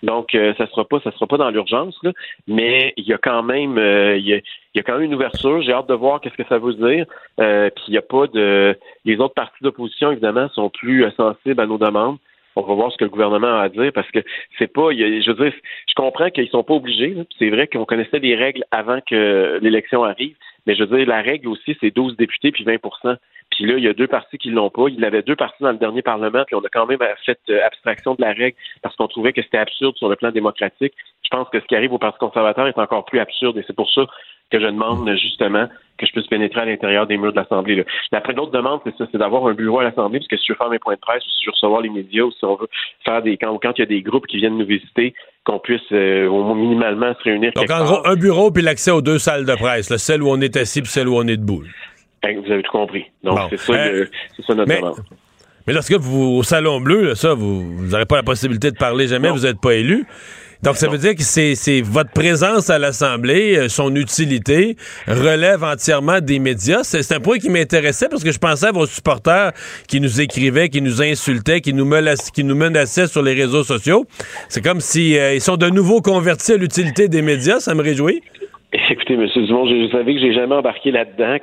Donc, 0.02 0.34
euh, 0.34 0.54
ça 0.56 0.66
sera 0.68 0.84
pas, 0.84 0.98
ça 1.00 1.12
sera 1.12 1.26
pas 1.26 1.36
dans 1.36 1.50
l'urgence, 1.50 1.98
mais 2.46 2.94
il 2.96 3.04
y 3.04 3.12
a 3.12 3.18
quand 3.18 3.42
même, 3.42 3.76
euh, 3.76 4.16
il, 4.16 4.26
y 4.26 4.78
a, 4.78 4.82
quand 4.82 4.94
même 4.94 5.02
une 5.02 5.14
ouverture. 5.14 5.60
J'ai 5.62 5.72
hâte 5.72 5.88
de 5.88 5.94
voir 5.94 6.20
qu'est-ce 6.20 6.36
que 6.36 6.48
ça 6.48 6.58
veut 6.58 6.74
dire. 6.74 7.04
Euh, 7.38 7.68
puis 7.74 7.84
il 7.88 7.92
n'y 7.92 7.98
a 7.98 8.02
pas 8.02 8.26
de, 8.26 8.78
les 9.04 9.18
autres 9.18 9.34
partis 9.34 9.62
d'opposition 9.62 10.10
évidemment 10.10 10.48
sont 10.50 10.70
plus 10.70 11.04
sensibles 11.16 11.60
à 11.60 11.66
nos 11.66 11.78
demandes. 11.78 12.16
On 12.56 12.62
va 12.62 12.74
voir 12.74 12.92
ce 12.92 12.96
que 12.96 13.04
le 13.04 13.10
gouvernement 13.10 13.58
a 13.58 13.62
à 13.62 13.68
dire 13.68 13.92
parce 13.94 14.10
que 14.10 14.20
c'est 14.58 14.72
pas, 14.72 14.90
je 14.90 15.30
veux 15.30 15.44
dire, 15.44 15.54
je 15.88 15.94
comprends 15.94 16.30
qu'ils 16.30 16.48
sont 16.48 16.64
pas 16.64 16.74
obligés. 16.74 17.16
C'est 17.38 17.50
vrai 17.50 17.66
qu'on 17.66 17.84
connaissait 17.84 18.18
les 18.18 18.34
règles 18.34 18.64
avant 18.70 19.00
que 19.00 19.58
l'élection 19.62 20.04
arrive, 20.04 20.34
mais 20.66 20.74
je 20.74 20.84
veux 20.84 20.98
dire, 20.98 21.06
la 21.06 21.22
règle 21.22 21.48
aussi, 21.48 21.76
c'est 21.80 21.94
12 21.94 22.16
députés 22.16 22.50
puis 22.50 22.64
20% 22.64 23.16
puis 23.50 23.66
là, 23.66 23.76
il 23.76 23.84
y 23.84 23.88
a 23.88 23.92
deux 23.92 24.06
partis 24.06 24.38
qui 24.38 24.50
l'ont 24.50 24.70
pas. 24.70 24.88
Il 24.88 25.00
y 25.00 25.04
avait 25.04 25.22
deux 25.22 25.36
partis 25.36 25.62
dans 25.62 25.72
le 25.72 25.78
dernier 25.78 26.02
Parlement, 26.02 26.44
puis 26.46 26.54
on 26.54 26.60
a 26.60 26.68
quand 26.72 26.86
même 26.86 26.98
fait 27.26 27.38
euh, 27.50 27.64
abstraction 27.66 28.14
de 28.14 28.22
la 28.22 28.32
règle 28.32 28.56
parce 28.82 28.96
qu'on 28.96 29.08
trouvait 29.08 29.32
que 29.32 29.42
c'était 29.42 29.58
absurde 29.58 29.96
sur 29.96 30.08
le 30.08 30.16
plan 30.16 30.30
démocratique. 30.30 30.94
Je 31.22 31.28
pense 31.30 31.48
que 31.50 31.60
ce 31.60 31.66
qui 31.66 31.76
arrive 31.76 31.92
au 31.92 31.98
Parti 31.98 32.18
conservateur 32.18 32.66
est 32.66 32.78
encore 32.78 33.04
plus 33.04 33.20
absurde 33.20 33.58
et 33.58 33.64
c'est 33.66 33.76
pour 33.76 33.90
ça 33.92 34.06
que 34.50 34.60
je 34.60 34.66
demande 34.66 35.08
justement 35.16 35.68
que 36.00 36.06
je 36.06 36.12
puisse 36.12 36.26
pénétrer 36.26 36.62
à 36.62 36.64
l'intérieur 36.64 37.06
des 37.06 37.18
murs 37.18 37.32
de 37.32 37.36
l'Assemblée. 37.36 37.84
Après, 38.12 38.32
l'autre 38.32 38.52
demande, 38.52 38.80
c'est 38.84 38.96
ça, 38.96 39.06
c'est 39.12 39.18
d'avoir 39.18 39.46
un 39.46 39.52
bureau 39.52 39.80
à 39.80 39.84
l'Assemblée, 39.84 40.18
parce 40.18 40.28
que 40.28 40.36
si 40.38 40.46
je 40.48 40.52
veux 40.52 40.56
faire 40.56 40.70
mes 40.70 40.78
points 40.78 40.94
de 40.94 41.00
presse, 41.00 41.22
ou 41.24 41.30
si 41.30 41.44
je 41.44 41.50
veux 41.50 41.52
recevoir 41.52 41.82
les 41.82 41.90
médias, 41.90 42.24
ou 42.24 42.32
si 42.32 42.44
on 42.44 42.56
veut 42.56 42.68
faire 43.04 43.22
des 43.22 43.36
quand, 43.36 43.58
quand 43.62 43.72
il 43.76 43.80
y 43.80 43.82
a 43.82 43.86
des 43.86 44.02
groupes 44.02 44.26
qui 44.26 44.38
viennent 44.38 44.56
nous 44.56 44.66
visiter, 44.66 45.14
qu'on 45.44 45.58
puisse 45.58 45.80
euh, 45.92 46.26
au 46.26 46.42
moins 46.42 46.54
minimalement 46.54 47.12
se 47.18 47.22
réunir. 47.24 47.52
Donc 47.54 47.70
en 47.70 47.84
gros, 47.84 48.06
un 48.06 48.16
bureau 48.16 48.50
puis 48.50 48.62
l'accès 48.62 48.90
aux 48.90 49.02
deux 49.02 49.18
salles 49.18 49.44
de 49.44 49.54
presse, 49.54 49.94
celle 49.96 50.22
où 50.22 50.30
on 50.30 50.40
est 50.40 50.56
assis 50.56 50.80
puis 50.80 50.90
celle 50.90 51.08
où 51.08 51.16
on 51.16 51.26
est 51.26 51.36
debout. 51.36 51.62
Ben, 52.22 52.38
vous 52.38 52.50
avez 52.50 52.62
tout 52.62 52.72
compris. 52.72 53.04
Donc, 53.22 53.38
c'est 53.50 53.58
ça, 53.58 53.72
euh, 53.72 54.06
ça, 54.46 54.54
notre 54.54 54.68
mais, 54.68 54.76
demande. 54.76 54.96
Mais 55.66 55.72
lorsque 55.72 55.94
vous, 55.94 56.38
au 56.38 56.42
Salon 56.42 56.80
Bleu, 56.80 57.14
ça, 57.14 57.34
vous 57.34 57.62
n'aurez 57.90 58.06
pas 58.06 58.16
la 58.16 58.22
possibilité 58.22 58.70
de 58.70 58.76
parler 58.76 59.06
jamais, 59.06 59.30
vous 59.30 59.46
n'êtes 59.46 59.60
pas 59.60 59.74
élu. 59.74 60.06
Donc, 60.62 60.76
ça 60.76 60.88
veut 60.88 60.98
dire 60.98 61.14
que 61.14 61.22
c'est 61.22 61.80
votre 61.80 62.12
présence 62.12 62.68
à 62.68 62.78
l'Assemblée, 62.78 63.56
euh, 63.56 63.68
son 63.68 63.94
utilité, 63.96 64.76
relève 65.08 65.64
entièrement 65.64 66.20
des 66.20 66.38
médias. 66.38 66.82
C'est 66.82 67.14
un 67.14 67.20
point 67.20 67.38
qui 67.38 67.48
m'intéressait 67.48 68.08
parce 68.10 68.22
que 68.22 68.30
je 68.30 68.38
pensais 68.38 68.66
à 68.66 68.72
vos 68.72 68.84
supporters 68.84 69.52
qui 69.88 70.00
nous 70.00 70.20
écrivaient, 70.20 70.68
qui 70.68 70.82
nous 70.82 71.00
insultaient, 71.02 71.62
qui 71.62 71.72
nous, 71.72 71.86
menaçaient, 71.86 72.30
qui 72.30 72.44
nous 72.44 72.54
menaçaient 72.54 73.06
sur 73.06 73.22
les 73.22 73.32
réseaux 73.32 73.64
sociaux. 73.64 74.04
C'est 74.48 74.62
comme 74.62 74.80
si 74.80 75.18
euh, 75.18 75.34
ils 75.34 75.40
sont 75.40 75.56
de 75.56 75.70
nouveau 75.70 76.02
convertis 76.02 76.52
à 76.52 76.56
l'utilité 76.58 77.08
des 77.08 77.22
médias. 77.22 77.60
Ça 77.60 77.74
me 77.74 77.82
réjouit. 77.82 78.20
Écoutez, 78.72 79.14
M. 79.14 79.26
Dumont, 79.34 79.66
je, 79.66 79.90
savais 79.90 80.14
que 80.14 80.20
j'ai 80.20 80.32
jamais 80.32 80.54
embarqué 80.54 80.90
là-dedans. 80.90 81.38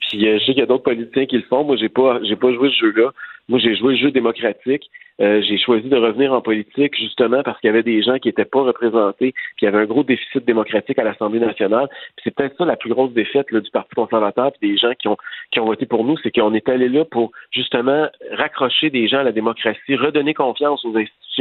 Puis 0.00 0.26
euh, 0.26 0.38
je 0.38 0.44
sais 0.44 0.52
qu'il 0.52 0.60
y 0.60 0.62
a 0.62 0.66
d'autres 0.66 0.84
politiciens 0.84 1.26
qui 1.26 1.36
le 1.36 1.44
font. 1.48 1.64
Moi, 1.64 1.76
j'ai 1.76 1.88
pas, 1.88 2.20
j'ai 2.22 2.36
pas 2.36 2.52
joué 2.52 2.70
ce 2.70 2.86
jeu-là. 2.86 3.10
Moi, 3.48 3.58
j'ai 3.58 3.74
joué 3.74 3.94
le 3.94 3.98
jeu 3.98 4.10
démocratique. 4.10 4.88
Euh, 5.20 5.42
j'ai 5.42 5.58
choisi 5.58 5.88
de 5.88 5.96
revenir 5.96 6.32
en 6.32 6.40
politique 6.40 6.96
justement 6.96 7.42
parce 7.42 7.60
qu'il 7.60 7.68
y 7.68 7.70
avait 7.70 7.82
des 7.82 8.02
gens 8.02 8.18
qui 8.18 8.28
n'étaient 8.28 8.46
pas 8.46 8.62
représentés, 8.62 9.32
puis 9.32 9.62
il 9.62 9.64
y 9.66 9.68
avait 9.68 9.78
un 9.78 9.84
gros 9.84 10.02
déficit 10.02 10.44
démocratique 10.44 10.98
à 10.98 11.04
l'Assemblée 11.04 11.38
nationale. 11.38 11.88
Puis 12.16 12.24
c'est 12.24 12.34
peut-être 12.34 12.56
ça 12.56 12.64
la 12.64 12.76
plus 12.76 12.90
grosse 12.90 13.12
défaite 13.12 13.52
du 13.54 13.70
Parti 13.70 13.94
conservateur 13.94 14.52
puis 14.52 14.70
des 14.70 14.78
gens 14.78 14.92
qui 14.98 15.08
ont 15.08 15.64
voté 15.64 15.86
pour 15.86 16.04
nous, 16.04 16.16
c'est 16.22 16.30
qu'on 16.30 16.54
est 16.54 16.68
allé 16.68 16.88
là 16.88 17.04
pour 17.04 17.30
justement 17.50 18.08
raccrocher 18.32 18.90
des 18.90 19.06
gens 19.06 19.18
à 19.18 19.22
la 19.22 19.32
démocratie, 19.32 19.96
redonner 19.96 20.34
confiance 20.34 20.84
aux 20.84 20.96
institutions 20.96 21.31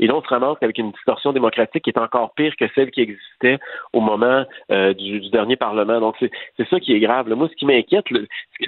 et 0.00 0.06
là, 0.06 0.14
on 0.14 0.22
se 0.22 0.28
ramasse 0.28 0.58
avec 0.60 0.78
une 0.78 0.92
distorsion 0.92 1.32
démocratique 1.32 1.84
qui 1.84 1.90
est 1.90 1.98
encore 1.98 2.32
pire 2.34 2.54
que 2.56 2.66
celle 2.74 2.90
qui 2.90 3.00
existait 3.00 3.58
au 3.92 4.00
moment 4.00 4.44
euh, 4.70 4.94
du, 4.94 5.28
dernier 5.30 5.56
Parlement. 5.56 6.00
Donc, 6.00 6.16
c'est 6.20 6.68
ça 6.68 6.78
qui 6.78 6.94
est 6.94 7.00
grave. 7.00 7.28
Moi, 7.28 7.48
ce 7.50 7.56
qui 7.56 7.66
m'inquiète, 7.66 8.04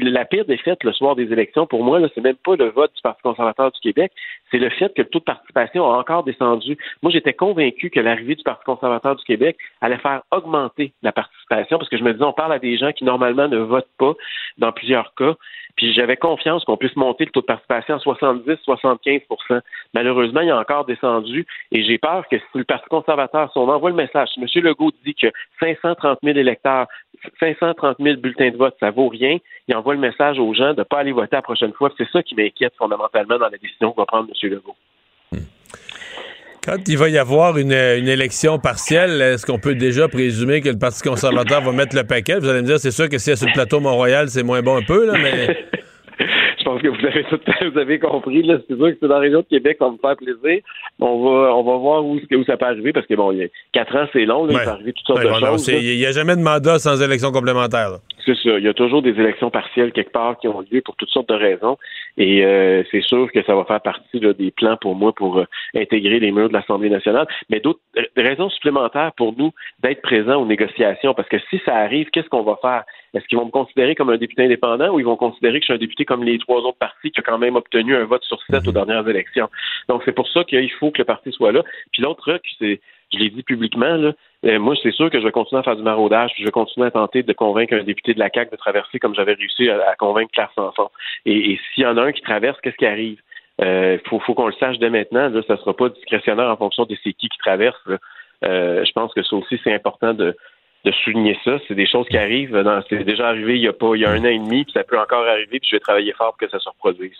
la 0.01 0.25
pire 0.25 0.45
défaite 0.45 0.83
le 0.83 0.93
soir 0.93 1.15
des 1.15 1.33
élections, 1.33 1.67
pour 1.67 1.85
moi, 1.85 2.01
c'est 2.15 2.21
même 2.21 2.37
pas 2.37 2.57
le 2.57 2.71
vote 2.71 2.93
du 2.95 3.03
Parti 3.03 3.23
conservateur 3.23 3.71
du 3.71 3.81
Québec, 3.81 4.13
c'est 4.51 4.59
le 4.59 4.71
fait 4.71 4.93
que 4.95 5.03
le 5.03 5.09
taux 5.09 5.21
de 5.21 5.25
participation 5.25 5.85
a 5.91 5.99
encore 5.99 6.25
descendu. 6.25 6.77
Moi, 7.03 7.13
j'étais 7.13 7.33
convaincu 7.33 7.91
que 7.91 8.01
l'arrivée 8.01 8.35
du 8.35 8.43
Parti 8.43 8.65
conservateur 8.65 9.15
du 9.15 9.25
Québec 9.25 9.57
allait 9.81 9.99
faire 9.99 10.23
augmenter 10.33 10.93
la 11.03 11.13
participation 11.13 11.79
parce 11.79 11.89
que 11.89 11.97
je 11.97 12.03
me 12.03 12.13
disais, 12.13 12.25
on 12.25 12.33
parle 12.33 12.53
à 12.53 12.59
des 12.59 12.77
gens 12.77 12.93
qui 12.93 13.05
normalement 13.05 13.47
ne 13.47 13.59
votent 13.59 13.87
pas 13.99 14.15
dans 14.59 14.73
plusieurs 14.73 15.15
cas. 15.15 15.35
Puis 15.77 15.95
j'avais 15.95 16.17
confiance 16.17 16.65
qu'on 16.65 16.77
puisse 16.77 16.97
monter 16.97 17.25
le 17.25 17.31
taux 17.31 17.41
de 17.41 17.47
participation 17.47 17.95
à 17.95 17.99
70-75% 17.99 19.61
Malheureusement, 19.95 20.41
il 20.41 20.51
a 20.51 20.59
encore 20.61 20.85
descendu 20.85 21.47
et 21.73 21.83
j'ai 21.85 21.99
peur 21.99 22.25
que 22.31 22.37
si 22.37 22.45
le 22.59 22.65
Parti 22.65 22.89
conservateur, 22.89 23.51
si 23.53 23.59
on 23.59 23.69
envoie 23.69 23.91
le 23.91 23.97
message, 23.97 24.29
si 24.35 24.41
M. 24.41 24.47
Legault 24.65 24.93
dit 25.05 25.15
que 25.15 25.29
530 25.61 26.19
000 26.23 26.39
électeurs, 26.39 26.87
530 27.41 27.97
000 28.01 28.17
bulletins 28.17 28.51
de 28.51 28.57
vote, 28.57 28.77
ça 28.81 28.91
vaut 28.91 29.09
rien, 29.09 29.39
il 29.69 29.75
envoie 29.75 29.95
le 29.95 30.01
message 30.01 30.39
aux 30.39 30.55
gens 30.55 30.73
de 30.75 30.81
ne 30.81 30.85
pas 30.85 30.99
aller 30.99 31.13
voter 31.13 31.37
la 31.37 31.43
prochaine 31.43 31.73
fois. 31.73 31.91
C'est 31.97 32.09
ça 32.11 32.23
qui 32.23 32.35
m'inquiète 32.35 32.75
fondamentalement 32.79 33.39
dans 33.39 33.49
la 33.49 33.59
décision 33.59 33.93
que 33.93 33.97
va 33.97 34.07
prendre 34.07 34.29
M. 34.29 34.51
Legault. 34.51 34.77
Quand 36.63 36.77
il 36.87 36.99
va 36.99 37.09
y 37.09 37.17
avoir 37.17 37.57
une, 37.57 37.73
élection 37.73 38.59
partielle, 38.59 39.23
est-ce 39.23 39.47
qu'on 39.47 39.59
peut 39.59 39.75
déjà 39.75 40.09
présumer 40.09 40.61
que 40.61 40.69
le 40.69 40.79
Parti 40.79 41.01
conservateur 41.01 41.63
va 41.63 41.73
mettre 41.73 41.97
le 41.97 42.05
paquet? 42.05 42.39
Vous 42.39 42.49
allez 42.49 42.61
me 42.61 42.67
dire, 42.67 42.79
c'est 42.79 42.91
sûr 42.91 43.09
que 43.09 43.17
si 43.17 43.25
c'est 43.25 43.37
sur 43.37 43.47
le 43.47 43.55
plateau 43.55 43.81
Mont-Royal, 43.81 44.29
c'est 44.29 44.43
moins 44.43 44.61
bon 44.61 44.77
un 44.77 44.83
peu, 44.83 45.07
là, 45.07 45.15
mais... 45.19 45.57
je 46.79 46.89
pense 46.89 46.97
que 46.97 47.01
vous 47.01 47.07
avez 47.07 47.25
tout 47.25 47.73
vous 47.73 47.79
avez 47.79 47.99
compris. 47.99 48.43
Là, 48.43 48.59
c'est 48.69 48.77
sûr 48.77 48.87
que 48.87 48.97
c'est 49.01 49.09
dans 49.09 49.15
la 49.15 49.21
région 49.21 49.41
de 49.41 49.47
Québec 49.47 49.79
qu'on 49.79 49.87
va 49.87 49.93
me 49.93 49.99
faire 49.99 50.17
plaisir. 50.17 50.63
On 51.01 51.25
va, 51.25 51.55
on 51.55 51.63
va 51.63 51.77
voir 51.77 52.05
où, 52.05 52.17
où 52.17 52.45
ça 52.45 52.57
peut 52.57 52.67
arriver 52.67 52.93
parce 52.93 53.07
que 53.07 53.15
bon, 53.15 53.33
il 53.33 53.39
y 53.39 53.45
a 53.45 53.49
quatre 53.73 53.95
ans, 53.97 54.07
c'est 54.13 54.25
long. 54.25 54.45
Là, 54.47 54.53
Il 54.53 54.59
peut 54.65 54.71
arriver 54.71 54.93
toutes 54.93 55.07
sortes 55.07 55.23
de 55.23 55.29
choses. 55.29 55.69
Il 55.69 55.99
n'y 55.99 56.07
a 56.07 56.13
jamais 56.13 56.37
de 56.37 56.43
mandat 56.43 56.79
sans 56.79 57.01
élection 57.03 57.33
complémentaire. 57.33 57.99
Il 58.45 58.65
y 58.65 58.69
a 58.69 58.75
toujours 58.75 59.03
des 59.03 59.19
élections 59.19 59.51
partielles 59.51 59.93
quelque 59.93 60.13
part 60.13 60.39
qui 60.39 60.49
ont 60.49 60.61
lieu 60.71 60.81
pour 60.81 60.97
toutes 60.97 61.11
sortes 61.11 61.29
de 61.29 61.35
raisons. 61.35 61.77
Et 62.17 62.45
euh, 62.45 62.83
c'est 62.91 63.03
sûr 63.03 63.31
que 63.33 63.43
ça 63.45 63.55
va 63.55 63.65
faire 63.65 63.81
partie 63.81 64.21
des 64.21 64.51
plans 64.51 64.77
pour 64.77 64.95
moi 64.95 65.13
pour 65.13 65.39
euh, 65.39 65.45
intégrer 65.75 66.21
les 66.21 66.33
murs 66.33 66.49
de 66.49 66.53
l'Assemblée 66.53 66.91
nationale. 66.91 67.27
Mais 67.49 67.61
d'autres 67.61 67.81
euh, 67.97 68.03
raisons 68.17 68.51
supplémentaires 68.51 69.13
pour 69.17 69.35
nous 69.37 69.53
d'être 69.83 70.03
présents 70.03 70.43
aux 70.43 70.47
négociations. 70.47 71.15
Parce 71.15 71.29
que 71.29 71.39
si 71.51 71.61
ça 71.65 71.77
arrive, 71.77 72.11
qu'est-ce 72.11 72.29
qu'on 72.29 72.43
va 72.43 72.59
faire? 72.61 72.85
Est-ce 73.15 73.27
qu'ils 73.27 73.39
vont 73.39 73.47
me 73.47 73.51
considérer 73.51 73.95
comme 73.95 74.11
un 74.11 74.19
député 74.19 74.45
indépendant 74.45 74.93
ou 74.93 75.01
ils 75.01 75.07
vont 75.07 75.17
considérer 75.17 75.59
que 75.59 75.65
je 75.65 75.73
suis 75.73 75.75
un 75.75 75.79
député 75.79 76.05
comme 76.05 76.23
les 76.23 76.39
trois 76.39 76.61
autres 76.61 76.79
partis 76.79 77.11
qui 77.11 77.21
ont 77.21 77.25
quand 77.27 77.39
même 77.39 77.57
obtenu 77.57 77.97
un 77.97 78.05
vote 78.05 78.23
sur 78.25 78.41
sept 78.43 78.67
aux 78.69 78.73
dernières 78.73 79.07
élections? 79.09 79.49
Donc, 79.89 80.03
c'est 80.05 80.15
pour 80.15 80.29
ça 80.29 80.45
qu'il 80.45 80.71
faut 80.73 80.91
que 80.91 80.99
le 80.99 81.05
parti 81.05 81.33
soit 81.33 81.53
là. 81.53 81.63
Puis 81.93 82.03
l'autre 82.03 82.21
truc, 82.21 82.43
c'est, 82.59 82.81
je 83.13 83.19
l'ai 83.19 83.31
dit 83.31 83.43
publiquement, 83.43 84.13
euh, 84.47 84.59
moi, 84.59 84.75
c'est 84.83 84.93
sûr 84.93 85.11
que 85.11 85.21
je 85.21 85.25
vais 85.25 85.33
continuer 85.33 85.61
à 85.61 85.63
faire 85.63 85.77
du 85.77 85.83
maraudage, 85.83 86.33
puis 86.33 86.43
je 86.43 86.49
vais 86.49 86.53
continuer 86.53 86.87
à 86.87 86.91
tenter 86.91 87.23
de 87.23 87.33
convaincre 87.33 87.75
un 87.75 87.83
député 87.83 88.15
de 88.15 88.19
la 88.19 88.31
CAQ 88.33 88.51
de 88.51 88.57
traverser 88.57 88.99
comme 88.99 89.15
j'avais 89.15 89.35
réussi 89.35 89.69
à, 89.69 89.95
convaincre 89.99 90.33
Claire 90.33 90.51
Sanson. 90.55 90.91
Et, 91.27 91.59
s'il 91.75 91.85
y 91.85 91.87
en 91.87 91.97
a 91.99 92.03
un 92.03 92.13
qui 92.13 92.23
traverse, 92.23 92.59
qu'est-ce 92.63 92.77
qui 92.77 92.87
arrive? 92.87 93.19
Il 93.59 93.67
euh, 93.67 93.99
faut, 94.09 94.19
faut 94.21 94.33
qu'on 94.33 94.47
le 94.47 94.55
sache 94.55 94.79
dès 94.79 94.89
maintenant. 94.89 95.29
Là, 95.29 95.43
ça 95.47 95.55
ne 95.55 95.59
sera 95.59 95.75
pas 95.75 95.91
discrétionnaire 95.91 96.49
en 96.49 96.57
fonction 96.57 96.85
de 96.85 96.97
c'est 97.05 97.13
qui 97.13 97.29
qui 97.29 97.39
traverse. 97.39 97.79
Euh, 98.43 98.83
je 98.85 98.93
pense 98.93 99.13
que 99.13 99.23
ça 99.23 99.37
aussi, 99.37 99.61
c'est 99.63 99.75
important 99.75 100.15
de, 100.15 100.35
de 100.87 100.93
souligner 101.05 101.39
ça. 101.45 101.59
C'est 101.69 101.75
des 101.75 101.87
choses 101.87 102.09
qui 102.09 102.17
arrivent. 102.17 102.57
C'est 102.89 103.05
déjà 103.05 103.29
arrivé 103.29 103.57
il 103.57 103.63
y 103.63 103.69
a 103.69 103.75
pas 103.75 103.95
il 103.95 104.01
y 104.01 104.07
a 104.07 104.11
un 104.11 104.21
an 104.21 104.29
et 104.29 104.39
demi, 104.39 104.65
puis 104.65 104.73
ça 104.73 104.85
peut 104.85 104.99
encore 104.99 105.27
arriver, 105.27 105.61
puis 105.61 105.69
je 105.69 105.77
vais 105.77 105.81
travailler 105.81 106.13
fort 106.15 106.31
pour 106.31 106.39
que 106.39 106.49
ça 106.49 106.59
se 106.59 106.69
reproduise. 106.71 107.19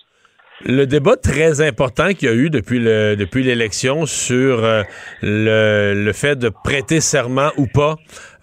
Le 0.65 0.85
débat 0.85 1.15
très 1.15 1.65
important 1.65 2.09
qu'il 2.09 2.29
y 2.29 2.31
a 2.31 2.35
eu 2.35 2.49
depuis 2.49 2.79
depuis 2.79 3.43
l'élection 3.43 4.05
sur 4.05 4.63
euh, 4.63 4.83
le, 5.21 5.93
le, 5.95 6.13
fait 6.13 6.37
de 6.37 6.49
prêter 6.49 6.99
serment 6.99 7.49
ou 7.57 7.65
pas 7.65 7.95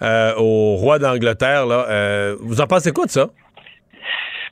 euh, 0.02 0.34
au 0.36 0.74
roi 0.76 0.98
d'Angleterre, 0.98 1.66
là, 1.66 1.86
euh, 1.88 2.36
vous 2.40 2.60
en 2.60 2.66
pensez 2.66 2.92
quoi 2.92 3.06
de 3.06 3.10
ça? 3.10 3.28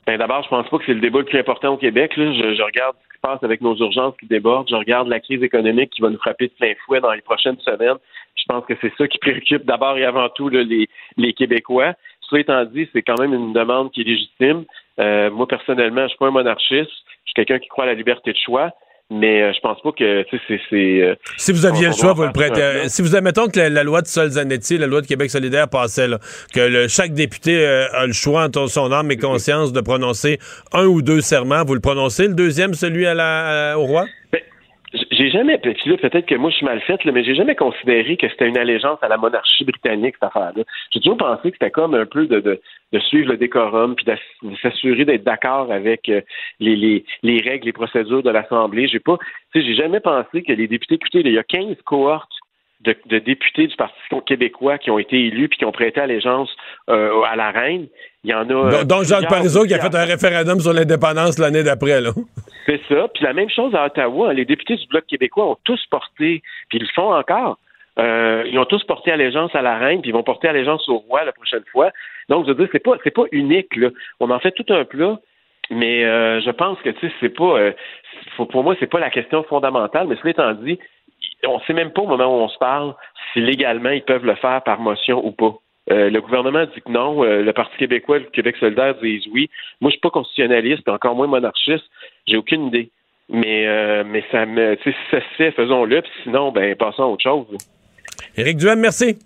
Ben 0.05 0.17
d'abord, 0.17 0.43
je 0.43 0.49
pense 0.49 0.69
pas 0.69 0.77
que 0.77 0.85
c'est 0.85 0.93
le 0.93 1.01
débat 1.01 1.19
le 1.19 1.25
plus 1.25 1.39
important 1.39 1.73
au 1.73 1.77
Québec. 1.77 2.15
Là. 2.15 2.31
Je, 2.31 2.63
regarde 2.63 2.95
ce 3.03 3.09
qui 3.09 3.15
se 3.15 3.21
passe 3.21 3.43
avec 3.43 3.59
nos 3.59 3.75
urgences 3.75 4.15
qui 4.17 4.27
débordent. 4.27 4.69
Je 4.69 4.75
regarde 4.75 5.09
la 5.09 5.19
crise 5.19 5.43
économique 5.43 5.89
qui 5.89 6.01
va 6.01 6.09
nous 6.09 6.17
frapper 6.17 6.47
de 6.47 6.53
plein 6.53 6.73
fouet 6.85 7.01
dans 7.01 7.11
les 7.11 7.21
prochaines 7.21 7.59
semaines. 7.59 7.97
Je 8.35 8.43
pense 8.47 8.65
que 8.65 8.73
c'est 8.79 8.93
ça 8.97 9.07
qui 9.07 9.17
préoccupe 9.17 9.65
d'abord 9.65 9.97
et 9.97 10.05
avant 10.05 10.29
tout 10.29 10.47
les, 10.47 10.87
les 11.17 11.33
Québécois. 11.33 11.93
Cela 12.21 12.41
étant 12.41 12.63
dit, 12.65 12.87
c'est 12.93 13.01
quand 13.01 13.19
même 13.19 13.33
une 13.33 13.51
demande 13.51 13.91
qui 13.91 14.01
est 14.01 14.05
légitime. 14.05 14.63
Euh, 14.99 15.29
moi, 15.31 15.47
personnellement, 15.47 16.03
je 16.03 16.09
suis 16.09 16.17
pas 16.17 16.27
un 16.27 16.31
monarchiste. 16.31 16.91
Je 17.25 17.31
suis 17.31 17.33
quelqu'un 17.35 17.59
qui 17.59 17.67
croit 17.67 17.83
à 17.83 17.87
la 17.87 17.93
liberté 17.93 18.31
de 18.31 18.37
choix. 18.37 18.71
Mais 19.09 19.41
euh, 19.41 19.53
je 19.53 19.59
pense 19.61 19.81
pas 19.81 19.93
que 19.93 20.25
c'est. 20.29 21.01
Euh, 21.01 21.15
si 21.37 21.53
vous 21.53 21.65
aviez 21.65 21.87
le 21.87 21.93
choix, 21.93 22.11
vous 22.11 22.23
le 22.23 22.33
prêtez. 22.33 22.89
Si 22.89 23.01
vous 23.01 23.15
admettons 23.15 23.47
que 23.47 23.57
la, 23.57 23.83
loi 23.83 24.01
de 24.01 24.07
Solzanetti, 24.07 24.77
la 24.77 24.87
loi 24.87 24.99
de 24.99 25.07
Québec 25.07 25.29
solidaire 25.29 25.69
passait, 25.69 26.09
là, 26.09 26.19
que 26.53 26.59
le, 26.59 26.87
chaque 26.89 27.13
député 27.13 27.65
a 27.65 28.05
le 28.05 28.11
choix 28.11 28.43
entre 28.43 28.67
son 28.67 28.91
âme 28.91 29.09
et 29.09 29.15
conscience 29.15 29.71
de 29.71 29.79
prononcer 29.79 30.39
un 30.73 30.87
ou 30.87 31.01
deux 31.01 31.21
serments, 31.21 31.63
vous 31.63 31.75
le 31.75 31.79
prononcez, 31.79 32.27
le 32.27 32.33
deuxième, 32.33 32.73
celui 32.73 33.07
à 33.07 33.13
la, 33.13 33.79
au 33.79 33.85
roi? 33.85 34.07
Ben, 34.33 34.41
j'ai 35.11 35.29
jamais, 35.29 35.57
peut-être 35.57 36.25
que 36.25 36.35
moi 36.35 36.49
je 36.49 36.57
suis 36.57 36.65
mal 36.65 36.81
faite, 36.81 37.03
mais 37.05 37.23
j'ai 37.23 37.35
jamais 37.35 37.55
considéré 37.55 38.17
que 38.17 38.27
c'était 38.29 38.47
une 38.47 38.57
allégeance 38.57 38.99
à 39.01 39.07
la 39.07 39.17
monarchie 39.17 39.65
britannique, 39.65 40.15
cette 40.15 40.29
affaire-là. 40.29 40.63
J'ai 40.91 40.99
toujours 40.99 41.17
pensé 41.17 41.51
que 41.51 41.57
c'était 41.59 41.71
comme 41.71 41.93
un 41.93 42.05
peu 42.05 42.27
de, 42.27 42.39
de, 42.39 42.61
de, 42.93 42.99
suivre 42.99 43.31
le 43.31 43.37
décorum, 43.37 43.95
puis 43.95 44.05
de 44.05 44.55
s'assurer 44.61 45.05
d'être 45.05 45.23
d'accord 45.23 45.71
avec 45.71 46.09
euh, 46.09 46.21
les, 46.59 46.75
les, 46.75 47.05
les, 47.23 47.41
règles, 47.41 47.65
les 47.65 47.73
procédures 47.73 48.23
de 48.23 48.29
l'Assemblée. 48.29 48.87
J'ai 48.87 48.99
pas, 48.99 49.17
tu 49.53 49.61
sais, 49.61 49.65
j'ai 49.65 49.75
jamais 49.75 49.99
pensé 49.99 50.43
que 50.43 50.53
les 50.53 50.67
députés, 50.67 50.95
écoutez, 50.95 51.19
il 51.19 51.31
y 51.31 51.39
a 51.39 51.43
15 51.43 51.75
cohortes 51.85 52.31
de, 52.81 52.95
de, 53.05 53.19
députés 53.19 53.67
du 53.67 53.75
Parti 53.75 53.95
québécois 54.25 54.77
qui 54.77 54.91
ont 54.91 54.99
été 54.99 55.17
élus 55.25 55.49
puis 55.49 55.59
qui 55.59 55.65
ont 55.65 55.71
prêté 55.71 55.99
allégeance 55.99 56.49
euh, 56.89 57.21
à 57.23 57.35
la 57.35 57.51
reine. 57.51 57.87
Il 58.23 58.31
y 58.31 58.33
en 58.33 58.49
a. 58.49 58.83
Donc, 58.83 59.03
Jacques 59.03 59.29
Parizeau 59.29 59.65
qui 59.65 59.73
a 59.73 59.79
fait 59.79 59.95
un 59.95 60.05
référendum 60.05 60.59
sur 60.59 60.73
l'indépendance 60.73 61.39
l'année 61.39 61.63
d'après, 61.63 62.01
là. 62.01 62.11
C'est 62.65 62.81
ça. 62.89 63.07
Puis 63.13 63.23
la 63.23 63.33
même 63.33 63.49
chose 63.49 63.73
à 63.73 63.85
Ottawa. 63.85 64.33
Les 64.33 64.45
députés 64.45 64.75
du 64.75 64.85
Bloc 64.87 65.05
québécois 65.07 65.49
ont 65.49 65.57
tous 65.63 65.83
porté, 65.89 66.41
puis 66.69 66.79
ils 66.79 66.81
le 66.81 66.89
font 66.93 67.13
encore. 67.13 67.57
Euh, 67.99 68.43
ils 68.45 68.59
ont 68.59 68.65
tous 68.65 68.83
porté 68.83 69.11
allégeance 69.11 69.55
à 69.55 69.61
la 69.61 69.77
reine, 69.77 70.01
puis 70.01 70.11
ils 70.11 70.13
vont 70.13 70.23
porter 70.23 70.47
allégeance 70.47 70.87
au 70.87 70.97
roi 70.97 71.23
la 71.23 71.31
prochaine 71.31 71.63
fois. 71.71 71.91
Donc, 72.29 72.45
je 72.45 72.51
veux 72.51 72.55
dire, 72.55 72.69
c'est 72.71 72.83
pas, 72.83 72.97
c'est 73.03 73.13
pas 73.13 73.23
unique, 73.31 73.75
là. 73.75 73.89
On 74.19 74.29
en 74.29 74.39
fait 74.39 74.51
tout 74.51 74.65
un 74.69 74.85
plat, 74.85 75.19
mais 75.71 76.05
euh, 76.05 76.41
je 76.41 76.51
pense 76.51 76.79
que, 76.81 76.89
tu 76.89 77.07
sais, 77.07 77.13
c'est 77.19 77.35
pas, 77.35 77.57
euh, 77.57 77.71
pour 78.35 78.63
moi, 78.63 78.75
c'est 78.79 78.89
pas 78.89 78.99
la 78.99 79.09
question 79.09 79.43
fondamentale, 79.43 80.07
mais 80.07 80.15
cela 80.17 80.29
étant 80.29 80.53
dit, 80.53 80.77
on 81.45 81.59
sait 81.61 81.73
même 81.73 81.91
pas 81.91 82.01
au 82.01 82.07
moment 82.07 82.25
où 82.25 82.41
on 82.41 82.49
se 82.49 82.57
parle 82.57 82.95
si 83.33 83.41
légalement 83.41 83.89
ils 83.89 84.03
peuvent 84.03 84.25
le 84.25 84.35
faire 84.35 84.61
par 84.63 84.79
motion 84.79 85.25
ou 85.25 85.31
pas. 85.31 85.55
Euh, 85.89 86.09
le 86.09 86.21
gouvernement 86.21 86.65
dit 86.65 86.81
que 86.81 86.91
non. 86.91 87.23
Euh, 87.23 87.43
le 87.43 87.53
Parti 87.53 87.77
québécois, 87.77 88.19
le 88.19 88.25
Québec 88.25 88.57
solidaire 88.59 88.95
disent 88.95 89.27
oui. 89.31 89.49
Moi, 89.79 89.89
je 89.89 89.93
suis 89.93 90.01
pas 90.01 90.09
constitutionnaliste, 90.09 90.87
encore 90.89 91.15
moins 91.15 91.27
monarchiste. 91.27 91.85
J'ai 92.27 92.37
aucune 92.37 92.67
idée. 92.67 92.91
Mais, 93.29 93.67
euh, 93.67 94.03
mais 94.05 94.23
ça 94.31 94.45
me, 94.45 94.77
si 94.83 94.89
ça 95.11 95.19
se 95.19 95.35
fait, 95.37 95.51
faisons-le. 95.51 96.01
sinon, 96.23 96.51
ben, 96.51 96.75
passons 96.75 97.03
à 97.03 97.07
autre 97.07 97.23
chose. 97.23 97.45
Éric 98.35 98.57
Duhem, 98.57 98.79
merci. 98.79 99.17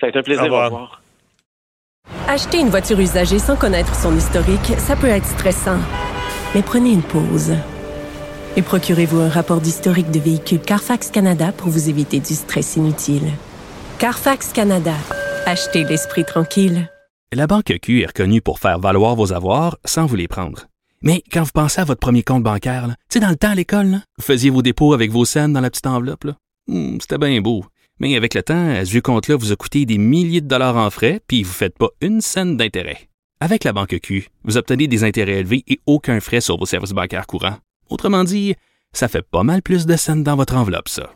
Ça 0.00 0.06
a 0.06 0.08
été 0.08 0.18
un 0.18 0.22
plaisir. 0.22 0.44
de 0.44 0.48
vous 0.48 0.56
revoir. 0.56 1.00
Acheter 2.28 2.58
une 2.58 2.68
voiture 2.68 2.98
usagée 2.98 3.38
sans 3.38 3.56
connaître 3.56 3.94
son 3.94 4.16
historique, 4.16 4.78
ça 4.78 4.96
peut 4.96 5.08
être 5.08 5.26
stressant. 5.26 5.78
Mais 6.54 6.62
prenez 6.62 6.92
une 6.92 7.02
pause. 7.02 7.54
Et 8.56 8.62
procurez-vous 8.62 9.20
un 9.20 9.28
rapport 9.28 9.60
d'historique 9.60 10.10
de 10.10 10.18
véhicule 10.18 10.60
Carfax 10.60 11.10
Canada 11.10 11.52
pour 11.52 11.68
vous 11.68 11.88
éviter 11.88 12.18
du 12.18 12.34
stress 12.34 12.76
inutile. 12.76 13.30
Carfax 13.98 14.52
Canada. 14.52 14.94
Achetez 15.46 15.84
l'esprit 15.84 16.24
tranquille. 16.24 16.90
La 17.32 17.46
Banque 17.46 17.72
Q 17.80 18.02
est 18.02 18.06
reconnue 18.06 18.40
pour 18.40 18.58
faire 18.58 18.80
valoir 18.80 19.14
vos 19.14 19.32
avoirs 19.32 19.78
sans 19.84 20.06
vous 20.06 20.16
les 20.16 20.26
prendre. 20.26 20.66
Mais 21.00 21.22
quand 21.32 21.44
vous 21.44 21.52
pensez 21.54 21.80
à 21.80 21.84
votre 21.84 22.00
premier 22.00 22.24
compte 22.24 22.42
bancaire, 22.42 22.88
tu 22.88 22.94
sais, 23.14 23.20
dans 23.20 23.30
le 23.30 23.36
temps 23.36 23.50
à 23.50 23.54
l'école, 23.54 24.00
vous 24.18 24.24
faisiez 24.24 24.50
vos 24.50 24.62
dépôts 24.62 24.94
avec 24.94 25.12
vos 25.12 25.24
scènes 25.24 25.52
dans 25.52 25.60
la 25.60 25.70
petite 25.70 25.86
enveloppe. 25.86 26.26
Hmm, 26.66 26.98
c'était 27.00 27.18
bien 27.18 27.40
beau. 27.40 27.64
Mais 28.00 28.16
avec 28.16 28.34
le 28.34 28.42
temps, 28.42 28.70
à 28.70 28.84
ce 28.84 28.98
compte-là 28.98 29.36
vous 29.36 29.52
a 29.52 29.56
coûté 29.56 29.86
des 29.86 29.98
milliers 29.98 30.40
de 30.40 30.48
dollars 30.48 30.76
en 30.76 30.90
frais, 30.90 31.20
puis 31.28 31.44
vous 31.44 31.50
ne 31.50 31.54
faites 31.54 31.78
pas 31.78 31.90
une 32.00 32.20
scène 32.20 32.56
d'intérêt. 32.56 33.08
Avec 33.40 33.62
la 33.64 33.72
banque 33.72 33.96
Q, 34.02 34.28
vous 34.44 34.56
obtenez 34.56 34.88
des 34.88 35.04
intérêts 35.04 35.38
élevés 35.38 35.62
et 35.68 35.78
aucun 35.86 36.20
frais 36.20 36.40
sur 36.40 36.58
vos 36.58 36.66
services 36.66 36.92
bancaires 36.92 37.26
courants. 37.26 37.56
Autrement 37.90 38.24
dit, 38.24 38.54
ça 38.92 39.08
fait 39.08 39.22
pas 39.22 39.42
mal 39.42 39.62
plus 39.62 39.84
de 39.84 39.96
scènes 39.96 40.22
dans 40.22 40.36
votre 40.36 40.56
enveloppe, 40.56 40.88
ça. 40.88 41.10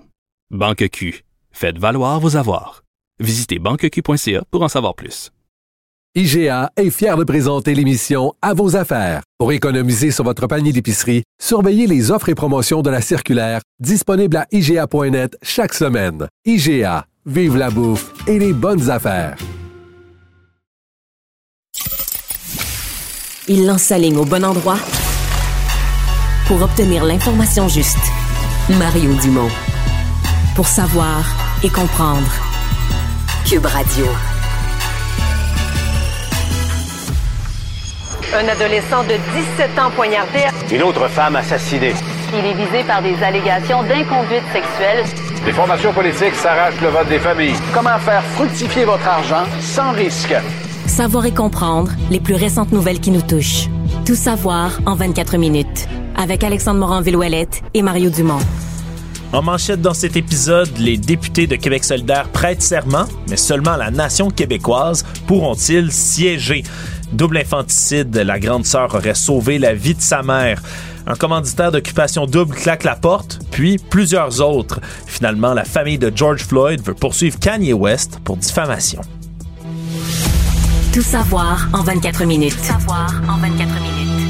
Banque 0.51 0.89
Q, 0.91 1.25
faites 1.53 1.79
valoir 1.79 2.20
vos 2.20 2.37
avoirs. 2.37 2.83
Visitez 3.20 3.59
banqueq.ca 3.59 4.43
pour 4.51 4.62
en 4.62 4.68
savoir 4.68 4.95
plus. 4.95 5.31
IGA 6.16 6.70
est 6.77 6.91
fier 6.91 7.16
de 7.16 7.25
présenter 7.25 7.75
l'émission 7.75 8.35
À 8.41 8.55
vos 8.55 8.77
affaires. 8.77 9.22
Pour 9.39 9.51
économiser 9.51 10.12
sur 10.12 10.22
votre 10.22 10.47
panier 10.47 10.72
d'épicerie, 10.72 11.25
surveillez 11.41 11.89
les 11.89 12.12
offres 12.12 12.29
et 12.29 12.37
promotions 12.37 12.83
de 12.83 12.91
la 12.91 13.01
circulaire 13.01 13.62
disponible 13.81 14.37
à 14.37 14.47
IGA.net 14.53 15.37
chaque 15.43 15.75
semaine. 15.75 16.29
IGA, 16.45 17.07
vive 17.27 17.57
la 17.57 17.70
bouffe 17.70 18.12
et 18.29 18.39
les 18.39 18.53
bonnes 18.53 18.91
affaires. 18.91 19.37
Il 23.49 23.66
lance 23.66 23.83
sa 23.83 23.99
ligne 23.99 24.16
au 24.16 24.25
bon 24.25 24.45
endroit 24.45 24.79
pour 26.47 26.62
obtenir 26.62 27.05
l'information 27.05 27.68
juste. 27.68 27.99
Mario 28.78 29.12
Dumont. 29.14 29.49
Pour 30.55 30.66
savoir 30.66 31.24
et 31.62 31.68
comprendre. 31.68 32.30
Cube 33.49 33.66
Radio. 33.66 34.07
Un 38.34 38.49
adolescent 38.49 39.03
de 39.05 39.14
17 39.59 39.78
ans 39.78 39.90
poignardé. 39.95 40.40
Une 40.72 40.82
autre 40.82 41.09
femme 41.09 41.36
assassinée. 41.36 41.95
Il 42.32 42.45
est 42.45 42.55
visé 42.55 42.82
par 42.84 43.01
des 43.01 43.22
allégations 43.22 43.82
d'inconduite 43.84 44.42
sexuelle. 44.53 45.05
Les 45.47 45.53
formations 45.53 45.92
politiques 45.92 46.34
s'arrachent 46.34 46.80
le 46.80 46.88
vote 46.88 47.09
des 47.09 47.18
familles. 47.20 47.55
Comment 47.72 47.99
faire 47.99 48.22
fructifier 48.34 48.84
votre 48.84 49.07
argent 49.07 49.45
sans 49.61 49.92
risque? 49.92 50.34
Savoir 50.86 51.26
et 51.26 51.32
comprendre 51.32 51.92
les 52.11 52.20
plus 52.20 52.34
récentes 52.34 52.72
nouvelles 52.72 53.01
qui 53.01 53.11
nous 53.11 53.22
touchent. 53.22 53.68
Tout 54.03 54.16
savoir 54.16 54.80
en 54.84 54.95
24 54.95 55.38
minutes. 55.38 55.88
Avec 56.14 56.45
Alexandre 56.45 56.80
Morin-Villouellette 56.80 57.62
et 57.72 57.80
Mario 57.80 58.11
Dumont. 58.11 58.38
En 59.32 59.40
manchette 59.40 59.80
dans 59.80 59.95
cet 59.95 60.16
épisode, 60.16 60.68
les 60.76 60.99
députés 60.99 61.47
de 61.47 61.57
Québec 61.57 61.84
solidaire 61.84 62.28
prêtent 62.28 62.61
serment, 62.61 63.07
mais 63.30 63.38
seulement 63.38 63.76
la 63.76 63.90
nation 63.90 64.28
québécoise 64.28 65.05
pourront-ils 65.26 65.90
siéger? 65.90 66.64
Double 67.14 67.38
infanticide, 67.38 68.14
la 68.14 68.38
grande 68.38 68.66
sœur 68.66 68.95
aurait 68.95 69.14
sauvé 69.14 69.59
la 69.59 69.72
vie 69.72 69.95
de 69.95 70.03
sa 70.03 70.22
mère. 70.22 70.61
Un 71.07 71.14
commanditaire 71.14 71.72
d'occupation 71.72 72.26
double 72.26 72.55
claque 72.55 72.84
la 72.84 72.97
porte, 72.97 73.40
puis 73.51 73.78
plusieurs 73.78 74.42
autres. 74.42 74.80
Finalement, 75.07 75.55
la 75.55 75.64
famille 75.64 75.99
de 75.99 76.12
George 76.14 76.45
Floyd 76.45 76.82
veut 76.84 76.95
poursuivre 76.95 77.38
Kanye 77.38 77.72
West 77.72 78.20
pour 78.22 78.36
diffamation. 78.36 79.01
Tout 80.95 81.03
savoir 81.03 81.68
en 81.72 81.82
24 81.82 82.24
minutes. 82.24 82.57
Tout 82.57 82.62
savoir 82.62 83.11
en 83.28 83.36
24 83.38 83.80
minutes. 83.82 84.28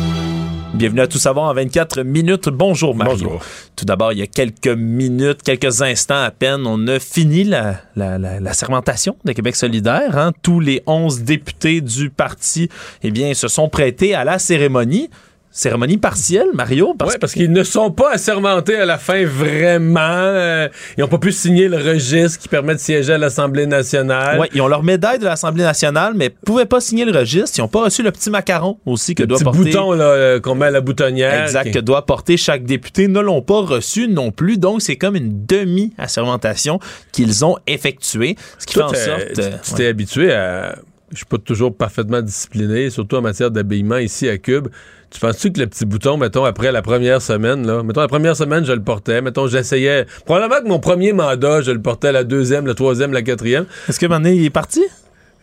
Bienvenue 0.73 1.03
à 1.03 1.07
Tout 1.07 1.19
savoir 1.19 1.51
en 1.51 1.53
24 1.53 2.01
minutes. 2.05 2.49
Bonjour 2.49 2.95
Mario. 2.95 3.13
Bonjour. 3.13 3.43
Tout 3.77 3.85
d'abord, 3.85 4.15
il 4.15 4.21
y 4.21 4.23
a 4.23 4.27
quelques 4.27 4.69
minutes, 4.69 5.43
quelques 5.43 5.83
instants 5.83 6.23
à 6.23 6.31
peine, 6.31 6.67
on 6.67 6.89
a 6.89 6.99
fini 6.99 7.45
la, 7.45 7.83
la, 7.97 8.17
la, 8.17 8.41
la 8.41 8.53
sermentation 8.55 9.15
de 9.27 9.33
Québec 9.33 9.57
solidaire. 9.57 10.17
Hein. 10.17 10.33
Tous 10.41 10.59
les 10.59 10.83
11 10.87 11.21
députés 11.25 11.83
du 11.83 12.09
parti 12.09 12.71
eh 13.03 13.11
bien, 13.11 13.35
se 13.35 13.49
sont 13.49 13.69
prêtés 13.69 14.15
à 14.15 14.25
la 14.25 14.39
cérémonie 14.39 15.11
cérémonie 15.57 15.99
partielle, 15.99 16.49
Mario? 16.53 16.95
Parce 16.99 17.13
oui, 17.13 17.19
parce 17.21 17.33
qu'ils 17.33 17.53
ne 17.53 17.63
sont 17.63 17.93
pas 17.93 18.11
assermentés 18.15 18.77
à 18.77 18.85
la 18.85 18.99
fin 18.99 19.25
vraiment. 19.25 20.01
Euh, 20.01 20.69
ils 20.99 21.01
n'ont 21.01 21.09
pas 21.09 21.19
pu 21.19 21.31
signer 21.31 21.69
le 21.69 21.77
registre 21.77 22.41
qui 22.41 22.49
permet 22.49 22.75
de 22.75 22.81
siéger 22.81 23.13
à 23.13 23.19
l'Assemblée 23.19 23.67
nationale. 23.67 24.39
Oui, 24.41 24.49
ils 24.53 24.61
ont 24.61 24.67
leur 24.67 24.83
médaille 24.83 25.21
de 25.21 25.25
l'Assemblée 25.25 25.63
nationale, 25.63 26.15
mais 26.17 26.25
ne 26.31 26.45
pouvaient 26.45 26.65
pas 26.67 26.81
signer 26.81 27.05
le 27.05 27.17
registre. 27.17 27.57
Ils 27.57 27.61
n'ont 27.61 27.69
pas 27.69 27.85
reçu 27.85 28.03
le 28.03 28.11
petit 28.11 28.31
macaron 28.31 28.79
aussi 28.85 29.15
que 29.15 29.23
le 29.23 29.29
doit 29.29 29.39
petit 29.39 29.45
porter. 29.45 29.61
bouton 29.61 29.93
euh, 29.93 30.41
qu'on 30.41 30.57
met 30.57 30.67
à 30.67 30.71
la 30.73 30.81
boutonnière. 30.81 31.45
Exact, 31.45 31.67
qui- 31.67 31.71
que 31.71 31.79
doit 31.79 32.05
porter 32.05 32.37
chaque 32.37 32.65
député. 32.65 33.07
Ne 33.07 33.21
l'ont 33.21 33.43
pas 33.43 33.61
reçu 33.61 34.09
non 34.09 34.33
plus. 34.33 34.59
Donc, 34.59 34.83
c'est 34.83 34.97
comme 34.97 35.15
une 35.15 35.47
demi-assermentation 35.47 36.81
qu'ils 37.13 37.45
ont 37.45 37.57
effectuée. 37.69 38.37
Ce 38.59 38.67
qui 38.67 38.75
Toi, 38.75 38.89
fait 38.89 39.13
en 39.13 39.19
sorte. 39.19 39.39
euh, 39.39 39.51
tu 39.63 39.69
tu 39.71 39.75
t'es 39.75 39.87
habitué 39.87 40.33
à. 40.33 40.77
Je 41.13 41.19
suis 41.19 41.27
pas 41.27 41.39
toujours 41.39 41.77
parfaitement 41.77 42.21
discipliné, 42.23 42.91
surtout 42.91 43.15
en 43.17 43.23
matière 43.23 43.49
d'habillement 43.51 43.99
ici 43.99 44.29
à 44.29 44.37
Cube. 44.37 44.67
Tu 45.15 45.21
penses-tu 45.21 45.53
que 45.53 45.61
le 45.61 45.69
petit 45.69 45.85
bouton, 45.85 46.17
mettons, 46.17 46.45
après 46.45 46.73
la 46.73 46.83
première 46.83 47.23
semaine, 47.23 47.65
là, 47.65 47.85
mettons, 47.85 48.01
la 48.01 48.09
première 48.09 48.37
semaine, 48.37 48.65
je 48.65 48.73
le 48.73 48.83
portais, 48.83 49.23
mettons, 49.23 49.47
j'essayais. 49.47 50.07
Probablement 50.27 50.61
que 50.61 50.67
mon 50.67 50.81
premier 50.81 51.13
mandat, 51.13 51.63
je 51.63 51.71
le 51.71 51.81
portais 51.81 52.11
la 52.11 52.25
deuxième, 52.25 52.67
la 52.67 52.75
troisième, 52.75 53.13
la 53.13 53.23
quatrième. 53.23 53.67
Est-ce 53.89 54.01
que 54.01 54.07
maintenant, 54.07 54.31
il 54.31 54.45
est 54.45 54.51
parti? 54.51 54.83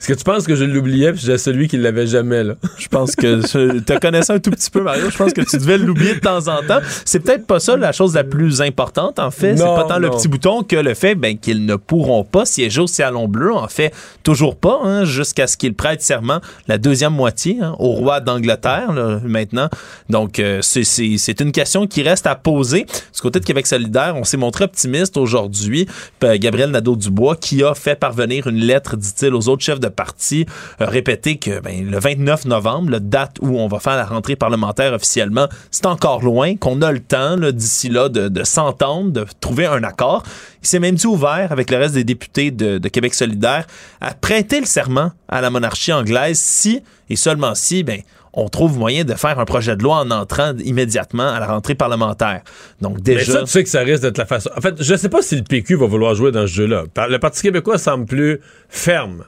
Est-ce 0.02 0.08
que 0.08 0.14
tu 0.18 0.24
penses 0.24 0.48
que 0.48 0.56
je 0.56 0.64
l'oubliais 0.64 1.14
puis 1.14 1.22
j'ai 1.24 1.38
celui 1.38 1.68
qui 1.68 1.78
l'avait 1.78 2.08
jamais, 2.08 2.44
là? 2.44 2.56
Je 2.80 2.88
pense 2.88 3.16
que 3.16 3.42
je 3.42 3.78
te 3.82 4.00
connaissais 4.00 4.34
un 4.34 4.40
tout 4.40 4.50
petit 4.50 4.72
peu, 4.72 4.82
Mario. 4.82 5.12
Je 5.12 5.16
pense 5.18 5.32
que 5.32 5.42
tu 5.42 5.58
devais 5.60 5.78
l'oublier 5.78 6.16
de 6.16 6.20
temps 6.20 6.48
en 6.48 6.64
temps. 6.66 6.80
C'est 7.06 7.20
peut-être 7.20 7.46
pas 7.46 7.60
ça 7.60 7.78
la 7.78 7.92
chose 7.92 8.16
la 8.16 8.24
plus 8.24 8.64
importante, 8.64 9.20
en 9.20 9.30
fait. 9.30 9.56
C'est 9.58 9.64
pas 9.64 9.84
tant 9.84 10.00
le 10.00 10.10
petit 10.10 10.28
bouton 10.28 10.64
que 10.64 10.76
le 10.76 10.96
fait 10.96 11.14
ben, 11.14 11.38
qu'ils 11.38 11.68
ne 11.68 11.76
pourront 11.76 12.24
pas 12.24 12.46
siéger 12.46 12.82
au 12.82 12.88
Salon 12.88 13.28
Bleu. 13.28 13.54
En 13.54 13.68
fait, 13.68 13.94
toujours 14.24 14.56
pas, 14.56 14.80
hein, 14.84 15.06
jusqu'à 15.06 15.46
ce 15.46 15.56
qu'ils 15.56 15.76
prêtent 15.76 16.02
serment 16.02 16.42
la 16.68 16.80
deuxième 16.80 17.14
moitié 17.14 17.60
hein, 17.62 17.76
au 17.78 17.92
roi 17.92 18.22
d'Angleterre, 18.22 18.94
là, 18.94 19.20
maintenant. 19.24 19.70
Donc, 20.10 20.40
euh, 20.40 20.64
c'est- 20.64 20.84
c'est 20.84 21.18
c'est 21.20 21.42
une 21.42 21.52
question 21.52 21.86
qui 21.86 22.02
reste 22.02 22.26
à 22.26 22.34
poser. 22.34 22.86
Du 23.14 23.22
côté 23.22 23.40
de 23.40 23.46
Québec 23.46 23.68
solidaire, 23.68 24.16
on 24.18 24.24
s'est 24.24 24.38
montré 24.38 24.64
optimiste 24.64 25.16
aujourd'hui. 25.16 25.86
Gabriel 26.24 26.72
Nadeau-Dubois, 26.72 27.36
qui 27.36 27.64
a 27.64 27.76
fait 27.76 28.00
parvenir 28.00 28.48
une 28.48 28.58
lettre, 28.62 28.98
dit-il, 28.98 29.36
aux 29.36 29.48
autres 29.48 29.62
chefs 29.64 29.80
de 29.80 29.91
parti, 29.92 30.46
euh, 30.82 30.86
répéter 30.86 31.38
que 31.38 31.60
ben, 31.60 31.90
le 31.90 32.00
29 32.00 32.46
novembre, 32.46 32.92
la 32.92 33.00
date 33.00 33.38
où 33.42 33.60
on 33.60 33.68
va 33.68 33.80
faire 33.80 33.96
la 33.96 34.06
rentrée 34.06 34.36
parlementaire 34.36 34.94
officiellement, 34.94 35.48
c'est 35.70 35.86
encore 35.86 36.24
loin, 36.24 36.56
qu'on 36.56 36.82
a 36.82 36.92
le 36.92 37.00
temps 37.00 37.38
d'ici 37.52 37.90
là 37.90 38.10
de, 38.10 38.28
de 38.28 38.44
s'entendre, 38.44 39.12
de 39.12 39.26
trouver 39.40 39.66
un 39.66 39.84
accord. 39.84 40.24
Il 40.62 40.68
s'est 40.68 40.80
même 40.80 40.96
dit 40.96 41.08
ouvert 41.08 41.52
avec 41.52 41.70
le 41.70 41.78
reste 41.78 41.94
des 41.94 42.04
députés 42.04 42.52
de, 42.52 42.78
de 42.78 42.88
Québec 42.88 43.14
solidaire 43.14 43.66
à 44.00 44.14
prêter 44.14 44.60
le 44.60 44.66
serment 44.66 45.12
à 45.28 45.42
la 45.42 45.50
monarchie 45.50 45.94
anglaise 45.94 46.40
si 46.40 46.82
et 47.10 47.16
seulement 47.16 47.56
si 47.56 47.84
ben, 47.84 48.02
on 48.34 48.48
trouve 48.48 48.78
moyen 48.78 49.04
de 49.04 49.14
faire 49.14 49.40
un 49.40 49.46
projet 49.46 49.76
de 49.76 49.84
loi 49.84 49.98
en 49.98 50.12
entrant 50.12 50.54
immédiatement 50.64 51.30
à 51.30 51.40
la 51.40 51.48
rentrée 51.48 51.76
parlementaire. 51.76 52.42
Donc 52.82 52.98
Mais 52.98 53.16
déjà... 53.16 53.34
ça, 53.34 53.40
tu 53.42 53.48
sais 53.48 53.64
que 53.64 53.70
ça 53.70 53.82
risque 53.82 54.04
d'être 54.04 54.18
la 54.18 54.26
façon. 54.26 54.50
En 54.56 54.62
fait, 54.62 54.76
je 54.82 54.96
sais 54.96 55.10
pas 55.10 55.22
si 55.22 55.36
le 55.36 55.44
PQ 55.44 55.76
va 55.76 55.88
vouloir 55.88 56.16
jouer 56.16 56.32
dans 56.32 56.48
ce 56.48 56.54
jeu-là. 56.54 56.84
Le 57.10 57.18
Parti 57.18 57.42
québécois 57.42 57.78
semble 57.78 58.06
plus 58.06 58.40
ferme. 58.70 59.26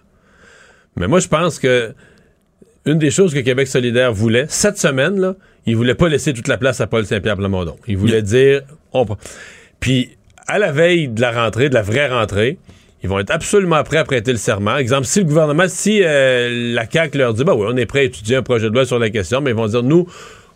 Mais 0.96 1.08
moi, 1.08 1.20
je 1.20 1.28
pense 1.28 1.60
que 1.60 1.94
une 2.86 3.00
des 3.00 3.12
choses 3.12 3.34
que 3.34 3.40
Québec 3.40 3.68
solidaire 3.68 4.14
voulait, 4.14 4.46
cette 4.50 4.78
semaine, 4.78 5.20
là, 5.20 5.36
il 5.66 5.76
voulait 5.76 5.96
pas 5.96 6.10
laisser 6.10 6.34
toute 6.34 6.48
la 6.48 6.58
place 6.58 6.82
à 6.82 6.88
Paul 6.88 7.06
Saint-Pierre 7.06 7.38
Plamondon. 7.38 7.78
Il 7.88 7.98
voulait 7.98 8.22
dire, 8.22 8.62
on... 8.92 9.06
Puis, 9.80 10.18
à 10.48 10.60
la 10.60 10.72
veille 10.72 11.08
de 11.08 11.22
la 11.22 11.32
rentrée, 11.32 11.70
de 11.70 11.74
la 11.74 11.82
vraie 11.82 12.10
rentrée, 12.10 12.58
ils 13.02 13.10
vont 13.10 13.20
être 13.20 13.32
absolument 13.32 13.82
prêts 13.84 13.98
à 13.98 14.04
prêter 14.04 14.32
le 14.32 14.38
serment. 14.38 14.78
Exemple, 14.78 15.06
si 15.06 15.20
le 15.20 15.26
gouvernement, 15.26 15.66
si 15.68 16.02
euh, 16.04 16.74
la 16.74 16.90
CAQ 16.90 17.18
leur 17.18 17.34
dit, 17.34 17.44
bah 17.44 17.54
oui, 17.56 17.66
on 17.70 17.78
est 17.78 17.86
prêt 17.86 18.00
à 18.00 18.04
étudier 18.04 18.38
un 18.38 18.44
projet 18.44 18.70
de 18.70 18.74
loi 18.74 18.86
sur 18.86 19.00
la 19.00 19.10
question, 19.10 19.40
mais 19.40 19.52
ils 19.52 19.56
vont 19.56 19.68
dire, 19.68 19.84
nous, 19.84 20.08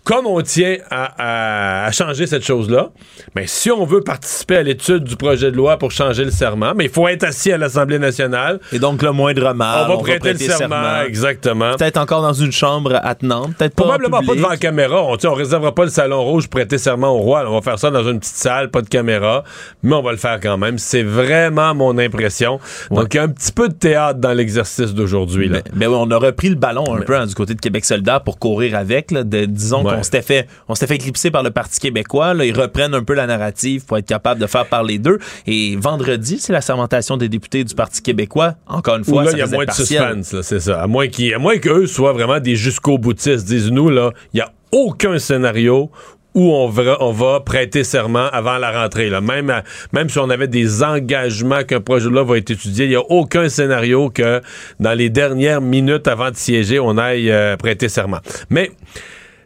comme 0.08 0.26
on 0.26 0.42
tient 0.42 0.78
à, 0.90 1.84
à- 1.84 1.86
à 1.88 1.92
changer 1.92 2.28
cette 2.28 2.46
chose-là, 2.46 2.92
mais 3.36 3.46
si 3.46 3.70
on 3.72 3.84
veut 3.84 4.00
participer 4.00 4.56
à 4.56 4.64
l'étude 4.64 5.04
du 5.04 5.18
projet 5.18 5.52
de 5.52 5.58
loi 5.58 5.76
pour 5.78 5.92
changer 5.92 6.24
le 6.24 6.32
serment, 6.32 6.72
mais 6.74 6.86
il 6.86 6.90
faut 6.90 7.10
être 7.10 7.26
assis 7.26 7.52
à 7.52 7.58
l'Assemblée 7.58 8.00
nationale. 8.00 8.62
Et 8.72 8.80
donc, 8.80 9.02
le 9.02 9.12
moindre 9.12 9.54
mal. 9.54 9.88
on 9.90 9.98
va 9.98 9.98
prêter 10.04 10.32
le 10.32 10.40
serment, 10.40 11.02
exactement. 11.06 11.76
Peut-être 11.76 11.98
encore 11.98 12.22
dans 12.22 12.32
une 12.32 12.54
chambre 12.54 12.98
attenante, 13.04 13.54
peut-être 13.58 13.76
Probablement 13.76 14.22
pas 14.22 14.34
devant 14.36 14.50
la 14.50 14.56
caméra. 14.58 15.04
On, 15.04 15.18
on 15.22 15.34
réservera 15.34 15.76
pas 15.76 15.84
le 15.84 15.90
salon 15.92 16.24
rouge 16.24 16.44
pour 16.48 16.60
prêter 16.62 16.78
serment 16.78 17.10
au 17.10 17.18
roi. 17.18 17.44
On 17.46 17.56
va 17.56 17.62
faire 17.62 17.78
ça 17.78 17.92
dans 17.92 18.08
une 18.08 18.20
petite 18.22 18.36
salle, 18.36 18.72
pas 18.72 18.82
de 18.82 18.88
caméra, 18.88 19.44
mais 19.84 19.94
on 19.94 20.02
va 20.02 20.12
le 20.12 20.18
faire 20.18 20.40
quand 20.42 20.58
même. 20.58 20.78
C'est 20.78 21.04
vraiment 21.04 21.76
mon 21.76 21.98
impression. 21.98 22.62
Donc, 22.92 23.14
il 23.14 23.18
y 23.18 23.20
a 23.20 23.24
un 23.24 23.28
petit 23.30 23.52
peu 23.52 23.68
de 23.68 23.74
théâtre 23.74 24.20
dans 24.22 24.32
l'exercice 24.34 24.94
d'aujourd'hui. 24.94 25.50
Ben 25.50 25.88
oui, 25.90 25.96
on 26.00 26.10
a 26.12 26.18
repris 26.18 26.48
le 26.48 26.56
ballon 26.56 26.96
un 26.96 27.02
peu 27.02 27.18
hein, 27.18 27.26
du 27.26 27.36
côté 27.36 27.56
de 27.56 27.60
Québec 27.60 27.84
solidaire 27.84 28.22
pour 28.24 28.40
courir 28.40 28.78
avec. 28.78 29.12
là, 29.12 29.24
de- 29.26 29.44
disons 29.46 29.84
Ouais. 29.84 29.97
Qu'on 29.98 30.04
s'était 30.04 30.22
fait, 30.22 30.48
on 30.68 30.76
s'était 30.76 30.88
fait 30.88 30.96
éclipser 30.96 31.32
par 31.32 31.44
le 31.44 31.52
Parti 31.52 31.80
québécois. 31.80 32.34
Là, 32.34 32.46
ils 32.46 32.58
reprennent 32.58 32.94
un 32.94 33.04
peu 33.04 33.14
la 33.14 33.28
narrative 33.28 33.86
pour 33.86 33.98
être 33.98 34.08
capable 34.08 34.40
de 34.40 34.48
faire 34.48 34.66
parler 34.68 34.98
d'eux. 35.00 35.20
Et 35.46 35.76
vendredi, 35.76 36.38
c'est 36.40 36.54
la 36.54 36.62
sermentation 36.62 37.18
des 37.18 37.30
députés 37.30 37.64
du 37.64 37.76
Parti 37.76 38.02
québécois. 38.02 38.56
Encore 38.68 38.98
une 38.98 39.04
fois, 39.06 39.24
là, 39.24 39.32
ça 39.32 39.38
il 39.38 39.40
y 39.40 39.44
a 39.44 39.48
moins 39.48 39.66
de 39.66 39.72
suspense, 39.72 40.42
c'est 40.42 40.60
ça. 40.60 40.82
À 40.82 40.88
moins 40.88 41.08
qu'eux 41.08 41.88
soient 41.88 42.14
vraiment 42.14 42.40
des 42.40 42.56
jusqu'au 42.56 42.98
boutistes. 42.98 43.46
Disent-nous, 43.46 43.90
là, 43.90 44.12
il 44.34 44.38
y 44.38 44.42
a 44.42 44.52
aucun 44.72 45.18
scénario 45.20 45.90
où 46.36 46.54
on 46.54 46.68
va, 46.70 46.98
on 47.00 47.12
va 47.12 47.40
prêter 47.40 47.84
serment 47.84 48.28
avant 48.32 48.60
la 48.60 48.70
rentrée. 48.84 49.10
Là. 49.10 49.22
Même, 49.22 49.50
à- 49.50 49.64
même 49.92 50.08
si 50.08 50.20
on 50.20 50.30
avait 50.30 50.48
des 50.48 50.84
engagements 50.84 51.64
qu'un 51.64 51.82
projet 51.82 52.06
de 52.06 52.10
loi 52.12 52.24
va 52.24 52.38
être 52.38 52.52
étudié, 52.52 52.86
il 52.86 52.90
n'y 52.90 52.96
a 52.96 53.02
aucun 53.02 53.50
scénario 53.50 54.10
que 54.12 54.42
dans 54.80 54.94
les 54.94 55.10
dernières 55.10 55.62
minutes 55.62 56.08
avant 56.08 56.30
de 56.30 56.36
siéger, 56.36 56.80
on 56.80 56.96
aille 57.00 57.32
euh, 57.32 57.58
prêter 57.58 57.90
serment. 57.90 58.20
Mais 58.52 58.70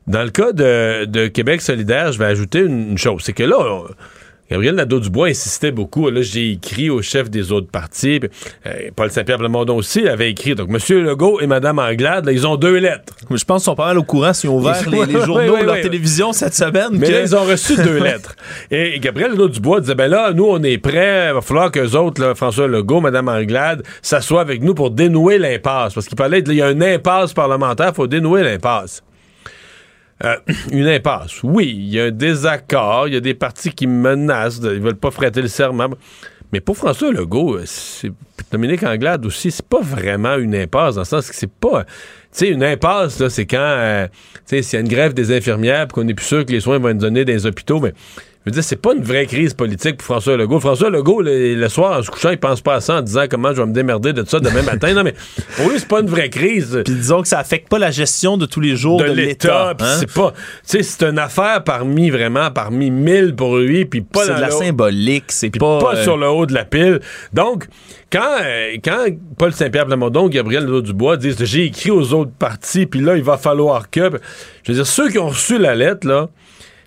dans 0.08 0.24
le 0.24 0.30
cas 0.30 0.52
de, 0.52 1.06
de 1.06 1.28
Québec 1.28 1.62
solidaire, 1.62 2.12
je 2.12 2.20
vais 2.20 2.26
ajouter 2.26 2.60
une, 2.60 2.92
une 2.92 2.98
chose. 2.98 3.22
C'est 3.24 3.34
que 3.34 3.44
là, 3.44 3.58
on- 3.60 3.86
Gabriel 4.50 4.76
Nadeau-Dubois 4.76 5.28
insistait 5.30 5.72
beaucoup. 5.72 6.10
Là, 6.10 6.22
j'ai 6.24 6.52
écrit 6.52 6.90
au 6.90 7.02
chef 7.02 7.30
des 7.30 7.54
autres 7.54 7.70
partis. 7.72 8.20
Euh, 8.66 8.90
Paul 8.98 9.10
Saint-Pierre 9.10 9.38
Plamondon 9.38 9.78
aussi 9.78 10.06
avait 10.10 10.30
écrit. 10.30 10.56
Donc, 10.56 10.68
M. 10.70 11.04
Legault 11.06 11.40
et 11.40 11.48
Mme 11.48 11.80
Anglade, 11.80 12.26
là, 12.26 12.34
ils 12.34 12.46
ont 12.46 12.58
deux 12.58 12.76
lettres. 12.76 13.14
Je 13.30 13.46
pense 13.46 13.62
qu'ils 13.62 13.66
sont 13.72 13.76
pas 13.76 13.86
mal 13.86 13.98
au 13.98 14.04
courant 14.04 14.34
s'ils 14.34 14.50
ont 14.50 14.58
ouvert 14.58 14.76
les, 14.90 15.06
les 15.14 15.22
journaux, 15.22 15.54
Oui, 15.54 15.60
oui, 15.62 15.66
leur 15.66 15.76
oui. 15.76 15.82
télévision 15.82 16.34
cette 16.34 16.54
semaine. 16.54 16.90
Mais 16.92 17.08
que- 17.08 17.14
là, 17.14 17.22
ils 17.22 17.34
ont 17.34 17.46
reçu 17.46 17.78
deux 17.78 18.00
lettres. 18.04 18.36
Et 18.72 19.00
Gabriel 19.00 19.32
Nadeau-Dubois 19.32 19.80
disait, 19.80 19.96
ben 19.96 20.10
là, 20.12 20.34
nous, 20.34 20.44
on 20.50 20.62
est 20.64 20.78
prêts. 20.80 21.28
Il 21.30 21.34
va 21.36 21.40
falloir 21.40 21.72
qu'eux 21.72 21.92
autres, 21.96 22.22
là, 22.22 22.36
François 22.36 22.68
Legault, 22.68 23.00
Mme 23.00 23.30
Anglade, 23.30 23.84
s'assoient 24.02 24.42
avec 24.42 24.62
nous 24.64 24.74
pour 24.74 24.92
dénouer 24.92 25.38
l'impasse. 25.38 25.94
Parce 25.94 26.08
qu'il 26.08 26.18
parlait, 26.18 26.40
il 26.46 26.54
y 26.56 26.62
a 26.62 26.72
une 26.72 26.84
impasse 26.84 27.32
parlementaire, 27.32 27.92
il 27.94 27.96
faut 27.96 28.08
dénouer 28.08 28.44
l'impasse. 28.44 29.02
Euh, 30.24 30.36
une 30.72 30.88
impasse. 30.88 31.44
Oui, 31.44 31.74
il 31.76 31.90
y 31.90 32.00
a 32.00 32.06
un 32.06 32.12
désaccord, 32.12 33.08
il 33.08 33.14
y 33.14 33.18
a 33.18 33.22
des 33.22 33.34
partis 33.34 33.72
qui 33.72 33.88
menacent, 33.88 34.60
ils 34.64 34.82
veulent 34.82 34.96
pas 34.96 35.12
prêter 35.12 35.42
le 35.42 35.48
serment. 35.48 35.90
Mais 36.54 36.60
pour 36.60 36.76
François 36.76 37.12
Legault, 37.12 37.56
euh, 37.56 37.64
c'est 37.66 38.12
Dominique 38.52 38.84
Anglade 38.84 39.26
aussi, 39.26 39.52
c'est 39.52 39.66
pas 39.66 39.82
vraiment 39.82 40.36
une 40.36 40.54
impasse, 40.54 40.96
dans 40.96 41.02
le 41.02 41.06
sens 41.06 41.30
que 41.30 41.36
c'est 41.36 41.52
pas. 41.52 41.86
Tu 41.86 41.90
sais, 42.32 42.50
une 42.50 42.64
impasse, 42.64 43.20
là, 43.20 43.30
c'est 43.30 43.46
quand, 43.46 43.58
euh, 43.60 44.08
tu 44.08 44.58
sais, 44.58 44.62
s'il 44.62 44.78
y 44.78 44.82
a 44.82 44.86
une 44.86 44.92
grève 44.92 45.14
des 45.14 45.36
infirmières, 45.36 45.88
qu'on 45.88 46.08
est 46.08 46.14
plus 46.14 46.26
sûr 46.26 46.46
que 46.46 46.52
les 46.52 46.60
soins 46.60 46.78
vont 46.78 46.90
être 46.90 46.98
donnés 46.98 47.24
dans 47.24 47.32
les 47.32 47.46
hôpitaux, 47.46 47.80
mais 47.80 47.94
je 48.44 48.50
veux 48.50 48.54
dire, 48.54 48.64
c'est 48.64 48.76
pas 48.82 48.94
une 48.96 49.04
vraie 49.04 49.28
crise 49.28 49.54
politique 49.54 49.98
pour 49.98 50.06
François 50.06 50.36
Legault. 50.36 50.60
François 50.60 50.90
Legault, 50.90 51.22
le, 51.22 51.54
le 51.54 51.70
soir, 51.70 52.00
en 52.00 52.02
se 52.02 52.10
couchant, 52.10 52.32
il 52.32 52.40
pense 52.40 52.60
pas 52.62 52.74
à 52.76 52.82
ça 52.82 52.96
en 52.96 53.02
disant 53.02 53.26
comment 53.30 53.54
je 53.54 53.62
vais 53.62 53.68
me 53.68 53.74
démerder 53.74 54.14
de 54.14 54.24
ça 54.28 54.40
demain 54.40 54.64
matin. 54.64 54.94
Non, 54.96 55.04
mais 55.04 55.14
pour 55.58 55.70
lui, 55.70 55.78
c'est 55.78 55.88
pas 55.88 56.00
une 56.02 56.08
vraie 56.10 56.30
crise. 56.30 56.82
Puis 56.84 56.96
disons 56.96 57.22
que 57.22 57.28
ça 57.28 57.38
affecte 57.38 57.70
pas 57.70 57.78
la 57.78 57.92
gestion 57.92 58.38
de 58.38 58.48
tous 58.48 58.60
les 58.60 58.76
jours 58.76 58.98
de, 59.00 59.08
de 59.08 59.12
l'État. 59.14 59.76
hein? 59.80 59.96
C'est 60.00 60.12
pas, 60.12 60.32
tu 60.32 60.38
sais, 60.64 60.82
c'est 60.84 61.04
une 61.04 61.20
affaire 61.20 61.64
parmi 61.64 62.10
vraiment 62.10 62.50
parmi 62.50 62.90
mille 62.90 63.36
pour 63.36 63.58
lui, 63.58 63.86
puis 63.86 64.02
pas 64.02 64.26
C'est 64.26 64.34
de 64.36 64.42
la 64.42 64.50
symbolique, 64.50 65.26
c'est 65.32 65.52
pas. 65.58 65.78
pas 65.80 65.96
euh, 65.98 66.04
sur 66.04 66.18
le 66.18 66.28
haut 66.28 66.48
de 66.48 66.54
la 66.56 66.66
pile. 66.66 67.00
Donc, 67.34 67.68
quand, 68.12 68.38
euh, 68.42 68.72
quand 68.84 69.06
Paul 69.38 69.54
Saint-Pierre 69.54 69.86
Plamondon, 69.86 70.28
Gabriel 70.30 70.64
Nadeau-Dubois 70.66 71.18
disent 71.18 71.38
j'ai 71.44 71.66
écrit 71.66 71.92
aux 71.92 72.12
autres 72.14 72.32
partis, 72.38 72.88
puis 72.88 73.02
là, 73.02 73.16
il 73.18 73.24
va 73.24 73.38
falloir 73.38 73.90
que. 73.92 74.10
Je 74.64 74.72
veux 74.72 74.76
dire, 74.78 74.88
ceux 74.88 75.10
qui 75.10 75.20
ont 75.20 75.30
reçu 75.30 75.58
la 75.60 75.76
lettre, 75.76 76.08
là, 76.08 76.30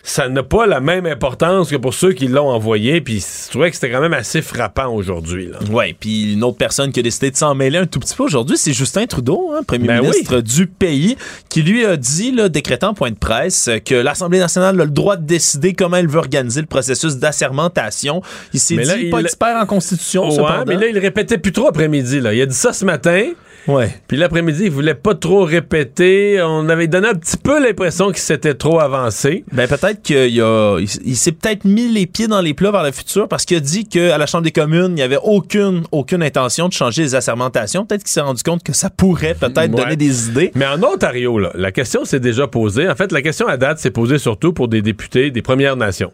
ça 0.07 0.29
n'a 0.29 0.43
pas 0.43 0.67
la 0.67 0.81
même 0.81 1.07
importance 1.07 1.71
que 1.71 1.77
pour 1.77 1.95
ceux 1.95 2.13
qui 2.13 2.29
l'ont 2.29 2.51
envoyé, 2.51 3.01
puis 3.01 3.25
je 3.47 3.51
trouvais 3.51 3.71
que 3.71 3.75
c'était 3.77 3.91
quand 3.91 4.03
même 4.03 4.13
assez 4.13 4.43
frappant 4.43 4.89
aujourd'hui. 4.95 5.49
Ouais, 5.73 5.97
puis 5.99 6.35
une 6.35 6.45
autre 6.45 6.59
personne 6.59 6.93
qui 6.93 7.01
a 7.01 7.03
décidé 7.03 7.31
de 7.31 7.37
s'en 7.37 7.55
mêler 7.55 7.79
un 7.79 7.87
tout 7.87 8.01
petit 8.01 8.15
peu 8.15 8.23
aujourd'hui, 8.23 8.59
c'est 8.59 8.75
Justin 8.75 9.07
Trudeau, 9.07 9.53
hein, 9.57 9.63
premier 9.67 9.87
Ben 9.87 10.03
ministre 10.03 10.41
du 10.43 10.67
pays, 10.67 11.17
qui 11.49 11.63
lui 11.63 11.87
a 11.87 11.97
dit, 11.97 12.33
là, 12.33 12.51
décrétant 12.51 12.89
en 12.91 12.95
point 12.95 13.11
de 13.13 13.17
presse, 13.17 13.71
que 13.87 13.95
l'Assemblée 13.95 14.41
nationale 14.41 14.79
a 14.79 14.85
le 14.85 14.91
droit 14.91 15.17
de 15.17 15.25
décider 15.25 15.73
comment 15.73 15.97
elle 15.97 16.09
veut 16.09 16.19
organiser 16.19 16.61
le 16.61 16.67
processus 16.67 17.17
d'assermentation. 17.17 18.21
Il 18.53 18.61
s'est 18.61 18.75
Mais 18.77 18.83
dit 18.83 18.89
là, 18.89 18.97
il 18.99 19.11
pas 19.11 19.19
l'a- 19.23 19.23
expert 19.25 19.57
en 19.57 19.65
constitution, 19.65 20.29
Ouais, 20.29 20.65
mais 20.67 20.77
là, 20.77 20.87
il 20.87 20.99
répétait 20.99 21.39
plus 21.39 21.53
trop 21.53 21.69
après-midi. 21.69 22.19
Il 22.19 22.27
a 22.27 22.47
dit 22.47 22.55
ça 22.55 22.75
ce 22.75 22.85
matin. 22.85 23.31
Ouais. 23.67 23.89
Puis 24.09 24.17
l'après-midi, 24.19 24.65
il 24.65 24.71
voulait 24.71 24.95
pas 24.95 25.15
trop 25.15 25.45
répéter. 25.45 26.41
On 26.43 26.69
avait 26.69 26.87
donné 26.87 27.09
un 27.09 27.15
petit 27.15 27.37
peu 27.39 27.63
l'impression 27.63 28.09
qu'il 28.09 28.19
s'était 28.19 28.55
trop 28.55 28.79
avancé. 28.79 29.45
Ben 29.53 29.67
peut-être 29.67 30.03
qu'il 30.03 30.41
a, 30.43 30.79
il, 30.79 30.89
il 31.05 31.17
s'est 31.17 31.33
peut-être 31.33 31.65
mis 31.65 31.89
les 31.89 32.07
pieds 32.07 32.27
dans 32.29 32.43
les 32.43 32.53
plats 32.53 32.71
vers 32.71 32.83
le 32.83 32.93
futur 32.93 33.27
parce 33.27 33.45
qu'il 33.47 33.57
a 33.57 33.61
dit 33.61 33.87
qu'à 33.87 34.19
la 34.19 34.27
Chambre 34.27 34.45
des 34.45 34.53
communes, 34.53 34.89
il 34.91 34.95
n'y 34.95 35.03
avait 35.03 35.19
aucune, 35.23 35.85
aucune 35.93 36.23
intention 36.23 36.69
de 36.69 36.75
changer 36.75 37.03
les 37.03 37.15
assermentations. 37.15 37.87
Peut-être 37.87 38.03
qu'il 38.05 38.13
s'est 38.13 38.21
rendu 38.21 38.43
compte 38.43 38.63
que 38.63 38.73
ça 38.75 38.91
pourrait 38.91 39.35
peut-être 39.35 39.59
Ouais. 39.59 39.69
donner 39.83 39.97
des 39.97 40.29
idées. 40.29 40.51
Mais 40.55 40.67
en 40.67 40.83
Ontario, 40.83 41.39
là, 41.39 41.51
la 41.55 41.73
question 41.73 42.05
s'est 42.05 42.21
déjà 42.21 42.47
posée. 42.47 42.89
En 42.89 42.95
fait, 42.95 43.13
la 43.13 43.23
question 43.23 43.47
à 43.47 43.57
date 43.57 43.79
s'est 43.79 43.91
posée 43.91 44.19
surtout 44.19 44.53
pour 44.53 44.69
des 44.69 44.83
députés 44.83 45.31
des 45.31 45.43
Premières 45.43 45.77
Nations. 45.77 46.13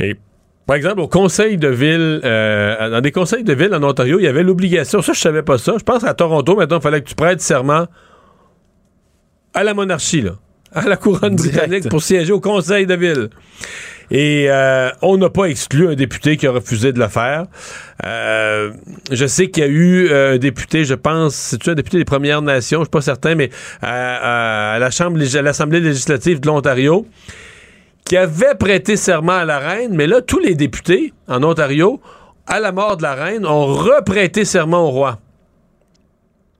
Et 0.00 0.16
par 0.66 0.76
exemple, 0.76 1.00
au 1.00 1.08
conseil 1.08 1.56
de 1.58 1.68
ville, 1.68 2.20
euh, 2.24 2.90
dans 2.90 3.00
des 3.00 3.12
conseils 3.12 3.44
de 3.44 3.52
ville 3.54 3.72
en 3.74 3.82
Ontario, 3.82 4.18
il 4.18 4.24
y 4.24 4.28
avait 4.28 4.42
l'obligation, 4.42 5.00
ça 5.02 5.12
je 5.12 5.20
savais 5.20 5.42
pas 5.42 5.58
ça, 5.58 5.74
je 5.78 5.84
pense 5.84 6.02
à 6.04 6.12
Toronto, 6.14 6.56
maintenant, 6.56 6.78
il 6.78 6.82
fallait 6.82 7.00
que 7.02 7.08
tu 7.08 7.14
prêtes 7.14 7.40
serment 7.40 7.86
à 9.54 9.64
la 9.64 9.74
monarchie, 9.74 10.22
là, 10.22 10.32
à 10.74 10.82
la 10.88 10.96
couronne 10.96 11.36
Direct. 11.36 11.54
britannique 11.56 11.88
pour 11.88 12.02
siéger 12.02 12.32
au 12.32 12.40
conseil 12.40 12.86
de 12.86 12.94
ville. 12.94 13.30
Et 14.12 14.46
euh, 14.48 14.88
on 15.02 15.16
n'a 15.16 15.30
pas 15.30 15.46
exclu 15.46 15.88
un 15.88 15.94
député 15.96 16.36
qui 16.36 16.46
a 16.46 16.52
refusé 16.52 16.92
de 16.92 16.98
le 17.00 17.08
faire. 17.08 17.46
Euh, 18.04 18.70
je 19.10 19.26
sais 19.26 19.50
qu'il 19.50 19.64
y 19.64 19.66
a 19.66 19.68
eu 19.68 20.06
euh, 20.10 20.34
un 20.34 20.38
député, 20.38 20.84
je 20.84 20.94
pense, 20.94 21.34
c'est-tu 21.34 21.70
un 21.70 21.74
député 21.74 21.98
des 21.98 22.04
Premières 22.04 22.40
Nations, 22.40 22.80
je 22.80 22.84
suis 22.84 22.90
pas 22.90 23.00
certain, 23.00 23.34
mais 23.34 23.50
à, 23.82 23.88
à- 23.90 24.74
à 24.74 24.78
la 24.78 24.90
Chambre, 24.92 25.18
à 25.20 25.42
l'Assemblée 25.42 25.80
législative 25.80 26.38
de 26.38 26.46
l'Ontario, 26.46 27.04
qui 28.06 28.16
avait 28.16 28.54
prêté 28.54 28.96
serment 28.96 29.32
à 29.32 29.44
la 29.44 29.58
reine, 29.58 29.94
mais 29.94 30.06
là, 30.06 30.22
tous 30.22 30.38
les 30.38 30.54
députés 30.54 31.12
en 31.28 31.42
Ontario, 31.42 32.00
à 32.46 32.60
la 32.60 32.72
mort 32.72 32.96
de 32.96 33.02
la 33.02 33.14
reine, 33.14 33.44
ont 33.44 33.66
reprêté 33.66 34.44
serment 34.44 34.86
au 34.86 34.90
roi. 34.90 35.18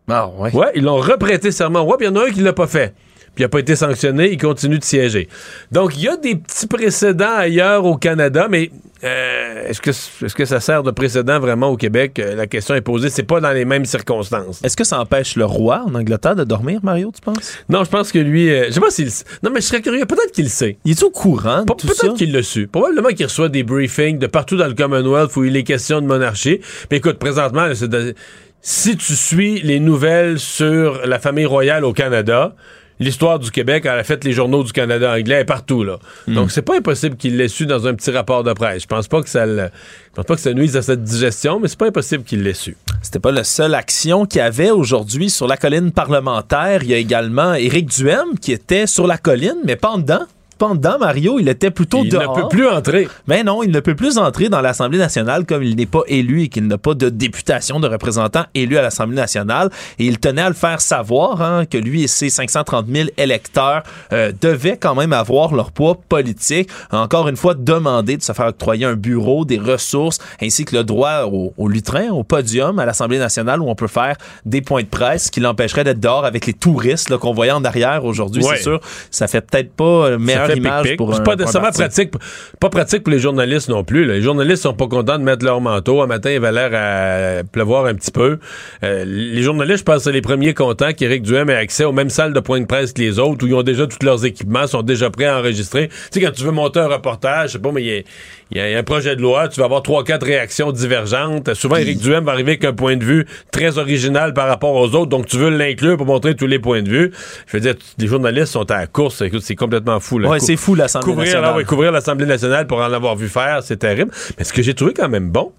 Ah 0.09 0.29
ouais. 0.29 0.55
Ouais, 0.55 0.73
ils 0.75 0.83
l'ont 0.83 0.97
reprêté 0.97 1.53
serment 1.53 1.81
au 1.81 1.85
roi, 1.85 1.99
puis 1.99 2.07
il 2.07 2.11
y 2.11 2.13
en 2.13 2.21
a 2.21 2.27
un 2.27 2.31
qui 2.31 2.41
l'a 2.41 2.53
pas 2.53 2.67
fait. 2.67 2.95
Puis 3.35 3.43
il 3.43 3.47
n'a 3.47 3.49
pas 3.49 3.61
été 3.61 3.77
sanctionné, 3.77 4.33
il 4.33 4.41
continue 4.41 4.79
de 4.79 4.85
siéger. 4.85 5.29
Donc, 5.71 5.97
il 5.97 6.03
y 6.03 6.09
a 6.09 6.17
des 6.17 6.35
petits 6.35 6.67
précédents 6.67 7.37
ailleurs 7.37 7.85
au 7.85 7.97
Canada, 7.97 8.49
mais 8.51 8.71
euh, 9.05 9.69
est-ce 9.69 9.81
que, 9.81 9.91
est 9.91 10.35
que 10.35 10.45
ça 10.45 10.61
sert 10.61 10.83
de 10.83 10.91
précédent 10.91 11.39
vraiment 11.39 11.69
au 11.69 11.77
Québec? 11.77 12.19
Euh, 12.19 12.35
la 12.35 12.47
question 12.47 12.75
est 12.75 12.81
posée. 12.81 13.11
C'est 13.11 13.23
pas 13.25 13.41
dans 13.41 13.53
les 13.53 13.65
mêmes 13.65 13.85
circonstances. 13.85 14.61
Est-ce 14.65 14.77
que 14.77 14.85
ça 14.85 15.01
empêche 15.01 15.37
le 15.37 15.45
roi 15.45 15.85
en 15.87 15.95
Angleterre 15.95 16.37
de 16.37 16.45
dormir, 16.45 16.81
Mario, 16.83 17.13
tu 17.15 17.21
penses? 17.21 17.59
Non, 17.69 17.85
je 17.85 17.91
pense 17.91 18.11
que 18.13 18.19
lui... 18.19 18.51
euh, 18.51 18.67
je 18.69 18.73
sais 18.73 18.81
pas 18.81 18.91
s'il... 18.91 19.09
Non, 19.43 19.51
mais 19.53 19.61
je 19.61 19.67
serais 19.67 19.83
curieux. 19.83 20.07
Peut-être 20.07 20.33
qu'il 20.33 20.45
le 20.45 20.51
sait. 20.51 20.79
Il 20.85 20.93
est 20.93 21.03
au 21.03 21.11
courant 21.11 21.61
de 21.61 21.73
Pe- 21.73 21.77
tout? 21.77 21.87
Peut-être 21.89 22.15
qu'il 22.15 22.33
l'a 22.33 22.43
su. 22.43 22.67
Probablement 22.67 23.11
qu'il 23.11 23.27
reçoit 23.27 23.49
des 23.49 23.63
briefings 23.63 24.19
de 24.19 24.27
partout 24.27 24.57
dans 24.57 24.67
le 24.67 24.75
Commonwealth 24.75 25.37
où 25.37 25.45
il 25.45 25.57
est 25.57 25.65
question 25.65 26.01
de 26.01 26.07
monarchie. 26.07 26.61
Mais 26.91 26.97
écoute, 26.97 27.19
présentement, 27.19 27.69
de- 27.69 28.15
si 28.63 28.97
tu 28.97 29.15
suis 29.15 29.61
les 29.61 29.79
nouvelles 29.79 30.41
sur 30.41 31.07
la 31.07 31.19
famille 31.21 31.47
royale 31.47 31.85
au 31.85 31.93
Canada, 31.93 32.55
l'histoire 33.01 33.39
du 33.39 33.51
Québec, 33.51 33.85
elle 33.87 33.99
a 33.99 34.05
fait 34.05 34.25
les 34.25 34.33
journaux 34.33 34.63
du 34.65 34.73
Canada 34.73 35.13
anglais 35.13 35.43
et 35.43 35.45
partout 35.45 35.85
là. 35.85 35.99
Hmm. 36.27 36.35
Donc 36.35 36.51
c'est 36.51 36.63
pas 36.63 36.77
impossible 36.77 37.17
qu'il 37.17 37.37
l'ait 37.37 37.49
su 37.49 37.67
dans 37.67 37.87
un 37.87 37.95
petit 37.95 38.11
rapport 38.11 38.43
de 38.45 38.53
presse. 38.53 38.83
Je 38.83 38.87
pense 38.87 39.09
pas 39.09 39.23
que 39.23 39.29
ça 39.29 39.47
le- 39.47 39.69
je 40.11 40.15
pense 40.15 40.25
pas 40.25 40.35
que 40.35 40.41
ça 40.41 40.53
nuise 40.55 40.77
à 40.77 40.83
cette 40.83 41.03
digestion, 41.03 41.61
mais 41.61 41.69
c'est 41.69 41.79
pas 41.79 41.89
impossible 41.89 42.25
qu'il 42.25 42.43
l'ait 42.43 42.55
su. 42.55 42.77
C'était 43.03 43.19
pas 43.21 43.33
la 43.33 43.45
seule 43.45 43.75
action 43.75 44.25
qu'il 44.27 44.39
y 44.39 44.43
avait 44.43 44.71
aujourd'hui 44.71 45.29
sur 45.31 45.47
la 45.47 45.57
colline 45.57 45.93
parlementaire. 45.93 46.83
Il 46.83 46.89
y 46.91 46.95
a 46.95 46.99
également 46.99 47.55
Éric 47.55 47.89
Duhem 47.91 48.39
qui 48.41 48.53
était 48.53 48.87
sur 48.87 49.07
la 49.07 49.19
colline, 49.19 49.57
mais 49.65 49.77
pas 49.77 49.91
en 49.91 49.99
dedans. 49.99 50.23
Dedans, 50.59 50.99
Mario, 50.99 51.39
il 51.39 51.49
était 51.49 51.71
plutôt 51.71 52.03
Il 52.03 52.11
dehors. 52.11 52.37
ne 52.37 52.43
peut 52.43 52.49
plus 52.49 52.67
entrer. 52.69 53.09
Mais 53.27 53.45
non, 53.45 53.63
il 53.63 53.71
ne 53.71 53.81
peut 53.81 53.95
plus 53.95 54.19
entrer 54.19 54.49
dans 54.49 54.61
l'Assemblée 54.61 54.99
nationale 54.99 55.45
comme 55.45 55.63
il 55.63 55.77
n'est 55.77 55.87
pas 55.87 56.01
élu 56.09 56.43
et 56.45 56.49
qu'il 56.49 56.67
n'a 56.67 56.79
pas 56.79 56.95
de 56.95 57.09
députation 57.09 57.79
de 57.79 57.87
représentants 57.89 58.45
élus 58.55 58.79
à 58.79 58.83
l'Assemblée 58.83 59.17
nationale. 59.17 59.71
Et 59.99 60.07
il 60.07 60.19
tenait 60.19 60.43
à 60.43 60.49
le 60.49 60.55
faire 60.55 60.81
savoir 60.81 61.43
hein, 61.43 61.67
que 61.67 61.77
lui 61.79 62.05
et 62.05 62.09
ses 62.09 62.31
530 62.31 62.87
000 62.91 63.09
électeurs 63.19 63.83
euh, 64.13 64.33
devaient 64.41 64.77
quand 64.79 64.95
même 64.95 65.13
avoir 65.13 65.55
leur 65.55 65.71
poids 65.73 65.99
politique. 66.09 66.71
Encore 66.91 67.29
une 67.29 67.37
fois, 67.37 67.55
demander 67.55 68.17
de 68.17 68.23
se 68.23 68.33
faire 68.33 68.47
octroyer 68.47 68.87
un 68.87 68.95
bureau, 68.97 69.45
des 69.45 69.59
ressources, 69.59 70.19
ainsi 70.43 70.65
que 70.65 70.75
le 70.77 70.85
droit 70.85 71.25
au, 71.31 71.53
au 71.57 71.69
lutrin, 71.69 72.11
au 72.11 72.23
podium 72.25 72.79
à 72.79 72.87
l'Assemblée 72.87 73.19
nationale 73.19 73.61
où 73.61 73.69
on 73.69 73.75
peut 73.75 73.87
faire 73.87 74.17
des 74.45 74.63
points 74.63 74.83
de 74.83 74.89
presse 74.89 75.31
qui 75.31 75.41
l'empêcheraient 75.41 75.85
d'être 75.85 76.01
dehors 76.01 76.25
avec 76.25 76.47
les 76.47 76.55
touristes 76.55 77.17
qu'on 77.19 77.33
voyait 77.33 77.53
en 77.53 77.65
arrière 77.65 78.05
aujourd'hui. 78.05 78.43
Ouais. 78.45 78.57
C'est 78.57 78.63
sûr, 78.63 78.81
ça 79.11 79.29
fait 79.29 79.41
peut-être 79.43 79.73
pas 79.73 79.85
euh, 79.85 80.19
meilleure 80.49 80.87
image 80.87 80.97
pour 80.97 81.15
un 81.15 81.21
pas 81.21 81.37
nécessairement 81.37 81.71
pratique, 81.71 82.13
pas 82.61 82.71
pratique 82.71 83.03
pour 83.03 83.13
les 83.13 83.19
journalistes 83.19 83.69
non 83.69 83.85
plus. 83.85 84.05
là. 84.05 84.15
Les 84.15 84.23
journalistes 84.23 84.63
sont 84.63 84.75
pas 84.75 84.87
contents 84.87 85.19
de 85.19 85.25
mettre 85.25 85.45
leur 85.45 85.61
manteau. 85.61 86.03
Un 86.03 86.07
matin, 86.07 86.31
il 86.31 86.41
va 86.41 86.53
l'air 86.53 86.71
à 86.73 87.43
pleuvoir 87.45 87.87
un 87.87 87.95
petit 87.95 88.11
peu. 88.11 88.39
Euh, 88.85 89.05
les 89.07 89.43
journalistes, 89.43 89.79
je 89.81 89.85
pense, 89.85 90.05
c'est 90.05 90.13
les 90.13 90.23
premiers 90.23 90.55
contents 90.55 90.93
qu'Éric 90.93 91.23
Duhem 91.23 91.51
ait 91.51 91.57
accès 91.57 91.85
aux 91.85 91.93
mêmes 91.93 92.11
salles 92.11 92.33
de 92.33 92.41
point 92.41 92.61
de 92.61 92.67
presse 92.67 92.93
que 92.93 93.01
les 93.01 93.19
autres, 93.19 93.45
où 93.45 93.49
ils 93.49 93.55
ont 93.55 93.63
déjà 93.63 93.87
tous 93.87 94.05
leurs 94.05 94.25
équipements, 94.25 94.67
sont 94.67 94.83
déjà 94.83 95.11
prêts 95.11 95.27
à 95.27 95.39
enregistrer. 95.39 95.89
Tu 95.89 95.95
sais, 96.11 96.21
quand 96.21 96.33
tu 96.33 96.45
veux 96.45 96.53
monter 96.53 96.81
un 96.81 96.89
reportage, 96.89 97.49
je 97.49 97.53
sais 97.55 97.59
pas, 97.59 97.73
mais 97.73 97.83
il 97.83 98.05
y 98.53 98.59
y, 98.59 98.61
a 98.61 98.79
un 98.79 98.83
projet 98.83 99.17
de 99.17 99.23
loi, 99.23 99.49
tu 99.49 99.61
vas 99.61 99.67
avoir 99.67 99.83
trois, 99.83 100.05
quatre 100.05 100.25
réactions 100.25 100.73
divergentes. 100.73 101.55
Souvent, 101.55 101.77
Éric 101.77 101.99
Duhem 101.99 102.25
va 102.25 102.33
arriver 102.33 102.53
avec 102.53 102.65
un 102.65 102.73
point 102.73 102.97
de 102.97 103.05
vue 103.05 103.27
très 103.51 103.79
original 103.79 104.35
par 104.35 104.49
rapport 104.49 104.75
aux 104.75 104.95
autres, 104.95 105.07
donc 105.07 105.27
tu 105.27 105.37
veux 105.37 105.51
l'inclure 105.51 105.97
pour 105.97 106.07
montrer 106.07 106.35
tous 106.35 106.47
les 106.47 106.59
points 106.59 106.83
de 106.83 106.89
vue. 106.89 107.13
Je 107.47 107.57
veux 107.57 107.61
dire, 107.61 107.75
les 107.99 108.07
journalistes 108.07 108.53
sont 108.53 108.71
à 108.71 108.79
la 108.79 108.87
course. 108.87 109.21
Écoute, 109.23 109.43
c'est 109.43 109.57
complètement 109.57 110.01
fou. 110.01 110.19
là. 110.19 110.29
Ouais, 110.29 110.36
C'est 110.41 110.57
fou 110.57 110.75
l'Assemblée 110.75 111.13
couvrir, 111.13 111.27
nationale. 111.27 111.57
ouais, 111.57 111.65
couvrir 111.65 111.93
l'Assemblée 111.93 112.27
nationale 112.27 112.67
pour 112.67 112.79
en 112.79 112.93
avoir 112.93 113.17
vu 113.17 113.29
faire, 113.29 113.63
c'est 113.63 113.77
terrible. 113.77 114.11
Mais 114.39 114.45
ce 114.45 114.53
que 114.53 114.63
j'ai 114.63 114.75
trouvé 114.75 114.93
quand 114.95 115.09
même 115.09 115.31
bon, 115.31 115.53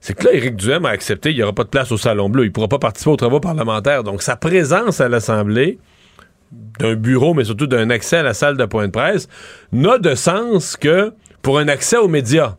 c'est 0.00 0.14
que 0.14 0.24
là, 0.26 0.32
Éric 0.32 0.56
Duhem 0.56 0.84
a 0.86 0.90
accepté, 0.90 1.30
il 1.30 1.36
n'y 1.36 1.42
aura 1.42 1.52
pas 1.52 1.64
de 1.64 1.68
place 1.68 1.90
au 1.90 1.96
Salon 1.96 2.28
Bleu. 2.28 2.44
Il 2.44 2.48
ne 2.48 2.52
pourra 2.52 2.68
pas 2.68 2.78
participer 2.78 3.10
aux 3.10 3.16
travaux 3.16 3.40
parlementaires. 3.40 4.04
Donc, 4.04 4.22
sa 4.22 4.36
présence 4.36 5.00
à 5.00 5.08
l'Assemblée, 5.08 5.78
d'un 6.52 6.94
bureau, 6.94 7.34
mais 7.34 7.44
surtout 7.44 7.66
d'un 7.66 7.90
accès 7.90 8.18
à 8.18 8.22
la 8.22 8.34
salle 8.34 8.56
de 8.56 8.64
point 8.64 8.86
de 8.86 8.92
presse, 8.92 9.28
n'a 9.72 9.98
de 9.98 10.14
sens 10.14 10.76
que 10.76 11.12
pour 11.42 11.58
un 11.58 11.68
accès 11.68 11.96
aux 11.96 12.08
médias. 12.08 12.56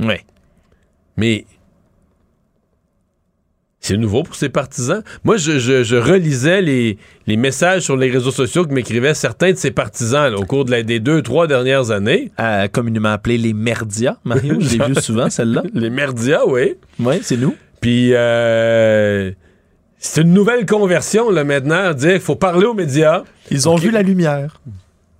Oui. 0.00 0.16
Mais 1.16 1.44
C'est 3.80 3.96
nouveau 3.96 4.22
pour 4.22 4.34
ses 4.34 4.50
partisans. 4.50 5.02
Moi, 5.24 5.38
je, 5.38 5.96
relisais 5.96 6.60
les, 6.60 6.98
messages 7.26 7.82
sur 7.82 7.96
les 7.96 8.10
réseaux 8.10 8.30
sociaux 8.30 8.66
que 8.66 8.74
m'écrivaient 8.74 9.14
certains 9.14 9.52
de 9.52 9.56
ses 9.56 9.70
partisans 9.70 10.34
au 10.34 10.44
cours 10.44 10.66
de 10.66 10.80
des 10.82 11.00
deux, 11.00 11.22
trois 11.22 11.46
dernières 11.46 11.90
années. 11.90 12.30
Euh, 12.38 12.68
communément 12.68 13.08
appelé 13.08 13.38
les 13.38 13.54
merdias, 13.54 14.16
Mario. 14.24 14.56
Je 14.60 14.76
l'ai 14.76 14.84
vu 14.84 14.94
souvent, 15.00 15.30
celle-là. 15.30 15.62
Les 15.72 15.90
merdias, 15.90 16.42
oui. 16.46 16.74
Oui, 16.98 17.20
c'est 17.22 17.38
nous. 17.38 17.56
Puis, 17.80 18.10
euh, 18.12 19.30
c'est 19.98 20.22
une 20.22 20.34
nouvelle 20.34 20.66
conversion, 20.66 21.30
là, 21.30 21.44
maintenant, 21.44 21.94
dire 21.94 22.12
qu'il 22.12 22.20
faut 22.20 22.36
parler 22.36 22.66
aux 22.66 22.74
médias. 22.74 23.24
Ils 23.50 23.68
ont 23.68 23.76
vu 23.76 23.90
la 23.90 24.02
lumière. 24.02 24.60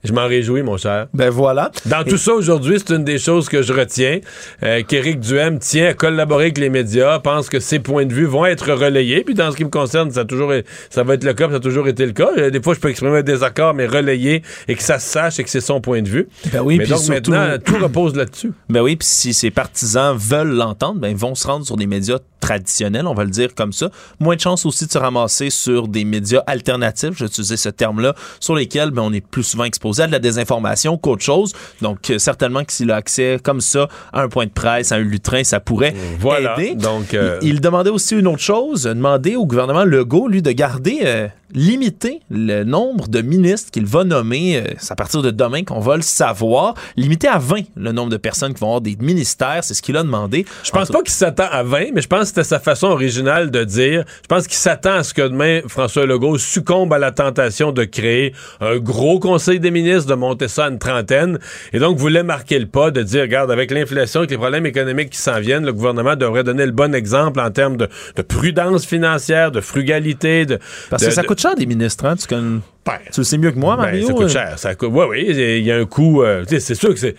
Je 0.02 0.12
m'en 0.12 0.27
réjouis, 0.27 0.62
mon 0.62 0.77
cher. 0.78 1.09
Ben 1.12 1.28
voilà. 1.28 1.70
Dans 1.86 2.05
tout 2.05 2.16
ça, 2.16 2.32
aujourd'hui, 2.32 2.78
c'est 2.78 2.94
une 2.94 3.05
des 3.05 3.18
choses 3.18 3.48
que 3.48 3.60
je 3.60 3.72
retiens. 3.72 4.20
Euh, 4.62 4.82
Qu'Éric 4.82 5.20
Duhem 5.20 5.59
tient 5.59 5.89
à 5.89 5.94
collaborer 5.94 6.44
avec 6.44 6.59
les 6.59 6.70
médias, 6.70 7.18
pense 7.18 7.51
que 7.51 7.60
ses 7.60 7.81
points 7.81 8.06
de 8.06 8.14
vue 8.14 8.24
vont 8.24 8.47
être 8.47 8.72
relayés. 8.72 9.24
Puis 9.24 9.35
dans 9.35 9.51
ce 9.51 9.56
qui 9.56 9.64
me 9.64 9.70
concerne, 9.70 10.10
ça, 10.10 10.20
a 10.20 10.24
toujours, 10.24 10.52
ça 10.89 11.02
va 11.02 11.14
être 11.14 11.24
le 11.24 11.35
cas, 11.35 11.51
ça 11.51 11.56
a 11.56 11.60
toujours 11.60 11.86
été 11.86 12.06
le 12.06 12.12
cas. 12.12 12.31
Euh, 12.39 12.51
des 12.51 12.62
fois, 12.62 12.74
je 12.74 12.81
peux 12.81 12.89
exprimer 12.89 13.18
un 13.18 13.22
désaccord, 13.22 13.74
mais 13.74 13.86
relayer 13.86 14.43
et 14.68 14.74
que 14.74 14.82
ça 14.82 14.98
se 14.98 15.10
sache 15.10 15.39
et 15.39 15.44
que 15.44 15.51
c'est 15.51 15.60
son 15.60 15.81
point 15.81 16.01
de 16.01 16.09
vue. 16.09 16.28
Ben 16.52 16.62
oui, 16.62 16.78
mais 16.78 16.86
donc 16.86 17.06
maintenant, 17.09 17.56
tout 17.62 17.77
repose 17.78 18.16
là-dessus. 18.16 18.52
Ben 18.70 18.81
oui, 18.81 18.97
puis 18.97 19.09
si 19.09 19.35
ses 19.35 19.51
partisans 19.51 20.16
veulent 20.16 20.55
l'entendre, 20.55 21.01
ben 21.01 21.09
ils 21.09 21.16
vont 21.16 21.35
se 21.35 21.47
rendre 21.47 21.66
sur 21.66 21.77
des 21.77 21.86
médias 21.86 22.18
traditionnels, 22.41 23.07
on 23.07 23.15
va 23.15 23.25
le 23.25 23.31
dire 23.31 23.55
comme 23.55 23.73
ça. 23.73 23.91
Moins 24.19 24.37
de 24.37 24.41
chances 24.41 24.67
aussi 24.67 24.87
de 24.87 24.93
se 24.93 24.99
ramasser 24.99 25.51
sur 25.51 25.89
des 25.89 26.05
médias 26.05 26.43
alternatifs, 26.47 27.17
j'ai 27.17 27.27
utilisé 27.27 27.57
ce 27.57 27.69
terme-là, 27.69 28.15
sur 28.41 28.55
lesquels 28.55 28.91
ben, 28.91 29.03
on 29.03 29.12
est 29.12 29.21
plus 29.25 29.43
souvent 29.43 29.65
exposé 29.65 30.03
à 30.03 30.07
de 30.07 30.12
la 30.12 30.19
désinformation 30.19 30.99
qu'autre 30.99 31.23
chose. 31.23 31.53
Donc, 31.81 32.11
euh, 32.11 32.19
certainement 32.19 32.65
que 32.65 32.73
s'il 32.73 32.91
a 32.91 32.97
accès 32.97 33.39
comme 33.43 33.61
ça 33.61 33.89
à 34.12 34.23
un 34.23 34.29
point 34.29 34.47
de 34.47 34.51
presse, 34.51 34.93
à 34.93 34.97
un 34.97 35.01
lutrin, 35.01 35.45
ça 35.45 35.61
pourrait 35.61 35.95
voilà. 36.19 36.59
aider. 36.59 36.75
Donc, 36.75 37.15
euh, 37.15 37.39
il, 37.43 37.61
demandait 37.61 37.91
aussi 37.91 38.17
une 38.17 38.27
autre 38.27 38.39
chose, 38.39 38.85
demander 38.85 39.37
au 39.37 39.47
gouvernement 39.47 39.85
Legault, 39.85 40.29
lui, 40.29 40.43
de 40.43 40.53
garder 40.53 41.01
euh, 41.05 41.29
limiter 41.55 42.20
le 42.31 42.64
nombre 42.64 43.09
de 43.09 43.20
ministres 43.22 43.70
qu'il 43.70 43.86
va 43.86 44.05
nommer. 44.05 44.56
Euh, 44.56 44.74
c'est 44.78 44.93
à 44.93 44.97
partir 44.97 45.22
de 45.22 45.31
demain 45.31 45.64
qu'on 45.64 45.81
va 45.81 45.97
le 45.97 46.02
savoir. 46.02 46.74
Limiter 46.97 47.28
à 47.28 47.39
20 47.39 47.62
le 47.77 47.93
nombre 47.93 48.10
de 48.10 48.16
personnes 48.16 48.55
qui 48.55 48.60
vont 48.60 48.68
avoir 48.68 48.81
des 48.81 48.97
ministères. 49.01 49.64
C'est 49.64 49.74
ce 49.74 49.82
qu'il 49.82 49.97
a 49.97 50.02
demandé. 50.02 50.44
Je 50.64 50.70
pense 50.70 50.89
pas 50.89 51.02
qu'il 51.02 51.12
s'attend 51.12 51.48
à 51.51 51.62
20, 51.62 51.93
mais 51.94 52.02
je 52.02 52.09
pense 52.09 52.20
que 52.20 52.27
c'était 52.28 52.44
sa 52.44 52.60
façon 52.60 52.89
originale 52.89 53.51
de 53.51 53.64
dire. 53.64 54.05
Je 54.22 54.27
pense 54.28 54.47
qu'il 54.47 54.56
s'attend 54.56 54.94
à 54.94 55.02
ce 55.02 55.14
que 55.14 55.22
demain, 55.22 55.60
François 55.66 56.06
Legault 56.06 56.39
succombe 56.39 56.93
à 56.93 56.98
la 56.98 57.12
tentation 57.12 57.72
de 57.72 57.85
créer 57.85 58.35
un 58.60 58.78
gros 58.78 59.18
conseil 59.18 59.60
des 59.60 59.70
ministres, 59.70 60.09
de 60.09 60.14
monter 60.14 60.48
ça 60.48 60.66
à 60.66 60.70
une 60.70 60.78
trentaine. 60.78 61.39
Et 61.72 61.78
donc, 61.78 61.98
voulait 61.98 62.22
marquer 62.22 62.59
le 62.59 62.66
pas, 62.66 62.90
de 62.90 63.02
dire, 63.02 63.22
regarde, 63.22 63.51
avec 63.51 63.70
l'inflation, 63.70 64.20
avec 64.20 64.31
les 64.31 64.39
problèmes 64.39 64.66
économiques 64.66 65.10
qui 65.10 65.18
s'en 65.18 65.40
viennent, 65.40 65.64
le 65.64 65.72
gouvernement 65.72 66.16
devrait 66.16 66.44
donner 66.44 66.66
le 66.66 66.72
bon 66.72 66.94
exemple 66.94 67.40
en 67.40 67.51
termes 67.51 67.77
de, 67.77 67.89
prudence 68.28 68.86
financière, 68.86 69.51
de 69.51 69.60
frugalité, 69.60 70.47
de... 70.47 70.59
Parce 70.89 71.05
que 71.05 71.10
ça 71.10 71.22
coûte 71.22 71.40
cher 71.41 71.55
des 71.55 71.67
ministres, 71.67 72.05
hein? 72.05 72.17
Tu, 72.17 72.27
connais... 72.27 72.61
Ben, 72.85 72.99
tu 73.12 73.21
le 73.21 73.25
sais 73.25 73.39
mieux 73.39 73.51
que 73.51 73.59
moi, 73.59 73.77
ben, 73.77 73.83
Mario. 73.83 74.07
ça 74.07 74.12
coûte 74.12 74.29
cher. 74.29 74.59
Ça 74.59 74.75
coûte... 74.75 74.91
Oui, 74.93 75.07
oui, 75.09 75.27
il 75.29 75.65
y 75.65 75.73
a 75.73 75.77
un 75.77 75.85
coût... 75.87 76.23
Euh, 76.23 76.45
c'est 76.47 76.75
sûr 76.75 76.91
que 76.91 77.01
c'est... 77.01 77.15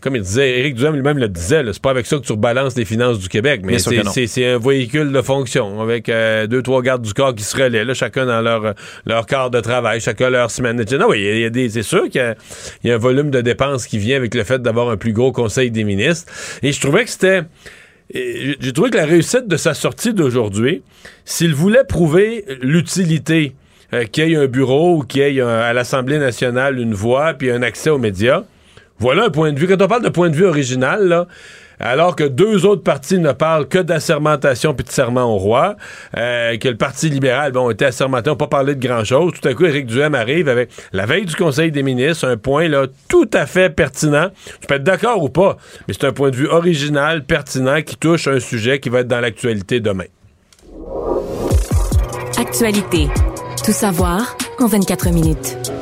Comme 0.00 0.16
il 0.16 0.22
disait, 0.22 0.58
Éric 0.58 0.74
Duhem 0.74 0.94
lui-même 0.94 1.18
le 1.18 1.28
disait, 1.28 1.62
c'est 1.70 1.82
pas 1.82 1.90
avec 1.90 2.06
ça 2.06 2.16
que 2.16 2.22
tu 2.22 2.32
rebalances 2.32 2.76
les 2.76 2.84
finances 2.84 3.18
du 3.18 3.28
Québec, 3.28 3.60
mais 3.62 3.78
c'est 3.78 4.46
un 4.46 4.58
véhicule 4.58 5.12
de 5.12 5.22
fonction 5.22 5.82
avec 5.82 6.08
euh, 6.08 6.46
deux, 6.46 6.62
trois 6.62 6.80
gardes 6.80 7.02
du 7.02 7.12
corps 7.12 7.34
qui 7.34 7.44
se 7.44 7.56
relaient, 7.56 7.84
là, 7.84 7.92
chacun 7.92 8.24
dans 8.24 8.40
leur, 8.40 8.74
leur 9.04 9.26
quart 9.26 9.50
de 9.50 9.60
travail, 9.60 10.00
chacun 10.00 10.30
leur 10.30 10.50
semaine. 10.50 10.82
Non, 10.98 11.06
oui, 11.10 11.20
il 11.20 11.40
y 11.40 11.44
a 11.44 11.50
des, 11.50 11.68
c'est 11.68 11.82
sûr 11.82 12.08
qu'il 12.08 12.36
y, 12.84 12.90
a 12.90 12.94
un 12.94 12.98
volume 12.98 13.30
de 13.30 13.42
dépenses 13.42 13.86
qui 13.86 13.98
vient 13.98 14.16
avec 14.16 14.34
le 14.34 14.44
fait 14.44 14.62
d'avoir 14.62 14.88
un 14.88 14.96
plus 14.96 15.12
gros 15.12 15.32
conseil 15.32 15.70
des 15.70 15.84
ministres. 15.84 16.32
Et 16.62 16.72
je 16.72 16.80
trouvais 16.80 17.04
que 17.04 17.10
c'était 17.10 17.42
j'ai 18.12 18.72
trouvé 18.72 18.90
que 18.90 18.96
la 18.96 19.06
réussite 19.06 19.48
de 19.48 19.56
sa 19.56 19.74
sortie 19.74 20.14
d'aujourd'hui, 20.14 20.82
s'il 21.24 21.54
voulait 21.54 21.84
prouver 21.84 22.44
l'utilité 22.60 23.54
euh, 23.92 24.04
qu'il 24.04 24.28
y 24.28 24.32
ait 24.32 24.36
un 24.36 24.46
bureau 24.46 24.98
ou 24.98 25.02
qu'il 25.02 25.22
y 25.22 25.38
ait 25.38 25.40
à 25.40 25.72
l'Assemblée 25.72 26.18
nationale 26.18 26.78
une 26.78 26.94
voix 26.94 27.34
puis 27.34 27.50
un 27.50 27.62
accès 27.62 27.90
aux 27.90 27.98
médias, 27.98 28.44
voilà 28.98 29.24
un 29.24 29.30
point 29.30 29.52
de 29.52 29.58
vue. 29.58 29.66
Quand 29.66 29.82
on 29.82 29.88
parle 29.88 30.04
de 30.04 30.08
point 30.08 30.30
de 30.30 30.36
vue 30.36 30.46
original, 30.46 31.06
là, 31.06 31.26
alors 31.80 32.16
que 32.16 32.24
deux 32.24 32.64
autres 32.64 32.82
partis 32.82 33.18
ne 33.18 33.32
parlent 33.32 33.68
que 33.68 33.78
d'assermentation 33.78 34.74
puis 34.74 34.84
de 34.84 34.90
serment 34.90 35.24
au 35.24 35.38
roi, 35.38 35.76
euh, 36.16 36.56
que 36.56 36.68
le 36.68 36.76
Parti 36.76 37.08
libéral, 37.08 37.52
bon, 37.52 37.70
était 37.70 37.86
assermenté, 37.86 38.30
n'a 38.30 38.36
pas 38.36 38.46
parlé 38.46 38.74
de 38.74 38.86
grand-chose. 38.86 39.32
Tout 39.40 39.48
à 39.48 39.54
coup, 39.54 39.64
Éric 39.64 39.86
Duhem 39.86 40.14
arrive 40.14 40.48
avec 40.48 40.70
la 40.92 41.06
veille 41.06 41.24
du 41.24 41.34
Conseil 41.34 41.70
des 41.70 41.82
ministres, 41.82 42.26
un 42.26 42.36
point 42.36 42.68
là 42.68 42.86
tout 43.08 43.28
à 43.32 43.46
fait 43.46 43.70
pertinent. 43.70 44.28
Tu 44.60 44.66
peux 44.66 44.74
être 44.74 44.84
d'accord 44.84 45.22
ou 45.22 45.28
pas, 45.28 45.56
mais 45.86 45.94
c'est 45.94 46.06
un 46.06 46.12
point 46.12 46.30
de 46.30 46.36
vue 46.36 46.48
original, 46.48 47.24
pertinent, 47.24 47.82
qui 47.82 47.96
touche 47.96 48.28
un 48.28 48.40
sujet 48.40 48.80
qui 48.80 48.88
va 48.88 49.00
être 49.00 49.08
dans 49.08 49.20
l'actualité 49.20 49.80
demain. 49.80 50.04
Actualité. 52.38 53.08
Tout 53.64 53.72
savoir 53.72 54.36
en 54.60 54.66
24 54.66 55.10
minutes. 55.10 55.75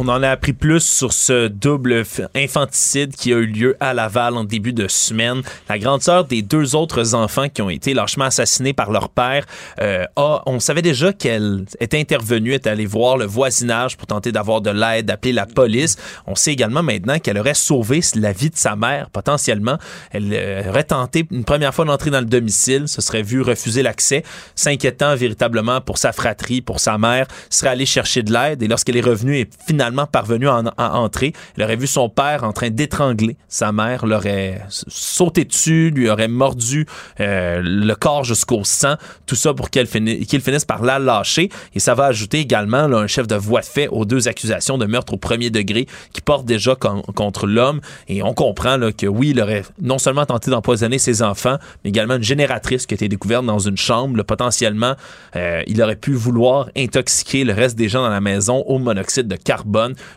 On 0.00 0.06
en 0.06 0.22
a 0.22 0.28
appris 0.28 0.52
plus 0.52 0.78
sur 0.78 1.12
ce 1.12 1.48
double 1.48 2.04
infanticide 2.36 3.16
qui 3.16 3.32
a 3.32 3.38
eu 3.38 3.46
lieu 3.46 3.76
à 3.80 3.94
Laval 3.94 4.36
en 4.36 4.44
début 4.44 4.72
de 4.72 4.86
semaine. 4.86 5.42
La 5.68 5.76
grande 5.76 6.02
sœur 6.02 6.24
des 6.24 6.40
deux 6.40 6.76
autres 6.76 7.16
enfants 7.16 7.48
qui 7.48 7.62
ont 7.62 7.68
été 7.68 7.94
lâchement 7.94 8.26
assassinés 8.26 8.72
par 8.72 8.92
leur 8.92 9.08
père 9.08 9.44
euh, 9.80 10.04
on 10.16 10.60
savait 10.60 10.82
déjà 10.82 11.12
qu'elle 11.12 11.64
était 11.80 11.98
intervenue, 11.98 12.52
est 12.52 12.68
allée 12.68 12.86
voir 12.86 13.16
le 13.16 13.24
voisinage 13.24 13.96
pour 13.96 14.06
tenter 14.06 14.30
d'avoir 14.30 14.60
de 14.60 14.70
l'aide, 14.70 15.06
d'appeler 15.06 15.32
la 15.32 15.46
police. 15.46 15.96
On 16.28 16.36
sait 16.36 16.52
également 16.52 16.84
maintenant 16.84 17.18
qu'elle 17.18 17.38
aurait 17.38 17.54
sauvé 17.54 18.00
la 18.14 18.30
vie 18.30 18.50
de 18.50 18.56
sa 18.56 18.76
mère 18.76 19.10
potentiellement. 19.10 19.78
Elle 20.12 20.30
euh, 20.32 20.68
aurait 20.68 20.84
tenté 20.84 21.26
une 21.32 21.44
première 21.44 21.74
fois 21.74 21.84
d'entrer 21.84 22.10
dans 22.10 22.20
le 22.20 22.26
domicile, 22.26 22.86
se 22.86 23.00
serait 23.00 23.22
vu 23.22 23.42
refuser 23.42 23.82
l'accès, 23.82 24.22
s'inquiétant 24.54 25.16
véritablement 25.16 25.80
pour 25.80 25.98
sa 25.98 26.12
fratrie, 26.12 26.60
pour 26.60 26.78
sa 26.78 26.98
mère, 26.98 27.26
serait 27.50 27.70
allée 27.70 27.86
chercher 27.86 28.22
de 28.22 28.32
l'aide 28.32 28.62
et 28.62 28.68
lorsqu'elle 28.68 28.96
est 28.96 29.00
revenue 29.00 29.38
et 29.38 29.50
finalement 29.66 29.87
parvenu 30.06 30.48
à, 30.48 30.62
entrer. 30.98 31.32
Il 31.56 31.62
aurait 31.62 31.76
vu 31.76 31.86
son 31.86 32.08
père 32.08 32.44
en 32.44 32.52
train 32.52 32.70
d'étrangler 32.70 33.36
sa 33.48 33.72
mère, 33.72 34.06
l'aurait 34.06 34.62
sauté 34.68 35.44
dessus, 35.44 35.90
lui 35.90 36.08
aurait 36.08 36.28
mordu 36.28 36.86
euh, 37.20 37.60
le 37.62 37.94
corps 37.94 38.24
jusqu'au 38.24 38.64
sang, 38.64 38.94
tout 39.26 39.34
ça 39.34 39.54
pour 39.54 39.70
qu'il 39.70 39.86
finisse, 39.86 40.64
par 40.64 40.82
la 40.82 40.98
lâcher. 40.98 41.50
Et 41.74 41.80
ça 41.80 41.94
va 41.94 42.06
ajouter 42.06 42.40
également 42.40 42.78
un 42.78 43.06
chef 43.06 43.26
de 43.26 43.36
voie 43.36 43.60
de 43.60 43.66
fait 43.66 43.88
aux 43.88 44.04
deux 44.04 44.28
accusations 44.28 44.78
de 44.78 44.86
meurtre 44.86 45.14
au 45.14 45.16
premier 45.16 45.50
degré 45.50 45.86
qui 46.12 46.20
portent 46.20 46.46
déjà 46.46 46.74
contre 46.76 47.46
l'homme. 47.46 47.80
Et 48.08 48.22
on 48.22 48.34
comprend 48.34 48.78
que 48.96 49.06
oui, 49.06 49.30
il 49.30 49.40
aurait 49.40 49.62
non 49.80 49.98
seulement 49.98 50.26
tenté 50.26 50.50
d'empoisonner 50.50 50.98
ses 50.98 51.22
enfants, 51.22 51.58
mais 51.84 51.90
également 51.90 52.16
une 52.16 52.22
génératrice 52.22 52.86
qui 52.86 52.94
a 52.94 52.96
été 52.96 53.08
découverte 53.08 53.44
dans 53.44 53.58
une 53.58 53.76
chambre. 53.76 54.22
potentiellement, 54.22 54.94
euh, 55.36 55.62
il 55.66 55.82
aurait 55.82 55.96
pu 55.96 56.12
vouloir 56.12 56.68
intoxiquer 56.76 57.44
le 57.44 57.52
reste 57.52 57.76
des 57.76 57.88
gens 57.88 58.02
dans 58.02 58.10
la 58.10 58.20
maison 58.20 58.62
au 58.66 58.78
monoxyde 58.78 59.28
de 59.28 59.36
carbone 59.36 59.67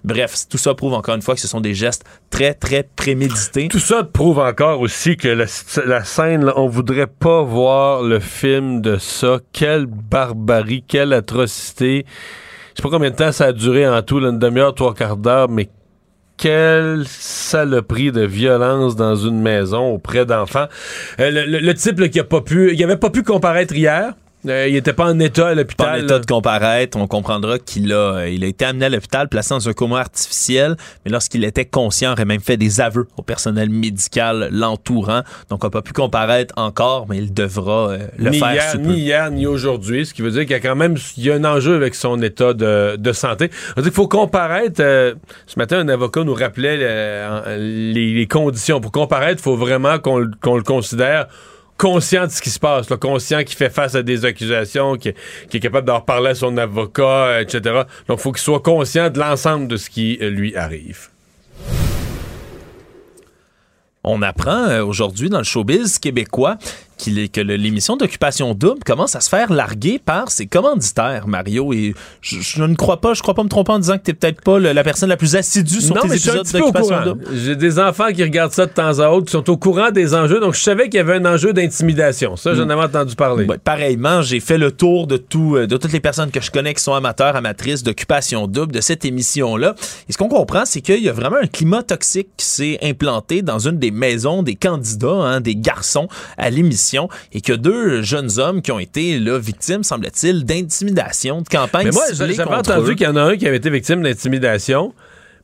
Bref, 0.04 0.48
tout 0.50 0.58
ça 0.58 0.74
prouve 0.74 0.94
encore 0.94 1.16
une 1.16 1.22
fois 1.22 1.36
que 1.36 1.42
ce 1.42 1.48
sont 1.48 1.62
des 1.62 1.74
gestes 1.74 2.04
très, 2.30 2.54
très 2.54 2.84
prémédités. 2.84 3.68
Tout 3.68 3.80
ça 3.80 4.04
prouve 4.04 4.40
encore 4.40 4.82
aussi 4.82 5.18
que 5.18 5.28
la, 5.28 6.04
scène, 6.04 6.52
on 6.56 6.68
voudrait 6.68 7.08
pas 7.08 7.44
voir 7.44 8.02
le 8.04 8.20
film 8.20 8.82
de 8.82 8.98
ça. 8.98 9.40
Quelle 9.54 9.86
barbarie, 9.86 10.84
quelle 10.88 11.14
atrocité. 11.14 12.06
Je 12.08 12.82
sais 12.82 12.84
pas 12.84 12.90
combien 12.90 13.12
de 13.12 13.16
temps 13.16 13.32
ça 13.32 13.46
a 13.46 13.52
duré 13.52 13.88
en 13.88 14.02
tout, 14.02 14.20
une 14.20 14.40
demi-heure, 14.40 14.74
trois 14.74 14.94
quarts 14.94 15.18
d'heure, 15.18 15.50
mais 15.50 15.70
quelle 16.38 17.04
saloperie 17.06 18.12
de 18.12 18.26
violence 18.26 18.96
dans 18.96 19.16
une 19.16 19.40
maison 19.40 19.94
auprès 19.94 20.26
d'enfants. 20.26 20.68
Euh, 21.20 21.30
le, 21.46 21.74
type 21.74 22.10
qui 22.10 22.20
a 22.20 22.24
pas 22.24 22.42
pu, 22.42 22.74
il 22.74 22.98
pas 22.98 23.12
pu 23.12 23.22
comparaître 23.22 23.76
hier. 23.76 24.14
Euh, 24.48 24.68
il 24.68 24.76
était 24.76 24.94
pas 24.94 25.06
en 25.06 25.20
état 25.20 25.50
à 25.50 25.54
l'hôpital. 25.54 25.88
Pas 25.88 25.98
en 25.98 26.04
état 26.04 26.20
de 26.20 26.26
comparaître. 26.26 26.98
On 26.98 27.08
comprendra 27.08 27.60
qu'il 27.60 27.94
a, 27.94 28.16
euh, 28.16 28.30
il 28.30 28.44
a 28.44 28.48
été 28.48 28.66
amené 28.66 28.86
à 28.86 28.90
l'hôpital, 28.90 29.30
placé 29.30 29.54
dans 29.54 29.70
un 29.70 29.74
coma 29.74 30.00
artificiel, 30.00 30.76
mais 31.06 31.12
lorsqu'il 31.12 31.44
était 31.44 31.66
conscient, 31.66 32.14
aurait 32.14 32.26
même 32.26 32.42
fait 32.42 32.58
des 32.58 32.82
aveux 32.82 33.08
au 33.18 33.22
personnel 33.22 33.70
médical 33.70 34.50
l'entourant. 34.52 35.22
Donc, 35.50 35.60
il 35.62 35.66
n'a 35.66 35.70
pas 35.70 35.82
pu 35.82 35.94
comparaître 35.94 36.54
encore, 36.58 37.06
mais 37.08 37.18
il 37.18 37.34
devra 37.34 37.92
euh, 37.92 38.08
le 38.18 38.32
faire. 38.32 38.54
Hier, 38.54 38.78
ni 38.80 39.00
hier, 39.00 39.32
ni 39.32 39.46
aujourd'hui, 39.46 40.06
ce 40.06 40.14
qui 40.14 40.22
veut 40.22 40.32
dire 40.32 40.42
qu'il 40.42 40.52
y 40.52 40.56
a 40.56 40.60
quand 40.60 40.76
même 40.76 40.96
il 41.18 41.26
y 41.26 41.32
a 41.32 41.36
un 41.36 41.46
enjeu 41.46 41.76
avec 41.76 41.94
son 41.94 42.22
état 42.22 42.54
de, 42.54 42.96
de 42.98 43.14
santé. 43.14 43.52
Il 43.78 43.92
faut 43.92 44.08
comparaître. 44.08 44.78
ce 44.78 45.58
matin, 45.58 45.80
un 45.80 45.90
avocat 45.90 46.24
nous 46.24 46.34
rappelait 46.34 46.78
les, 47.58 48.28
conditions. 48.28 48.82
Pour 48.82 48.92
comparaître, 48.92 49.40
il 49.42 49.44
faut 49.44 49.58
vraiment 49.58 50.00
qu'on 50.00 50.18
le 50.20 50.64
considère 50.64 51.28
conscient 51.82 52.28
de 52.28 52.32
ce 52.32 52.44
qui 52.44 52.52
se 52.52 52.60
passe, 52.60 52.88
conscient 53.02 53.44
qu'il 53.44 53.58
fait 53.58 53.72
face 53.72 53.96
à 53.96 54.04
des 54.04 54.24
accusations, 54.24 54.98
qui, 54.98 55.10
est 55.10 55.60
capable 55.60 55.88
d'en 55.88 55.98
reparler 55.98 56.30
à 56.30 56.36
son 56.36 56.56
avocat, 56.58 57.42
etc. 57.42 57.82
Donc, 58.08 58.20
il 58.20 58.22
faut 58.22 58.32
qu'il 58.32 58.42
soit 58.42 58.60
conscient 58.60 59.10
de 59.10 59.18
l'ensemble 59.18 59.68
de 59.68 59.78
ce 59.78 59.90
qui 59.90 60.20
euh, 60.22 60.30
lui 60.30 60.56
arrive. 60.56 61.10
On 64.04 64.22
apprend 64.22 64.68
euh, 64.68 64.86
aujourd'hui 64.86 65.30
dans 65.30 65.40
le 65.40 65.44
showbiz 65.44 65.98
québécois 65.98 66.58
que 67.06 67.42
l'émission 67.42 67.98
d'Occupation 67.98 68.54
Double 68.54 68.84
commence 68.86 69.16
à 69.16 69.22
se 69.22 69.30
faire 69.30 69.52
larguer 69.52 70.00
par 70.04 70.30
ses 70.32 70.46
commanditaires, 70.48 71.28
Mario. 71.28 71.74
Et 71.74 71.94
je, 72.22 72.40
je 72.40 72.64
ne 72.64 72.76
crois 72.76 73.02
pas, 73.02 73.14
je 73.14 73.22
crois 73.22 73.34
pas 73.34 73.44
me 73.44 73.50
tromper 73.50 73.72
en 73.72 73.80
disant 73.80 73.98
que 73.98 74.04
t'es 74.04 74.14
peut-être 74.14 74.42
pas 74.42 74.60
le- 74.60 74.72
la 74.74 74.84
personne 74.84 75.10
la 75.10 75.18
plus 75.18 75.36
assidue 75.36 75.82
sur 75.82 75.96
non, 75.96 76.02
tes 76.02 76.08
mais 76.10 76.16
épisodes 76.16 76.46
d'Occupation. 76.52 77.02
Double. 77.04 77.26
J'ai 77.34 77.56
des 77.56 77.80
enfants 77.80 78.08
qui 78.14 78.24
regardent 78.24 78.52
ça 78.52 78.66
de 78.66 78.72
temps 78.72 79.00
à 79.00 79.10
autre, 79.10 79.26
qui 79.26 79.32
sont 79.32 79.50
au 79.50 79.58
courant 79.58 79.92
des 79.92 80.14
enjeux, 80.14 80.40
donc 80.40 80.54
je 80.56 80.62
savais 80.62 80.86
qu'il 80.90 80.96
y 80.98 81.00
avait 81.00 81.16
un 81.16 81.26
enjeu 81.26 81.54
d'intimidation. 81.54 82.36
Ça, 82.36 82.54
j'en 82.54 82.70
avais 82.70 82.84
entendu 82.84 83.16
parler. 83.16 83.46
Ouais, 83.46 83.58
pareillement, 83.58 84.22
j'ai 84.22 84.40
fait 84.40 84.58
le 84.58 84.72
tour 84.72 85.08
de 85.08 85.18
tout, 85.18 85.56
euh, 85.56 85.68
de 85.68 85.78
toutes 85.78 85.94
les 85.94 86.00
personnes 86.00 86.32
que 86.32 86.42
je 86.42 86.52
connais 86.52 86.74
qui 86.74 86.84
sont 86.84 86.94
amateurs, 86.94 87.36
amatrices 87.36 87.84
d'occupation 87.84 88.48
double 88.48 88.74
de 88.74 88.82
cette 88.82 89.06
émission-là. 89.06 89.76
Et 90.10 90.14
ce 90.14 90.18
qu'on 90.18 90.28
comprend, 90.30 90.64
c'est 90.66 90.82
qu'il 90.82 91.02
y 91.04 91.10
a 91.10 91.14
vraiment 91.14 91.38
un 91.42 91.48
climat 91.48 91.84
toxique 91.84 92.30
qui 92.38 92.46
s'est 92.46 92.78
implanté 92.84 93.42
dans 93.42 93.60
une 93.60 93.78
des 93.80 93.92
maisons 93.92 94.44
des 94.44 94.56
candidats, 94.56 95.08
hein, 95.12 95.42
des 95.42 95.56
garçons 95.56 96.08
à 96.38 96.50
l'émission, 96.50 96.91
et 97.34 97.42
a 97.52 97.58
deux 97.58 98.02
jeunes 98.02 98.40
hommes 98.40 98.62
qui 98.62 98.72
ont 98.72 98.80
été 98.80 99.20
là, 99.20 99.38
victimes, 99.40 99.84
semble-t-il, 99.84 100.46
d'intimidation, 100.46 101.42
de 101.42 101.48
campagne 101.48 101.86
Mais 101.86 101.92
moi, 101.92 102.04
j'avais 102.14 102.40
entendu 102.42 102.96
qu'il 102.96 103.06
y 103.06 103.10
en 103.10 103.16
a 103.16 103.22
un 103.24 103.38
qui 103.38 103.48
avait 103.48 103.58
été 103.58 103.70
victime 103.70 104.02
d'intimidation, 104.04 104.94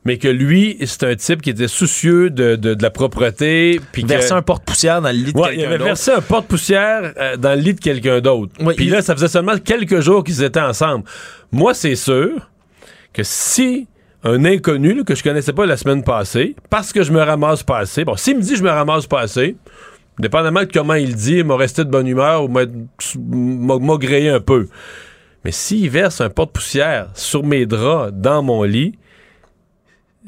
mais 0.04 0.16
que 0.18 0.28
lui, 0.28 0.78
c'est 0.86 1.04
un 1.04 1.14
type 1.16 1.42
qui 1.42 1.50
était 1.50 1.68
soucieux 1.68 2.30
de, 2.30 2.56
de- 2.56 2.74
de 2.74 2.82
la 2.82 2.90
propreté. 2.90 3.80
Puis 3.92 4.02
que- 4.04 4.08
Verser 4.08 4.32
un 4.32 4.42
porte-poussière 4.42 5.02
dans 5.02 5.08
le 5.10 5.14
lit 5.16 5.32
de 5.32 5.38
Ouais, 5.38 5.48
il 5.48 5.56
quelqu'un 5.56 5.66
avait 5.68 5.78
d'autre. 5.78 5.84
versé 5.84 6.10
un 6.12 6.20
porte-poussière 6.20 7.12
euh, 7.18 7.36
dans 7.36 7.54
le 7.54 7.60
lit 7.60 7.74
de 7.74 7.80
quelqu'un 7.80 8.20
d'autre. 8.20 8.52
Puis 8.76 8.86
il- 8.86 8.90
là, 8.90 9.02
ça 9.02 9.14
faisait 9.14 9.28
seulement 9.28 9.58
quelques 9.58 10.00
jours 10.00 10.24
qu'ils 10.24 10.42
étaient 10.42 10.60
ensemble. 10.60 11.04
Moi, 11.52 11.74
c'est 11.74 11.96
sûr 11.96 12.48
que 13.12 13.22
si 13.24 13.86
un 14.24 14.44
inconnu 14.44 14.94
là, 14.94 15.02
que 15.04 15.14
je 15.14 15.22
connaissais 15.22 15.52
pas 15.52 15.66
la 15.66 15.76
semaine 15.76 16.02
passée, 16.04 16.54
parce 16.70 16.92
que 16.92 17.02
je 17.02 17.12
me 17.12 17.20
ramasse 17.22 17.62
pas 17.62 17.78
assez, 17.78 18.04
bon, 18.04 18.16
s'il 18.16 18.36
me 18.36 18.42
dit 18.42 18.56
je 18.56 18.62
me 18.62 18.70
ramasse 18.70 19.06
pas 19.06 19.20
assez, 19.20 19.56
dépendamment 20.18 20.60
de 20.60 20.70
comment 20.72 20.94
il 20.94 21.14
dit, 21.14 21.36
il 21.38 21.44
m'a 21.44 21.56
resté 21.56 21.84
de 21.84 21.90
bonne 21.90 22.06
humeur 22.06 22.44
ou 22.44 22.48
m'a- 22.48 23.96
grillé 23.98 24.30
un 24.30 24.40
peu. 24.40 24.68
Mais 25.44 25.52
s'il 25.52 25.88
verse 25.90 26.20
un 26.20 26.30
porte-poussière 26.30 27.08
sur 27.14 27.44
mes 27.44 27.66
draps 27.66 28.12
dans 28.12 28.42
mon 28.42 28.62
lit, 28.64 28.98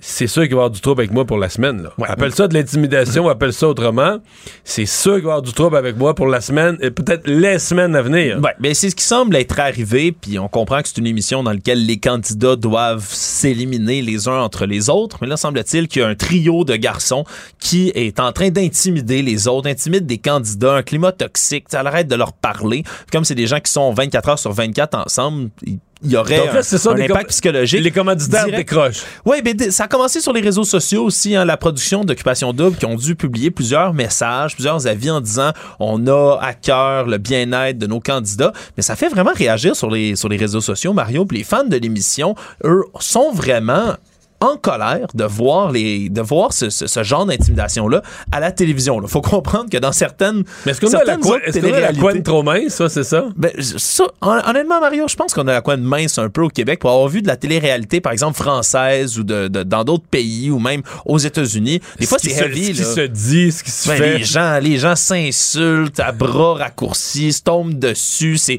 c'est 0.01 0.27
sûr 0.27 0.43
qu'il 0.43 0.53
va 0.53 0.57
y 0.57 0.59
avoir 0.61 0.71
du 0.71 0.81
trouble 0.81 1.03
avec 1.03 1.13
moi 1.13 1.25
pour 1.25 1.39
la 1.39 1.49
semaine. 1.49 1.83
Là. 1.83 1.91
Appelle 2.07 2.35
ça 2.35 2.49
de 2.49 2.55
l'intimidation, 2.55 3.29
appelle 3.29 3.53
ça 3.53 3.69
autrement. 3.69 4.19
C'est 4.65 4.87
sûr 4.87 5.15
qu'il 5.15 5.25
va 5.25 5.29
y 5.29 5.33
avoir 5.33 5.43
du 5.43 5.53
trouble 5.53 5.77
avec 5.77 5.97
moi 5.97 6.15
pour 6.15 6.27
la 6.27 6.41
semaine 6.41 6.79
et 6.81 6.91
peut-être 6.91 7.27
les 7.27 7.59
semaines 7.59 7.95
à 7.95 8.03
venir. 8.03 8.41
Ouais, 8.41 8.55
ben 8.59 8.75
c'est 8.75 8.91
ce 8.91 8.97
qui 8.97 9.05
semble 9.05 9.37
être 9.37 9.59
arrivé, 9.61 10.13
puis 10.13 10.39
on 10.39 10.49
comprend 10.49 10.83
que 10.83 10.89
c'est 10.89 10.99
une 10.99 11.07
émission 11.07 11.43
dans 11.43 11.53
laquelle 11.53 11.85
les 11.85 11.99
candidats 11.99 12.57
doivent 12.57 13.07
s'éliminer 13.09 14.03
les 14.03 14.29
uns 14.29 14.41
entre 14.41 14.67
les 14.67 14.91
autres, 14.91 15.19
mais 15.21 15.27
là 15.27 15.37
semble-t-il 15.37 15.89
qu'il 15.89 16.03
y 16.03 16.05
a 16.05 16.09
un 16.09 16.15
trio 16.15 16.65
de 16.65 16.77
garçons 16.77 17.25
qui 17.59 17.93
est 17.95 18.21
en 18.21 18.33
train 18.33 18.51
d'intimider 18.51 19.23
les 19.23 19.49
autres, 19.49 19.69
intimide 19.69 20.07
des 20.07 20.19
candidats, 20.19 20.75
un 20.75 20.83
climat 20.83 21.13
toxique, 21.13 21.67
ça 21.69 21.81
arrête 21.81 22.09
de 22.09 22.15
leur 22.15 22.33
parler. 22.33 22.85
Comme 23.13 23.25
c'est 23.25 23.35
des 23.35 23.47
gens 23.47 23.61
qui 23.61 23.73
sont 23.73 23.93
24 23.93 24.29
heures 24.29 24.39
sur 24.39 24.53
24 24.53 24.95
ensemble, 24.97 25.51
il 25.67 25.79
il 26.03 26.11
y 26.13 26.17
aurait 26.17 26.39
Donc 26.39 26.55
là, 26.55 26.61
un, 26.61 26.63
ça, 26.63 26.91
impact 26.93 27.29
psychologique. 27.31 27.81
Les 27.83 27.91
commanditaires 27.91 28.47
direct. 28.47 28.69
décrochent. 28.69 29.03
Oui, 29.25 29.43
d- 29.43 29.71
ça 29.71 29.85
a 29.85 29.89
commencé 29.89 30.21
sur 30.21 30.33
les 30.33 30.41
réseaux 30.41 30.65
sociaux 30.65 31.05
aussi, 31.05 31.35
hein, 31.37 31.45
la 31.45 31.57
production 31.57 32.05
d'Occupation 32.05 32.53
Double, 32.53 32.77
qui 32.77 32.87
ont 32.87 32.95
dû 32.97 33.15
publier 33.17 33.51
plusieurs 33.51 33.93
messages, 33.93 34.55
plusieurs 34.55 34.87
avis 34.87 35.11
en 35.11 35.21
disant 35.21 35.53
on 35.79 36.07
a 36.07 36.39
à 36.41 36.55
cœur 36.55 37.07
le 37.07 37.19
bien-être 37.19 37.79
de 37.79 37.87
nos 37.87 38.01
candidats. 38.01 38.53
Mais 38.77 38.83
ça 38.83 38.97
fait 38.97 39.09
vraiment 39.09 39.33
réagir 39.35 39.77
sur 39.77 39.91
les, 39.91 40.17
sur 40.17 40.29
les 40.29 40.37
réseaux 40.37 40.61
sociaux, 40.63 40.93
Mario. 40.93 41.25
Puis 41.27 41.39
les 41.39 41.45
fans 41.45 41.65
de 41.65 41.77
l'émission, 41.77 42.35
eux, 42.65 42.83
sont 43.01 43.33
vraiment 43.33 43.95
en 44.41 44.57
colère 44.57 45.07
de 45.15 45.25
voir 45.25 45.71
les 45.71 46.09
de 46.09 46.21
voir 46.23 46.53
ce, 46.53 46.71
ce- 46.71 46.87
ce 46.87 47.03
genre 47.03 47.27
d'intimidation 47.27 47.89
là 47.89 48.03
à 48.33 48.41
la 48.41 48.53
télévision. 48.53 49.01
Il 49.03 49.09
faut 49.09 49.21
comprendre 49.21 49.69
que 49.71 49.77
dans 49.77 49.93
certaines 49.93 50.45
Mais 50.65 50.73
est-ce 50.73 50.81
qu'on 50.81 50.93
a 50.95 51.05
la 51.05 51.93
couenne 51.93 52.23
trop 52.23 52.43
mince, 52.43 52.75
ça, 52.75 52.89
c'est 52.89 53.05
ça? 53.05 53.27
ben, 53.37 53.51
ça, 53.61 54.05
hon- 54.23 54.41
honnêtement, 54.47 54.81
Mario, 54.81 55.07
je 55.09 55.17
pense 55.17 55.35
qu'on 55.35 55.47
a 55.49 55.53
la 55.53 55.61
coin 55.61 55.77
de 55.77 55.83
mince 55.83 56.19
un 56.19 56.29
peu 56.31 56.43
au 56.43 56.49
Québec 56.49 56.81
pour 56.81 56.91
avoir 56.91 57.09
vu 57.09 57.23
de 57.23 57.27
la 57.29 57.37
télé-réalité, 57.37 58.01
par 58.01 58.13
exemple, 58.13 58.37
française 58.43 59.19
ou 59.19 59.25
de, 59.25 59.49
de- 59.49 59.63
dans 59.63 59.85
d'autres 59.85 60.07
pays 60.11 60.51
ou 60.51 60.59
même 60.59 60.83
aux 61.05 61.19
États-Unis. 61.19 61.81
Des 61.99 62.07
fois, 62.07 62.19
c'est 62.21 62.31
se- 62.31 62.43
heavy. 62.45 62.65
ce 62.67 62.71
qui 62.73 62.85
se 62.85 63.01
dit, 63.07 63.53
ce 63.53 63.63
qui 63.63 63.71
se 63.71 63.89
Ben, 63.89 63.97
fait. 63.97 64.19
Les 64.19 64.25
gens, 64.25 64.59
les 64.61 64.79
gens 64.79 64.97
s'insultent 64.97 66.01
à 66.01 66.13
bras 66.13 66.55
raccourcis, 66.55 67.33
se 67.33 67.43
tombent 67.43 67.79
dessus. 67.79 68.39
C'est 68.39 68.59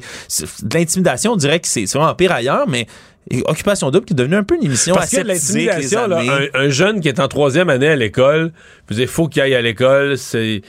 de 0.62 0.74
l'intimidation. 0.78 1.32
On 1.32 1.36
dirait 1.36 1.60
que 1.60 1.68
c'est 1.68 1.84
vraiment 1.92 2.14
pire 2.14 2.32
ailleurs, 2.32 2.68
mais 2.68 2.86
et 3.30 3.42
Occupation 3.46 3.90
Double 3.90 4.04
qui 4.04 4.12
est 4.12 4.16
devenu 4.16 4.36
un 4.36 4.42
peu 4.42 4.56
une 4.56 4.64
émission 4.64 4.94
Parce 4.94 5.10
que 5.10 5.20
l'intimidation, 5.20 6.10
un, 6.10 6.46
un 6.54 6.68
jeune 6.70 7.00
qui 7.00 7.08
est 7.08 7.20
en 7.20 7.28
troisième 7.28 7.70
année 7.70 7.88
à 7.88 7.96
l'école, 7.96 8.52
il 8.90 9.06
faut 9.06 9.28
qu'il 9.28 9.42
aille 9.42 9.54
à 9.54 9.62
l'école, 9.62 10.18
c'est... 10.18 10.62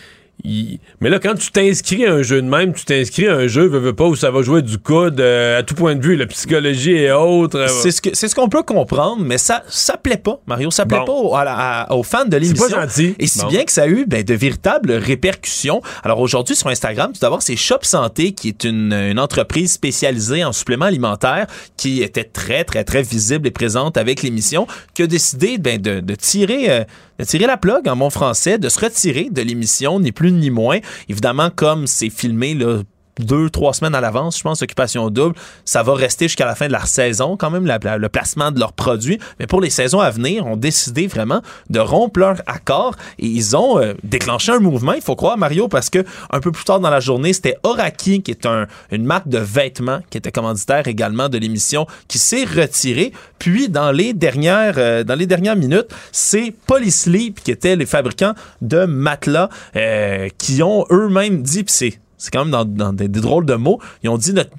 il- 0.43 0.79
Mais 1.01 1.09
là, 1.09 1.19
quand 1.19 1.35
tu 1.35 1.51
t'inscris 1.51 2.05
à 2.05 2.13
un 2.13 2.21
jeu 2.21 2.41
de 2.41 2.47
même, 2.47 2.73
tu 2.73 2.85
t'inscris 2.85 3.27
à 3.27 3.35
un 3.35 3.47
jeu, 3.47 3.65
veux, 3.67 3.79
veux 3.79 3.93
pas, 3.93 4.05
où 4.05 4.15
ça 4.15 4.31
va 4.31 4.41
jouer 4.41 4.61
du 4.61 4.77
coude 4.77 5.19
euh, 5.19 5.59
à 5.59 5.63
tout 5.63 5.73
point 5.75 5.95
de 5.95 6.03
vue, 6.03 6.15
la 6.15 6.25
psychologie 6.25 6.91
et 6.95 7.11
autres. 7.11 7.57
euh, 7.59 7.67
C'est 7.67 7.91
ce 7.91 8.01
que 8.01 8.09
c'est 8.13 8.27
ce 8.27 8.35
qu'on 8.35 8.49
peut 8.49 8.63
comprendre, 8.63 9.23
mais 9.23 9.37
ça 9.37 9.63
ça 9.69 9.97
plaît 9.97 10.17
pas, 10.17 10.39
Mario. 10.47 10.71
Ça 10.71 10.85
plaît 10.85 10.99
Bon. 10.99 11.05
pas 11.05 11.11
aux, 11.13 11.35
à 11.35 11.43
la- 11.43 11.55
à- 11.83 11.93
aux 11.93 12.03
fans 12.03 12.25
de 12.25 12.35
l'émission. 12.37 12.67
pas 12.69 12.81
gentil. 12.85 13.15
Et 13.19 13.27
si 13.27 13.39
Bon. 13.39 13.47
bien 13.47 13.63
que 13.63 13.71
ça 13.71 13.83
a 13.83 13.87
eu 13.87 14.05
ben, 14.07 14.23
de 14.23 14.33
véritables 14.33 14.91
répercussions. 14.91 15.81
Alors 16.03 16.19
aujourd'hui 16.19 16.55
sur 16.55 16.67
Instagram, 16.67 17.11
tu 17.13 17.19
dois 17.19 17.29
voir 17.29 17.41
c'est 17.41 17.55
Shop 17.55 17.79
Santé 17.83 18.33
qui 18.33 18.49
est 18.49 18.63
une, 18.63 18.93
une 18.93 19.19
entreprise 19.19 19.71
spécialisée 19.71 20.43
en 20.43 20.51
suppléments 20.51 20.85
alimentaires 20.85 21.47
qui 21.77 22.01
était 22.03 22.23
très 22.23 22.63
très 22.63 22.83
très 22.83 23.01
visible 23.03 23.47
et 23.47 23.51
présente 23.51 23.97
avec 23.97 24.23
l'émission, 24.23 24.67
qui 24.93 25.03
a 25.03 25.07
décidé 25.07 25.57
ben, 25.57 25.79
de, 25.81 25.99
de 25.99 26.15
tirer 26.15 26.69
euh, 26.71 26.83
de 27.19 27.25
tirer 27.25 27.45
la 27.45 27.57
plug 27.57 27.87
en 27.87 27.95
bon 27.95 28.09
français, 28.09 28.57
de 28.57 28.67
se 28.69 28.79
retirer 28.79 29.27
de 29.31 29.41
l'émission, 29.43 29.99
ni 29.99 30.11
plus 30.11 30.31
ni 30.39 30.49
moins. 30.49 30.79
Évidemment, 31.09 31.49
comme 31.49 31.87
c'est 31.87 32.09
filmé 32.09 32.53
là, 32.53 32.81
deux, 33.19 33.49
trois 33.49 33.73
semaines 33.73 33.95
à 33.95 34.01
l'avance, 34.01 34.37
je 34.37 34.43
pense, 34.43 34.61
Occupation 34.61 35.09
Double, 35.09 35.35
ça 35.65 35.83
va 35.83 35.93
rester 35.93 36.25
jusqu'à 36.25 36.45
la 36.45 36.55
fin 36.55 36.67
de 36.67 36.71
la 36.71 36.85
saison, 36.85 37.37
quand 37.37 37.49
même, 37.51 37.65
le 37.65 38.09
placement 38.09 38.51
de 38.51 38.59
leurs 38.59 38.73
produits. 38.73 39.19
Mais 39.39 39.47
pour 39.47 39.61
les 39.61 39.69
saisons 39.69 39.99
à 39.99 40.09
venir, 40.09 40.45
ont 40.47 40.57
décidé 40.57 41.07
vraiment 41.07 41.41
de 41.69 41.79
rompre 41.79 42.19
leur 42.19 42.41
accord 42.47 42.95
et 43.19 43.27
ils 43.27 43.55
ont 43.55 43.79
euh, 43.79 43.93
déclenché 44.03 44.51
un 44.51 44.59
mouvement, 44.59 44.93
il 44.93 45.01
faut 45.01 45.15
croire, 45.15 45.37
Mario, 45.37 45.67
parce 45.67 45.89
que 45.89 46.03
un 46.31 46.39
peu 46.39 46.51
plus 46.51 46.63
tard 46.63 46.79
dans 46.79 46.89
la 46.89 46.99
journée, 46.99 47.33
c'était 47.33 47.57
Oraki, 47.63 48.21
qui 48.23 48.31
est 48.31 48.45
un- 48.45 48.67
une 48.91 49.05
marque 49.05 49.27
de 49.27 49.37
vêtements, 49.39 49.99
qui 50.09 50.17
était 50.17 50.31
commanditaire 50.31 50.87
également 50.87 51.29
de 51.29 51.37
l'émission, 51.37 51.85
qui 52.07 52.17
s'est 52.17 52.45
retiré. 52.45 53.11
Puis, 53.39 53.69
dans 53.69 53.91
les 53.91 54.13
dernières, 54.13 54.75
euh, 54.77 55.03
dans 55.03 55.15
les 55.15 55.25
dernières 55.27 55.55
minutes, 55.55 55.87
c'est 56.11 56.53
Polysleep, 56.67 57.43
qui 57.43 57.51
étaient 57.51 57.75
les 57.75 57.85
fabricants 57.85 58.33
de 58.61 58.85
matelas, 58.85 59.49
euh, 59.75 60.29
qui 60.37 60.63
ont 60.63 60.85
eux-mêmes 60.91 61.41
dit, 61.43 61.63
c'est 61.67 61.99
c'est 62.23 62.31
quand 62.31 62.45
même 62.45 62.51
dans, 62.51 62.63
dans 62.65 62.93
des, 62.93 63.07
des 63.09 63.19
drôles 63.19 63.45
de 63.45 63.55
mots. 63.55 63.79
Ils 64.01 64.09
ont 64.09 64.17
dit 64.17 64.33
notre. 64.33 64.51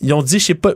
Ils 0.00 0.12
ont 0.12 0.22
dit, 0.22 0.38
je 0.38 0.44
sais 0.44 0.54
pas. 0.54 0.72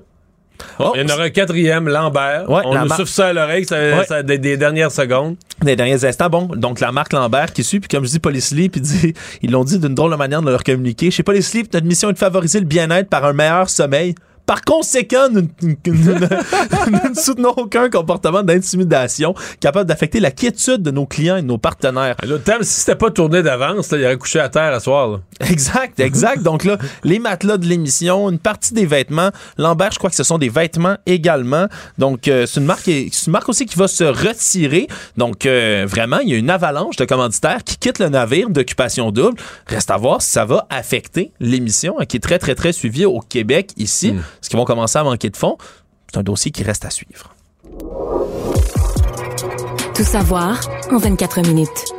Oh, 0.81 0.93
il 0.97 1.03
y 1.03 1.05
en 1.05 1.15
aura 1.15 1.25
un 1.25 1.31
quatrième, 1.31 1.89
Lambert. 1.89 2.51
Ouais, 2.51 2.63
On 2.65 2.75
la 2.75 2.83
nous 2.83 2.89
souffle 2.89 3.07
ça 3.07 3.29
à 3.29 3.33
l'oreille, 3.33 3.65
ça, 3.65 3.77
Ouais. 3.77 4.05
ça- 4.09 4.25
des, 4.25 4.39
des 4.39 4.57
dernières 4.57 4.91
secondes. 4.91 5.37
Des 5.63 5.77
derniers 5.77 6.05
instants, 6.05 6.29
bon, 6.29 6.47
donc 6.47 6.81
la 6.81 6.91
marque 6.91 7.13
Lambert 7.13 7.53
qui 7.53 7.63
suit, 7.63 7.79
puis 7.79 7.89
comme 7.89 8.05
je 8.05 8.11
dis, 8.11 8.19
Polysleep, 8.19 8.73
puis 8.73 8.81
dit, 8.81 9.15
ils 9.43 9.51
l'ont 9.53 9.63
dit 9.63 9.79
d'une 9.79 9.95
drôle 9.95 10.11
de 10.11 10.17
manière 10.17 10.43
de 10.43 10.51
leur 10.51 10.65
communiquer. 10.65 11.13
Chez 11.13 11.23
Polysleep, 11.23 11.73
notre 11.73 11.87
mission 11.87 12.11
est 12.11 12.15
de 12.15 12.19
favoriser 12.19 12.59
le 12.59 12.67
bien-être 12.67 13.09
par 13.09 13.25
un 13.25 13.33
meilleur 13.33 13.71
sommeil. 13.71 14.17
Par 14.49 14.63
conséquent, 14.63 15.29
nous, 15.31 15.43
nous- 15.61 15.77
nous 15.87 16.15
ne- 16.15 17.15
soutenons 17.15 17.53
aucun 17.59 17.91
comportement 17.91 18.43
d'intimidation 18.43 19.35
capable 19.61 19.87
d'affecter 19.87 20.21
la 20.21 20.31
quiétude 20.31 20.83
de 20.83 20.91
nos 20.91 21.05
clients 21.05 21.37
et 21.37 21.43
de 21.43 21.47
nos 21.47 21.59
partenaires. 21.59 22.17
L'autre 22.27 22.45
terme, 22.45 22.63
si 22.63 22.81
c'était 22.81 22.95
pas 22.97 23.11
tourné 23.11 23.43
d'avance, 23.43 23.91
là, 23.93 23.99
il 23.99 24.05
aurait 24.07 24.17
couché 24.17 24.41
à 24.41 24.49
terre 24.49 24.73
à 24.73 24.81
soir. 24.81 25.09
là. 25.09 25.19
Exact, 25.51 26.01
exact. 26.01 26.43
Donc 26.43 26.65
là, 26.65 26.79
les 27.05 27.19
matelas 27.19 27.59
de 27.59 27.67
l'émission, 27.67 28.31
une 28.31 28.39
partie 28.39 28.73
des 28.73 28.87
vêtements. 28.87 29.29
Lambert, 29.59 29.91
je 29.93 29.99
crois 29.99 30.09
que 30.09 30.17
ce 30.17 30.25
sont 30.25 30.39
des 30.39 30.49
vêtements 30.49 30.97
également. 31.05 31.67
Donc, 31.99 32.27
euh, 32.27 32.47
c'est 32.47 32.59
une 32.61 32.67
marque, 32.67 32.85
c'est 32.87 33.27
une 33.27 33.33
marque 33.33 33.51
aussi 33.51 33.67
qui 33.67 33.77
va 33.77 33.87
se 33.87 34.05
retirer. 34.05 34.89
Donc, 35.19 35.45
euh, 35.45 35.85
vraiment, 35.87 36.21
il 36.21 36.31
y 36.31 36.33
a 36.35 36.39
une 36.39 36.49
avalanche 36.51 36.97
de 36.97 37.05
commanditaires 37.05 37.63
qui 37.65 37.77
quittent 37.77 37.99
le 37.99 38.09
navire 38.09 38.49
d'occupation 38.49 39.11
double. 39.11 39.39
Reste 39.67 39.91
à 39.91 39.99
voir 39.99 40.23
si 40.23 40.31
ça 40.31 40.47
va 40.47 40.67
affecter 40.71 41.33
l'émission, 41.39 41.97
hein, 42.01 42.07
qui 42.07 42.17
est 42.17 42.21
très, 42.21 42.39
très, 42.39 42.55
très 42.55 42.73
suivie 42.73 43.05
au 43.05 43.21
Québec 43.21 43.73
ici. 43.77 44.15
Est-ce 44.41 44.51
qu'ils 44.51 44.59
vont 44.59 44.65
commencer 44.65 44.99
à 44.99 45.05
manquer 45.05 45.31
de 45.31 45.37
fonds? 45.37 45.57
C'est 46.11 46.19
un 46.19 46.23
dossier 46.23 46.51
qui 46.51 46.63
reste 46.63 46.85
à 46.85 46.91
suivre. 46.91 47.35
Tout 49.95 50.05
savoir 50.05 50.61
en 50.91 50.99
24 50.99 51.43
minutes. 51.43 51.98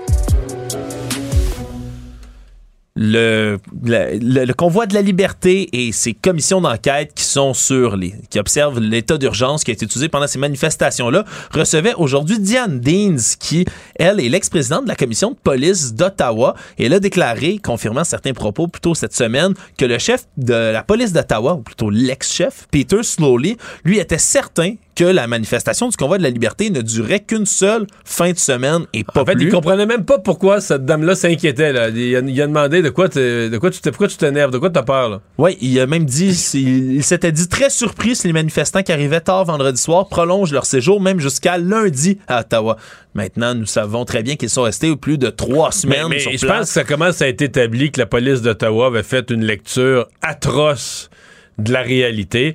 Le, 2.96 3.60
convoi 4.54 4.86
de 4.86 4.94
la 4.94 5.02
liberté 5.02 5.70
et 5.74 5.92
ses 5.92 6.14
commissions 6.14 6.62
d'enquête 6.62 7.14
qui 7.14 7.24
sont 7.24 7.54
sur 7.54 7.96
les, 7.96 8.14
qui 8.30 8.40
observent 8.40 8.80
l'état 8.80 9.18
d'urgence 9.18 9.64
qui 9.64 9.72
a 9.72 9.74
été 9.74 9.86
utilisé 9.86 10.10
pendant 10.10 10.28
ces 10.28 10.40
manifestations-là, 10.40 11.24
recevaient 11.52 11.94
aujourd'hui 11.96 12.40
Diane 12.40 12.80
Deans, 12.80 13.38
qui, 13.40 13.66
elle, 13.96 14.20
est 14.20 14.30
l'ex-présidente 14.30 14.84
de 14.84 14.90
la 14.90 14.96
commission 14.96 15.32
de 15.32 15.36
police 15.36 15.94
d'Ottawa. 15.94 16.56
Et 16.78 16.86
elle 16.86 16.94
a 16.94 17.00
déclaré, 17.00 17.60
confirmant 17.64 18.04
certains 18.04 18.34
propos 18.34 18.68
plus 18.68 18.82
tôt 18.82 18.96
cette 18.96 19.16
semaine, 19.16 19.54
que 19.78 19.86
le 19.86 19.98
chef 19.98 20.26
de 20.38 20.54
la 20.54 20.84
police 20.84 21.14
d'Ottawa, 21.14 21.54
ou 21.54 21.62
plutôt 21.62 21.90
l'ex-chef, 21.90 22.68
Peter 22.72 23.04
Slowly, 23.04 23.58
lui 23.84 24.00
était 24.00 24.18
certain 24.18 24.76
que 25.00 25.06
la 25.06 25.28
manifestation 25.28 25.88
du 25.88 25.96
convoi 25.96 26.18
de 26.18 26.24
la 26.24 26.30
liberté 26.30 26.70
ne 26.70 26.82
durait 26.82 27.22
qu'une 27.22 27.46
seule 27.46 27.88
fin 28.04 28.34
de 28.34 28.38
semaine 28.38 28.86
et 28.92 29.06
pas 29.06 29.22
en 29.22 29.26
fait, 29.26 29.32
plus. 29.36 29.46
il 29.46 29.50
comprenait 29.50 29.86
même 29.86 30.04
pas 30.04 30.20
pourquoi 30.20 30.60
cette 30.60 30.84
dame-là 30.84 31.16
s'inquiétait. 31.16 31.72
Là. 31.72 31.88
Il, 31.88 32.18
a, 32.18 32.20
il 32.20 32.42
a 32.42 32.48
demandé 32.48 32.82
de 32.82 32.90
quoi, 32.90 33.08
de 33.08 33.58
quoi 33.58 33.72
tu 33.72 33.80
pourquoi 33.80 34.10
tu 34.10 34.18
t'énerves, 34.18 34.52
de 34.52 34.58
quoi 34.58 34.70
tu 34.70 34.78
as 34.78 34.84
peur. 34.84 35.22
Oui, 35.38 35.58
il 35.62 35.80
a 35.80 35.88
même 35.88 36.04
dit, 36.04 36.32
il, 36.54 36.96
il 36.96 37.04
s'était 37.06 37.32
dit 37.32 37.48
très 37.48 37.70
surpris 37.70 38.14
si 38.18 38.28
les 38.28 38.34
manifestants 38.34 38.84
qui 38.84 38.92
arrivaient 38.92 39.22
tard 39.22 39.46
vendredi 39.46 39.82
soir 39.82 40.10
prolongent 40.10 40.52
leur 40.52 40.66
séjour 40.66 41.00
même 41.00 41.22
jusqu'à 41.22 41.58
lundi 41.58 42.18
à 42.28 42.42
Ottawa. 42.42 42.76
Maintenant, 43.14 43.56
nous 43.56 43.66
savons 43.68 44.04
très 44.04 44.22
bien 44.22 44.36
qu'ils 44.36 44.50
sont 44.50 44.64
restés 44.64 44.94
plus 44.98 45.18
de 45.18 45.30
trois 45.30 45.72
semaines 45.72 46.08
mais, 46.10 46.16
mais 46.16 46.20
sur 46.20 46.34
je 46.34 46.46
place. 46.46 46.58
pense 46.58 46.68
que 46.68 46.74
ça 46.74 46.84
commence 46.84 47.22
à 47.22 47.30
être 47.30 47.42
établi 47.42 47.90
que 47.92 48.02
la 48.02 48.06
police 48.06 48.42
d'Ottawa 48.42 48.88
avait 48.88 49.04
fait 49.04 49.32
une 49.32 49.46
lecture 49.46 50.10
atroce 50.22 51.10
de 51.58 51.72
la 51.72 51.84
réalité. 51.84 52.54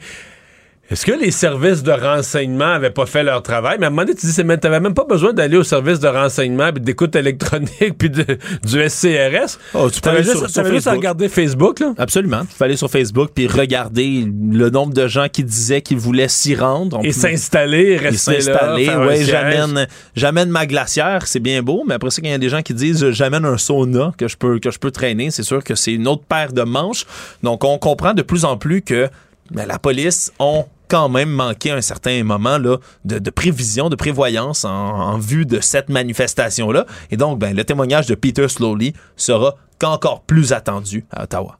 Est-ce 0.90 1.06
que 1.06 1.12
les 1.12 1.30
services 1.30 1.82
de 1.82 1.92
renseignement 1.92 2.66
avaient 2.74 2.90
pas 2.90 3.06
fait 3.06 3.22
leur 3.22 3.42
travail? 3.42 3.78
Mais 3.80 3.86
à 3.86 3.88
un 3.88 3.90
moment 3.90 4.02
donné, 4.02 4.14
tu 4.18 4.26
dis, 4.26 4.44
même- 4.44 4.60
t'avais 4.60 4.80
même 4.80 4.92
pas 4.92 5.04
besoin 5.04 5.32
d'aller 5.32 5.56
au 5.56 5.62
service 5.64 5.98
de 5.98 6.08
renseignement, 6.08 6.70
puis 6.72 6.82
d'écoute 6.82 7.16
électronique, 7.16 7.94
puis 7.98 8.10
de- 8.10 8.24
du 8.64 8.80
SCRS. 8.88 9.58
Oh, 9.72 9.88
tu 9.90 10.02
peux 10.02 10.10
aller 10.10 10.22
juste, 10.22 10.46
sur- 10.48 10.64
juste 10.66 10.86
à 10.86 10.92
regarder 10.92 11.30
Facebook, 11.30 11.80
là? 11.80 11.94
Absolument. 11.96 12.42
Il 12.42 12.54
fallait 12.54 12.72
aller 12.72 12.76
sur 12.76 12.90
Facebook 12.90 13.30
puis 13.34 13.46
regarder 13.46 14.26
le 14.52 14.68
nombre 14.68 14.92
de 14.92 15.08
gens 15.08 15.28
qui 15.32 15.42
disaient 15.42 15.80
qu'ils 15.80 15.96
voulaient 15.96 16.28
s'y 16.28 16.54
rendre. 16.54 16.98
On 16.98 17.02
Et 17.02 17.12
s'installer, 17.12 17.96
rester 17.96 18.42
s'installer. 18.42 18.88
Ouais, 18.90 19.24
j'amène, 19.24 19.86
j'amène 20.14 20.50
ma 20.50 20.66
glacière, 20.66 21.26
c'est 21.26 21.40
bien 21.40 21.62
beau, 21.62 21.84
mais 21.88 21.94
après 21.94 22.10
ça, 22.10 22.20
quand 22.20 22.28
il 22.28 22.32
y 22.32 22.34
a 22.34 22.38
des 22.38 22.50
gens 22.50 22.60
qui 22.62 22.74
disent 22.74 23.10
j'amène 23.10 23.46
un 23.46 23.56
sauna 23.56 24.12
que 24.18 24.28
je 24.28 24.36
peux, 24.36 24.58
que 24.58 24.70
je 24.70 24.78
peux 24.78 24.90
traîner, 24.90 25.30
c'est 25.30 25.42
sûr 25.44 25.64
que 25.64 25.74
c'est 25.74 25.94
une 25.94 26.06
autre 26.08 26.24
paire 26.28 26.52
de 26.52 26.62
manches. 26.62 27.06
Donc, 27.42 27.64
on 27.64 27.78
comprend 27.78 28.12
de 28.12 28.22
plus 28.22 28.44
en 28.44 28.58
plus 28.58 28.82
que 28.82 29.08
ben, 29.50 29.66
la 29.66 29.78
police 29.78 30.32
ont 30.38 30.66
quand 30.88 31.08
même 31.08 31.30
manqué 31.30 31.70
un 31.70 31.80
certain 31.80 32.22
moment 32.24 32.58
là, 32.58 32.78
de, 33.04 33.18
de 33.18 33.30
prévision, 33.30 33.88
de 33.88 33.96
prévoyance 33.96 34.64
en, 34.64 34.70
en 34.70 35.18
vue 35.18 35.46
de 35.46 35.60
cette 35.60 35.88
manifestation-là. 35.88 36.86
Et 37.10 37.16
donc, 37.16 37.38
ben, 37.38 37.56
le 37.56 37.64
témoignage 37.64 38.06
de 38.06 38.14
Peter 38.14 38.48
Slowly 38.48 38.92
sera 39.16 39.56
qu'encore 39.78 40.22
plus 40.22 40.52
attendu 40.52 41.04
à 41.10 41.24
Ottawa. 41.24 41.58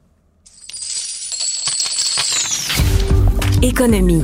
Économie. 3.61 4.23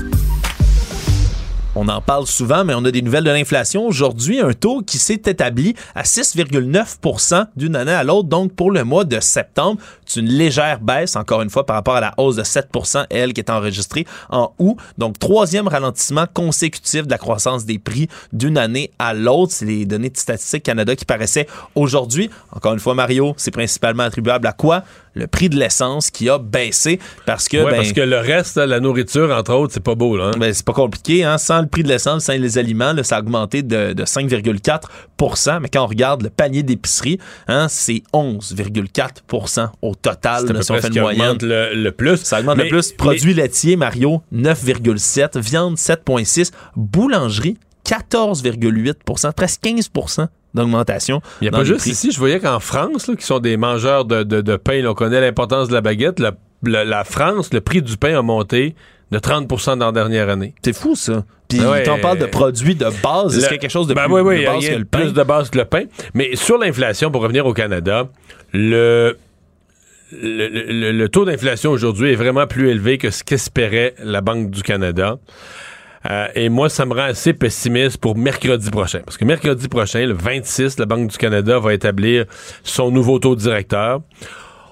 On 1.73 1.87
en 1.87 2.01
parle 2.01 2.27
souvent, 2.27 2.65
mais 2.65 2.73
on 2.75 2.83
a 2.83 2.91
des 2.91 3.01
nouvelles 3.01 3.23
de 3.23 3.31
l'inflation. 3.31 3.87
Aujourd'hui, 3.87 4.41
un 4.41 4.51
taux 4.51 4.81
qui 4.81 4.97
s'est 4.97 5.21
établi 5.25 5.73
à 5.95 6.03
6,9% 6.03 7.47
d'une 7.55 7.77
année 7.77 7.93
à 7.93 8.03
l'autre. 8.03 8.27
Donc, 8.27 8.53
pour 8.53 8.71
le 8.71 8.83
mois 8.83 9.05
de 9.05 9.21
septembre, 9.21 9.79
c'est 10.11 10.19
une 10.19 10.29
légère 10.29 10.79
baisse, 10.79 11.15
encore 11.15 11.41
une 11.41 11.49
fois, 11.49 11.65
par 11.65 11.75
rapport 11.75 11.95
à 11.95 12.01
la 12.01 12.13
hausse 12.17 12.35
de 12.35 12.43
7 12.43 12.69
elle, 13.09 13.33
qui 13.33 13.41
est 13.41 13.49
enregistrée 13.49 14.05
en 14.29 14.53
août. 14.59 14.77
Donc, 14.97 15.19
troisième 15.19 15.67
ralentissement 15.67 16.25
consécutif 16.33 17.05
de 17.05 17.11
la 17.11 17.17
croissance 17.17 17.65
des 17.65 17.79
prix 17.79 18.07
d'une 18.33 18.57
année 18.57 18.91
à 18.99 19.13
l'autre. 19.13 19.53
C'est 19.53 19.65
les 19.65 19.85
données 19.85 20.09
de 20.09 20.17
Statistique 20.17 20.63
Canada 20.63 20.95
qui 20.95 21.05
paraissaient 21.05 21.47
aujourd'hui. 21.75 22.29
Encore 22.51 22.73
une 22.73 22.79
fois, 22.79 22.95
Mario, 22.95 23.33
c'est 23.37 23.51
principalement 23.51 24.03
attribuable 24.03 24.47
à 24.47 24.53
quoi? 24.53 24.83
Le 25.13 25.27
prix 25.27 25.49
de 25.49 25.57
l'essence 25.57 26.09
qui 26.09 26.29
a 26.29 26.37
baissé 26.37 26.99
parce 27.25 27.49
que... 27.49 27.57
Ouais, 27.57 27.71
ben, 27.71 27.77
parce 27.77 27.91
que 27.91 28.01
le 28.01 28.17
reste, 28.17 28.55
la 28.55 28.79
nourriture, 28.79 29.29
entre 29.31 29.53
autres, 29.53 29.73
c'est 29.73 29.83
pas 29.83 29.95
beau, 29.95 30.15
là. 30.15 30.27
hein? 30.27 30.37
ben, 30.37 30.53
c'est 30.53 30.65
pas 30.65 30.73
compliqué. 30.73 31.25
Hein? 31.25 31.37
Sans 31.37 31.61
le 31.61 31.67
prix 31.67 31.83
de 31.83 31.89
l'essence, 31.89 32.23
sans 32.23 32.33
les 32.33 32.57
aliments, 32.57 32.93
là, 32.93 33.03
ça 33.03 33.17
a 33.17 33.19
augmenté 33.19 33.61
de, 33.61 33.91
de 33.91 34.03
5,4% 34.05 35.59
Mais 35.61 35.67
quand 35.67 35.83
on 35.83 35.87
regarde 35.87 36.23
le 36.23 36.29
panier 36.29 36.63
d'épicerie, 36.63 37.19
hein, 37.47 37.67
c'est 37.69 38.03
11,4% 38.13 39.69
au 39.81 39.95
total. 40.01 40.45
Là, 40.51 40.61
si 40.61 40.71
on 40.71 40.77
fait 40.81 40.87
une 40.87 41.01
moyenne. 41.01 41.21
augmente 41.21 41.43
le, 41.43 41.73
le 41.75 41.91
plus. 41.91 42.17
Ça 42.17 42.39
augmente 42.39 42.57
Mais- 42.57 42.63
le 42.65 42.69
plus. 42.69 42.91
Produits 42.93 43.33
laitiers, 43.33 43.75
Mario, 43.75 44.21
9,7. 44.33 45.39
Viande, 45.39 45.77
7,6. 45.77 46.51
Boulangerie, 46.75 47.57
14,8% 47.85 49.31
presque 49.33 49.61
15% 49.63 50.27
d'augmentation. 50.53 51.21
Il 51.41 51.45
n'y 51.45 51.47
a 51.49 51.51
pas 51.51 51.63
juste 51.63 51.81
prix. 51.81 51.91
ici, 51.91 52.11
je 52.11 52.19
voyais 52.19 52.39
qu'en 52.39 52.59
France, 52.59 53.07
là, 53.07 53.15
qui 53.15 53.25
sont 53.25 53.39
des 53.39 53.57
mangeurs 53.57 54.05
de, 54.05 54.23
de- 54.23 54.41
de 54.41 54.55
pain, 54.57 54.81
là, 54.81 54.91
on 54.91 54.93
connaît 54.93 55.21
l'importance 55.21 55.69
de 55.69 55.73
la 55.73 55.81
baguette, 55.81 56.19
la, 56.19 56.31
la- 56.63 56.83
la 56.85 57.03
France, 57.03 57.53
le 57.53 57.61
prix 57.61 57.81
du 57.81 57.97
pain 57.97 58.17
a 58.17 58.21
monté 58.21 58.75
de 59.11 59.19
30% 59.19 59.77
dans 59.77 59.87
la 59.87 59.91
dernière 59.91 60.29
année. 60.29 60.53
C'est 60.63 60.73
fou, 60.75 60.95
ça. 60.95 61.23
Puis 61.47 61.59
Ah 61.61 61.71
ouais, 61.71 61.83
quand 61.83 61.95
on 61.95 61.99
parle 61.99 62.17
de 62.17 62.25
euh, 62.25 62.27
produits 62.27 62.75
de 62.75 62.85
base, 63.03 63.35
est-ce 63.37 63.41
Le- 63.41 63.47
qu'il 63.47 63.51
y 63.51 63.55
a 63.55 63.57
quelque 63.59 63.71
chose 63.71 63.87
de 63.87 63.93
ben 63.93 64.05
plus 64.05 64.13
oui, 64.15 64.21
oui, 64.21 64.35
de 64.35 64.39
il 64.39 64.43
y 64.43 64.47
a 64.47 64.51
base 64.53 64.59
rien 64.61 64.69
que 64.69 64.77
le 64.77 64.83
de 64.83 64.89
pain? 64.89 64.99
plus 64.99 65.13
de 65.13 65.23
base 65.23 65.49
que 65.49 65.57
le 65.57 65.65
pain. 65.65 65.83
Mais 66.13 66.35
sur 66.35 66.57
l'inflation, 66.57 67.11
pour 67.11 67.21
revenir 67.21 67.45
au 67.45 67.53
Canada, 67.53 68.07
le, 68.53 69.17
le, 70.11 71.07
taux 71.07 71.25
d'inflation 71.25 71.71
aujourd'hui 71.71 72.11
est 72.11 72.15
vraiment 72.15 72.47
plus 72.47 72.69
élevé 72.69 72.97
que 72.97 73.09
ce 73.11 73.23
qu'espérait 73.23 73.93
la 74.03 74.21
Banque 74.21 74.49
du 74.51 74.63
Canada. 74.63 75.17
Euh, 76.09 76.27
et 76.33 76.49
moi, 76.49 76.67
ça 76.69 76.85
me 76.85 76.93
rend 76.93 77.03
assez 77.03 77.33
pessimiste 77.33 77.97
pour 77.97 78.17
mercredi 78.17 78.71
prochain. 78.71 79.01
Parce 79.05 79.17
que 79.17 79.25
mercredi 79.25 79.67
prochain, 79.67 80.05
le 80.05 80.13
26, 80.13 80.79
la 80.79 80.85
Banque 80.85 81.09
du 81.11 81.17
Canada 81.17 81.59
va 81.59 81.73
établir 81.73 82.25
son 82.63 82.89
nouveau 82.91 83.19
taux 83.19 83.35
directeur. 83.35 84.01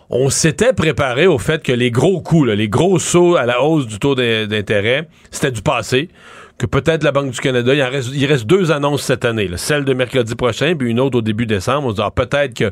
On 0.10 0.32
s'était 0.32 0.74
préparé 0.74 1.28
au 1.28 1.38
fait 1.38 1.62
que 1.62 1.72
les 1.72 1.92
gros 1.92 2.20
coups, 2.22 2.50
les 2.50 2.68
gros 2.68 2.98
sauts 2.98 3.36
à 3.36 3.46
la 3.46 3.62
hausse 3.62 3.86
du 3.86 4.00
taux 4.00 4.16
d'in- 4.16 4.48
d'intérêt, 4.48 5.08
c'était 5.30 5.52
du 5.52 5.62
passé. 5.62 6.10
Que 6.58 6.66
peut-être 6.66 7.04
la 7.04 7.12
Banque 7.12 7.30
du 7.32 7.40
Canada, 7.40 7.74
il, 7.74 7.82
en 7.84 7.90
reste, 7.90 8.10
il 8.14 8.26
reste 8.26 8.46
deux 8.48 8.72
annonces 8.72 9.04
cette 9.04 9.24
année. 9.24 9.48
là. 9.48 9.56
Celle 9.58 9.86
de 9.86 9.94
mercredi 9.94 10.36
prochain, 10.36 10.76
puis 10.76 10.90
une 10.90 11.00
autre 11.00 11.20
au 11.20 11.22
début 11.22 11.46
décembre. 11.46 11.88
On 11.88 11.92
se 11.92 11.96
dit, 11.98 12.02
ah, 12.04 12.12
peut-être 12.12 12.54
que 12.56 12.72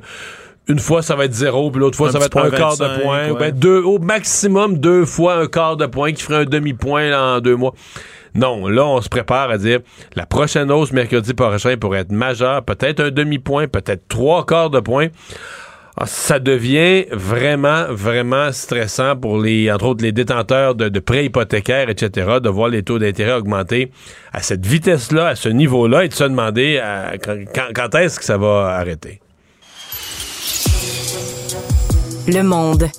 une 0.67 0.79
fois 0.79 1.01
ça 1.01 1.15
va 1.15 1.25
être 1.25 1.33
zéro, 1.33 1.71
puis 1.71 1.79
l'autre 1.79 1.97
fois 1.97 2.09
Un 2.09 2.11
ça 2.11 2.19
va 2.19 2.25
être 2.25 2.37
un 2.37 2.49
quart 2.49 2.75
25, 2.75 2.97
de 2.97 3.01
point. 3.01 3.29
ou 3.29 3.35
ben 3.37 3.51
deux, 3.51 3.81
au 3.81 3.99
maximum 3.99 4.77
deux 4.77 5.05
fois 5.05 5.35
un 5.35 5.47
quart 5.47 5.77
de 5.77 5.85
point 5.85 6.11
qui 6.11 6.23
ferait 6.23 6.41
un 6.41 6.45
demi-point 6.45 7.13
en 7.17 7.39
deux 7.39 7.55
mois. 7.55 7.73
Non, 8.35 8.67
là, 8.67 8.85
on 8.85 9.01
se 9.01 9.09
prépare 9.09 9.49
à 9.49 9.57
dire 9.57 9.79
la 10.15 10.25
prochaine 10.25 10.71
hausse 10.71 10.91
mercredi 10.91 11.33
prochain 11.33 11.75
pourrait 11.77 11.99
être 11.99 12.11
majeure, 12.11 12.63
peut-être 12.63 12.99
un 12.99 13.11
demi-point, 13.11 13.67
peut-être 13.67 14.07
trois 14.07 14.45
quarts 14.45 14.69
de 14.69 14.79
point. 14.79 15.07
Ah, 15.99 16.05
ça 16.05 16.37
devient 16.37 17.05
vraiment, 17.11 17.85
vraiment 17.89 18.51
stressant 18.51 19.15
pour 19.15 19.39
les, 19.39 19.71
entre 19.71 19.85
autres, 19.85 20.03
les 20.03 20.11
détenteurs 20.11 20.75
de, 20.75 20.89
de 20.89 20.99
prêts 20.99 21.25
hypothécaires, 21.25 21.89
etc., 21.89 22.37
de 22.39 22.49
voir 22.49 22.69
les 22.69 22.83
taux 22.83 22.99
d'intérêt 22.99 23.33
augmenter 23.33 23.91
à 24.31 24.41
cette 24.43 24.63
vitesse-là, 24.63 25.29
à 25.29 25.35
ce 25.35 25.49
niveau-là, 25.49 26.05
et 26.05 26.09
de 26.09 26.13
se 26.13 26.25
demander 26.25 26.79
euh, 26.79 27.17
quand 27.73 27.95
est-ce 27.95 28.19
que 28.19 28.25
ça 28.25 28.37
va 28.37 28.75
arrêter? 28.77 29.21
Le 32.27 32.43
monde. 32.43 32.89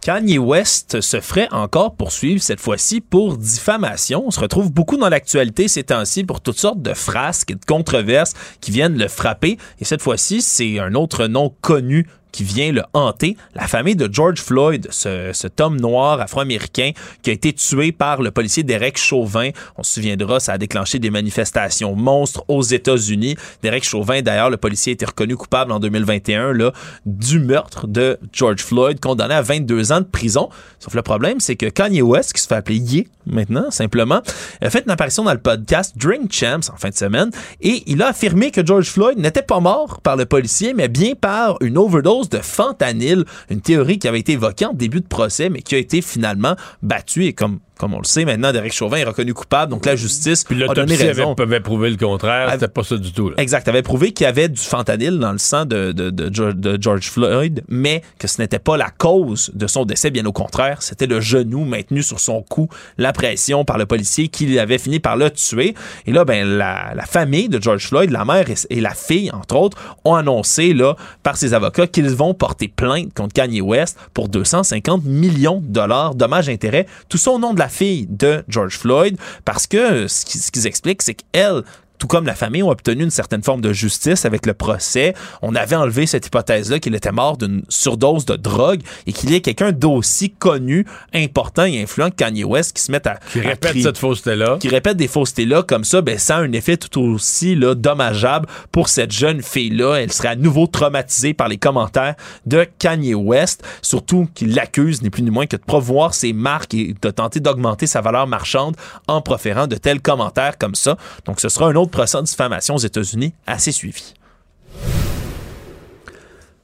Kanye 0.00 0.38
West 0.38 1.00
se 1.00 1.20
ferait 1.20 1.46
encore 1.52 1.94
poursuivre 1.94 2.42
cette 2.42 2.58
fois-ci 2.58 3.00
pour 3.00 3.38
diffamation. 3.38 4.24
On 4.26 4.32
se 4.32 4.40
retrouve 4.40 4.72
beaucoup 4.72 4.96
dans 4.96 5.08
l'actualité 5.08 5.68
ces 5.68 5.84
temps-ci 5.84 6.24
pour 6.24 6.40
toutes 6.40 6.58
sortes 6.58 6.82
de 6.82 6.92
frasques 6.94 7.52
et 7.52 7.54
de 7.54 7.64
controverses 7.64 8.34
qui 8.60 8.72
viennent 8.72 8.98
le 8.98 9.06
frapper. 9.06 9.56
Et 9.78 9.84
cette 9.84 10.02
fois-ci, 10.02 10.42
c'est 10.42 10.80
un 10.80 10.94
autre 10.94 11.28
nom 11.28 11.54
connu 11.60 12.08
qui 12.32 12.44
vient 12.44 12.72
le 12.72 12.82
hanter, 12.94 13.36
la 13.54 13.68
famille 13.68 13.96
de 13.96 14.08
George 14.10 14.40
Floyd, 14.40 14.88
ce, 14.90 15.30
cet 15.32 15.60
homme 15.60 15.80
noir 15.80 16.20
afro-américain 16.20 16.92
qui 17.22 17.30
a 17.30 17.32
été 17.32 17.52
tué 17.52 17.92
par 17.92 18.22
le 18.22 18.30
policier 18.30 18.62
Derek 18.62 18.98
Chauvin. 18.98 19.50
On 19.76 19.82
se 19.82 19.94
souviendra, 19.94 20.40
ça 20.40 20.54
a 20.54 20.58
déclenché 20.58 20.98
des 20.98 21.10
manifestations 21.10 21.94
monstres 21.94 22.44
aux 22.48 22.62
États-Unis. 22.62 23.36
Derek 23.62 23.84
Chauvin, 23.84 24.22
d'ailleurs, 24.22 24.50
le 24.50 24.56
policier 24.56 24.92
a 24.92 24.94
été 24.94 25.04
reconnu 25.04 25.36
coupable 25.36 25.72
en 25.72 25.78
2021 25.78 26.52
là, 26.54 26.72
du 27.06 27.38
meurtre 27.38 27.86
de 27.86 28.18
George 28.32 28.62
Floyd, 28.62 28.98
condamné 28.98 29.34
à 29.34 29.42
22 29.42 29.92
ans 29.92 30.00
de 30.00 30.06
prison. 30.06 30.48
Sauf 30.78 30.94
le 30.94 31.02
problème, 31.02 31.38
c'est 31.40 31.56
que 31.56 31.66
Kanye 31.66 32.02
West, 32.02 32.32
qui 32.32 32.40
se 32.40 32.48
fait 32.48 32.56
appeler 32.56 32.78
Ye 32.78 33.08
maintenant, 33.26 33.70
simplement, 33.70 34.20
a 34.60 34.70
fait 34.70 34.84
une 34.84 34.90
apparition 34.90 35.24
dans 35.24 35.32
le 35.32 35.38
podcast 35.38 35.96
Drink 35.96 36.32
Champs 36.32 36.70
en 36.72 36.76
fin 36.76 36.88
de 36.88 36.94
semaine 36.94 37.30
et 37.60 37.82
il 37.86 38.02
a 38.02 38.08
affirmé 38.08 38.50
que 38.50 38.64
George 38.66 38.88
Floyd 38.88 39.18
n'était 39.18 39.42
pas 39.42 39.60
mort 39.60 40.00
par 40.00 40.16
le 40.16 40.26
policier, 40.26 40.74
mais 40.74 40.88
bien 40.88 41.14
par 41.14 41.56
une 41.60 41.78
overdose 41.78 42.21
de 42.28 42.38
fentanyl, 42.38 43.24
une 43.50 43.60
théorie 43.60 43.98
qui 43.98 44.08
avait 44.08 44.20
été 44.20 44.32
évoquée 44.32 44.66
en 44.66 44.72
début 44.72 45.00
de 45.00 45.06
procès, 45.06 45.48
mais 45.48 45.62
qui 45.62 45.74
a 45.74 45.78
été 45.78 46.02
finalement 46.02 46.56
battue 46.82 47.24
et 47.24 47.32
comme 47.32 47.60
comme 47.82 47.94
on 47.94 47.98
le 47.98 48.04
sait 48.04 48.24
maintenant, 48.24 48.52
Derek 48.52 48.72
Chauvin 48.72 48.98
est 48.98 49.04
reconnu 49.04 49.34
coupable, 49.34 49.72
donc 49.72 49.84
la 49.86 49.96
justice 49.96 50.44
Puis 50.44 50.54
a 50.62 50.68
donné 50.68 50.92
l'autopsie 50.92 51.02
avait, 51.02 51.12
raison. 51.14 51.34
avait 51.34 51.58
prouvé 51.58 51.90
le 51.90 51.96
contraire, 51.96 52.48
c'était 52.52 52.68
pas 52.68 52.84
ça 52.84 52.96
du 52.96 53.12
tout. 53.12 53.30
là. 53.30 53.34
Exact, 53.38 53.66
avait 53.66 53.82
prouvé 53.82 54.12
qu'il 54.12 54.22
y 54.22 54.28
avait 54.28 54.48
du 54.48 54.60
fentanyl 54.60 55.18
dans 55.18 55.32
le 55.32 55.38
sang 55.38 55.64
de, 55.64 55.90
de, 55.90 56.10
de 56.10 56.32
George, 56.32 56.54
de 56.54 56.78
George 56.80 57.10
Floyd, 57.10 57.64
mais 57.66 58.02
que 58.20 58.28
ce 58.28 58.40
n'était 58.40 58.60
pas 58.60 58.76
la 58.76 58.88
cause 58.90 59.50
de 59.54 59.66
son 59.66 59.84
décès, 59.84 60.12
bien 60.12 60.24
au 60.26 60.32
contraire, 60.32 60.80
c'était 60.80 61.08
le 61.08 61.20
genou 61.20 61.64
maintenu 61.64 62.04
sur 62.04 62.20
son 62.20 62.42
cou, 62.42 62.68
la 62.98 63.12
pression 63.12 63.64
par 63.64 63.78
le 63.78 63.86
policier 63.86 64.28
qui 64.28 64.56
avait 64.60 64.78
fini 64.78 65.00
par 65.00 65.16
le 65.16 65.28
tuer. 65.30 65.74
Et 66.06 66.12
là, 66.12 66.24
ben 66.24 66.46
la, 66.46 66.92
la 66.94 67.04
famille 67.04 67.48
de 67.48 67.60
George 67.60 67.88
Floyd, 67.88 68.10
la 68.12 68.24
mère 68.24 68.48
et, 68.48 68.54
et 68.70 68.80
la 68.80 68.94
fille, 68.94 69.32
entre 69.32 69.56
autres, 69.56 69.96
ont 70.04 70.14
annoncé 70.14 70.72
là 70.72 70.94
par 71.24 71.36
ses 71.36 71.52
avocats 71.52 71.88
qu'ils 71.88 72.10
vont 72.10 72.32
porter 72.32 72.68
plainte 72.68 73.12
contre 73.12 73.34
Kanye 73.34 73.60
West 73.60 73.98
pour 74.14 74.28
250 74.28 75.02
millions 75.04 75.58
de 75.58 75.66
dollars, 75.66 76.14
dommages-intérêts, 76.14 76.86
tout 77.08 77.18
ça 77.18 77.32
au 77.32 77.40
nom 77.40 77.54
de 77.54 77.58
la 77.58 77.71
fille 77.72 78.06
de 78.08 78.44
George 78.48 78.78
Floyd, 78.78 79.16
parce 79.44 79.66
que 79.66 80.06
ce 80.06 80.24
qu'ils 80.24 80.66
expliquent, 80.66 81.02
c'est 81.02 81.14
qu'elle 81.14 81.62
tout 82.02 82.08
comme 82.08 82.26
la 82.26 82.34
famille, 82.34 82.64
ont 82.64 82.70
obtenu 82.70 83.04
une 83.04 83.10
certaine 83.10 83.44
forme 83.44 83.60
de 83.60 83.72
justice 83.72 84.24
avec 84.24 84.44
le 84.44 84.54
procès. 84.54 85.14
On 85.40 85.54
avait 85.54 85.76
enlevé 85.76 86.06
cette 86.06 86.26
hypothèse-là 86.26 86.80
qu'il 86.80 86.96
était 86.96 87.12
mort 87.12 87.36
d'une 87.36 87.62
surdose 87.68 88.24
de 88.24 88.34
drogue 88.34 88.80
et 89.06 89.12
qu'il 89.12 89.30
y 89.30 89.36
ait 89.36 89.40
quelqu'un 89.40 89.70
d'aussi 89.70 90.30
connu, 90.30 90.84
important 91.14 91.64
et 91.64 91.80
influent 91.80 92.10
que 92.10 92.16
Kanye 92.16 92.42
West 92.42 92.76
qui 92.76 92.82
se 92.82 92.90
met 92.90 93.06
à... 93.06 93.20
Qui 93.30 93.38
répète 93.38 93.80
cette 93.80 93.98
fausseté-là. 93.98 94.56
Qui 94.58 94.68
répète 94.68 94.96
des 94.96 95.06
faussetés-là 95.06 95.62
comme 95.62 95.84
ça, 95.84 96.00
ben, 96.00 96.18
ça 96.18 96.38
a 96.38 96.40
un 96.40 96.50
effet 96.50 96.76
tout 96.76 97.00
aussi 97.00 97.54
là, 97.54 97.76
dommageable 97.76 98.48
pour 98.72 98.88
cette 98.88 99.12
jeune 99.12 99.40
fille-là. 99.40 99.94
Elle 100.00 100.10
serait 100.10 100.30
à 100.30 100.34
nouveau 100.34 100.66
traumatisée 100.66 101.34
par 101.34 101.46
les 101.46 101.56
commentaires 101.56 102.16
de 102.46 102.66
Kanye 102.80 103.14
West, 103.14 103.62
surtout 103.80 104.26
qu'il 104.34 104.56
l'accuse, 104.56 105.02
ni 105.02 105.10
plus 105.10 105.22
ni 105.22 105.30
moins 105.30 105.46
que 105.46 105.54
de 105.54 105.62
promouvoir 105.62 106.14
ses 106.14 106.32
marques 106.32 106.74
et 106.74 106.96
de 107.00 107.10
tenter 107.10 107.38
d'augmenter 107.38 107.86
sa 107.86 108.00
valeur 108.00 108.26
marchande 108.26 108.74
en 109.06 109.20
proférant 109.20 109.68
de 109.68 109.76
tels 109.76 110.00
commentaires 110.00 110.58
comme 110.58 110.74
ça. 110.74 110.96
Donc, 111.26 111.38
ce 111.38 111.48
sera 111.48 111.68
un 111.68 111.76
autre 111.76 111.91
procès 111.92 112.18
de 112.18 112.24
diffamation 112.24 112.74
aux 112.74 112.78
États-Unis 112.78 113.32
assez 113.46 113.70
suivi. 113.70 114.14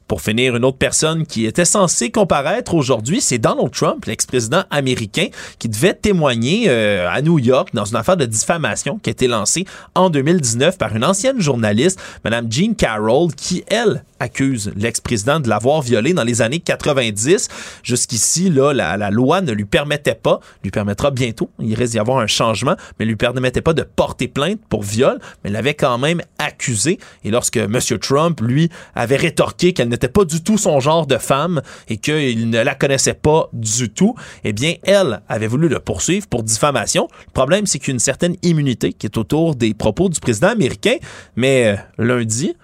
Pour 0.08 0.22
finir, 0.22 0.56
une 0.56 0.64
autre 0.64 0.78
personne 0.78 1.26
qui 1.26 1.44
était 1.44 1.66
censée 1.66 2.10
comparaître 2.10 2.72
aujourd'hui, 2.74 3.20
c'est 3.20 3.36
Donald 3.36 3.70
Trump, 3.70 4.06
l'ex-président 4.06 4.62
américain, 4.70 5.26
qui 5.58 5.68
devait 5.68 5.92
témoigner 5.92 6.64
euh, 6.68 7.06
à 7.10 7.20
New 7.20 7.38
York 7.38 7.68
dans 7.74 7.84
une 7.84 7.96
affaire 7.96 8.16
de 8.16 8.24
diffamation 8.24 8.98
qui 8.98 9.10
a 9.10 9.12
été 9.12 9.28
lancée 9.28 9.66
en 9.94 10.08
2019 10.08 10.78
par 10.78 10.96
une 10.96 11.04
ancienne 11.04 11.42
journaliste, 11.42 12.00
Mme 12.24 12.50
Jean 12.50 12.74
Carroll, 12.74 13.34
qui, 13.34 13.64
elle, 13.68 14.02
accuse 14.18 14.72
l'ex-président 14.76 15.40
de 15.40 15.48
l'avoir 15.48 15.82
violé 15.82 16.14
dans 16.14 16.24
les 16.24 16.42
années 16.42 16.58
90. 16.58 17.48
Jusqu'ici, 17.82 18.50
là, 18.50 18.72
la, 18.72 18.96
la, 18.96 19.10
loi 19.10 19.42
ne 19.42 19.52
lui 19.52 19.66
permettait 19.66 20.14
pas, 20.14 20.40
lui 20.64 20.70
permettra 20.70 21.10
bientôt, 21.10 21.50
il 21.60 21.74
risque 21.74 21.92
d'y 21.92 21.98
avoir 21.98 22.18
un 22.18 22.26
changement, 22.26 22.76
mais 22.98 23.04
lui 23.04 23.16
permettait 23.16 23.60
pas 23.60 23.74
de 23.74 23.82
porter 23.82 24.26
plainte 24.26 24.58
pour 24.68 24.82
viol, 24.82 25.20
mais 25.44 25.50
l'avait 25.50 25.74
quand 25.74 25.98
même 25.98 26.22
accusé. 26.38 26.98
Et 27.24 27.30
lorsque 27.30 27.58
M. 27.58 27.78
Trump, 28.00 28.40
lui, 28.40 28.70
avait 28.94 29.16
rétorqué 29.16 29.72
qu'elle 29.72 29.88
n'était 29.98 30.08
pas 30.08 30.24
du 30.24 30.42
tout 30.42 30.58
son 30.58 30.80
genre 30.80 31.06
de 31.06 31.16
femme 31.16 31.62
et 31.88 31.96
qu'il 31.98 32.50
ne 32.50 32.62
la 32.62 32.74
connaissait 32.74 33.14
pas 33.14 33.48
du 33.52 33.90
tout, 33.90 34.14
eh 34.44 34.52
bien, 34.52 34.74
elle 34.82 35.20
avait 35.28 35.46
voulu 35.46 35.68
le 35.68 35.78
poursuivre 35.80 36.26
pour 36.26 36.42
diffamation. 36.42 37.08
Le 37.26 37.32
problème, 37.32 37.66
c'est 37.66 37.78
qu'il 37.78 37.88
y 37.88 37.92
a 37.92 37.94
une 37.94 37.98
certaine 37.98 38.36
immunité 38.42 38.92
qui 38.92 39.06
est 39.06 39.16
autour 39.16 39.54
des 39.54 39.74
propos 39.74 40.08
du 40.08 40.20
président 40.20 40.48
américain, 40.48 40.96
mais 41.36 41.78
euh, 41.98 42.04
lundi, 42.04 42.54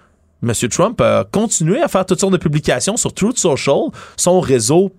M. 0.43 0.53
Trump 0.69 1.01
a 1.01 1.25
continué 1.31 1.81
à 1.81 1.87
faire 1.87 2.05
toutes 2.05 2.19
sortes 2.19 2.33
de 2.33 2.37
publications 2.37 2.97
sur 2.97 3.13
Truth 3.13 3.37
Social, 3.37 3.89
son 4.17 4.39
réseau 4.39 4.91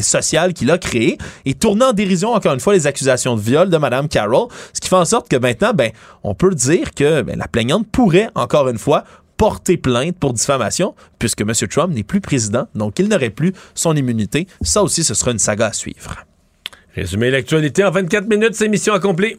social 0.00 0.52
qu'il 0.54 0.70
a 0.70 0.78
créé 0.78 1.18
et 1.44 1.54
tournant 1.54 1.90
en 1.90 1.92
dérision 1.92 2.32
encore 2.32 2.54
une 2.54 2.60
fois 2.60 2.74
les 2.74 2.86
accusations 2.86 3.36
de 3.36 3.40
viol 3.40 3.68
de 3.68 3.76
Mme 3.76 4.08
Carroll, 4.08 4.48
ce 4.72 4.80
qui 4.80 4.88
fait 4.88 4.96
en 4.96 5.04
sorte 5.04 5.28
que 5.28 5.36
maintenant, 5.36 5.72
ben, 5.74 5.90
on 6.22 6.34
peut 6.34 6.54
dire 6.54 6.94
que 6.94 7.22
ben, 7.22 7.38
la 7.38 7.48
plaignante 7.48 7.86
pourrait 7.90 8.30
encore 8.34 8.68
une 8.68 8.78
fois 8.78 9.04
porter 9.38 9.78
plainte 9.78 10.18
pour 10.18 10.34
diffamation, 10.34 10.94
puisque 11.18 11.40
M. 11.40 11.52
Trump 11.70 11.94
n'est 11.94 12.02
plus 12.02 12.20
président, 12.20 12.66
donc 12.74 12.98
il 12.98 13.08
n'aurait 13.08 13.30
plus 13.30 13.54
son 13.74 13.96
immunité. 13.96 14.46
Ça 14.60 14.82
aussi, 14.82 15.02
ce 15.02 15.14
sera 15.14 15.30
une 15.30 15.38
saga 15.38 15.68
à 15.68 15.72
suivre. 15.72 16.16
Résumé 16.94 17.30
l'actualité 17.30 17.84
en 17.84 17.90
24 17.90 18.28
minutes, 18.28 18.54
c'est 18.54 18.68
mission 18.68 18.92
accomplie. 18.92 19.36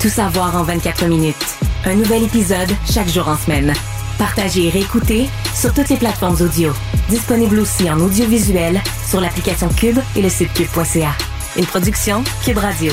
Tout 0.00 0.08
savoir 0.08 0.56
en 0.56 0.62
24 0.62 1.06
minutes. 1.06 1.36
Un 1.84 1.94
nouvel 1.94 2.24
épisode 2.24 2.70
chaque 2.90 3.08
jour 3.08 3.28
en 3.28 3.36
semaine. 3.36 3.72
Partagez 4.18 4.66
et 4.66 4.70
réécoutez 4.70 5.26
sur 5.54 5.72
toutes 5.74 5.90
les 5.90 5.96
plateformes 5.96 6.40
audio. 6.40 6.72
Disponible 7.08 7.60
aussi 7.60 7.90
en 7.90 8.00
audiovisuel 8.00 8.80
sur 9.08 9.20
l'application 9.20 9.68
Cube 9.68 9.98
et 10.16 10.22
le 10.22 10.28
site 10.28 10.52
cube.ca. 10.54 11.12
Une 11.56 11.66
production 11.66 12.24
Cube 12.44 12.58
Radio. 12.58 12.92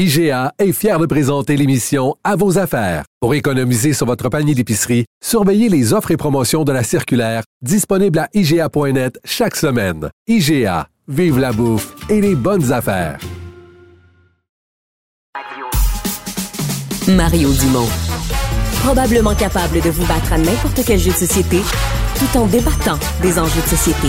IGA 0.00 0.54
est 0.58 0.72
fier 0.72 0.98
de 0.98 1.04
présenter 1.04 1.58
l'émission 1.58 2.14
À 2.24 2.34
vos 2.34 2.56
affaires. 2.56 3.04
Pour 3.20 3.34
économiser 3.34 3.92
sur 3.92 4.06
votre 4.06 4.30
panier 4.30 4.54
d'épicerie, 4.54 5.04
surveillez 5.22 5.68
les 5.68 5.92
offres 5.92 6.10
et 6.10 6.16
promotions 6.16 6.64
de 6.64 6.72
la 6.72 6.82
circulaire 6.82 7.42
disponible 7.60 8.18
à 8.18 8.28
IGA.net 8.32 9.20
chaque 9.26 9.56
semaine. 9.56 10.08
IGA, 10.26 10.88
vive 11.06 11.38
la 11.38 11.52
bouffe 11.52 11.94
et 12.08 12.22
les 12.22 12.34
bonnes 12.34 12.72
affaires. 12.72 13.18
Mario 17.06 17.52
Dumont. 17.52 17.88
Probablement 18.82 19.34
capable 19.34 19.82
de 19.82 19.90
vous 19.90 20.06
battre 20.06 20.32
à 20.32 20.38
n'importe 20.38 20.80
quel 20.86 20.98
jeu 20.98 21.10
de 21.10 21.16
société 21.16 21.60
tout 22.18 22.38
en 22.38 22.46
débattant 22.46 22.98
des 23.20 23.38
enjeux 23.38 23.60
de 23.60 23.68
société. 23.68 24.08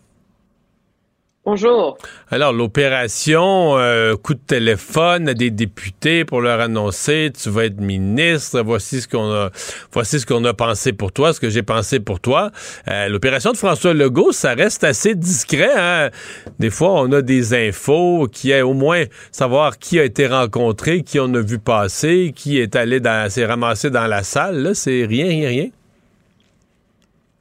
Bonjour. 1.43 1.97
Alors, 2.29 2.53
l'opération 2.53 3.75
euh, 3.75 4.15
coup 4.15 4.35
de 4.35 4.39
téléphone 4.45 5.27
à 5.27 5.33
des 5.33 5.49
députés 5.49 6.23
pour 6.23 6.39
leur 6.39 6.59
annoncer 6.59 7.31
tu 7.35 7.49
vas 7.49 7.65
être 7.65 7.81
ministre, 7.81 8.61
voici 8.61 9.01
ce 9.01 9.07
qu'on 9.07 10.45
a 10.45 10.53
pensé 10.53 10.93
pour 10.93 11.11
toi, 11.11 11.33
ce 11.33 11.39
que 11.39 11.49
j'ai 11.49 11.63
pensé 11.63 11.99
pour 11.99 12.19
toi. 12.19 12.51
Euh, 12.87 13.07
l'opération 13.07 13.53
de 13.53 13.57
François 13.57 13.95
Legault, 13.95 14.33
ça 14.33 14.53
reste 14.53 14.83
assez 14.83 15.15
discret. 15.15 15.71
Hein? 15.75 16.11
Des 16.59 16.69
fois, 16.69 17.01
on 17.01 17.11
a 17.11 17.23
des 17.23 17.55
infos 17.55 18.27
qui 18.31 18.51
est 18.51 18.61
au 18.61 18.75
moins 18.75 19.05
savoir 19.31 19.79
qui 19.79 19.99
a 19.99 20.03
été 20.03 20.27
rencontré, 20.27 21.01
qui 21.01 21.19
on 21.19 21.33
a 21.33 21.41
vu 21.41 21.57
passer, 21.57 22.33
qui 22.35 22.59
est 22.59 22.75
allé 22.75 22.99
dans 22.99 23.31
s'est 23.31 23.47
ramassé 23.47 23.89
dans 23.89 24.05
la 24.05 24.21
salle. 24.21 24.75
C'est 24.75 25.07
rien, 25.07 25.25
rien, 25.25 25.49
rien. 25.49 25.69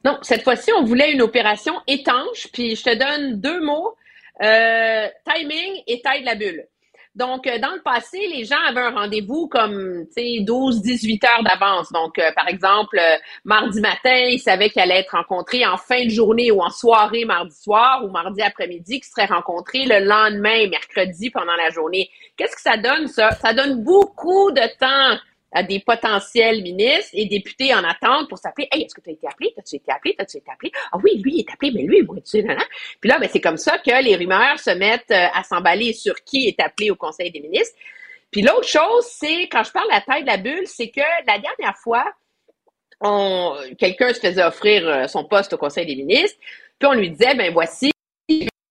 Non, 0.05 0.19
cette 0.23 0.43
fois-ci, 0.43 0.73
on 0.73 0.85
voulait 0.85 1.13
une 1.13 1.23
opération 1.23 1.75
étanche, 1.87 2.49
puis 2.53 2.75
je 2.75 2.85
te 2.85 2.95
donne 2.95 3.41
deux 3.41 3.61
mots, 3.61 3.95
euh, 4.43 5.09
timing 5.27 5.83
et 5.87 6.01
taille 6.01 6.21
de 6.21 6.27
la 6.27 6.35
bulle. 6.35 6.67
Donc, 7.17 7.47
euh, 7.49 7.59
dans 7.59 7.73
le 7.75 7.83
passé, 7.83 8.19
les 8.33 8.45
gens 8.45 8.61
avaient 8.69 8.81
un 8.81 8.93
rendez-vous 8.93 9.49
comme, 9.49 10.07
tu 10.17 10.23
sais, 10.23 10.45
12, 10.45 10.81
18 10.81 11.25
heures 11.25 11.43
d'avance. 11.43 11.91
Donc, 11.93 12.19
euh, 12.19 12.31
par 12.37 12.47
exemple, 12.47 12.99
euh, 12.99 13.17
mardi 13.45 13.81
matin, 13.81 14.15
ils 14.29 14.39
savaient 14.39 14.71
qu'ils 14.71 14.81
allaient 14.81 15.01
être 15.01 15.17
rencontrés 15.17 15.67
en 15.67 15.77
fin 15.77 16.05
de 16.05 16.11
journée 16.11 16.53
ou 16.53 16.63
en 16.63 16.71
soirée 16.71 17.25
mardi 17.25 17.55
soir 17.55 18.05
ou 18.05 18.11
mardi 18.11 18.41
après-midi, 18.43 19.01
qu'ils 19.01 19.11
seraient 19.11 19.27
rencontrés 19.27 19.87
le 19.87 20.05
lendemain, 20.07 20.69
mercredi, 20.69 21.31
pendant 21.31 21.57
la 21.57 21.71
journée. 21.71 22.09
Qu'est-ce 22.37 22.55
que 22.55 22.63
ça 22.63 22.77
donne, 22.77 23.09
ça? 23.09 23.33
Ça 23.33 23.55
donne 23.55 23.83
beaucoup 23.83 24.53
de 24.53 24.63
temps 24.79 25.21
à 25.53 25.63
des 25.63 25.81
potentiels 25.81 26.63
ministres 26.63 27.11
et 27.13 27.27
députés 27.27 27.75
en 27.75 27.83
attente 27.85 28.29
pour 28.29 28.39
s'appeler. 28.39 28.69
Hey, 28.71 28.85
est-ce 28.85 28.95
que 28.95 29.01
tu 29.01 29.11
as 29.11 29.13
été 29.13 29.27
appelé? 29.27 29.53
T'as-tu 29.57 29.77
été 29.77 29.91
appelé? 29.93 30.15
T'as-tu 30.17 30.37
été 30.37 30.51
appelé? 30.51 30.71
Ah 30.93 30.99
oui, 31.03 31.21
lui, 31.23 31.33
il 31.35 31.41
est 31.41 31.53
appelé, 31.53 31.73
mais 31.75 31.83
lui, 31.83 32.03
moi, 32.03 32.17
tu 32.17 32.41
sais, 32.41 32.47
Puis 33.01 33.11
là, 33.11 33.19
ben, 33.19 33.29
c'est 33.33 33.41
comme 33.41 33.57
ça 33.57 33.79
que 33.79 34.03
les 34.03 34.17
rumeurs 34.17 34.59
se 34.59 34.71
mettent 34.71 35.11
euh, 35.11 35.27
à 35.35 35.43
s'emballer 35.43 35.93
sur 35.93 36.23
qui 36.25 36.49
est 36.49 36.61
appelé 36.61 36.91
au 36.91 36.97
Conseil 36.97 37.31
des 37.31 37.41
ministres. 37.41 37.77
Puis 38.31 38.43
l'autre 38.43 38.69
chose, 38.69 39.07
c'est, 39.07 39.49
quand 39.49 39.65
je 39.65 39.73
parle 39.73 39.89
de 39.89 39.95
la 39.95 40.01
taille 40.01 40.23
de 40.23 40.29
la 40.29 40.37
bulle, 40.37 40.67
c'est 40.67 40.91
que 40.91 41.01
la 41.27 41.39
dernière 41.39 41.77
fois, 41.77 42.05
quelqu'un 43.77 44.13
se 44.13 44.21
faisait 44.21 44.45
offrir 44.45 44.87
euh, 44.87 45.07
son 45.09 45.25
poste 45.25 45.53
au 45.53 45.59
Conseil 45.59 45.87
des 45.87 45.97
ministres, 45.97 46.39
puis 46.79 46.89
on 46.89 46.93
lui 46.93 47.11
disait, 47.11 47.35
ben 47.35 47.53
voici, 47.53 47.91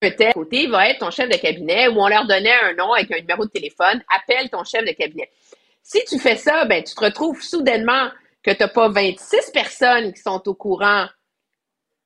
un 0.02 0.12
tel 0.12 0.32
côté 0.34 0.68
va 0.68 0.90
être 0.90 1.00
ton 1.00 1.12
chef 1.12 1.28
de 1.28 1.36
cabinet, 1.36 1.90
ou 1.90 2.00
on 2.00 2.08
leur 2.08 2.26
donnait 2.26 2.54
un 2.64 2.74
nom 2.74 2.94
avec 2.94 3.12
un 3.12 3.20
numéro 3.20 3.44
de 3.46 3.50
téléphone, 3.50 4.02
appelle 4.16 4.50
ton 4.50 4.64
chef 4.64 4.86
de 4.86 4.92
cabinet. 4.92 5.30
Si 5.92 6.06
tu 6.06 6.20
fais 6.20 6.36
ça, 6.36 6.66
ben, 6.66 6.84
tu 6.84 6.94
te 6.94 7.04
retrouves 7.04 7.42
soudainement 7.42 8.12
que 8.44 8.52
tu 8.52 8.60
n'as 8.60 8.68
pas 8.68 8.90
26 8.90 9.50
personnes 9.52 10.14
qui 10.14 10.22
sont 10.22 10.48
au 10.48 10.54
courant 10.54 11.08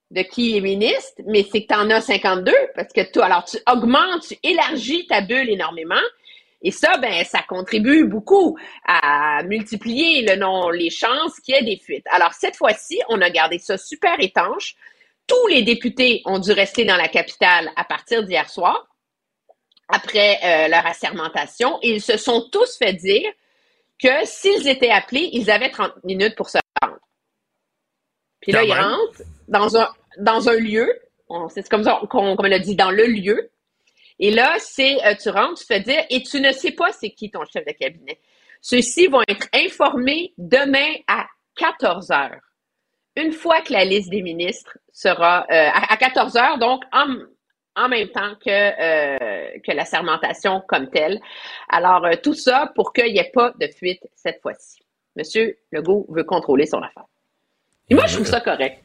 de 0.09 0.21
qui 0.21 0.55
est 0.55 0.61
ministre, 0.61 1.21
mais 1.27 1.45
c'est 1.51 1.63
que 1.63 1.67
tu 1.67 1.75
en 1.77 1.89
as 1.89 1.99
52 1.99 2.53
parce 2.75 2.93
que 2.93 3.01
tu, 3.01 3.19
alors 3.19 3.43
tu 3.43 3.57
augmentes, 3.69 4.25
tu 4.25 4.37
élargis 4.41 5.05
ta 5.07 5.19
bulle 5.19 5.49
énormément. 5.49 5.99
Et 6.61 6.71
ça, 6.71 6.95
ben, 6.95 7.25
ça 7.25 7.41
contribue 7.45 8.05
beaucoup 8.05 8.57
à 8.87 9.43
multiplier 9.43 10.21
les 10.21 10.89
chances 10.89 11.41
qu'il 11.41 11.53
y 11.53 11.57
ait 11.57 11.65
des 11.65 11.77
fuites. 11.77 12.07
Alors, 12.11 12.31
cette 12.31 12.55
fois-ci, 12.55 13.01
on 13.09 13.19
a 13.19 13.29
gardé 13.29 13.59
ça 13.59 13.77
super 13.77 14.17
étanche. 14.21 14.75
Tous 15.27 15.47
les 15.47 15.63
députés 15.63 16.21
ont 16.23 16.39
dû 16.39 16.53
rester 16.53 16.85
dans 16.85 16.95
la 16.95 17.09
capitale 17.09 17.69
à 17.75 17.83
partir 17.83 18.23
d'hier 18.23 18.49
soir, 18.49 18.87
après 19.89 20.39
euh, 20.41 20.67
leur 20.69 20.85
assermentation, 20.85 21.79
et 21.81 21.95
ils 21.95 22.01
se 22.01 22.15
sont 22.15 22.47
tous 22.49 22.77
fait 22.77 22.93
dire 22.93 23.29
que 24.01 24.25
s'ils 24.25 24.67
étaient 24.67 24.89
appelés, 24.89 25.29
ils 25.33 25.49
avaient 25.49 25.69
30 25.69 26.03
minutes 26.03 26.35
pour 26.35 26.49
se 26.49 26.57
rendre. 26.81 26.97
Puis 28.41 28.51
là, 28.51 28.63
ils 28.63 28.73
rentrent 28.73 29.21
dans 29.47 29.77
un, 29.77 29.89
dans 30.17 30.49
un 30.49 30.55
lieu, 30.55 30.99
c'est 31.49 31.67
comme 31.69 31.83
ça 31.83 31.99
qu'on 32.09 32.35
comme 32.35 32.45
on 32.45 32.51
a 32.51 32.59
dit, 32.59 32.75
dans 32.75 32.91
le 32.91 33.05
lieu, 33.05 33.49
et 34.19 34.31
là, 34.31 34.55
c'est, 34.59 35.03
euh, 35.05 35.15
tu 35.15 35.29
rentres, 35.29 35.59
tu 35.59 35.65
fais 35.65 35.79
dire, 35.79 36.03
et 36.09 36.21
tu 36.23 36.39
ne 36.39 36.51
sais 36.51 36.71
pas 36.71 36.91
c'est 36.91 37.09
qui 37.11 37.31
ton 37.31 37.43
chef 37.45 37.65
de 37.65 37.71
cabinet. 37.71 38.19
Ceux-ci 38.61 39.07
vont 39.07 39.21
être 39.27 39.47
informés 39.53 40.33
demain 40.37 40.93
à 41.07 41.25
14 41.55 42.11
heures. 42.11 42.39
Une 43.15 43.31
fois 43.31 43.61
que 43.61 43.73
la 43.73 43.85
liste 43.85 44.09
des 44.09 44.21
ministres 44.21 44.77
sera 44.91 45.45
euh, 45.51 45.69
à, 45.73 45.97
14 45.97 46.35
heures, 46.37 46.57
donc 46.57 46.83
en, 46.91 47.07
en 47.75 47.89
même 47.89 48.09
temps 48.09 48.35
que, 48.43 48.49
euh, 48.49 49.59
que 49.65 49.71
la 49.71 49.85
sermentation 49.85 50.61
comme 50.67 50.89
telle. 50.89 51.19
Alors, 51.69 52.05
tout 52.21 52.33
ça 52.33 52.71
pour 52.75 52.93
qu'il 52.93 53.11
n'y 53.11 53.19
ait 53.19 53.31
pas 53.33 53.53
de 53.59 53.67
fuite 53.67 54.07
cette 54.15 54.41
fois-ci. 54.41 54.79
Monsieur 55.15 55.57
Legault 55.71 56.05
veut 56.09 56.23
contrôler 56.23 56.65
son 56.65 56.79
affaire. 56.79 57.05
Et 57.89 57.95
moi, 57.95 58.07
je 58.07 58.15
trouve 58.15 58.27
ça 58.27 58.41
correct. 58.41 58.83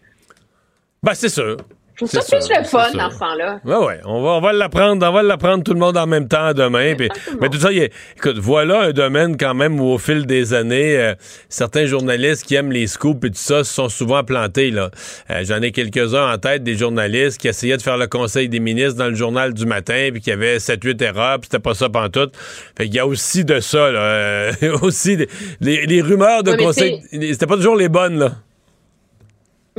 Ben, 1.02 1.14
c'est 1.14 1.28
sûr. 1.28 1.56
Trouve 1.98 2.10
ça 2.10 2.20
plus 2.20 2.48
le 2.48 2.64
fun 2.64 2.92
dans 2.92 3.10
ce 3.10 3.18
temps-là. 3.18 3.60
Oui, 3.64 3.74
oui. 3.80 3.94
On 4.04 4.22
va, 4.22 4.30
on 4.30 4.40
va 4.40 4.52
l'apprendre, 4.52 5.04
on 5.04 5.12
va 5.12 5.20
l'apprendre 5.24 5.64
tout 5.64 5.72
le 5.72 5.80
monde 5.80 5.96
en 5.96 6.06
même 6.06 6.28
temps 6.28 6.54
demain. 6.54 6.94
mais 7.40 7.48
tout 7.48 7.58
ça, 7.58 7.70
écoute, 7.72 8.38
voilà 8.38 8.82
un 8.82 8.92
domaine 8.92 9.36
quand 9.36 9.54
même 9.54 9.80
où 9.80 9.86
au 9.86 9.98
fil 9.98 10.24
des 10.24 10.54
années, 10.54 10.96
euh, 10.96 11.14
certains 11.48 11.86
journalistes 11.86 12.44
qui 12.46 12.54
aiment 12.54 12.70
les 12.70 12.86
scoops 12.86 13.26
et 13.26 13.30
tout 13.30 13.36
ça 13.36 13.64
se 13.64 13.74
sont 13.74 13.88
souvent 13.88 14.22
plantés. 14.22 14.70
Là. 14.70 14.92
Euh, 15.30 15.42
j'en 15.42 15.60
ai 15.60 15.72
quelques-uns 15.72 16.32
en 16.32 16.38
tête, 16.38 16.62
des 16.62 16.76
journalistes 16.76 17.40
qui 17.40 17.48
essayaient 17.48 17.76
de 17.76 17.82
faire 17.82 17.98
le 17.98 18.06
conseil 18.06 18.48
des 18.48 18.60
ministres 18.60 18.96
dans 18.96 19.08
le 19.08 19.16
journal 19.16 19.52
du 19.52 19.66
matin, 19.66 20.10
puis 20.12 20.20
qui 20.20 20.30
avaient 20.30 20.58
7-8 20.58 21.02
erreurs, 21.02 21.40
puis 21.40 21.48
c'était 21.50 21.62
pas 21.62 21.74
ça 21.74 21.88
pantoute. 21.88 22.32
Fait 22.76 22.84
qu'il 22.84 22.94
y 22.94 23.00
a 23.00 23.08
aussi 23.08 23.44
de 23.44 23.58
ça, 23.58 23.90
là. 23.90 24.00
Euh, 24.00 24.52
aussi, 24.82 25.18
les, 25.60 26.00
rumeurs 26.00 26.44
de 26.44 26.52
conseil, 26.52 27.02
c'était 27.10 27.46
pas 27.46 27.56
toujours 27.56 27.74
les 27.74 27.88
bonnes, 27.88 28.20
là. 28.20 28.36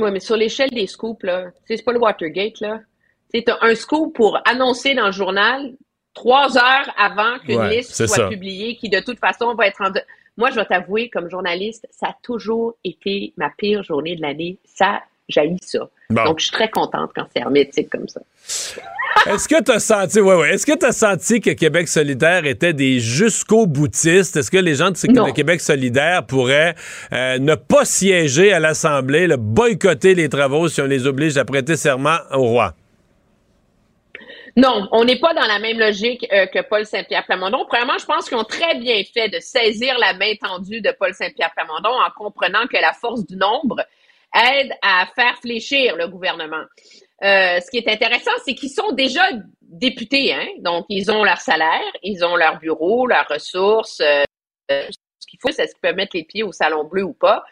Oui, 0.00 0.10
mais 0.10 0.20
sur 0.20 0.36
l'échelle 0.36 0.70
des 0.70 0.86
scoops, 0.86 1.22
là, 1.24 1.46
c'est 1.66 1.84
pas 1.84 1.92
le 1.92 1.98
Watergate, 1.98 2.60
là. 2.60 2.80
C'est 3.32 3.44
un 3.48 3.74
scoop 3.74 4.14
pour 4.14 4.38
annoncer 4.44 4.94
dans 4.94 5.06
le 5.06 5.12
journal 5.12 5.74
trois 6.14 6.56
heures 6.56 6.92
avant 6.96 7.38
qu'une 7.38 7.68
liste 7.68 8.06
soit 8.06 8.28
publiée, 8.28 8.76
qui 8.76 8.88
de 8.88 9.00
toute 9.00 9.18
façon 9.18 9.54
va 9.54 9.66
être 9.66 9.80
en. 9.80 9.92
Moi, 10.36 10.50
je 10.50 10.56
vais 10.56 10.64
t'avouer, 10.64 11.10
comme 11.10 11.30
journaliste, 11.30 11.86
ça 11.90 12.08
a 12.08 12.16
toujours 12.22 12.74
été 12.82 13.32
ma 13.36 13.50
pire 13.50 13.82
journée 13.82 14.16
de 14.16 14.22
l'année. 14.22 14.58
Ça, 14.64 15.02
j'ai 15.30 15.56
ça. 15.62 15.88
Donc, 16.10 16.38
je 16.38 16.44
suis 16.44 16.52
très 16.52 16.68
contente 16.68 17.10
quand 17.14 17.26
c'est 17.32 17.40
hermétique 17.40 17.88
comme 17.90 18.08
ça. 18.08 18.20
Est-ce 19.26 19.48
que 19.48 19.62
tu 19.62 19.70
as 19.70 19.80
senti, 19.80 20.20
ouais, 20.20 20.34
ouais, 20.34 20.54
est-ce 20.54 20.64
que 20.64 20.76
tu 20.76 20.90
senti 20.92 21.40
que 21.40 21.50
Québec 21.50 21.88
solidaire 21.88 22.46
était 22.46 22.72
des 22.72 23.00
jusqu'au 23.00 23.66
boutistes? 23.66 24.36
Est-ce 24.36 24.50
que 24.50 24.56
les 24.56 24.76
gens 24.76 24.90
de, 24.90 25.32
Québec 25.32 25.60
solidaire 25.60 26.24
pourraient 26.26 26.74
euh, 27.12 27.38
ne 27.38 27.54
pas 27.54 27.84
siéger 27.84 28.52
à 28.52 28.60
l'Assemblée, 28.60 29.28
boycotter 29.36 30.14
les 30.14 30.28
travaux 30.28 30.68
si 30.68 30.80
on 30.80 30.86
les 30.86 31.06
oblige 31.06 31.36
à 31.36 31.44
prêter 31.44 31.76
serment 31.76 32.18
au 32.32 32.44
roi? 32.44 32.74
Non, 34.56 34.88
on 34.92 35.04
n'est 35.04 35.18
pas 35.18 35.32
dans 35.34 35.46
la 35.46 35.58
même 35.58 35.78
logique 35.78 36.26
euh, 36.32 36.46
que 36.46 36.60
Paul 36.60 36.84
Saint-Pierre 36.84 37.24
Plamondon. 37.24 37.64
Premièrement, 37.68 37.98
je 37.98 38.06
pense 38.06 38.28
qu'ils 38.28 38.36
ont 38.36 38.44
très 38.44 38.76
bien 38.76 39.02
fait 39.12 39.28
de 39.28 39.38
saisir 39.38 39.96
la 39.98 40.14
main 40.14 40.34
tendue 40.40 40.80
de 40.80 40.94
Paul 40.98 41.14
Saint-Pierre 41.14 41.52
Plamondon 41.54 41.90
en 41.90 42.10
comprenant 42.16 42.66
que 42.66 42.76
la 42.80 42.92
force 42.92 43.24
du 43.26 43.36
nombre 43.36 43.84
aide 44.34 44.72
à 44.82 45.06
faire 45.14 45.38
fléchir 45.40 45.96
le 45.96 46.08
gouvernement. 46.08 46.64
Euh, 47.22 47.60
ce 47.60 47.70
qui 47.70 47.78
est 47.78 47.88
intéressant, 47.88 48.30
c'est 48.44 48.54
qu'ils 48.54 48.70
sont 48.70 48.92
déjà 48.92 49.22
députés, 49.60 50.32
hein? 50.32 50.46
donc 50.60 50.86
ils 50.88 51.10
ont 51.10 51.22
leur 51.22 51.38
salaire, 51.38 51.92
ils 52.02 52.24
ont 52.24 52.36
leur 52.36 52.58
bureau, 52.58 53.06
leurs 53.06 53.28
ressources. 53.28 54.00
Euh, 54.00 54.24
ce 54.70 55.26
qu'il 55.28 55.38
faut, 55.40 55.52
c'est 55.52 55.66
ce 55.66 55.74
qu'ils 55.74 55.82
peuvent 55.82 55.96
mettre 55.96 56.16
les 56.16 56.24
pieds 56.24 56.42
au 56.42 56.52
salon 56.52 56.84
bleu 56.84 57.02
ou 57.02 57.12
pas. 57.12 57.44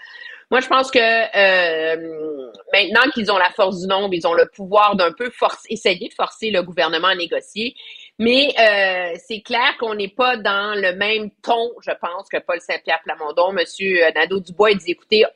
Moi, 0.50 0.60
je 0.60 0.66
pense 0.66 0.90
que 0.90 0.98
euh, 0.98 2.50
maintenant 2.72 3.10
qu'ils 3.12 3.30
ont 3.30 3.36
la 3.36 3.50
force 3.50 3.82
du 3.82 3.86
nombre, 3.86 4.14
ils 4.14 4.26
ont 4.26 4.32
le 4.32 4.46
pouvoir 4.46 4.96
d'un 4.96 5.12
peu 5.12 5.28
forcer, 5.28 5.66
essayer 5.68 6.08
de 6.08 6.14
forcer 6.14 6.50
le 6.50 6.62
gouvernement 6.62 7.08
à 7.08 7.14
négocier. 7.14 7.74
Mais 8.18 8.54
c'est 9.18 9.42
clair 9.42 9.76
qu'on 9.78 9.94
n'est 9.94 10.08
pas 10.08 10.38
dans 10.38 10.74
le 10.74 10.94
même 10.94 11.30
ton, 11.42 11.70
je 11.82 11.92
pense, 12.00 12.28
que 12.32 12.38
Paul 12.38 12.60
Saint-Pierre 12.62 13.00
Plamondon. 13.04 13.52
Monsieur 13.52 14.00
Nadeau-Dubois 14.14 14.74
dit, 14.74 14.92
écoutez, 14.92 15.26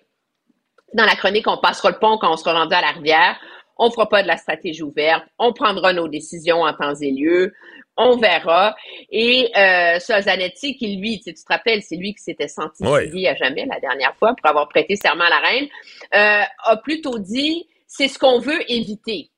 dans 0.95 1.05
la 1.05 1.17
chronique, 1.17 1.47
on 1.49 1.59
passera 1.59 1.91
le 1.91 1.99
pont 1.99 2.19
quand 2.19 2.33
on 2.33 2.37
sera 2.37 2.53
rendu 2.53 2.75
à 2.75 2.81
la 2.81 2.91
rivière 2.91 3.37
on 3.79 3.91
fera 3.91 4.09
pas 4.09 4.23
de 4.23 4.29
la 4.29 4.37
stratégie 4.37 4.83
ouverte, 4.83 5.25
on 5.39 5.53
prendra 5.53 5.93
nos 5.93 6.09
décisions 6.09 6.63
en 6.63 6.73
temps 6.73 6.95
et 6.95 7.11
lieu, 7.11 7.53
on 7.97 8.17
verra. 8.17 8.75
Et 9.11 9.51
euh, 9.57 9.99
Zanetti, 9.99 10.77
qui 10.77 10.97
lui, 10.97 11.21
tu 11.21 11.35
te 11.35 11.41
rappelles, 11.49 11.83
c'est 11.83 11.97
lui 11.97 12.15
qui 12.15 12.23
s'était 12.23 12.49
senti 12.49 12.85
oui. 12.85 13.27
à 13.27 13.35
jamais 13.35 13.67
la 13.67 13.81
dernière 13.81 14.15
fois 14.17 14.35
pour 14.35 14.49
avoir 14.49 14.69
prêté 14.69 14.97
serment 14.97 15.25
à 15.25 15.31
la 15.31 15.39
reine, 15.39 15.69
euh, 16.15 16.43
a 16.65 16.77
plutôt 16.77 17.19
dit 17.19 17.67
c'est 17.87 18.09
ce 18.09 18.19
qu'on 18.19 18.39
veut 18.39 18.71
éviter. 18.71 19.31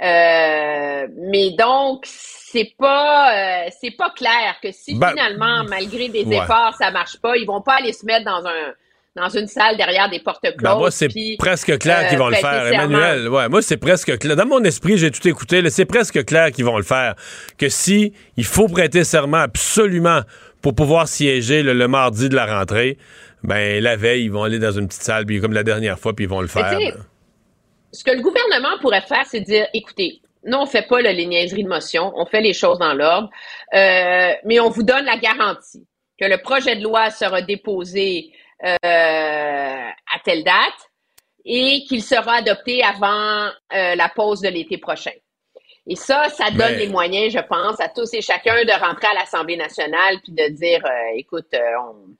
Euh, 0.00 1.08
mais 1.16 1.50
donc, 1.58 2.04
c'est 2.04 2.72
pas 2.78 3.64
euh, 3.66 3.68
c'est 3.80 3.90
pas 3.90 4.10
clair 4.10 4.56
que 4.62 4.70
si 4.70 4.94
ben, 4.94 5.10
finalement, 5.10 5.64
malgré 5.64 6.08
des 6.08 6.32
efforts, 6.32 6.74
ça 6.74 6.92
marche 6.92 7.20
pas, 7.20 7.36
ils 7.36 7.46
vont 7.46 7.62
pas 7.62 7.76
aller 7.78 7.92
se 7.92 8.06
mettre 8.06 8.24
dans 8.24 8.46
un 8.46 8.74
dans 9.18 9.28
une 9.28 9.46
salle 9.46 9.76
derrière 9.76 10.08
des 10.08 10.20
portes 10.20 10.42
ben, 10.42 10.54
closes. 10.56 10.78
moi, 10.78 10.90
c'est 10.90 11.08
presque 11.38 11.78
clair 11.78 12.08
qu'ils 12.08 12.18
vont 12.18 12.28
le 12.28 12.36
euh, 12.36 12.40
faire, 12.40 12.66
Emmanuel. 12.66 13.28
Ouais, 13.28 13.48
moi, 13.48 13.62
c'est 13.62 13.76
presque 13.76 14.18
clair. 14.18 14.36
Dans 14.36 14.46
mon 14.46 14.62
esprit, 14.64 14.98
j'ai 14.98 15.10
tout 15.10 15.26
écouté. 15.26 15.68
C'est 15.70 15.84
presque 15.84 16.24
clair 16.24 16.50
qu'ils 16.50 16.64
vont 16.64 16.76
le 16.76 16.84
faire. 16.84 17.14
Que 17.58 17.68
si 17.68 18.12
il 18.36 18.44
faut 18.44 18.68
prêter 18.68 19.04
serment 19.04 19.38
absolument 19.38 20.20
pour 20.62 20.74
pouvoir 20.74 21.08
siéger 21.08 21.62
le, 21.62 21.88
mardi 21.88 22.28
de 22.28 22.34
la 22.34 22.46
rentrée, 22.46 22.98
ben 23.42 23.82
la 23.82 23.96
veille, 23.96 24.24
ils 24.24 24.32
vont 24.32 24.42
aller 24.42 24.58
dans 24.58 24.72
une 24.72 24.88
petite 24.88 25.02
salle, 25.02 25.26
puis 25.26 25.40
comme 25.40 25.52
la 25.52 25.62
dernière 25.62 25.98
fois, 25.98 26.14
puis 26.14 26.24
ils 26.24 26.28
vont 26.28 26.40
le 26.40 26.48
faire. 26.48 26.78
Ce 27.92 28.04
que 28.04 28.10
le 28.10 28.20
gouvernement 28.20 28.78
pourrait 28.80 29.00
faire, 29.02 29.24
c'est 29.26 29.40
dire, 29.40 29.66
écoutez, 29.72 30.20
non, 30.44 30.62
on 30.62 30.66
fait 30.66 30.86
pas 30.86 31.00
la 31.00 31.14
niaiserie 31.14 31.64
de 31.64 31.68
motion, 31.68 32.12
on 32.16 32.26
fait 32.26 32.40
les 32.40 32.52
choses 32.52 32.78
dans 32.78 32.94
l'ordre, 32.94 33.30
euh, 33.74 34.32
mais 34.44 34.60
on 34.60 34.70
vous 34.70 34.82
donne 34.82 35.04
la 35.04 35.16
garantie 35.16 35.86
que 36.18 36.26
le 36.26 36.38
projet 36.38 36.76
de 36.76 36.82
loi 36.82 37.10
sera 37.10 37.42
déposé 37.42 38.32
euh, 38.64 38.76
à 38.84 40.18
telle 40.24 40.42
date 40.42 40.90
et 41.44 41.84
qu'il 41.84 42.02
sera 42.02 42.34
adopté 42.34 42.82
avant 42.82 43.50
euh, 43.72 43.94
la 43.94 44.08
pause 44.08 44.40
de 44.40 44.48
l'été 44.48 44.78
prochain. 44.78 45.12
Et 45.86 45.96
ça, 45.96 46.28
ça 46.28 46.50
donne 46.50 46.74
les 46.74 46.88
moyens, 46.88 47.32
je 47.32 47.38
pense, 47.38 47.80
à 47.80 47.88
tous 47.88 48.12
et 48.14 48.20
chacun 48.20 48.62
de 48.64 48.72
rentrer 48.72 49.06
à 49.06 49.14
l'Assemblée 49.14 49.56
nationale 49.56 50.16
puis 50.22 50.32
de 50.32 50.48
dire, 50.48 50.84
euh, 50.84 51.16
écoute, 51.16 51.54
on, 51.80 52.16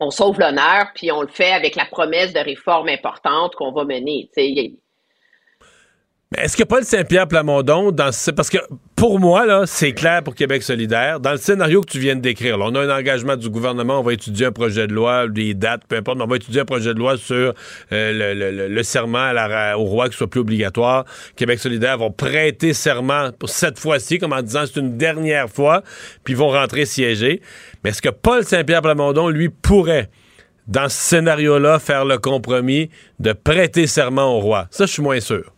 on, 0.00 0.10
sauve 0.10 0.40
l'honneur, 0.40 0.86
puis 0.94 1.12
on 1.12 1.20
le 1.20 1.28
fait 1.28 1.52
avec 1.52 1.76
la 1.76 1.84
promesse 1.84 2.32
de 2.32 2.40
réformes 2.40 2.88
importantes 2.88 3.54
qu'on 3.54 3.72
va 3.72 3.84
mener. 3.84 4.30
Mais 6.32 6.44
est-ce 6.44 6.56
que 6.56 6.62
Paul 6.62 6.82
Saint-Pierre 6.82 7.28
Plamondon, 7.28 7.92
dans 7.92 8.10
parce 8.34 8.48
que 8.48 8.56
pour 8.96 9.20
moi, 9.20 9.44
là, 9.44 9.64
c'est 9.66 9.92
clair 9.92 10.22
pour 10.22 10.34
Québec 10.34 10.62
solidaire, 10.62 11.20
dans 11.20 11.32
le 11.32 11.36
scénario 11.36 11.82
que 11.82 11.90
tu 11.90 11.98
viens 11.98 12.16
de 12.16 12.20
décrire, 12.20 12.56
on 12.58 12.74
a 12.74 12.80
un 12.80 12.98
engagement 12.98 13.36
du 13.36 13.50
gouvernement, 13.50 14.00
on 14.00 14.02
va 14.02 14.14
étudier 14.14 14.46
un 14.46 14.52
projet 14.52 14.86
de 14.86 14.94
loi, 14.94 15.28
des 15.28 15.52
dates, 15.52 15.82
peu 15.86 15.96
importe, 15.96 16.16
mais 16.16 16.24
on 16.24 16.28
va 16.28 16.36
étudier 16.36 16.62
un 16.62 16.64
projet 16.64 16.94
de 16.94 16.98
loi 16.98 17.18
sur 17.18 17.52
euh, 17.92 18.68
le, 18.68 18.82
serment 18.82 19.30
au 19.76 19.84
roi 19.84 20.08
qui 20.08 20.16
soit 20.16 20.30
plus 20.30 20.40
obligatoire. 20.40 21.04
Québec 21.36 21.58
solidaire 21.58 21.98
vont 21.98 22.10
prêter 22.10 22.72
serment 22.72 23.30
pour 23.38 23.50
cette 23.50 23.78
fois-ci, 23.78 24.18
comme 24.18 24.32
en 24.32 24.40
disant 24.40 24.62
c'est 24.64 24.80
une 24.80 24.96
dernière 24.96 25.50
fois, 25.50 25.82
puis 26.24 26.32
vont 26.32 26.48
rentrer 26.48 26.86
siéger. 26.86 27.42
Mais 27.84 27.90
est-ce 27.90 28.00
que 28.00 28.08
Paul 28.08 28.44
Saint-Pierre 28.44 28.80
Plamondon, 28.80 29.28
lui, 29.28 29.50
pourrait 29.50 30.08
dans 30.66 30.88
ce 30.88 30.96
scénario-là, 30.96 31.78
faire 31.78 32.06
le 32.06 32.16
compromis 32.16 32.88
de 33.18 33.32
prêter 33.34 33.86
serment 33.86 34.36
au 34.36 34.40
roi? 34.40 34.68
Ça, 34.70 34.86
je 34.86 34.92
suis 34.92 35.02
moins 35.02 35.20
sûr. 35.20 35.52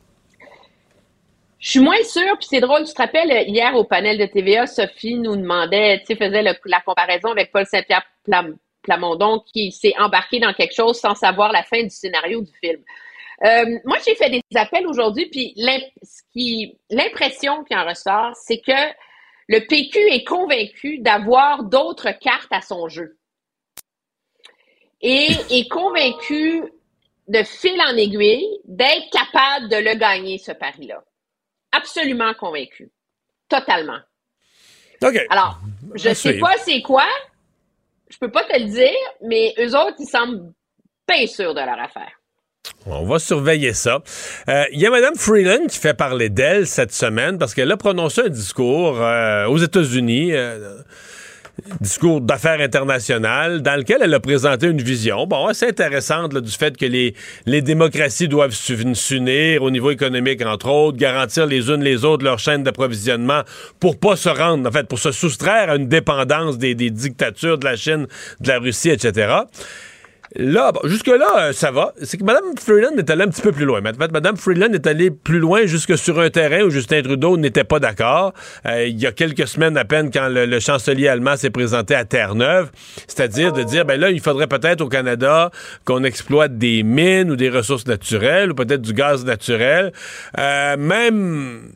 Je 1.65 1.71
suis 1.71 1.81
moins 1.81 2.03
sûre, 2.03 2.37
puis 2.39 2.47
c'est 2.51 2.61
drôle, 2.61 2.85
tu 2.85 2.93
te 2.93 3.01
rappelles, 3.01 3.49
hier 3.49 3.75
au 3.75 3.85
panel 3.85 4.19
de 4.19 4.27
TVA, 4.27 4.67
Sophie 4.67 5.15
nous 5.15 5.35
demandait, 5.35 6.01
tu 6.01 6.09
sais, 6.09 6.17
faisait 6.17 6.43
la 6.43 6.81
comparaison 6.85 7.31
avec 7.31 7.53
Paul 7.53 7.65
Saint-Pierre 7.65 8.05
Plamondon 8.83 9.43
qui 9.51 9.73
s'est 9.73 9.95
embarqué 9.99 10.41
dans 10.41 10.53
quelque 10.53 10.75
chose 10.75 11.01
sans 11.01 11.15
savoir 11.15 11.53
la 11.53 11.63
fin 11.63 11.83
du 11.83 11.89
scénario 11.89 12.43
du 12.43 12.53
film. 12.63 12.83
Euh, 13.47 13.79
moi, 13.87 13.97
j'ai 14.07 14.15
fait 14.15 14.29
des 14.29 14.43
appels 14.57 14.87
aujourd'hui, 14.87 15.25
puis 15.31 15.55
l'impression 16.91 17.65
qui 17.65 17.75
en 17.75 17.87
ressort, 17.87 18.33
c'est 18.35 18.59
que 18.59 18.93
le 19.49 19.61
PQ 19.67 19.99
est 20.11 20.25
convaincu 20.25 20.99
d'avoir 20.99 21.65
d'autres 21.65 22.11
cartes 22.11 22.53
à 22.53 22.61
son 22.61 22.89
jeu. 22.89 23.17
Et 25.01 25.29
est 25.49 25.69
convaincu 25.71 26.63
de 27.29 27.43
fil 27.43 27.81
en 27.81 27.97
aiguille 27.97 28.61
d'être 28.67 29.09
capable 29.11 29.71
de 29.71 29.77
le 29.77 29.95
gagner, 29.95 30.37
ce 30.37 30.53
pari-là. 30.53 31.03
Absolument 31.77 32.35
convaincu. 32.35 32.91
Totalement. 33.49 33.99
OK. 35.03 35.21
Alors, 35.29 35.59
je 35.95 36.09
ne 36.09 36.15
sais 36.15 36.39
pas 36.39 36.55
c'est 36.65 36.83
quoi. 36.83 37.07
Je 38.09 38.17
peux 38.19 38.31
pas 38.31 38.45
te 38.45 38.59
le 38.59 38.67
dire, 38.67 38.95
mais 39.23 39.55
eux 39.59 39.77
autres, 39.77 39.97
ils 39.99 40.07
semblent 40.07 40.53
bien 41.09 41.27
sûrs 41.27 41.55
de 41.55 41.61
leur 41.61 41.79
affaire. 41.79 42.13
On 42.87 43.05
va 43.05 43.19
surveiller 43.19 43.73
ça. 43.73 44.03
Euh, 44.49 44.65
Il 44.73 44.81
y 44.81 44.87
a 44.87 44.91
Mme 44.91 45.17
Freeland 45.17 45.67
qui 45.69 45.79
fait 45.79 45.95
parler 45.95 46.29
d'elle 46.29 46.67
cette 46.67 46.93
semaine 46.93 47.39
parce 47.39 47.55
qu'elle 47.55 47.71
a 47.73 47.77
prononcé 47.77 48.23
un 48.23 48.29
discours 48.29 49.01
euh, 49.01 49.47
aux 49.47 49.59
États-Unis. 49.59 50.33
Euh, 50.35 50.79
discours 51.81 52.21
d'affaires 52.21 52.61
internationales 52.61 53.63
dans 53.63 53.77
lequel 53.77 53.99
elle 54.03 54.15
a 54.15 54.21
présenté 54.21 54.67
une 54.67 54.83
vision, 54.83 55.27
bon, 55.27 55.47
assez 55.47 55.67
intéressante 55.67 56.37
du 56.37 56.51
fait 56.51 56.77
que 56.77 56.87
les, 56.87 57.15
les 57.47 57.63
démocraties 57.63 58.29
doivent 58.29 58.55
s'unir 58.55 59.63
au 59.63 59.71
niveau 59.71 59.91
économique, 59.91 60.45
entre 60.45 60.69
autres, 60.69 60.99
garantir 60.99 61.47
les 61.47 61.69
unes 61.71 61.83
les 61.83 62.05
autres 62.05 62.25
leur 62.25 62.39
chaîne 62.39 62.63
d'approvisionnement 62.63 63.43
pour 63.81 63.99
pas 63.99 64.17
se 64.17 64.29
rendre, 64.29 64.69
en 64.69 64.73
fait, 64.73 64.89
pour 64.89 64.99
se 64.99 65.13
soustraire 65.13 65.71
à 65.71 65.77
une 65.77 65.89
dépendance 65.89 66.59
des, 66.59 66.75
des 66.75 66.91
dictatures 66.91 67.59
de 67.59 67.65
la 67.65 67.77
Chine, 67.77 68.07
de 68.41 68.49
la 68.49 68.59
Russie, 68.59 68.91
etc. 68.91 69.35
Là, 70.37 70.73
jusque-là, 70.83 71.27
euh, 71.39 71.53
ça 71.53 71.71
va. 71.71 71.93
C'est 72.03 72.17
que 72.19 72.25
Mme 72.25 72.57
Freeland 72.59 72.97
est 72.99 73.09
allée 73.09 73.23
un 73.23 73.29
petit 73.29 73.43
peu 73.43 73.53
plus 73.53 73.65
loin. 73.65 73.81
Mme 73.81 74.37
Freeland 74.37 74.73
est 74.73 74.87
allée 74.87 75.13
plus 75.13 75.39
loin 75.39 75.67
jusque 75.67 75.97
sur 75.97 76.19
un 76.19 76.29
terrain 76.29 76.63
où 76.63 76.71
Justin 76.71 77.03
Trudeau 77.03 77.37
n'était 77.37 77.63
pas 77.63 77.79
d'accord. 77.79 78.33
Euh, 78.67 78.87
il 78.87 79.01
y 79.01 79.07
a 79.07 79.13
quelques 79.13 79.47
semaines 79.47 79.77
à 79.77 79.85
peine, 79.85 80.11
quand 80.11 80.29
le, 80.29 80.59
chancelier 80.59 81.07
allemand 81.07 81.37
s'est 81.37 81.51
présenté 81.51 81.95
à 81.95 82.05
Terre-Neuve, 82.05 82.71
c'est-à-dire 83.07 83.53
de 83.53 83.63
dire, 83.63 83.85
ben 83.85 84.01
là, 84.01 84.11
il 84.11 84.21
faudrait 84.21 84.49
peut-être 84.49 84.81
au 84.81 84.89
Canada 84.89 85.51
qu'on 85.85 86.03
exploite 86.03 86.59
des 86.59 86.83
mines 86.83 87.31
ou 87.31 87.37
des 87.37 87.51
ressources 87.51 87.87
naturelles 87.87 88.51
ou 88.51 88.55
peut-être 88.55 88.83
du 88.83 88.93
gaz 88.93 89.25
naturel. 89.25 89.93
Euh, 90.39 90.77
même 90.77 91.71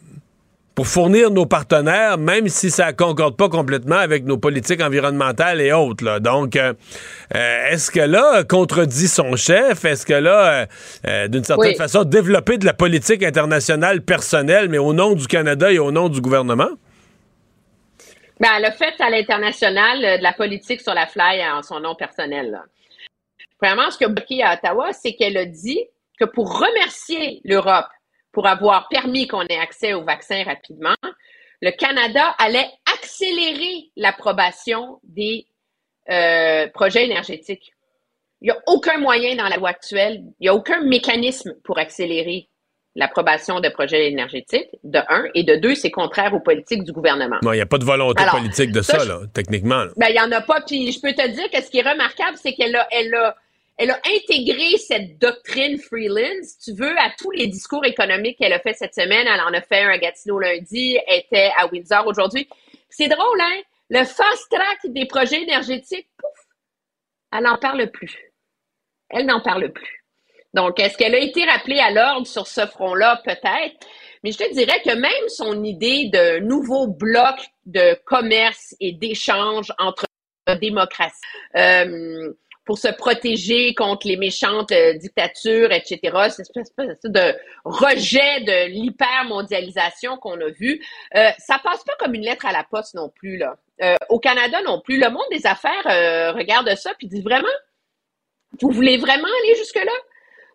pour 0.78 0.86
fournir 0.86 1.32
nos 1.32 1.44
partenaires, 1.44 2.18
même 2.18 2.46
si 2.46 2.70
ça 2.70 2.92
concorde 2.92 3.36
pas 3.36 3.48
complètement 3.48 3.96
avec 3.96 4.24
nos 4.24 4.38
politiques 4.38 4.80
environnementales 4.80 5.60
et 5.60 5.72
autres. 5.72 6.20
Donc, 6.20 6.54
euh, 6.54 6.72
euh, 7.34 7.66
est-ce 7.70 7.90
que 7.90 7.98
là, 7.98 8.44
contredit 8.44 9.08
son 9.08 9.34
chef? 9.34 9.84
Est-ce 9.84 10.06
que 10.06 10.14
là, 10.14 10.68
euh, 11.04 11.26
d'une 11.26 11.42
certaine 11.42 11.74
façon, 11.74 12.04
développer 12.04 12.58
de 12.58 12.64
la 12.64 12.74
politique 12.74 13.24
internationale 13.24 14.02
personnelle, 14.02 14.68
mais 14.68 14.78
au 14.78 14.92
nom 14.92 15.14
du 15.14 15.26
Canada 15.26 15.72
et 15.72 15.80
au 15.80 15.90
nom 15.90 16.08
du 16.08 16.20
gouvernement? 16.20 16.70
Ben, 18.38 18.50
elle 18.56 18.66
a 18.66 18.70
fait 18.70 18.94
à 19.00 19.10
l'international 19.10 20.20
de 20.20 20.22
la 20.22 20.32
politique 20.32 20.80
sur 20.80 20.94
la 20.94 21.08
fly 21.08 21.42
en 21.44 21.62
son 21.62 21.80
nom 21.80 21.96
personnel. 21.96 22.56
Premièrement, 23.58 23.90
ce 23.90 23.98
que 23.98 24.06
bloqué 24.06 24.44
à 24.44 24.54
Ottawa, 24.54 24.92
c'est 24.92 25.14
qu'elle 25.14 25.38
a 25.38 25.44
dit 25.44 25.80
que 26.20 26.24
pour 26.24 26.60
remercier 26.60 27.40
l'Europe 27.42 27.88
pour 28.38 28.46
avoir 28.46 28.86
permis 28.86 29.26
qu'on 29.26 29.42
ait 29.48 29.58
accès 29.58 29.94
aux 29.94 30.04
vaccins 30.04 30.44
rapidement, 30.44 30.94
le 31.60 31.72
Canada 31.72 32.36
allait 32.38 32.68
accélérer 32.94 33.90
l'approbation 33.96 35.00
des 35.02 35.46
euh, 36.08 36.68
projets 36.68 37.04
énergétiques. 37.04 37.72
Il 38.40 38.44
n'y 38.44 38.50
a 38.52 38.58
aucun 38.68 38.98
moyen 38.98 39.34
dans 39.34 39.48
la 39.48 39.56
loi 39.56 39.70
actuelle, 39.70 40.22
il 40.38 40.44
n'y 40.44 40.48
a 40.48 40.54
aucun 40.54 40.82
mécanisme 40.82 41.52
pour 41.64 41.80
accélérer 41.80 42.48
l'approbation 42.94 43.58
de 43.58 43.70
projets 43.70 44.08
énergétiques, 44.08 44.70
de 44.84 45.00
un, 45.08 45.24
et 45.34 45.42
de 45.42 45.56
deux, 45.56 45.74
c'est 45.74 45.90
contraire 45.90 46.32
aux 46.32 46.40
politiques 46.40 46.84
du 46.84 46.92
gouvernement. 46.92 47.38
Non, 47.42 47.52
il 47.52 47.56
n'y 47.56 47.62
a 47.62 47.66
pas 47.66 47.78
de 47.78 47.84
volonté 47.84 48.22
politique 48.30 48.70
de 48.70 48.82
ça, 48.82 49.04
là, 49.04 49.22
techniquement. 49.34 49.86
Ben, 49.96 50.10
il 50.10 50.12
n'y 50.12 50.20
en 50.20 50.30
a 50.30 50.42
pas. 50.42 50.60
Puis 50.60 50.92
je 50.92 51.00
peux 51.00 51.12
te 51.12 51.26
dire 51.26 51.50
que 51.50 51.60
ce 51.60 51.68
qui 51.70 51.78
est 51.78 51.90
remarquable, 51.90 52.36
c'est 52.40 52.52
qu'elle 52.52 52.76
a, 52.76 52.86
elle 52.92 53.12
a 53.16 53.34
elle 53.78 53.92
a 53.92 54.00
intégré 54.04 54.76
cette 54.76 55.18
doctrine 55.18 55.78
Freeland, 55.78 56.42
si 56.42 56.58
tu 56.58 56.72
veux, 56.72 56.98
à 56.98 57.10
tous 57.16 57.30
les 57.30 57.46
discours 57.46 57.84
économiques 57.84 58.38
qu'elle 58.38 58.52
a 58.52 58.58
fait 58.58 58.74
cette 58.74 58.94
semaine. 58.94 59.26
Elle 59.26 59.40
en 59.40 59.52
a 59.52 59.60
fait 59.60 59.82
un 59.82 59.90
à 59.90 59.98
Gatineau 59.98 60.40
lundi, 60.40 60.98
était 61.06 61.52
à 61.56 61.68
Windsor 61.68 62.06
aujourd'hui. 62.08 62.48
C'est 62.90 63.06
drôle, 63.06 63.40
hein? 63.40 63.60
Le 63.88 64.04
fast 64.04 64.50
track 64.50 64.78
des 64.86 65.06
projets 65.06 65.42
énergétiques, 65.42 66.08
pouf, 66.18 66.46
elle 67.32 67.44
n'en 67.44 67.56
parle 67.56 67.90
plus. 67.90 68.32
Elle 69.10 69.26
n'en 69.26 69.40
parle 69.40 69.72
plus. 69.72 70.04
Donc, 70.54 70.80
est-ce 70.80 70.98
qu'elle 70.98 71.14
a 71.14 71.18
été 71.18 71.44
rappelée 71.44 71.78
à 71.78 71.90
l'ordre 71.90 72.26
sur 72.26 72.46
ce 72.46 72.66
front-là? 72.66 73.20
Peut-être. 73.24 73.86
Mais 74.24 74.32
je 74.32 74.38
te 74.38 74.52
dirais 74.52 74.80
que 74.84 74.94
même 74.94 75.28
son 75.28 75.62
idée 75.62 76.10
de 76.12 76.40
nouveau 76.40 76.88
bloc 76.88 77.36
de 77.66 77.96
commerce 78.04 78.74
et 78.80 78.92
d'échange 78.92 79.72
entre 79.78 80.06
démocraties, 80.60 81.14
euh, 81.56 82.32
pour 82.68 82.76
se 82.76 82.88
protéger 82.88 83.74
contre 83.74 84.06
les 84.06 84.18
méchantes 84.18 84.72
euh, 84.72 84.92
dictatures, 84.92 85.72
etc. 85.72 85.98
C'est 86.28 86.44
une 86.54 86.60
espèce 86.60 87.00
de 87.02 87.34
rejet 87.64 88.42
de 88.42 88.68
l'hypermondialisation 88.68 90.18
qu'on 90.18 90.38
a 90.38 90.50
vu. 90.50 90.78
Euh, 91.16 91.30
ça 91.38 91.58
passe 91.64 91.82
pas 91.82 91.94
comme 91.98 92.12
une 92.12 92.24
lettre 92.24 92.44
à 92.44 92.52
la 92.52 92.64
poste 92.64 92.94
non 92.94 93.08
plus 93.08 93.38
là. 93.38 93.56
Euh, 93.80 93.94
au 94.10 94.18
Canada 94.18 94.58
non 94.66 94.82
plus. 94.82 95.00
Le 95.00 95.08
monde 95.08 95.24
des 95.30 95.46
affaires 95.46 95.86
euh, 95.86 96.32
regarde 96.32 96.68
ça 96.74 96.92
puis 96.98 97.06
dit 97.06 97.22
vraiment, 97.22 97.48
vous 98.60 98.68
voulez 98.68 98.98
vraiment 98.98 99.28
aller 99.42 99.54
jusque 99.56 99.82
là 99.82 99.90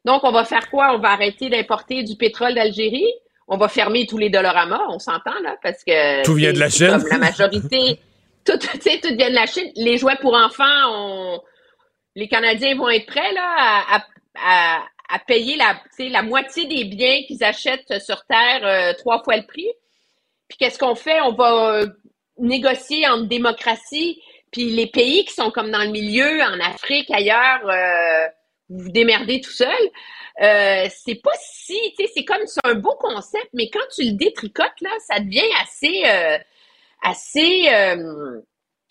Donc 0.05 0.23
on 0.23 0.31
va 0.31 0.45
faire 0.45 0.69
quoi? 0.69 0.93
On 0.93 0.99
va 0.99 1.13
arrêter 1.13 1.49
d'importer 1.49 2.03
du 2.03 2.15
pétrole 2.15 2.53
d'Algérie? 2.53 3.11
On 3.47 3.57
va 3.57 3.69
fermer 3.69 4.05
tous 4.05 4.19
les 4.19 4.29
Doloramas, 4.29 4.85
on 4.89 4.99
s'entend 4.99 5.39
là, 5.41 5.57
parce 5.63 5.83
que 5.83 6.23
tout 6.23 6.35
vient 6.35 6.53
de 6.53 6.59
la 6.59 6.69
Chine. 6.69 7.03
la 7.09 7.17
majorité, 7.17 7.99
tout, 8.45 8.57
tout 8.59 9.15
vient 9.17 9.29
de 9.31 9.33
la 9.33 9.47
Chine. 9.47 9.71
Les 9.77 9.97
jouets 9.97 10.17
pour 10.21 10.35
enfants, 10.35 10.91
on 10.91 11.41
les 12.15 12.27
Canadiens 12.27 12.75
vont 12.75 12.89
être 12.89 13.05
prêts 13.05 13.33
là, 13.33 14.03
à, 14.35 14.83
à, 15.09 15.19
payer 15.27 15.55
la, 15.57 15.79
la 15.99 16.21
moitié 16.21 16.65
des 16.65 16.85
biens 16.85 17.21
qu'ils 17.27 17.43
achètent 17.43 17.99
sur 17.99 18.25
Terre 18.25 18.65
euh, 18.65 18.93
trois 18.97 19.23
fois 19.23 19.37
le 19.37 19.45
prix. 19.45 19.69
Puis 20.47 20.57
qu'est-ce 20.57 20.79
qu'on 20.79 20.95
fait? 20.95 21.21
On 21.21 21.33
va 21.33 21.75
euh, 21.75 21.87
négocier 22.37 23.07
en 23.07 23.21
démocratie, 23.21 24.21
puis 24.51 24.71
les 24.71 24.87
pays 24.87 25.25
qui 25.25 25.33
sont 25.33 25.51
comme 25.51 25.71
dans 25.71 25.83
le 25.83 25.91
milieu, 25.91 26.41
en 26.41 26.59
Afrique, 26.59 27.09
ailleurs, 27.11 27.67
euh, 27.69 28.27
vous 28.69 28.85
vous 28.85 28.91
démerdez 28.91 29.39
tout 29.41 29.51
seul. 29.51 29.69
c'est 30.39 31.21
pas 31.21 31.31
si, 31.39 31.77
tu 31.97 32.05
sais, 32.05 32.11
c'est 32.13 32.25
comme 32.25 32.45
c'est 32.45 32.61
un 32.63 32.75
beau 32.75 32.95
concept, 32.99 33.49
mais 33.53 33.69
quand 33.69 33.85
tu 33.95 34.03
le 34.03 34.13
détricotes 34.13 34.81
là, 34.81 34.89
ça 35.07 35.19
devient 35.19 35.41
assez, 35.61 36.03
assez 37.03 37.67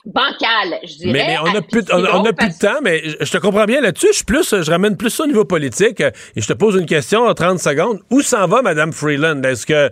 bancal, 0.05 0.79
je 0.85 0.97
dirais. 0.99 1.13
Mais, 1.13 1.37
on 1.43 1.55
a 1.55 1.63
plus, 1.63 1.85
on, 1.93 2.25
a 2.25 2.33
plus 2.33 2.49
de 2.49 2.59
temps, 2.59 2.81
mais 2.83 3.03
je 3.21 3.31
te 3.31 3.39
comprends 3.39 3.65
bien 3.65 3.81
là-dessus. 3.81 4.13
Je 4.13 4.25
plus, 4.25 4.63
je 4.63 4.71
ramène 4.71 4.97
plus 4.97 5.11
ça 5.11 5.25
au 5.25 5.27
niveau 5.27 5.45
politique 5.45 6.01
et 6.01 6.41
je 6.41 6.47
te 6.47 6.53
pose 6.53 6.77
une 6.77 6.87
question 6.87 7.27
en 7.27 7.35
30 7.35 7.59
secondes. 7.59 8.01
Où 8.11 8.21
s'en 8.21 8.47
va 8.47 8.63
Mme 8.63 8.93
Freeland? 8.93 9.43
Est-ce 9.43 9.67
que 9.67 9.91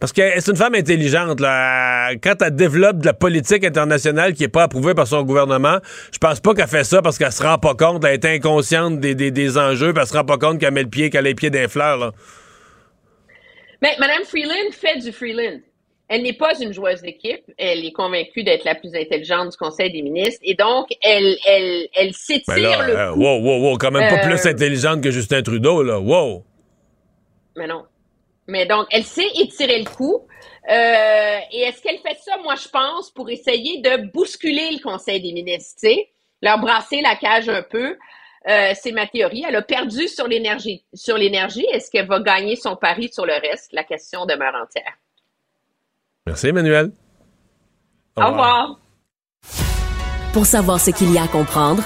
parce 0.00 0.14
que 0.14 0.22
c'est 0.40 0.50
une 0.50 0.56
femme 0.56 0.74
intelligente. 0.74 1.40
Là. 1.40 2.14
Quand 2.22 2.40
elle 2.40 2.56
développe 2.56 3.00
de 3.00 3.06
la 3.06 3.12
politique 3.12 3.64
internationale 3.64 4.32
qui 4.32 4.42
n'est 4.42 4.48
pas 4.48 4.62
approuvée 4.62 4.94
par 4.94 5.06
son 5.06 5.22
gouvernement, 5.24 5.78
je 6.10 6.16
pense 6.16 6.40
pas 6.40 6.54
qu'elle 6.54 6.68
fait 6.68 6.84
ça 6.84 7.02
parce 7.02 7.18
qu'elle 7.18 7.30
se 7.32 7.42
rend 7.42 7.58
pas 7.58 7.74
compte, 7.74 8.02
elle 8.04 8.14
est 8.14 8.24
inconsciente 8.24 8.98
des, 8.98 9.14
des, 9.14 9.30
des 9.30 9.58
enjeux, 9.58 9.92
puis 9.92 10.00
elle 10.00 10.08
se 10.08 10.14
rend 10.16 10.24
pas 10.24 10.38
compte 10.38 10.58
qu'elle 10.58 10.72
met 10.72 10.84
le 10.84 10.88
pied, 10.88 11.10
qu'elle 11.10 11.26
a 11.26 11.28
les 11.28 11.34
pieds 11.34 11.50
d'un 11.50 11.68
fleur. 11.68 12.14
Mais 13.82 13.94
Mme 13.98 14.24
Freeland 14.24 14.72
fait 14.72 14.98
du 15.00 15.12
Freeland. 15.12 15.60
Elle 16.10 16.22
n'est 16.22 16.32
pas 16.32 16.60
une 16.60 16.72
joueuse 16.72 17.02
d'équipe. 17.02 17.44
Elle 17.56 17.84
est 17.84 17.92
convaincue 17.92 18.42
d'être 18.42 18.64
la 18.64 18.74
plus 18.74 18.92
intelligente 18.96 19.52
du 19.52 19.56
Conseil 19.56 19.92
des 19.92 20.02
ministres. 20.02 20.40
Et 20.42 20.54
donc, 20.54 20.88
elle, 21.02 21.36
elle, 21.46 21.86
elle 21.94 22.12
s'étire 22.12 22.42
ben 22.48 22.86
le 22.88 22.98
euh, 22.98 23.14
Wow, 23.14 23.38
wow, 23.40 23.62
wow. 23.62 23.78
Quand 23.78 23.92
même 23.92 24.10
pas 24.10 24.18
plus 24.18 24.44
euh, 24.44 24.50
intelligente 24.50 25.04
que 25.04 25.12
Justin 25.12 25.40
Trudeau, 25.42 25.84
là. 25.84 26.00
Wow. 26.00 26.44
Mais 27.56 27.68
non. 27.68 27.84
Mais 28.48 28.66
donc, 28.66 28.88
elle 28.90 29.04
sait 29.04 29.28
étirer 29.40 29.78
le 29.78 29.84
coup. 29.84 30.26
Euh, 30.68 31.38
et 31.52 31.60
est-ce 31.60 31.80
qu'elle 31.80 31.98
fait 31.98 32.18
ça, 32.20 32.38
moi, 32.42 32.56
je 32.56 32.68
pense, 32.68 33.12
pour 33.12 33.30
essayer 33.30 33.80
de 33.80 34.10
bousculer 34.12 34.68
le 34.72 34.82
Conseil 34.82 35.22
des 35.22 35.32
ministres, 35.32 35.78
tu 35.80 35.90
sais, 35.90 36.08
leur 36.42 36.58
brasser 36.58 37.02
la 37.02 37.14
cage 37.14 37.48
un 37.48 37.62
peu. 37.62 37.96
c'est 38.48 38.90
ma 38.90 39.06
théorie. 39.06 39.44
Elle 39.46 39.54
a 39.54 39.62
perdu 39.62 40.08
sur 40.08 40.26
l'énergie. 40.26 40.84
Sur 40.92 41.16
l'énergie, 41.16 41.66
est-ce 41.72 41.88
qu'elle 41.88 42.08
va 42.08 42.18
gagner 42.18 42.56
son 42.56 42.74
pari 42.74 43.12
sur 43.12 43.26
le 43.26 43.34
reste? 43.34 43.72
La 43.72 43.84
question 43.84 44.26
demeure 44.26 44.56
entière. 44.60 44.94
Merci, 46.26 46.48
Emmanuel. 46.48 46.92
Au, 48.16 48.26
revoir. 48.26 48.78
Pour 50.32 50.46
savoir 50.46 50.80
ce 50.80 50.90
qu'il 50.90 51.12
y 51.12 51.18
a 51.18 51.24
à 51.24 51.28
comprendre, 51.28 51.82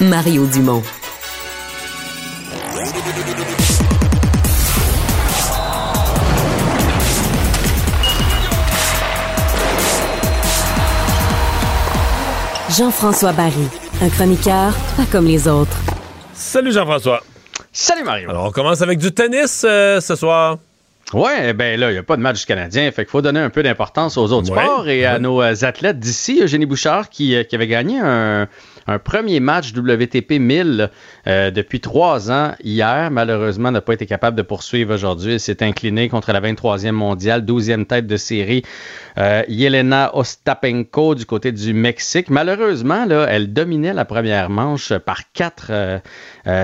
Mario 0.00 0.46
Dumont. 0.46 0.82
Jean-François 12.76 13.32
Barry, 13.32 13.68
un 14.02 14.08
chroniqueur 14.08 14.74
pas 14.96 15.04
comme 15.12 15.26
les 15.26 15.46
autres. 15.46 15.76
Salut 16.32 16.72
Jean-François. 16.72 17.22
Salut 17.72 18.02
Mario. 18.02 18.30
Alors 18.30 18.46
on 18.46 18.50
commence 18.50 18.82
avec 18.82 18.98
du 18.98 19.12
tennis 19.12 19.64
euh, 19.68 20.00
ce 20.00 20.16
soir. 20.16 20.58
Ouais, 21.14 21.52
ben 21.52 21.78
là, 21.78 21.90
il 21.90 21.92
n'y 21.92 21.98
a 21.98 22.02
pas 22.02 22.16
de 22.16 22.22
match 22.22 22.44
canadien, 22.44 22.90
fait 22.90 23.04
qu'il 23.04 23.10
faut 23.10 23.22
donner 23.22 23.40
un 23.40 23.50
peu 23.50 23.62
d'importance 23.62 24.16
aux 24.16 24.32
autres 24.32 24.46
sports 24.46 24.88
et 24.88 25.04
à 25.06 25.18
nos 25.18 25.40
euh, 25.40 25.54
athlètes 25.62 25.98
d'ici. 25.98 26.40
Eugénie 26.42 26.66
Bouchard 26.66 27.08
qui, 27.08 27.34
euh, 27.36 27.44
qui 27.44 27.54
avait 27.54 27.68
gagné 27.68 28.00
un, 28.00 28.48
un 28.86 28.98
premier 28.98 29.40
match 29.40 29.72
WTP 29.72 30.32
1000 30.40 30.90
euh, 31.26 31.50
depuis 31.50 31.80
trois 31.80 32.30
ans 32.30 32.52
hier. 32.62 33.10
Malheureusement, 33.10 33.70
n'a 33.70 33.80
pas 33.80 33.94
été 33.94 34.06
capable 34.06 34.36
de 34.36 34.42
poursuivre 34.42 34.92
aujourd'hui. 34.94 35.34
Elle 35.34 35.40
s'est 35.40 35.62
inclinée 35.62 36.08
contre 36.08 36.32
la 36.32 36.40
23e 36.40 36.90
mondiale, 36.90 37.42
12e 37.44 37.86
tête 37.86 38.06
de 38.06 38.16
série, 38.16 38.62
euh, 39.18 39.42
Yelena 39.48 40.16
Ostapenko 40.16 41.14
du 41.14 41.26
côté 41.26 41.52
du 41.52 41.72
Mexique. 41.74 42.28
Malheureusement, 42.28 43.04
là, 43.04 43.26
elle 43.28 43.52
dominait 43.52 43.94
la 43.94 44.04
première 44.04 44.50
manche 44.50 44.92
par 44.98 45.32
4, 45.32 46.00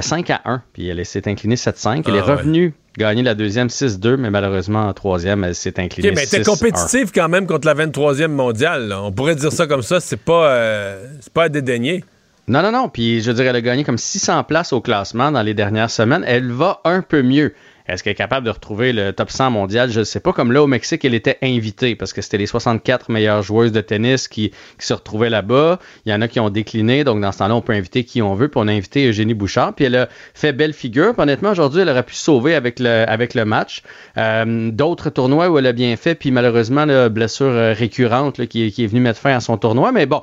5 0.00 0.30
à 0.30 0.40
1. 0.44 0.62
Puis 0.72 0.88
elle 0.88 1.04
s'est 1.06 1.28
inclinée 1.28 1.54
7-5. 1.54 2.02
Elle 2.06 2.16
est 2.16 2.18
Ah, 2.20 2.34
ouais. 2.58 2.72
Gagner 2.98 3.22
la 3.22 3.34
deuxième 3.34 3.68
6-2, 3.68 4.16
mais 4.16 4.30
malheureusement, 4.30 4.86
en 4.86 4.92
troisième, 4.92 5.44
elle 5.44 5.54
s'est 5.54 5.78
inclinée 5.80 6.10
OK, 6.10 6.16
mais 6.16 6.26
t'es 6.26 6.40
6-1. 6.40 6.44
compétitif 6.44 7.12
quand 7.12 7.28
même 7.28 7.46
contre 7.46 7.66
la 7.66 7.74
23e 7.74 8.28
mondiale. 8.28 8.88
là. 8.88 9.02
On 9.02 9.12
pourrait 9.12 9.36
dire 9.36 9.52
ça 9.52 9.66
comme 9.66 9.82
ça, 9.82 10.00
c'est 10.00 10.20
pas, 10.20 10.50
euh, 10.50 11.06
c'est 11.20 11.32
pas 11.32 11.44
à 11.44 11.48
dédaigner. 11.48 12.04
Non, 12.48 12.62
non, 12.62 12.72
non. 12.72 12.88
Puis 12.88 13.20
je 13.20 13.30
dirais, 13.30 13.48
elle 13.48 13.56
a 13.56 13.60
gagné 13.60 13.84
comme 13.84 13.98
600 13.98 14.42
places 14.44 14.72
au 14.72 14.80
classement 14.80 15.30
dans 15.30 15.42
les 15.42 15.54
dernières 15.54 15.90
semaines. 15.90 16.24
Elle 16.26 16.50
va 16.50 16.80
un 16.84 17.00
peu 17.00 17.22
mieux. 17.22 17.54
Est-ce 17.90 18.02
qu'elle 18.02 18.12
est 18.12 18.14
capable 18.14 18.46
de 18.46 18.50
retrouver 18.50 18.92
le 18.92 19.12
top 19.12 19.30
100 19.30 19.50
mondial? 19.50 19.90
Je 19.90 20.00
ne 20.00 20.04
sais 20.04 20.20
pas. 20.20 20.32
Comme 20.32 20.52
là, 20.52 20.62
au 20.62 20.66
Mexique, 20.66 21.04
elle 21.04 21.14
était 21.14 21.38
invitée 21.42 21.94
parce 21.94 22.12
que 22.12 22.22
c'était 22.22 22.38
les 22.38 22.46
64 22.46 23.10
meilleures 23.10 23.42
joueuses 23.42 23.72
de 23.72 23.80
tennis 23.80 24.28
qui, 24.28 24.52
se 24.78 24.94
retrouvaient 24.94 25.30
là-bas. 25.30 25.78
Il 26.06 26.12
y 26.12 26.14
en 26.14 26.20
a 26.22 26.28
qui 26.28 26.40
ont 26.40 26.50
décliné. 26.50 27.04
Donc, 27.04 27.20
dans 27.20 27.32
ce 27.32 27.38
temps-là, 27.38 27.54
on 27.54 27.60
peut 27.60 27.72
inviter 27.72 28.04
qui 28.04 28.22
on 28.22 28.34
veut. 28.34 28.48
Puis, 28.48 28.60
on 28.62 28.68
a 28.68 28.72
invité 28.72 29.08
Eugénie 29.08 29.34
Bouchard. 29.34 29.74
Puis, 29.74 29.84
elle 29.84 29.96
a 29.96 30.08
fait 30.34 30.52
belle 30.52 30.72
figure. 30.72 31.14
Honnêtement, 31.18 31.50
aujourd'hui, 31.50 31.82
elle 31.82 31.88
aurait 31.88 32.04
pu 32.04 32.14
sauver 32.14 32.54
avec 32.54 32.78
le, 32.78 33.44
match. 33.44 33.82
Euh, 34.16 34.70
D'autres 34.70 35.10
tournois 35.10 35.50
où 35.50 35.58
elle 35.58 35.66
a 35.66 35.72
bien 35.72 35.96
fait. 35.96 36.14
Puis, 36.14 36.30
malheureusement, 36.30 36.84
la 36.84 37.08
blessure 37.08 37.46
euh, 37.46 37.72
récurrente 37.72 38.46
qui 38.46 38.66
est 38.66 38.86
venue 38.86 39.00
mettre 39.00 39.18
fin 39.20 39.34
à 39.34 39.40
son 39.40 39.56
tournoi. 39.56 39.92
Mais 39.92 40.06
bon, 40.06 40.22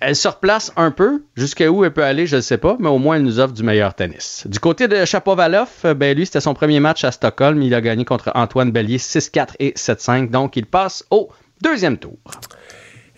elle 0.00 0.16
se 0.16 0.28
replace 0.28 0.72
un 0.76 0.90
peu. 0.90 1.22
Jusqu'à 1.36 1.70
où 1.70 1.84
elle 1.84 1.92
peut 1.92 2.04
aller, 2.04 2.26
je 2.26 2.36
ne 2.36 2.40
sais 2.40 2.58
pas, 2.58 2.76
mais 2.78 2.88
au 2.88 2.98
moins 2.98 3.16
elle 3.16 3.22
nous 3.22 3.40
offre 3.40 3.54
du 3.54 3.62
meilleur 3.62 3.94
tennis. 3.94 4.46
Du 4.46 4.58
côté 4.58 4.88
de 4.88 5.04
Chapovalov, 5.04 5.68
euh, 5.84 5.94
ben 5.94 6.16
lui, 6.16 6.26
c'était 6.26 6.40
son 6.40 6.54
premier 6.54 6.80
match 6.80 7.04
à 7.04 7.12
Stockholm. 7.12 7.62
Il 7.62 7.74
a 7.74 7.80
gagné 7.80 8.04
contre 8.04 8.30
Antoine 8.34 8.70
Bellier 8.70 8.98
6-4 8.98 9.54
et 9.58 9.72
7-5. 9.72 10.30
Donc, 10.30 10.56
il 10.56 10.66
passe 10.66 11.04
au 11.10 11.28
deuxième 11.62 11.98
tour. 11.98 12.18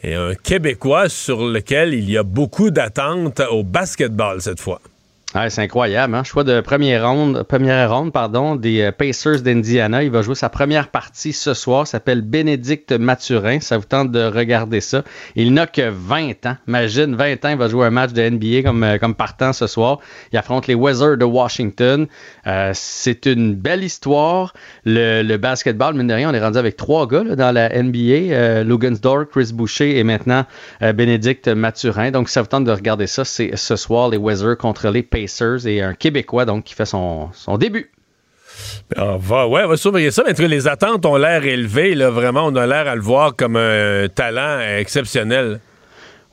Et 0.03 0.15
un 0.15 0.35
Québécois 0.35 1.09
sur 1.09 1.47
lequel 1.47 1.95
il 1.95 2.11
y 2.11 2.19
a 2.19 2.25
beaucoup 2.25 2.71
d'attentes 2.71 3.41
au 3.51 3.63
basketball 3.63 4.41
cette 4.41 4.61
fois. 4.61 4.81
Ouais, 5.35 5.49
c'est 5.49 5.63
incroyable, 5.63 6.15
hein? 6.15 6.25
Choix 6.25 6.45
de 6.45 6.61
première 6.61 7.09
ronde, 7.09 7.43
première 7.45 7.91
ronde 7.91 8.13
pardon, 8.13 8.55
des 8.55 8.83
euh, 8.83 8.93
Pacers 8.93 9.41
d'Indiana. 9.41 10.03
Il 10.03 10.11
va 10.11 10.21
jouer 10.21 10.35
sa 10.35 10.51
première 10.51 10.89
partie 10.89 11.33
ce 11.33 11.55
soir. 11.55 11.87
s'appelle 11.87 12.21
Bénédicte 12.21 12.93
Mathurin. 12.93 13.59
Ça 13.61 13.79
vous 13.79 13.87
tente 13.87 14.11
de 14.11 14.23
regarder 14.25 14.83
ça. 14.83 15.05
Il 15.35 15.55
n'a 15.55 15.67
que 15.67 15.89
20 15.89 16.45
ans. 16.45 16.57
Imagine, 16.69 17.15
20 17.15 17.47
ans, 17.47 17.49
il 17.49 17.57
va 17.57 17.69
jouer 17.69 17.87
un 17.87 17.91
match 17.91 18.13
de 18.13 18.29
NBA 18.29 18.63
comme, 18.63 18.85
euh, 18.85 18.99
comme 18.99 19.15
partant 19.15 19.55
ce 19.55 19.67
soir. 19.67 20.01
Il 20.33 20.39
affronte 20.39 20.67
les 20.67 20.75
Wizards 20.75 21.17
de 21.17 21.25
Washington. 21.25 22.09
Euh, 22.47 22.73
c'est 22.75 23.25
une 23.25 23.55
belle 23.55 23.85
histoire. 23.85 24.53
Le, 24.85 25.37
basketball, 25.39 25.95
mine 25.95 26.09
de 26.09 26.15
rien, 26.15 26.31
on 26.31 26.35
est 26.35 26.45
rendu 26.45 26.59
avec 26.59 26.77
trois 26.77 27.07
gars 27.07 27.25
dans 27.25 27.53
la 27.53 27.71
NBA. 27.83 28.35
Euh, 28.35 29.27
Chris 29.31 29.51
Boucher 29.55 29.99
et 29.99 30.05
maintenant 30.05 30.45
euh, 30.83 30.93
Bénédicte 30.93 31.49
Mathurin. 31.49 32.11
Donc, 32.11 32.29
ça 32.29 32.43
vous 32.43 32.49
tente 32.49 32.65
de 32.65 32.71
regarder 32.71 33.07
ça. 33.07 33.25
C'est 33.25 33.57
ce 33.57 33.77
soir, 33.77 34.11
les 34.11 34.19
Wizards 34.19 34.59
contre 34.59 34.91
les 34.91 35.03
Pacers 35.03 35.22
et 35.67 35.83
un 35.83 35.95
Québécois 35.95 36.45
donc 36.45 36.65
qui 36.65 36.75
fait 36.75 36.87
son, 36.87 37.31
son 37.33 37.59
début. 37.59 37.91
On 38.97 39.17
va, 39.17 39.49
ouais, 39.49 39.65
on 39.65 39.69
va 39.69 39.77
surveiller 39.77 40.11
ça, 40.11 40.23
mais 40.27 40.49
les 40.49 40.69
attentes 40.69 41.07
ont 41.07 41.17
l'air 41.17 41.45
élevées. 41.45 41.95
Là, 41.95 42.11
vraiment, 42.11 42.47
on 42.47 42.57
a 42.57 42.67
l'air 42.67 42.87
à 42.87 42.95
le 42.95 43.01
voir 43.01 43.35
comme 43.35 43.57
un 43.57 44.09
talent 44.09 44.61
exceptionnel. 44.61 45.61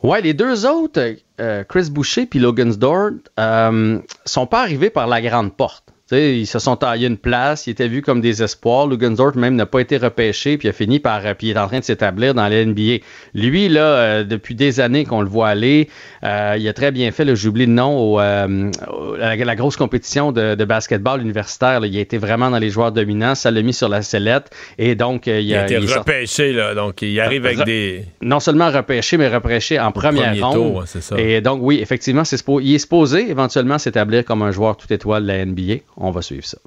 Ouais, 0.03 0.21
les 0.21 0.33
deux 0.33 0.65
autres, 0.65 1.15
euh, 1.41 1.63
Chris 1.63 1.89
Boucher 1.91 2.25
puis 2.25 2.39
Logansdor, 2.39 3.11
euh, 3.39 3.99
sont 4.25 4.47
pas 4.47 4.61
arrivés 4.61 4.89
par 4.89 5.07
la 5.07 5.21
grande 5.21 5.55
porte. 5.55 5.88
Ils 6.11 6.47
se 6.47 6.59
sont 6.59 6.75
taillés 6.75 7.07
une 7.07 7.17
place, 7.17 7.67
ils 7.67 7.71
étaient 7.71 7.87
vus 7.87 8.01
comme 8.01 8.21
des 8.21 8.41
espoirs. 8.41 8.87
Lugansdorf 8.87 9.35
même 9.35 9.55
n'a 9.55 9.65
pas 9.65 9.79
été 9.79 9.97
repêché, 9.97 10.57
puis 10.57 10.67
a 10.67 10.73
fini 10.73 10.99
par, 10.99 11.25
euh, 11.25 11.33
puis 11.33 11.47
il 11.47 11.51
est 11.51 11.59
en 11.59 11.67
train 11.67 11.79
de 11.79 11.83
s'établir 11.83 12.33
dans 12.33 12.47
la 12.47 12.65
NBA. 12.65 13.03
Lui, 13.33 13.69
là, 13.69 13.81
euh, 13.81 14.23
depuis 14.23 14.55
des 14.55 14.79
années 14.79 15.05
qu'on 15.05 15.21
le 15.21 15.27
voit 15.27 15.49
aller, 15.49 15.89
euh, 16.23 16.55
il 16.57 16.67
a 16.67 16.73
très 16.73 16.91
bien 16.91 17.11
fait, 17.11 17.25
là, 17.25 17.35
j'oublie 17.35 17.65
le 17.65 17.73
nom, 17.73 17.97
au, 17.97 18.19
euh, 18.19 18.71
la, 19.17 19.55
grosse 19.55 19.77
compétition 19.77 20.31
de, 20.31 20.55
de 20.55 20.65
basketball 20.65 21.21
universitaire. 21.21 21.79
là. 21.79 21.87
il 21.87 21.97
a 21.97 22.01
été 22.01 22.17
vraiment 22.17 22.49
dans 22.49 22.59
les 22.59 22.69
joueurs 22.69 22.91
dominants, 22.91 23.35
ça 23.35 23.51
l'a 23.51 23.61
mis 23.61 23.73
sur 23.73 23.89
la 23.89 24.01
sellette, 24.01 24.49
et 24.77 24.95
donc 24.95 25.27
il, 25.27 25.41
Il 25.41 25.55
a 25.55 25.63
été 25.63 25.75
il 25.75 25.93
repêché, 25.93 26.53
là, 26.53 26.73
donc 26.73 27.01
il 27.01 27.19
arrive 27.19 27.45
avec 27.45 27.63
des. 27.65 28.05
non 28.21 28.39
seulement 28.39 28.71
repêché, 28.71 29.17
mais 29.17 29.27
repêché 29.27 29.79
en 29.79 29.91
première 29.91 30.29
premier 30.29 30.41
ronde. 30.41 30.53
tour, 30.55 30.83
ça. 30.87 31.19
Et 31.19 31.41
donc, 31.41 31.59
oui, 31.61 31.79
effectivement, 31.81 32.23
c'est 32.23 32.39
il 32.61 32.75
est 32.75 32.79
supposé 32.79 33.29
éventuellement 33.29 33.77
s'établir 33.77 34.25
comme 34.25 34.41
un 34.41 34.51
joueur 34.51 34.77
tout 34.77 34.91
étoile 34.91 35.23
de 35.23 35.27
la 35.27 35.45
NBA. 35.45 35.81
On 35.99 36.11
va 36.11 36.21
suivre 36.21 36.45
ça. 36.45 36.57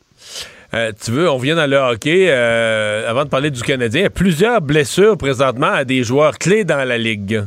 Euh, 0.75 0.93
tu 1.03 1.11
veux, 1.11 1.29
on 1.31 1.39
vient 1.39 1.57
dans 1.57 1.69
le 1.69 1.77
hockey. 1.77 2.27
euh, 2.29 3.09
avant 3.09 3.25
de 3.25 3.29
parler 3.29 3.51
du 3.51 3.63
Canadien, 3.63 4.01
il 4.01 4.05
y 4.05 4.07
a 4.07 4.11
plusieurs 4.11 4.61
blessures 4.61 5.19
présentement 5.19 5.71
à 5.73 5.85
des 5.85 6.05
joueurs 6.05 6.39
clés 6.39 6.65
dans 6.65 6.85
la 6.85 6.99
ligue. 6.99 7.43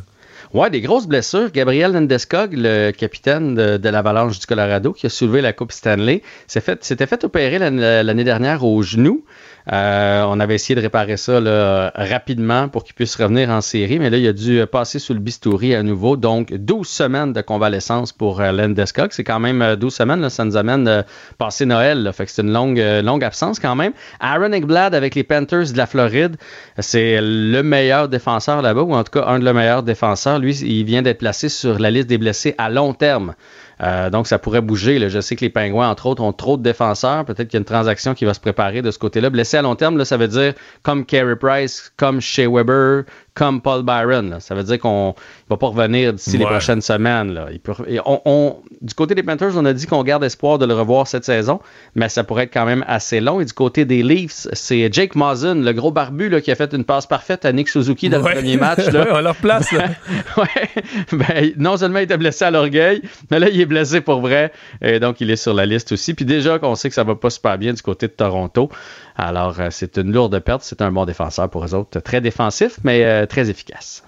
Ouais, 0.54 0.70
des 0.70 0.82
grosses 0.82 1.08
blessures. 1.08 1.52
Gabriel 1.52 1.92
Landeskog, 1.92 2.54
le 2.54 2.92
capitaine 2.92 3.56
de, 3.56 3.78
de 3.78 3.90
l'Avalanche 3.90 4.40
du 4.40 4.46
Colorado, 4.46 4.94
qui 4.94 5.06
a 5.06 5.10
soulevé 5.10 5.42
la 5.42 5.54
Coupe 5.54 5.72
Stanley, 5.72 6.22
s'est 6.48 6.62
fait, 6.62 6.84
s'était 6.84 7.08
fait 7.08 7.24
opérer 7.24 7.60
l'année 7.60 8.24
dernière 8.24 8.64
au 8.64 8.82
genou. 8.82 9.26
Euh, 9.72 10.24
on 10.28 10.40
avait 10.40 10.56
essayé 10.56 10.76
de 10.76 10.82
réparer 10.82 11.18
ça 11.18 11.40
là, 11.40 11.92
rapidement 11.96 12.70
pour 12.70 12.84
qu'il 12.84 12.94
puisse 12.94 13.16
revenir 13.16 13.50
en 13.50 13.62
série, 13.62 14.00
mais 14.00 14.10
là, 14.10 14.18
il 14.18 14.28
a 14.28 14.34
dû 14.34 14.66
passer 14.72 15.00
sous 15.00 15.14
le 15.14 15.20
bistouri 15.20 15.76
à 15.76 15.84
nouveau. 15.84 16.18
Donc, 16.18 16.54
12 16.54 16.88
semaines 16.88 17.34
de 17.34 17.42
convalescence 17.42 18.12
pour 18.12 18.42
euh, 18.42 18.52
Landeskog. 18.52 19.10
C'est 19.12 19.24
quand 19.24 19.40
même 19.40 19.62
euh, 19.62 19.76
12 19.76 19.94
semaines. 19.94 20.22
Là, 20.22 20.30
ça 20.30 20.46
nous 20.46 20.58
amène 20.58 20.88
euh, 20.88 21.04
passer 21.38 21.66
Noël. 21.66 22.04
Là, 22.04 22.12
c'est 22.14 22.42
une 22.42 22.52
longue, 22.52 22.80
euh, 22.80 23.02
longue 23.02 23.24
absence 23.24 23.60
quand 23.60 23.76
même. 23.76 23.94
Aaron 24.20 24.52
Ekblad 24.52 24.96
avec 24.96 25.16
les 25.16 25.24
Panthers 25.24 25.72
de 25.72 25.78
la 25.78 25.86
Floride, 25.86 26.38
c'est 26.80 27.20
le 27.22 27.62
meilleur 27.62 28.10
défenseur 28.10 28.62
là-bas, 28.62 28.82
ou 28.82 28.94
en 28.94 29.04
tout 29.04 29.20
cas 29.20 29.26
un 29.28 29.40
de 29.40 29.46
les 29.46 29.54
meilleurs 29.54 29.84
défenseurs. 29.84 30.40
Lui, 30.40 30.56
il 30.58 30.84
vient 30.84 31.02
d'être 31.02 31.20
placé 31.20 31.50
sur 31.50 31.80
la 31.80 31.92
liste 31.92 32.08
des 32.08 32.18
blessés 32.18 32.56
à 32.58 32.70
long 32.70 32.94
terme. 32.94 33.34
Euh, 33.82 34.10
donc, 34.10 34.28
ça 34.28 34.40
pourrait 34.40 34.62
bouger. 34.62 35.00
là. 35.00 35.10
Je 35.10 35.20
sais 35.20 35.36
que 35.36 35.42
les 35.42 35.50
Pingouins, 35.50 35.90
entre 35.90 36.06
autres, 36.06 36.24
ont 36.24 36.34
trop 36.34 36.58
de 36.58 36.64
défenseurs. 36.64 37.26
Peut-être 37.26 37.48
qu'il 37.48 37.56
y 37.56 37.58
a 37.58 37.60
une 37.60 37.66
transaction 37.66 38.14
qui 38.14 38.26
va 38.26 38.34
se 38.34 38.40
préparer 38.40 38.82
de 38.82 38.92
ce 38.92 39.00
côté-là. 39.00 39.30
Blessé 39.30 39.58
à 39.58 39.62
long 39.62 39.76
terme, 39.76 39.98
là, 39.98 40.06
ça 40.06 40.18
veut 40.18 40.28
dire 40.28 40.54
comme 40.84 41.06
Carey 41.06 41.36
Price, 41.36 41.92
comme 41.98 42.22
Shea 42.22 42.48
Weber, 42.48 43.04
comme 43.36 43.62
Paul 43.62 43.84
Byron. 43.84 44.30
là. 44.32 44.40
Ça 44.40 44.56
veut 44.56 44.64
dire 44.64 44.80
qu'on 44.80 45.10
ne 45.10 45.14
va 45.50 45.58
pas 45.58 45.68
revenir 45.68 46.14
d'ici 46.14 46.38
les 46.40 46.46
prochaines 46.46 46.82
semaines. 46.82 47.34
là. 47.34 47.48
Il 47.52 47.60
peut- 47.60 47.74
et 47.88 48.00
on- 48.06 48.22
on- 48.26 48.56
du 48.82 48.94
côté 48.96 49.14
des 49.14 49.22
Panthers, 49.24 49.52
on 49.56 49.66
a 49.66 49.74
dit 49.74 49.86
qu'on 49.86 50.04
garde 50.04 50.24
espoir 50.24 50.58
de 50.58 50.66
le 50.66 50.74
revoir 50.74 51.06
cette 51.08 51.26
saison, 51.26 51.60
mais 51.96 52.10
ça 52.10 52.24
pourrait 52.24 52.46
être 52.46 52.54
quand 52.54 52.66
même 52.66 52.84
assez 52.88 53.20
long. 53.20 53.40
Et 53.42 53.46
du 53.46 53.54
côté 53.54 53.86
des 53.86 54.02
Leafs, 54.02 54.48
c'est 54.54 54.92
Jake 54.92 55.16
Mazen, 55.16 55.64
le 55.64 55.74
gros 55.74 55.92
barbu 55.92 56.30
là, 56.30 56.42
qui 56.42 56.52
a 56.52 56.56
fait 56.56 56.74
une 56.74 56.86
passe 56.86 57.06
parfaite 57.06 57.46
à 57.46 57.52
Nick 57.52 57.70
Suzuki 57.70 58.10
dans 58.10 58.22
Ouais. 58.22 58.30
le 58.34 58.40
premier 58.40 58.58
match. 58.58 58.86
Là. 58.92 59.02
Ouais, 59.04 59.10
on 59.12 59.22
leur 59.22 59.36
place. 59.36 59.70
Ben, 61.12 61.52
non 61.58 61.78
seulement 61.78 62.00
il 62.00 62.04
était 62.04 62.18
blessé 62.18 62.46
à 62.46 62.52
l'orgueil, 62.52 63.02
mais 63.32 63.40
là, 63.40 63.50
il 63.50 63.60
est 63.60 63.66
blessé 63.66 64.02
pour 64.02 64.22
vrai. 64.22 64.52
Et 64.82 65.00
donc, 65.00 65.22
il 65.22 65.30
est 65.30 65.36
sur 65.36 65.54
la 65.54 65.66
liste 65.66 65.92
aussi. 65.92 66.14
Puis 66.14 66.26
déjà 66.26 66.60
qu'on 66.60 66.76
sait 66.76 66.90
que 66.90 66.96
ça 66.96 67.04
va 67.04 67.16
pas 67.16 67.30
super 67.30 67.58
bien 67.58 67.74
du 67.74 67.82
côté 67.82 68.08
de 68.08 68.14
Toronto. 68.14 68.70
Alors, 69.18 69.60
euh, 69.60 69.68
c'est 69.72 69.98
une 69.98 70.12
lourde 70.12 70.38
perte. 70.40 70.62
C'est 70.64 70.82
un 70.82 70.92
bon 70.92 71.06
défenseur 71.06 71.50
pour 71.50 71.66
eux 71.66 71.74
autres. 71.74 72.00
Très 72.00 72.22
défensif, 72.22 72.78
mais 72.84 73.06
euh, 73.06 73.26
très 73.26 73.50
efficace. 73.50 74.04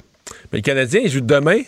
Mais 0.51 0.59
le 0.59 0.63
Canadien, 0.63 1.01
il 1.03 1.09
joue 1.09 1.21
demain 1.21 1.61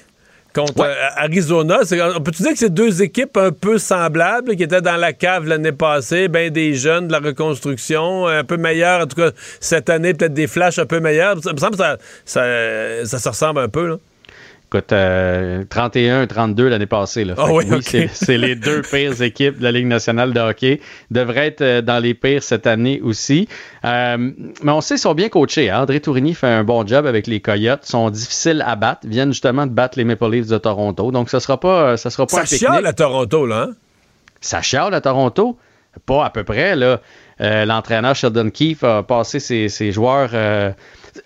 contre 0.53 0.81
euh, 0.81 0.95
Arizona. 1.15 1.79
Peut-tu 2.23 2.43
dire 2.43 2.51
que 2.51 2.57
c'est 2.57 2.73
deux 2.73 3.01
équipes 3.01 3.37
un 3.37 3.51
peu 3.51 3.77
semblables 3.77 4.55
qui 4.55 4.63
étaient 4.63 4.81
dans 4.81 4.97
la 4.97 5.13
cave 5.13 5.45
l'année 5.45 5.71
passée, 5.71 6.27
ben 6.27 6.49
des 6.49 6.73
jeunes 6.73 7.07
de 7.07 7.11
la 7.11 7.19
reconstruction, 7.19 8.27
un 8.27 8.43
peu 8.43 8.57
meilleurs, 8.57 9.03
en 9.03 9.07
tout 9.07 9.15
cas 9.15 9.31
cette 9.59 9.89
année, 9.89 10.13
peut-être 10.13 10.33
des 10.33 10.47
flashs 10.47 10.79
un 10.79 10.85
peu 10.85 10.99
meilleurs. 10.99 11.41
Ça 11.43 11.53
me 11.53 11.57
semble 11.57 11.73
que 11.73 11.77
ça, 11.77 11.97
ça, 12.25 13.05
ça 13.05 13.19
se 13.19 13.29
ressemble 13.29 13.59
un 13.59 13.69
peu. 13.69 13.87
Là. 13.87 13.97
Écoute, 14.71 14.93
euh, 14.93 15.63
31-32 15.65 16.67
l'année 16.67 16.85
passée. 16.85 17.25
Là. 17.25 17.33
Ah 17.39 17.51
oui, 17.51 17.65
ok. 17.71 18.07
c'est- 18.13 18.37
les 18.37 18.55
deux 18.55 18.81
pires 18.91 19.19
équipes 19.21 19.57
de 19.57 19.63
la 19.63 19.71
Ligue 19.71 19.87
nationale 19.87 20.31
de 20.31 20.39
hockey. 20.39 20.79
Devraient 21.09 21.47
être 21.47 21.61
euh, 21.61 21.81
dans 21.81 21.97
les 21.97 22.13
pires 22.13 22.43
cette 22.43 22.67
année 22.67 23.01
aussi. 23.03 23.47
Euh, 23.83 24.17
mais 24.61 24.71
on 24.71 24.81
sait 24.81 24.93
qu'ils 24.95 25.01
sont 25.01 25.15
bien 25.15 25.29
coachés. 25.29 25.71
hein. 25.71 25.81
André 25.81 25.99
Tourigny 26.01 26.35
fait 26.35 26.45
un 26.47 26.63
bon 26.63 26.85
job 26.85 27.07
avec 27.07 27.25
les 27.25 27.39
Coyotes. 27.39 27.81
Ils 27.85 27.89
sont 27.89 28.09
difficiles 28.11 28.63
à 28.63 28.75
battre. 28.75 29.01
Ils 29.05 29.09
viennent 29.09 29.31
justement 29.31 29.65
de 29.65 29.71
battre 29.71 29.97
les 29.97 30.03
Maple 30.05 30.29
Leafs 30.29 30.47
de 30.47 30.57
Toronto. 30.59 31.11
Donc, 31.11 31.31
ça 31.31 31.39
sera 31.39 31.59
pas, 31.59 31.97
ça 31.97 32.11
sera 32.11 32.27
pas 32.27 32.35
Ça 32.35 32.41
un 32.41 32.43
pique-nique. 32.43 32.59
chiale 32.59 32.85
à 32.85 32.93
Toronto, 32.93 33.47
là. 33.47 33.67
Hein? 33.69 33.73
Ça 34.39 34.61
chiale 34.61 34.93
à 34.93 35.01
Toronto? 35.01 35.57
Pas 36.05 36.25
à 36.25 36.29
peu 36.29 36.43
près, 36.43 36.75
là. 36.75 37.01
Euh, 37.41 37.65
L'entraîneur 37.65 38.15
Sheldon 38.15 38.51
Keefe 38.51 38.83
a 38.83 39.01
passé 39.01 39.39
ses, 39.39 39.67
ses 39.69 39.91
joueurs. 39.91 40.29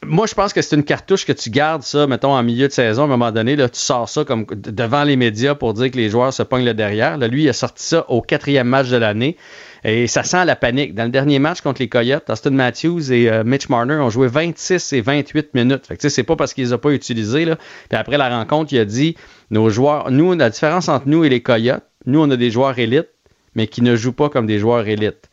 Moi, 0.05 0.27
je 0.27 0.33
pense 0.33 0.53
que 0.53 0.61
c'est 0.61 0.75
une 0.75 0.83
cartouche 0.83 1.25
que 1.25 1.31
tu 1.31 1.49
gardes 1.49 1.83
ça, 1.83 2.07
mettons, 2.07 2.33
en 2.33 2.43
milieu 2.43 2.67
de 2.67 2.73
saison, 2.73 3.03
à 3.03 3.05
un 3.05 3.07
moment 3.07 3.31
donné, 3.31 3.55
là, 3.55 3.69
tu 3.69 3.79
sors 3.79 4.07
ça 4.09 4.23
comme 4.23 4.45
devant 4.45 5.03
les 5.03 5.15
médias 5.15 5.55
pour 5.55 5.73
dire 5.73 5.91
que 5.91 5.97
les 5.97 6.09
joueurs 6.09 6.33
se 6.33 6.43
pognent 6.43 6.65
le 6.65 6.73
derrière. 6.73 7.17
Là, 7.17 7.27
lui, 7.27 7.43
il 7.43 7.49
a 7.49 7.53
sorti 7.53 7.83
ça 7.83 8.05
au 8.09 8.21
quatrième 8.21 8.67
match 8.67 8.89
de 8.89 8.97
l'année. 8.97 9.37
Et 9.83 10.07
ça 10.07 10.23
sent 10.23 10.45
la 10.45 10.55
panique. 10.55 10.95
Dans 10.95 11.03
le 11.03 11.09
dernier 11.09 11.39
match 11.39 11.61
contre 11.61 11.81
les 11.81 11.89
Coyotes, 11.89 12.29
Austin 12.29 12.51
Matthews 12.51 13.11
et 13.11 13.29
euh, 13.29 13.43
Mitch 13.43 13.67
Marner 13.67 13.95
ont 13.95 14.09
joué 14.09 14.27
26 14.27 14.93
et 14.93 15.01
28 15.01 15.53
minutes. 15.53 15.87
Fait 15.87 15.97
que 15.97 16.07
c'est 16.07 16.23
pas 16.23 16.35
parce 16.35 16.53
qu'ils 16.53 16.65
les 16.65 16.73
ont 16.73 16.77
pas 16.77 16.91
utilisés. 16.91 17.43
Là. 17.43 17.57
Puis 17.89 17.97
après 17.97 18.17
la 18.17 18.29
rencontre, 18.29 18.71
il 18.71 18.79
a 18.79 18.85
dit 18.85 19.17
nos 19.51 19.69
joueurs, 19.69 20.09
nous, 20.09 20.33
la 20.33 20.49
différence 20.49 20.87
entre 20.87 21.07
nous 21.07 21.25
et 21.25 21.29
les 21.29 21.41
Coyotes, 21.41 21.83
nous, 22.05 22.21
on 22.21 22.29
a 22.31 22.37
des 22.37 22.49
joueurs 22.49 22.79
élites, 22.79 23.09
mais 23.55 23.67
qui 23.67 23.81
ne 23.81 23.95
jouent 23.95 24.13
pas 24.13 24.29
comme 24.29 24.45
des 24.45 24.59
joueurs 24.59 24.87
élites. 24.87 25.29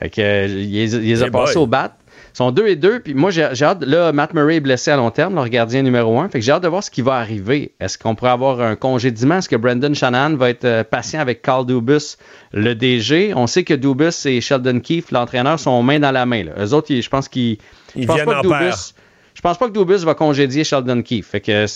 Fait 0.00 0.10
que, 0.10 0.20
euh, 0.20 0.46
il, 0.46 0.72
les 0.72 1.22
a 1.22 1.30
passés 1.30 1.56
au 1.56 1.66
bat. 1.66 1.96
Sont 2.34 2.50
2 2.50 2.66
et 2.66 2.74
2. 2.74 2.98
Puis 2.98 3.14
moi, 3.14 3.30
j'ai 3.30 3.44
hâte. 3.44 3.84
Là, 3.84 4.10
Matt 4.12 4.34
Murray 4.34 4.56
est 4.56 4.60
blessé 4.60 4.90
à 4.90 4.96
long 4.96 5.12
terme, 5.12 5.36
leur 5.36 5.48
gardien 5.48 5.82
numéro 5.82 6.18
1. 6.18 6.28
Fait 6.30 6.40
que 6.40 6.44
j'ai 6.44 6.50
hâte 6.50 6.64
de 6.64 6.68
voir 6.68 6.82
ce 6.82 6.90
qui 6.90 7.00
va 7.00 7.14
arriver. 7.14 7.72
Est-ce 7.78 7.96
qu'on 7.96 8.16
pourrait 8.16 8.32
avoir 8.32 8.60
un 8.60 8.74
congédiement? 8.74 9.38
Est-ce 9.38 9.48
que 9.48 9.54
Brendan 9.54 9.94
Shanahan 9.94 10.34
va 10.34 10.50
être 10.50 10.64
euh, 10.64 10.82
patient 10.82 11.20
avec 11.20 11.42
Carl 11.42 11.64
Dubus, 11.64 12.16
le 12.52 12.74
DG? 12.74 13.32
On 13.36 13.46
sait 13.46 13.62
que 13.62 13.72
Dubus 13.72 14.26
et 14.26 14.40
Sheldon 14.40 14.80
Keefe, 14.80 15.12
l'entraîneur, 15.12 15.60
sont 15.60 15.80
main 15.84 16.00
dans 16.00 16.10
la 16.10 16.26
main. 16.26 16.42
Là. 16.42 16.52
Eux 16.58 16.74
autres, 16.74 16.92
je 16.92 17.08
pense 17.08 17.28
qu'ils. 17.28 17.58
Ils 17.94 18.10
viennent 18.10 18.28
en 18.28 18.40
Dubus, 18.40 18.94
Je 19.34 19.40
pense 19.40 19.56
pas 19.56 19.68
que 19.68 19.72
Dubus 19.72 20.04
va 20.04 20.14
congédier 20.14 20.64
Sheldon 20.64 21.02
Keefe. 21.02 21.28
Fait 21.28 21.40
que. 21.40 21.66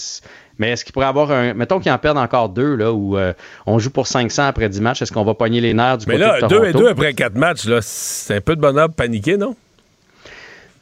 Mais 0.58 0.70
est-ce 0.70 0.84
qu'il 0.84 0.92
pourrait 0.92 1.06
avoir 1.06 1.30
un. 1.30 1.54
Mettons 1.54 1.78
qu'il 1.78 1.92
en 1.92 1.98
perde 1.98 2.18
encore 2.18 2.48
deux, 2.48 2.74
là, 2.74 2.92
où 2.92 3.16
euh, 3.16 3.32
on 3.64 3.78
joue 3.78 3.90
pour 3.90 4.08
500 4.08 4.46
après 4.46 4.68
10 4.68 4.80
matchs. 4.80 5.02
Est-ce 5.02 5.12
qu'on 5.12 5.24
va 5.24 5.34
pogner 5.34 5.60
les 5.60 5.72
nerfs 5.72 5.98
du 5.98 6.06
Mais 6.08 6.14
côté 6.14 6.26
là, 6.26 6.34
de 6.34 6.40
Toronto? 6.40 6.60
2 6.64 6.68
et 6.68 6.72
2 6.72 6.88
après 6.88 7.14
4 7.14 7.36
matchs, 7.36 7.66
là, 7.66 7.78
c'est 7.80 8.34
un 8.34 8.40
peu 8.40 8.56
de 8.56 8.60
bonheur 8.60 8.92
paniqué, 8.92 9.36
non? 9.36 9.54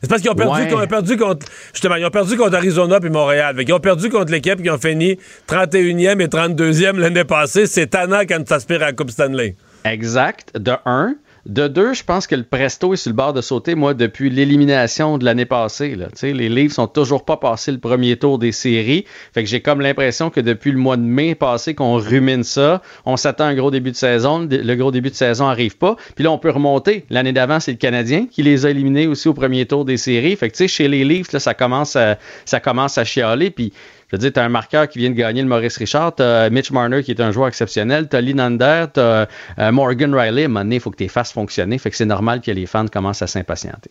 C'est 0.07 0.11
parce 0.11 0.23
qu'ils 0.23 0.31
ont 0.31 0.37
perdu, 0.37 0.61
Ouais. 0.61 0.69
qu'ils 0.69 0.77
ont 0.77 0.87
perdu 0.87 1.16
contre. 1.16 1.47
Justement, 1.73 1.97
ils 1.97 2.07
ont 2.07 2.11
perdu 2.11 2.37
contre 2.37 2.55
Arizona 2.55 3.01
puis 3.01 3.11
Montréal. 3.11 3.57
Qu'ils 3.65 3.74
ont 3.74 3.81
perdu 3.81 4.09
contre 4.09 4.31
l'équipe 4.31 4.62
qui 4.62 4.70
ont 4.70 4.78
fini 4.78 5.19
31e 5.49 6.20
et 6.20 6.28
32e 6.28 6.97
l'année 6.97 7.24
passée. 7.24 7.66
C'est 7.66 7.89
tannant 7.89 8.20
quand 8.20 8.41
tu 8.45 8.53
aspires 8.53 8.83
à 8.83 8.87
la 8.87 8.93
Coupe 8.93 9.11
Stanley. 9.11 9.57
Exact, 9.85 10.57
de 10.57 10.74
un. 10.85 11.16
De 11.47 11.68
deux, 11.68 11.94
je 11.94 12.02
pense 12.02 12.27
que 12.27 12.35
le 12.35 12.43
Presto 12.43 12.93
est 12.93 12.97
sur 12.97 13.10
le 13.10 13.14
bord 13.14 13.32
de 13.32 13.40
sauter, 13.40 13.77
moi, 13.77 13.94
depuis 13.94 14.31
l'élimination 14.31 15.16
de 15.16 15.24
l'année 15.24 15.44
passée. 15.44 15.94
Là. 15.94 16.09
Les 16.23 16.48
livres 16.48 16.74
sont 16.74 16.89
toujours 16.89 17.24
pas 17.24 17.36
passés 17.36 17.70
le 17.70 17.78
premier 17.78 18.16
tour 18.16 18.40
des 18.40 18.51
séries. 18.51 19.05
Fait 19.32 19.44
que 19.44 19.48
j'ai 19.48 19.60
comme 19.60 19.81
l'impression 19.81 20.28
que 20.28 20.40
depuis 20.40 20.73
le 20.73 20.78
mois 20.78 20.97
de 20.97 21.02
mai 21.02 21.36
passé 21.36 21.74
qu'on 21.74 21.98
rumine 21.98 22.43
ça, 22.43 22.82
on 23.05 23.16
s'attend 23.16 23.44
à 23.44 23.48
un 23.48 23.55
gros 23.55 23.70
début 23.70 23.93
de 23.93 23.97
saison. 23.97 24.48
Le 24.51 24.74
gros 24.74 24.90
début 24.90 25.10
de 25.10 25.14
saison 25.14 25.47
arrive 25.47 25.77
pas. 25.77 25.94
Puis 26.16 26.24
là, 26.24 26.32
on 26.32 26.39
peut 26.39 26.51
remonter. 26.51 27.05
L'année 27.10 27.32
d'avant, 27.32 27.60
c'est 27.60 27.73
le 27.73 27.78
Canadien 27.78 28.27
qui 28.28 28.43
les 28.43 28.66
a 28.66 28.70
éliminés 28.70 29.06
aussi 29.06 29.28
au 29.28 29.35
premier 29.35 29.66
tour 29.66 29.85
des 29.85 29.98
séries. 29.98 30.35
Fait 30.35 30.51
que 30.51 30.66
chez 30.66 30.89
les 30.89 31.05
livres, 31.05 31.28
ça 31.39 31.55
commence 31.55 31.94
à, 31.94 32.18
ça 32.44 32.59
commence 32.59 32.98
à 32.98 33.05
chialer. 33.05 33.51
Puis 33.51 33.73
je 34.09 34.16
veux 34.16 34.19
dire, 34.19 34.33
tu 34.33 34.41
as 34.41 34.45
un 34.45 34.49
marqueur 34.49 34.89
qui 34.89 34.99
vient 34.99 35.11
de 35.11 35.15
gagner 35.15 35.43
le 35.43 35.49
Maurice 35.49 35.77
Richard, 35.77 36.15
tu 36.15 36.23
as 36.23 36.49
Mitch 36.51 36.70
Marner 36.70 37.03
qui 37.03 37.11
est 37.11 37.20
un 37.20 37.33
joueur 37.33 37.49
exceptionnel, 37.49 38.09
tu 38.09 38.16
as 38.16 38.20
Linander, 38.20 38.87
tu 38.95 39.01
as 39.01 39.73
Morgan 39.73 40.15
Riley. 40.15 40.43
À 40.43 40.45
un 40.45 40.49
moment 40.49 40.61
donné, 40.61 40.77
il 40.77 40.81
faut 40.81 40.91
que 40.91 40.97
tu 40.97 41.05
les 41.05 41.09
fasses 41.09 41.33
fonctionner. 41.33 41.78
Fait 41.78 41.91
que 41.91 41.97
c'est 41.97 42.05
normal 42.05 42.41
que 42.41 42.51
les 42.51 42.66
fans 42.66 42.87
commencent 42.87 43.23
à 43.23 43.27
s'impatienter. 43.27 43.91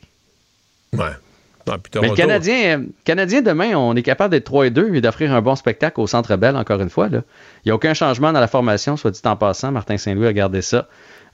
Ouais. 0.94 1.12
Puis 1.66 2.00
Mais 2.00 2.10
le 2.10 2.16
Canadien, 2.16 2.80
euh, 2.80 2.86
Canadien, 3.04 3.42
demain, 3.42 3.74
on 3.76 3.96
est 3.96 4.04
capable 4.04 4.32
d'être 4.32 4.46
3 4.46 4.68
et 4.68 4.70
2 4.70 4.94
et 4.94 5.02
d'offrir 5.02 5.34
un 5.34 5.42
bon 5.42 5.56
spectacle 5.56 6.00
au 6.00 6.06
Centre 6.06 6.36
Bell, 6.36 6.56
encore 6.56 6.80
une 6.80 6.92
fois. 6.92 7.10
là. 7.10 7.22
Il 7.64 7.70
n'y 7.70 7.72
a 7.72 7.76
aucun 7.76 7.96
changement 7.96 8.32
dans 8.32 8.40
la 8.40 8.48
formation, 8.48 8.98
soit 8.98 9.12
dit 9.12 9.22
en 9.26 9.36
passant. 9.36 9.72
Martin 9.72 9.98
Saint-Louis 9.98 10.28
a 10.28 10.34
gardé 10.34 10.62
ça. 10.62 10.88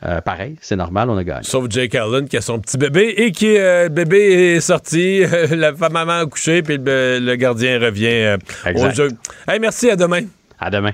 Euh, 0.03 0.19
pareil, 0.19 0.55
c'est 0.61 0.75
normal, 0.75 1.09
on 1.11 1.17
a 1.17 1.23
gagné. 1.23 1.43
Sauf 1.43 1.65
Jake 1.69 1.93
Allen 1.93 2.27
qui 2.27 2.35
a 2.37 2.41
son 2.41 2.59
petit 2.59 2.77
bébé 2.77 3.13
et 3.17 3.31
qui, 3.31 3.55
euh, 3.57 3.83
le 3.83 3.89
bébé 3.89 4.55
est 4.55 4.59
sorti, 4.61 5.23
la 5.51 5.73
femme 5.75 5.93
maman 5.93 6.19
a 6.21 6.25
couché, 6.25 6.63
puis 6.63 6.77
le, 6.83 7.19
le 7.21 7.35
gardien 7.35 7.79
revient 7.79 8.07
euh, 8.07 8.37
au 8.65 8.69
Exact. 8.69 8.95
jeu. 8.95 9.09
Hey, 9.47 9.59
merci, 9.59 9.91
à 9.91 9.95
demain. 9.95 10.21
À 10.59 10.71
demain. 10.71 10.93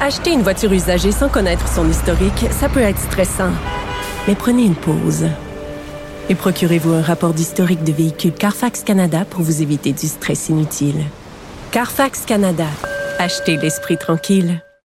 Acheter 0.00 0.32
une 0.32 0.42
voiture 0.42 0.72
usagée 0.72 1.12
sans 1.12 1.28
connaître 1.28 1.68
son 1.68 1.88
historique, 1.90 2.46
ça 2.50 2.68
peut 2.70 2.80
être 2.80 2.98
stressant. 2.98 3.52
Mais 4.26 4.34
prenez 4.34 4.64
une 4.64 4.74
pause. 4.74 5.26
Et 6.30 6.34
procurez-vous 6.34 6.92
un 6.92 7.02
rapport 7.02 7.34
d'historique 7.34 7.84
de 7.84 7.92
véhicule 7.92 8.32
Carfax 8.32 8.82
Canada 8.82 9.24
pour 9.28 9.42
vous 9.42 9.62
éviter 9.62 9.92
du 9.92 10.06
stress 10.06 10.48
inutile. 10.48 11.02
Carfax 11.70 12.24
Canada. 12.24 12.66
Achetez 13.18 13.56
l'esprit 13.56 13.98
tranquille. 13.98 14.62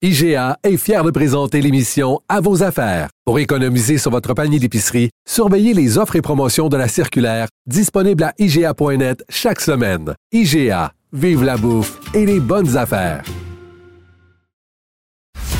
IGA 0.00 0.58
est 0.62 0.76
fier 0.76 1.02
de 1.02 1.10
présenter 1.10 1.60
l'émission 1.60 2.20
À 2.28 2.40
vos 2.40 2.62
affaires. 2.62 3.08
Pour 3.24 3.40
économiser 3.40 3.98
sur 3.98 4.12
votre 4.12 4.32
panier 4.32 4.60
d'épicerie, 4.60 5.10
surveillez 5.28 5.74
les 5.74 5.98
offres 5.98 6.14
et 6.14 6.22
promotions 6.22 6.68
de 6.68 6.76
la 6.76 6.86
circulaire 6.86 7.48
disponible 7.66 8.22
à 8.22 8.32
IGA.net 8.38 9.24
chaque 9.28 9.60
semaine. 9.60 10.14
IGA, 10.30 10.92
vive 11.12 11.42
la 11.42 11.56
bouffe 11.56 11.98
et 12.14 12.24
les 12.26 12.38
bonnes 12.38 12.76
affaires. 12.76 13.24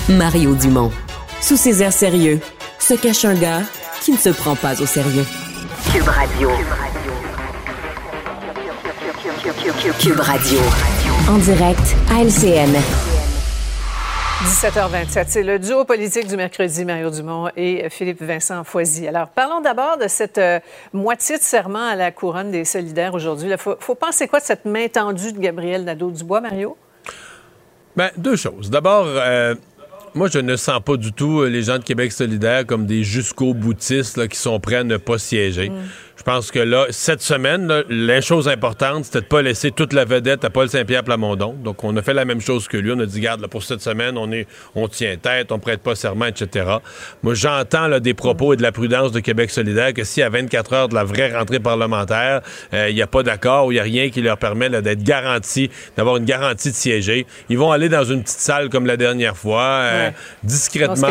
Mario 0.08 0.54
Dumont. 0.54 0.92
Sous 1.40 1.56
ses 1.56 1.82
airs 1.82 1.92
sérieux, 1.92 2.38
se 2.78 2.94
cache 2.94 3.24
un 3.24 3.34
gars 3.34 3.62
qui 4.02 4.12
ne 4.12 4.18
se 4.18 4.28
prend 4.28 4.54
pas 4.54 4.80
au 4.80 4.86
sérieux. 4.86 5.26
Cube 5.92 6.06
Radio. 6.06 6.50
Cube 9.98 10.20
Radio. 10.20 10.60
En 11.28 11.38
direct 11.38 11.96
à 12.08 12.22
LCN. 12.22 12.78
17h27, 14.44 15.24
c'est 15.26 15.42
le 15.42 15.58
duo 15.58 15.84
politique 15.84 16.28
du 16.28 16.36
mercredi, 16.36 16.84
Mario 16.84 17.10
Dumont 17.10 17.48
et 17.56 17.88
Philippe 17.90 18.22
Vincent 18.22 18.62
Foisy. 18.62 19.08
Alors, 19.08 19.26
parlons 19.26 19.60
d'abord 19.60 19.98
de 19.98 20.06
cette 20.06 20.38
euh, 20.38 20.60
moitié 20.92 21.38
de 21.38 21.42
serment 21.42 21.88
à 21.88 21.96
la 21.96 22.12
couronne 22.12 22.52
des 22.52 22.64
solidaires 22.64 23.14
aujourd'hui. 23.14 23.50
Il 23.50 23.58
faut, 23.58 23.74
faut 23.80 23.96
penser 23.96 24.28
quoi 24.28 24.38
de 24.38 24.44
cette 24.44 24.64
main 24.64 24.86
tendue 24.86 25.32
de 25.32 25.40
Gabriel 25.40 25.82
Nadeau-Dubois, 25.82 26.40
Mario? 26.40 26.76
Ben, 27.96 28.10
deux 28.16 28.36
choses. 28.36 28.70
D'abord, 28.70 29.06
euh, 29.08 29.56
moi, 30.14 30.28
je 30.32 30.38
ne 30.38 30.54
sens 30.54 30.80
pas 30.84 30.96
du 30.96 31.12
tout 31.12 31.40
euh, 31.40 31.48
les 31.48 31.62
gens 31.62 31.78
de 31.78 31.84
Québec 31.84 32.12
solidaire 32.12 32.64
comme 32.64 32.86
des 32.86 33.02
jusqu'au 33.02 33.54
boutistes 33.54 34.16
là, 34.16 34.28
qui 34.28 34.38
sont 34.38 34.60
prêts 34.60 34.76
à 34.76 34.84
ne 34.84 34.98
pas 34.98 35.18
siéger. 35.18 35.72
Je 36.18 36.24
pense 36.24 36.50
que 36.50 36.58
là, 36.58 36.86
cette 36.90 37.22
semaine, 37.22 37.68
là, 37.68 37.82
la 37.88 38.20
chose 38.20 38.48
importante, 38.48 39.04
c'était 39.04 39.20
de 39.20 39.26
pas 39.26 39.40
laisser 39.40 39.70
toute 39.70 39.92
la 39.92 40.04
vedette 40.04 40.44
à 40.44 40.50
Paul 40.50 40.68
Saint-Pierre 40.68 41.04
Plamondon. 41.04 41.54
Donc, 41.54 41.84
on 41.84 41.96
a 41.96 42.02
fait 42.02 42.12
la 42.12 42.24
même 42.24 42.40
chose 42.40 42.66
que 42.66 42.76
lui. 42.76 42.90
On 42.92 42.98
a 42.98 43.06
dit, 43.06 43.20
garde, 43.20 43.40
là, 43.40 43.46
pour 43.46 43.62
cette 43.62 43.80
semaine, 43.80 44.18
on 44.18 44.30
est, 44.32 44.48
on 44.74 44.88
tient 44.88 45.16
tête, 45.16 45.52
on 45.52 45.60
prête 45.60 45.80
pas 45.80 45.94
serment, 45.94 46.26
etc. 46.26 46.66
Moi, 47.22 47.34
j'entends 47.34 47.88
des 48.00 48.14
propos 48.14 48.52
et 48.52 48.56
de 48.56 48.62
la 48.62 48.72
prudence 48.72 49.12
de 49.12 49.20
Québec 49.20 49.48
solidaire 49.50 49.94
que 49.94 50.02
si 50.02 50.20
à 50.20 50.28
24 50.28 50.72
heures 50.72 50.88
de 50.88 50.96
la 50.96 51.04
vraie 51.04 51.32
rentrée 51.32 51.60
parlementaire, 51.60 52.42
euh, 52.74 52.88
il 52.90 52.96
n'y 52.96 53.02
a 53.02 53.06
pas 53.06 53.22
d'accord 53.22 53.66
ou 53.66 53.72
il 53.72 53.76
n'y 53.76 53.80
a 53.80 53.84
rien 53.84 54.10
qui 54.10 54.20
leur 54.20 54.38
permet 54.38 54.68
d'être 54.68 55.04
garanti, 55.04 55.70
d'avoir 55.96 56.16
une 56.16 56.24
garantie 56.24 56.70
de 56.70 56.74
siéger, 56.76 57.26
ils 57.48 57.56
vont 57.58 57.70
aller 57.70 57.88
dans 57.88 58.04
une 58.04 58.22
petite 58.24 58.40
salle 58.40 58.70
comme 58.70 58.86
la 58.86 58.96
dernière 58.96 59.36
fois, 59.36 59.62
euh, 59.62 60.08
Ouais. 60.08 60.14
discrètement, 60.42 61.08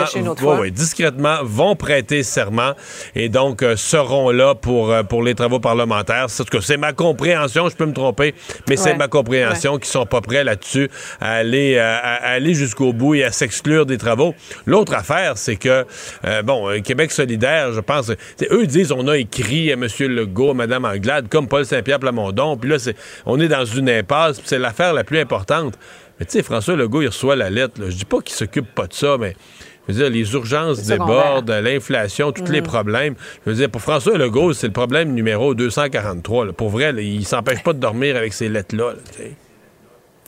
Ouais, 0.56 0.60
ouais, 0.60 0.72
discrètement, 0.72 1.38
vont 1.44 1.76
prêter 1.78 2.24
serment 2.24 2.74
et 3.16 3.30
donc 3.30 3.64
euh, 3.64 3.76
seront 3.78 4.32
là 4.32 4.54
pour, 4.54 4.92
euh, 4.92 5.04
pour 5.08 5.24
les 5.24 5.34
travaux 5.36 5.60
parlementaires. 5.60 6.28
C'est 6.30 6.78
ma 6.78 6.94
compréhension, 6.94 7.70
je 7.70 7.76
peux 7.76 7.86
me 7.86 7.94
tromper, 7.94 8.36
mais 8.70 8.78
c'est 8.78 8.92
Ouais. 8.92 8.98
ma 8.98 9.08
compréhension 9.08 9.78
qu'ils 9.78 9.88
sont 9.88 10.06
pas 10.06 10.22
prêts 10.22 10.44
là-dessus 10.44 10.90
à 11.20 11.34
aller, 11.34 11.76
euh, 11.78 11.82
à, 11.84 12.16
à 12.16 12.30
aller 12.32 12.54
jusqu'au 12.54 12.94
bout 12.94 13.16
et 13.16 13.24
à 13.24 13.32
s'exclure 13.32 13.86
des 13.86 13.98
travaux. 13.98 14.36
L'autre 14.66 14.94
affaire, 14.94 15.38
c'est 15.38 15.56
que, 15.56 15.86
euh, 16.26 16.42
bon, 16.44 16.70
euh, 16.70 16.80
Québec 16.82 17.12
solidaire, 17.12 17.74
je 17.74 17.80
pense, 17.80 18.12
eux 18.52 18.68
disent 18.68 18.92
on 18.92 19.08
a 19.08 19.18
écrit 19.18 19.72
à 19.72 19.74
M. 19.74 19.88
Legault, 20.00 20.52
à 20.52 20.54
Mme 20.54 20.86
Anglade, 20.86 21.28
comme 21.30 21.48
Paul 21.48 21.66
Saint-Pierre 21.66 22.00
Plamondon, 22.00 22.58
puis 22.58 22.70
là, 22.70 22.80
c'est, 22.80 22.96
on 23.26 23.40
est 23.40 23.48
dans 23.48 23.66
une 23.66 23.90
impasse, 23.90 24.38
puis 24.40 24.48
c'est 24.48 24.60
l'affaire 24.60 24.94
la 24.94 25.04
plus 25.04 25.20
importante. 25.20 25.76
Mais 26.20 26.26
tu 26.26 26.32
sais, 26.32 26.42
François 26.44 26.76
Legault, 26.76 27.04
il 27.04 27.08
reçoit 27.10 27.36
la 27.36 27.50
lettre. 27.52 27.76
Je 27.80 27.96
dis 27.96 28.06
pas 28.06 28.22
qu'il 28.22 28.36
s'occupe 28.36 28.74
pas 28.74 28.88
de 28.88 28.94
ça, 28.94 29.18
mais 29.20 29.36
je 29.88 29.93
veux 29.93 29.99
dire, 29.99 30.09
les 30.09 30.34
urgences 30.34 30.84
débordent, 30.84 31.49
l'inflation, 31.49 32.31
tous 32.31 32.51
les 32.51 32.61
Mhm. 32.61 32.68
problèmes. 32.68 33.15
Je 33.45 33.51
veux 33.51 33.55
dire, 33.57 33.69
pour 33.69 33.81
François 33.81 34.18
Legault, 34.18 34.53
c'est 34.53 34.68
le 34.68 34.73
problème 34.73 35.14
numéro 35.14 35.53
243. 35.53 36.45
là. 36.45 36.53
Pour 36.53 36.69
vrai, 36.69 36.91
là, 36.91 37.01
il 37.01 37.26
s'empêche 37.26 37.64
pas 37.64 37.73
de 37.73 37.80
dormir 37.80 38.15
avec 38.18 38.34
ces 38.34 38.49
lettres-là. 38.49 38.93
là. 38.93 39.26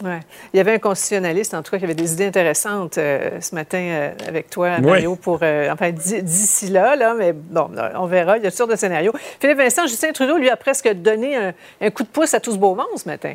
Ouais. 0.02 0.20
Il 0.54 0.58
y 0.58 0.60
avait 0.62 0.72
un 0.76 0.80
constitutionnaliste, 0.80 1.54
en 1.54 1.62
tout 1.62 1.72
cas, 1.72 1.78
qui 1.78 1.84
avait 1.84 1.94
des 1.94 2.14
idées 2.14 2.28
intéressantes 2.28 2.98
euh, 2.98 3.42
ce 3.42 3.54
matin 3.54 3.80
euh, 3.80 4.12
avec 4.30 4.50
toi, 4.50 4.80
Mario, 4.80 5.18
pour. 5.18 5.40
Euh, 5.42 5.70
enfin, 5.74 5.92
d'ici 5.92 6.70
là, 6.70 6.96
là, 6.96 7.14
mais 7.18 7.34
bon, 7.34 7.70
on 7.96 8.06
verra. 8.06 8.38
Il 8.38 8.46
y 8.46 8.48
a 8.48 8.52
sortes 8.52 8.72
de 8.72 8.78
scénarios. 8.78 9.12
Philippe 9.42 9.58
Vincent, 9.58 9.88
Justin 9.88 10.14
Trudeau 10.14 10.38
lui 10.38 10.50
a 10.50 10.56
presque 10.56 10.88
donné 10.94 11.36
un, 11.36 11.54
un 11.82 11.90
coup 11.90 12.04
de 12.04 12.08
pouce 12.08 12.34
à 12.34 12.40
tout 12.40 12.54
ce 12.54 12.58
beau 12.58 12.76
monde 12.76 12.88
ce 12.96 13.10
matin. 13.10 13.34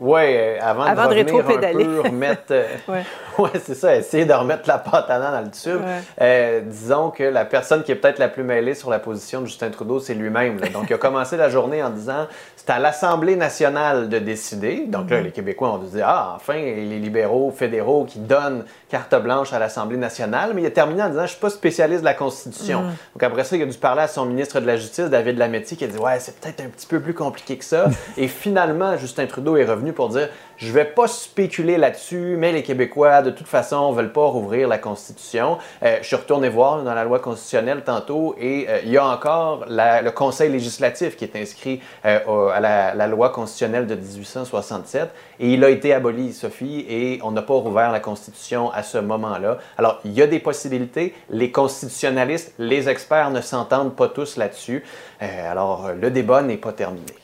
Oui, 0.00 0.22
euh, 0.24 0.58
avant, 0.60 0.82
avant, 0.82 1.04
de, 1.04 1.08
revenir 1.08 1.34
un 1.36 1.72
peu, 1.72 2.00
remettre... 2.00 2.42
Euh, 2.50 2.66
ouais, 3.38 3.50
c'est 3.62 3.74
ça, 3.74 3.96
essayer 3.96 4.24
de 4.24 4.32
remettre 4.32 4.68
la 4.68 4.78
pâte 4.78 5.08
à 5.08 5.18
dans 5.18 5.40
le 5.40 5.50
tube. 5.50 5.80
Euh, 6.20 6.60
disons 6.64 7.10
que 7.10 7.22
la 7.22 7.44
personne 7.44 7.82
qui 7.82 7.92
est 7.92 7.96
peut-être 7.96 8.18
la 8.18 8.28
plus 8.28 8.42
mêlée 8.42 8.74
sur 8.74 8.90
la 8.90 8.98
position 8.98 9.40
de 9.40 9.46
Justin 9.46 9.70
Trudeau, 9.70 10.00
c'est 10.00 10.14
lui-même. 10.14 10.58
Donc, 10.72 10.86
il 10.90 10.94
a 10.94 10.98
commencé 10.98 11.36
la 11.36 11.48
journée 11.48 11.82
en 11.82 11.90
disant 11.90 12.26
c'est 12.56 12.70
à 12.70 12.78
l'Assemblée 12.78 13.36
nationale 13.36 14.08
de 14.08 14.18
décider. 14.18 14.86
Donc 14.86 15.10
là, 15.10 15.18
mhm. 15.18 15.24
les 15.24 15.30
Québécois 15.32 15.72
ont 15.72 15.78
dit 15.78 16.00
ah, 16.02 16.32
enfin, 16.36 16.54
les 16.54 16.98
libéraux 16.98 17.50
fédéraux 17.50 18.04
qui 18.04 18.18
donnent 18.18 18.64
carte 18.94 19.20
blanche 19.20 19.52
à 19.52 19.58
l'Assemblée 19.58 19.96
nationale. 19.96 20.52
Mais 20.54 20.62
il 20.62 20.66
a 20.66 20.70
terminé 20.70 21.02
en 21.02 21.08
disant 21.08 21.22
je 21.22 21.32
suis 21.32 21.40
pas 21.40 21.50
spécialiste 21.50 22.00
de 22.00 22.04
la 22.04 22.14
Constitution. 22.14 22.82
Mhm. 22.82 22.92
Donc 23.14 23.22
après 23.24 23.42
ça, 23.42 23.56
il 23.56 23.62
a 23.62 23.66
dû 23.66 23.76
parler 23.76 24.02
à 24.02 24.08
son 24.08 24.24
ministre 24.24 24.60
de 24.60 24.66
la 24.66 24.76
Justice, 24.76 25.06
David 25.06 25.36
Lametti, 25.36 25.76
qui 25.76 25.84
a 25.84 25.88
dit 25.88 25.98
ouais, 25.98 26.20
c'est 26.20 26.38
peut-être 26.38 26.60
un 26.60 26.68
petit 26.68 26.86
peu 26.86 27.00
plus 27.00 27.14
compliqué 27.14 27.56
que 27.56 27.64
ça. 27.64 27.86
Et 28.16 28.28
finalement, 28.28 28.96
Justin 28.96 29.26
Trudeau 29.26 29.56
est 29.56 29.64
revenu 29.64 29.92
pour 29.92 30.10
dire 30.10 30.28
je 30.56 30.72
vais 30.72 30.84
pas 30.84 31.08
spéculer 31.08 31.76
là-dessus, 31.76 32.36
mais 32.38 32.52
les 32.52 32.62
Québécois, 32.62 33.22
de 33.22 33.30
toute 33.30 33.46
façon, 33.48 33.90
veulent 33.92 34.12
pas 34.12 34.26
rouvrir 34.26 34.68
la 34.68 34.78
Constitution. 34.78 35.58
Euh, 35.82 35.98
je 36.00 36.06
suis 36.06 36.16
retourné 36.16 36.48
voir 36.48 36.82
dans 36.82 36.94
la 36.94 37.04
loi 37.04 37.18
constitutionnelle 37.18 37.82
tantôt 37.84 38.36
et 38.38 38.66
euh, 38.68 38.80
il 38.84 38.90
y 38.90 38.96
a 38.96 39.06
encore 39.06 39.64
le 39.68 40.10
Conseil 40.10 40.50
législatif 40.50 41.16
qui 41.16 41.24
est 41.24 41.36
inscrit 41.36 41.80
euh, 42.04 42.48
à 42.48 42.60
la, 42.60 42.94
la, 42.94 43.06
loi 43.06 43.30
constitutionnelle 43.30 43.86
de 43.86 43.94
1867 43.94 45.10
et 45.40 45.52
il 45.52 45.64
a 45.64 45.70
été 45.70 45.92
aboli, 45.92 46.32
Sophie, 46.32 46.86
et 46.88 47.18
on 47.22 47.32
n'a 47.32 47.42
pas 47.42 47.54
rouvert 47.54 47.90
la 47.90 48.00
Constitution 48.00 48.70
à 48.70 48.82
ce 48.82 48.98
moment-là. 48.98 49.58
Alors, 49.76 50.00
il 50.04 50.12
y 50.12 50.22
a 50.22 50.26
des 50.26 50.38
possibilités. 50.38 51.14
Les 51.30 51.50
constitutionnalistes, 51.50 52.54
les 52.58 52.88
experts 52.88 53.30
ne 53.30 53.40
s'entendent 53.40 53.96
pas 53.96 54.08
tous 54.08 54.36
là-dessus. 54.36 54.84
alors, 55.20 55.90
le 56.00 56.10
débat 56.10 56.42
n'est 56.42 56.56
pas 56.56 56.72
terminé 56.72 57.23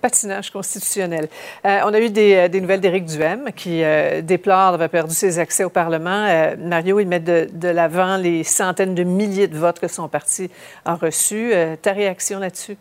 patinage 0.00 0.50
constitutionnel. 0.50 1.28
Euh, 1.64 1.80
on 1.84 1.94
a 1.94 2.00
eu 2.00 2.10
des, 2.10 2.34
euh, 2.34 2.60
nouvelles 2.60 2.80
d'Éric 2.80 3.04
Duhem 3.04 3.50
qui 3.54 3.82
euh, 3.82 4.22
déplore 4.22 4.72
d'avoir 4.72 4.88
perdu 4.88 5.14
ses 5.14 5.38
accès 5.38 5.64
au 5.64 5.70
Parlement. 5.70 6.26
Mario, 6.58 7.00
il 7.00 7.08
met 7.08 7.20
de, 7.20 7.48
de 7.52 7.68
l'avant 7.68 8.16
les 8.16 8.44
centaines 8.44 8.94
de 8.94 9.04
milliers 9.04 9.48
de 9.48 9.56
votes 9.56 9.80
que 9.80 9.88
son 9.88 10.08
parti 10.08 10.50
a 10.84 10.94
reçus. 10.94 11.52
ta 11.82 11.92
réaction 11.92 12.38
là-dessus? 12.38 12.76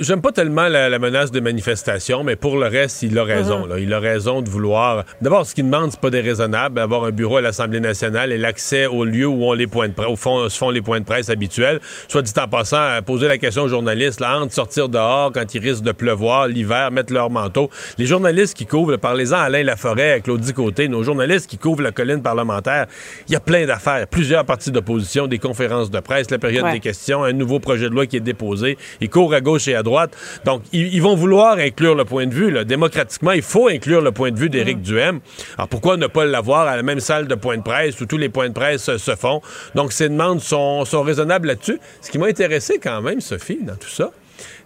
J'aime 0.00 0.22
pas 0.22 0.32
tellement 0.32 0.68
la, 0.68 0.98
menace 0.98 1.30
de 1.30 1.38
manifestation, 1.38 2.24
mais 2.24 2.34
pour 2.34 2.56
le 2.56 2.66
reste, 2.66 3.02
il 3.02 3.18
a 3.18 3.24
raison. 3.24 3.66
Uh-huh. 3.66 3.82
Il 3.82 3.92
a 3.92 4.00
raison 4.00 4.40
de 4.40 4.48
vouloir. 4.48 5.04
D'abord, 5.20 5.44
ce 5.44 5.54
qu'il 5.54 5.66
demande, 5.66 5.90
c'est 5.90 6.00
pas 6.00 6.08
déraisonnable 6.08 6.76
d'avoir 6.76 7.04
un 7.04 7.10
bureau 7.10 7.36
à 7.36 7.40
l'Assemblée 7.42 7.80
nationale 7.80 8.32
et 8.32 8.38
l'accès 8.38 8.86
au 8.86 9.04
lieu 9.04 9.26
où 9.26 9.44
on 9.44 9.52
les 9.52 9.66
points 9.66 9.88
de 9.88 9.92
presse, 9.92 10.18
fond, 10.18 10.48
se 10.48 10.56
font 10.56 10.70
les 10.70 10.80
points 10.80 11.00
de 11.00 11.04
presse 11.04 11.28
habituels. 11.28 11.80
Soit 12.08 12.22
dit 12.22 12.32
en 12.40 12.48
passant, 12.48 13.02
poser 13.04 13.28
la 13.28 13.36
question 13.36 13.64
aux 13.64 13.68
journalistes, 13.68 14.18
là, 14.18 14.40
entre 14.40 14.54
sortir 14.54 14.88
dehors 14.88 15.30
quand 15.30 15.54
il 15.54 15.60
risque 15.60 15.82
de 15.82 15.92
pleuvoir, 15.92 16.48
l'hiver, 16.48 16.90
mettre 16.90 17.12
leur 17.12 17.28
manteau. 17.28 17.68
Les 17.98 18.06
journalistes 18.06 18.56
qui 18.56 18.64
couvrent, 18.64 18.96
parlez-en 18.96 19.36
à 19.36 19.42
Alain 19.42 19.62
Laforêt, 19.62 20.22
Claudie 20.24 20.54
Côté, 20.54 20.88
nos 20.88 21.02
journalistes 21.02 21.50
qui 21.50 21.58
couvrent 21.58 21.82
la 21.82 21.92
colline 21.92 22.22
parlementaire, 22.22 22.86
il 23.28 23.32
y 23.32 23.36
a 23.36 23.40
plein 23.40 23.66
d'affaires. 23.66 24.06
Plusieurs 24.06 24.46
partis 24.46 24.70
d'opposition, 24.70 25.26
des 25.26 25.38
conférences 25.38 25.90
de 25.90 26.00
presse, 26.00 26.30
la 26.30 26.38
période 26.38 26.72
des 26.72 26.80
questions, 26.80 27.24
un 27.24 27.34
nouveau 27.34 27.60
projet 27.60 27.90
de 27.90 27.94
loi 27.94 28.06
qui 28.06 28.16
est 28.16 28.20
déposé. 28.20 28.78
Ils 29.02 29.10
courent 29.10 29.34
à 29.34 29.42
gauche 29.42 29.65
à 29.74 29.82
droite. 29.82 30.16
Donc, 30.44 30.62
ils, 30.72 31.00
vont 31.00 31.14
vouloir 31.14 31.58
inclure 31.58 31.94
le 31.94 32.04
point 32.04 32.26
de 32.26 32.34
vue. 32.34 32.50
Là. 32.50 32.64
Démocratiquement, 32.64 33.32
il 33.32 33.42
faut 33.42 33.68
inclure 33.68 34.00
le 34.00 34.12
point 34.12 34.30
de 34.30 34.38
vue 34.38 34.50
d'Éric 34.50 34.78
mm. 34.78 34.82
Duhem. 34.82 35.20
Alors, 35.56 35.68
pourquoi 35.68 35.96
ne 35.96 36.06
pas 36.06 36.24
l'avoir 36.24 36.66
à 36.66 36.76
la 36.76 36.82
même 36.82 37.00
salle 37.00 37.26
de 37.26 37.34
point 37.34 37.56
de 37.56 37.62
presse 37.62 38.00
où 38.00 38.06
tous 38.06 38.18
les 38.18 38.28
points 38.28 38.48
de 38.48 38.54
presse 38.54 38.96
se 38.96 39.16
font? 39.16 39.40
Donc, 39.74 39.92
ces 39.92 40.08
demandes 40.08 40.40
sont, 40.40 40.84
sont 40.84 41.02
raisonnables 41.02 41.48
là-dessus. 41.48 41.78
Ce 42.00 42.10
qui 42.10 42.18
m'a 42.18 42.26
intéressé 42.26 42.78
quand 42.82 43.00
même, 43.02 43.20
Sophie, 43.20 43.58
dans 43.62 43.76
tout 43.76 43.88
ça, 43.88 44.10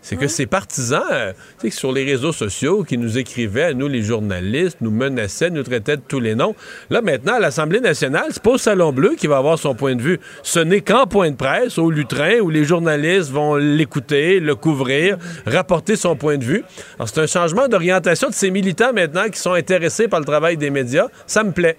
c'est 0.02 0.16
que 0.16 0.28
ces 0.28 0.46
partisans, 0.46 1.02
euh, 1.10 1.32
tu 1.60 1.70
sais, 1.70 1.76
sur 1.76 1.92
les 1.92 2.04
réseaux 2.04 2.32
sociaux, 2.32 2.84
qui 2.84 2.98
nous 2.98 3.18
écrivaient 3.18 3.64
à 3.64 3.74
nous, 3.74 3.88
les 3.88 4.02
journalistes, 4.02 4.78
nous 4.80 4.90
menaçaient, 4.90 5.50
nous 5.50 5.62
traitaient 5.62 5.96
de 5.96 6.02
tous 6.06 6.20
les 6.20 6.34
noms. 6.34 6.54
Là, 6.88 7.02
maintenant, 7.02 7.34
à 7.34 7.40
l'Assemblée 7.40 7.80
nationale, 7.80 8.26
c'est 8.30 8.42
pas 8.42 8.52
au 8.52 8.58
Salon 8.58 8.92
Bleu 8.92 9.14
qui 9.16 9.26
va 9.26 9.38
avoir 9.38 9.58
son 9.58 9.74
point 9.74 9.94
de 9.94 10.02
vue. 10.02 10.20
Ce 10.42 10.58
n'est 10.58 10.80
qu'en 10.80 11.06
point 11.06 11.30
de 11.30 11.36
presse, 11.36 11.78
au 11.78 11.90
lutrin, 11.90 12.40
où 12.40 12.50
les 12.50 12.64
journalistes 12.64 13.30
vont 13.30 13.56
l'écouter, 13.56 14.40
le 14.40 14.54
couvrir, 14.54 15.16
rapporter 15.46 15.96
son 15.96 16.16
point 16.16 16.38
de 16.38 16.44
vue. 16.44 16.64
Alors, 16.96 17.08
c'est 17.08 17.20
un 17.20 17.26
changement 17.26 17.68
d'orientation 17.68 18.28
de 18.28 18.34
ces 18.34 18.50
militants 18.50 18.92
maintenant 18.92 19.28
qui 19.28 19.38
sont 19.38 19.52
intéressés 19.52 20.08
par 20.08 20.20
le 20.20 20.26
travail 20.26 20.56
des 20.56 20.70
médias. 20.70 21.08
Ça 21.26 21.44
me 21.44 21.52
plaît. 21.52 21.76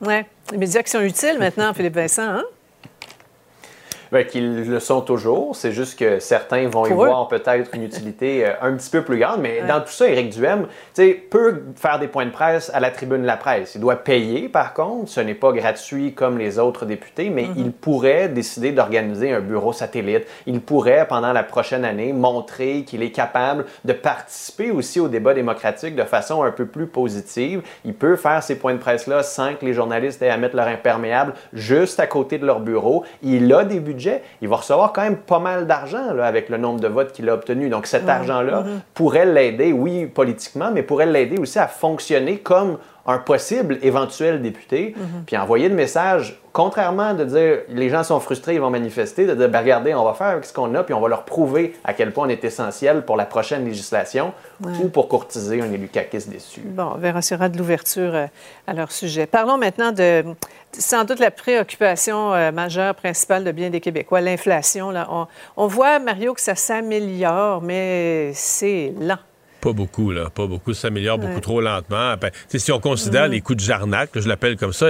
Oui, 0.00 0.14
les 0.50 0.58
médias 0.58 0.82
qui 0.82 0.90
sont 0.90 1.02
utiles 1.02 1.36
maintenant, 1.38 1.74
Philippe 1.74 1.94
Vincent, 1.94 2.22
hein? 2.22 2.44
Ben, 4.12 4.26
qu'ils 4.26 4.68
le 4.68 4.80
sont 4.80 5.02
toujours. 5.02 5.54
C'est 5.54 5.70
juste 5.70 5.96
que 5.96 6.18
certains 6.18 6.68
vont 6.68 6.84
y 6.84 6.92
voir 6.92 7.28
peut-être 7.28 7.70
une 7.74 7.84
utilité 7.84 8.44
euh, 8.44 8.52
un 8.60 8.74
petit 8.74 8.90
peu 8.90 9.02
plus 9.02 9.18
grande. 9.18 9.40
Mais 9.40 9.62
dans 9.68 9.80
tout 9.80 9.92
ça, 9.92 10.08
Éric 10.08 10.30
Duhem 10.30 10.66
peut 11.30 11.62
faire 11.76 12.00
des 12.00 12.08
points 12.08 12.26
de 12.26 12.30
presse 12.30 12.70
à 12.74 12.80
la 12.80 12.90
tribune 12.90 13.22
de 13.22 13.26
la 13.26 13.36
presse. 13.36 13.76
Il 13.76 13.80
doit 13.80 13.96
payer, 13.96 14.48
par 14.48 14.74
contre. 14.74 15.08
Ce 15.08 15.20
n'est 15.20 15.34
pas 15.34 15.52
gratuit 15.52 16.12
comme 16.12 16.38
les 16.38 16.58
autres 16.58 16.86
députés, 16.86 17.30
mais 17.30 17.44
mm-hmm. 17.44 17.58
il 17.58 17.72
pourrait 17.72 18.28
décider 18.28 18.72
d'organiser 18.72 19.32
un 19.32 19.40
bureau 19.40 19.72
satellite. 19.72 20.26
Il 20.46 20.60
pourrait, 20.60 21.06
pendant 21.08 21.32
la 21.32 21.44
prochaine 21.44 21.84
année, 21.84 22.12
montrer 22.12 22.82
qu'il 22.82 23.02
est 23.02 23.12
capable 23.12 23.66
de 23.84 23.92
participer 23.92 24.72
aussi 24.72 24.98
au 24.98 25.06
débat 25.06 25.34
démocratique 25.34 25.94
de 25.94 26.02
façon 26.02 26.42
un 26.42 26.50
peu 26.50 26.66
plus 26.66 26.88
positive. 26.88 27.62
Il 27.84 27.94
peut 27.94 28.16
faire 28.16 28.42
ces 28.42 28.58
points 28.58 28.74
de 28.74 28.78
presse-là 28.78 29.22
sans 29.22 29.54
que 29.54 29.64
les 29.64 29.72
journalistes 29.72 30.20
aient 30.22 30.30
à 30.30 30.36
mettre 30.36 30.56
leur 30.56 30.66
imperméable 30.66 31.34
juste 31.52 32.00
à 32.00 32.08
côté 32.08 32.38
de 32.38 32.46
leur 32.46 32.58
bureau. 32.58 33.04
Il 33.22 33.52
a 33.52 33.64
des 33.64 33.78
budgets 33.78 33.99
il 34.42 34.48
va 34.48 34.56
recevoir 34.56 34.92
quand 34.92 35.02
même 35.02 35.16
pas 35.16 35.38
mal 35.38 35.66
d'argent 35.66 36.18
avec 36.20 36.48
le 36.48 36.56
nombre 36.56 36.80
de 36.80 36.88
votes 36.88 37.12
qu'il 37.12 37.28
a 37.28 37.34
obtenu. 37.34 37.68
Donc 37.68 37.86
cet 37.86 38.08
argent-là 38.08 38.62
mm-hmm. 38.62 38.80
pourrait 38.94 39.26
l'aider, 39.26 39.72
oui, 39.72 40.06
politiquement, 40.06 40.70
mais 40.72 40.82
pourrait 40.82 41.06
l'aider 41.06 41.38
aussi 41.38 41.58
à 41.58 41.68
fonctionner 41.68 42.38
comme 42.38 42.78
un 43.06 43.18
possible 43.18 43.78
éventuel 43.82 44.42
député, 44.42 44.94
mm-hmm. 44.96 45.24
puis 45.26 45.36
envoyer 45.36 45.68
le 45.68 45.74
message 45.74 46.40
contrairement 46.52 47.14
de 47.14 47.24
dire 47.24 47.58
les 47.68 47.88
gens 47.88 48.02
sont 48.02 48.20
frustrés, 48.20 48.54
ils 48.54 48.60
vont 48.60 48.70
manifester, 48.70 49.26
de 49.26 49.34
dire 49.34 49.48
ben, 49.48 49.60
regardez, 49.60 49.94
on 49.94 50.04
va 50.04 50.14
faire 50.14 50.28
avec 50.28 50.44
ce 50.44 50.52
qu'on 50.52 50.74
a, 50.74 50.82
puis 50.82 50.94
on 50.94 51.00
va 51.00 51.08
leur 51.08 51.24
prouver 51.24 51.76
à 51.84 51.94
quel 51.94 52.12
point 52.12 52.26
on 52.26 52.30
est 52.30 52.44
essentiel 52.44 53.02
pour 53.02 53.16
la 53.16 53.26
prochaine 53.26 53.64
législation 53.64 54.32
ou 54.82 54.88
pour 54.88 55.08
courtiser 55.08 55.60
un 55.60 55.72
élu 55.72 55.88
caquiste 55.88 56.28
déçu. 56.28 56.60
Bon, 56.60 56.92
on 56.94 56.98
verra 56.98 57.20
aura 57.32 57.48
de 57.48 57.58
l'ouverture 57.58 58.14
euh, 58.14 58.26
à 58.66 58.72
leur 58.72 58.90
sujet. 58.90 59.26
Parlons 59.26 59.58
maintenant 59.58 59.92
de 59.92 60.24
sans 60.72 61.04
doute 61.04 61.18
la 61.18 61.30
préoccupation 61.30 62.32
euh, 62.32 62.52
majeure, 62.52 62.94
principale 62.94 63.44
de 63.44 63.52
bien 63.52 63.70
des 63.70 63.80
Québécois, 63.80 64.20
l'inflation. 64.20 64.92
On, 65.10 65.26
on 65.56 65.66
voit, 65.66 65.98
Mario, 65.98 66.34
que 66.34 66.40
ça 66.40 66.54
s'améliore, 66.54 67.62
mais 67.62 68.32
c'est 68.34 68.92
lent. 69.00 69.18
Pas 69.60 69.72
beaucoup, 69.72 70.10
là. 70.10 70.30
Pas 70.30 70.46
beaucoup. 70.46 70.72
Ça 70.72 70.82
s'améliore 70.82 71.18
beaucoup 71.18 71.40
trop 71.40 71.60
lentement. 71.60 72.14
Si 72.48 72.72
on 72.72 72.80
considère 72.80 73.28
mm. 73.28 73.32
les 73.32 73.40
coups 73.40 73.58
de 73.58 73.64
jarnac, 73.64 74.10
je 74.14 74.28
l'appelle 74.28 74.56
comme 74.56 74.72
ça, 74.72 74.88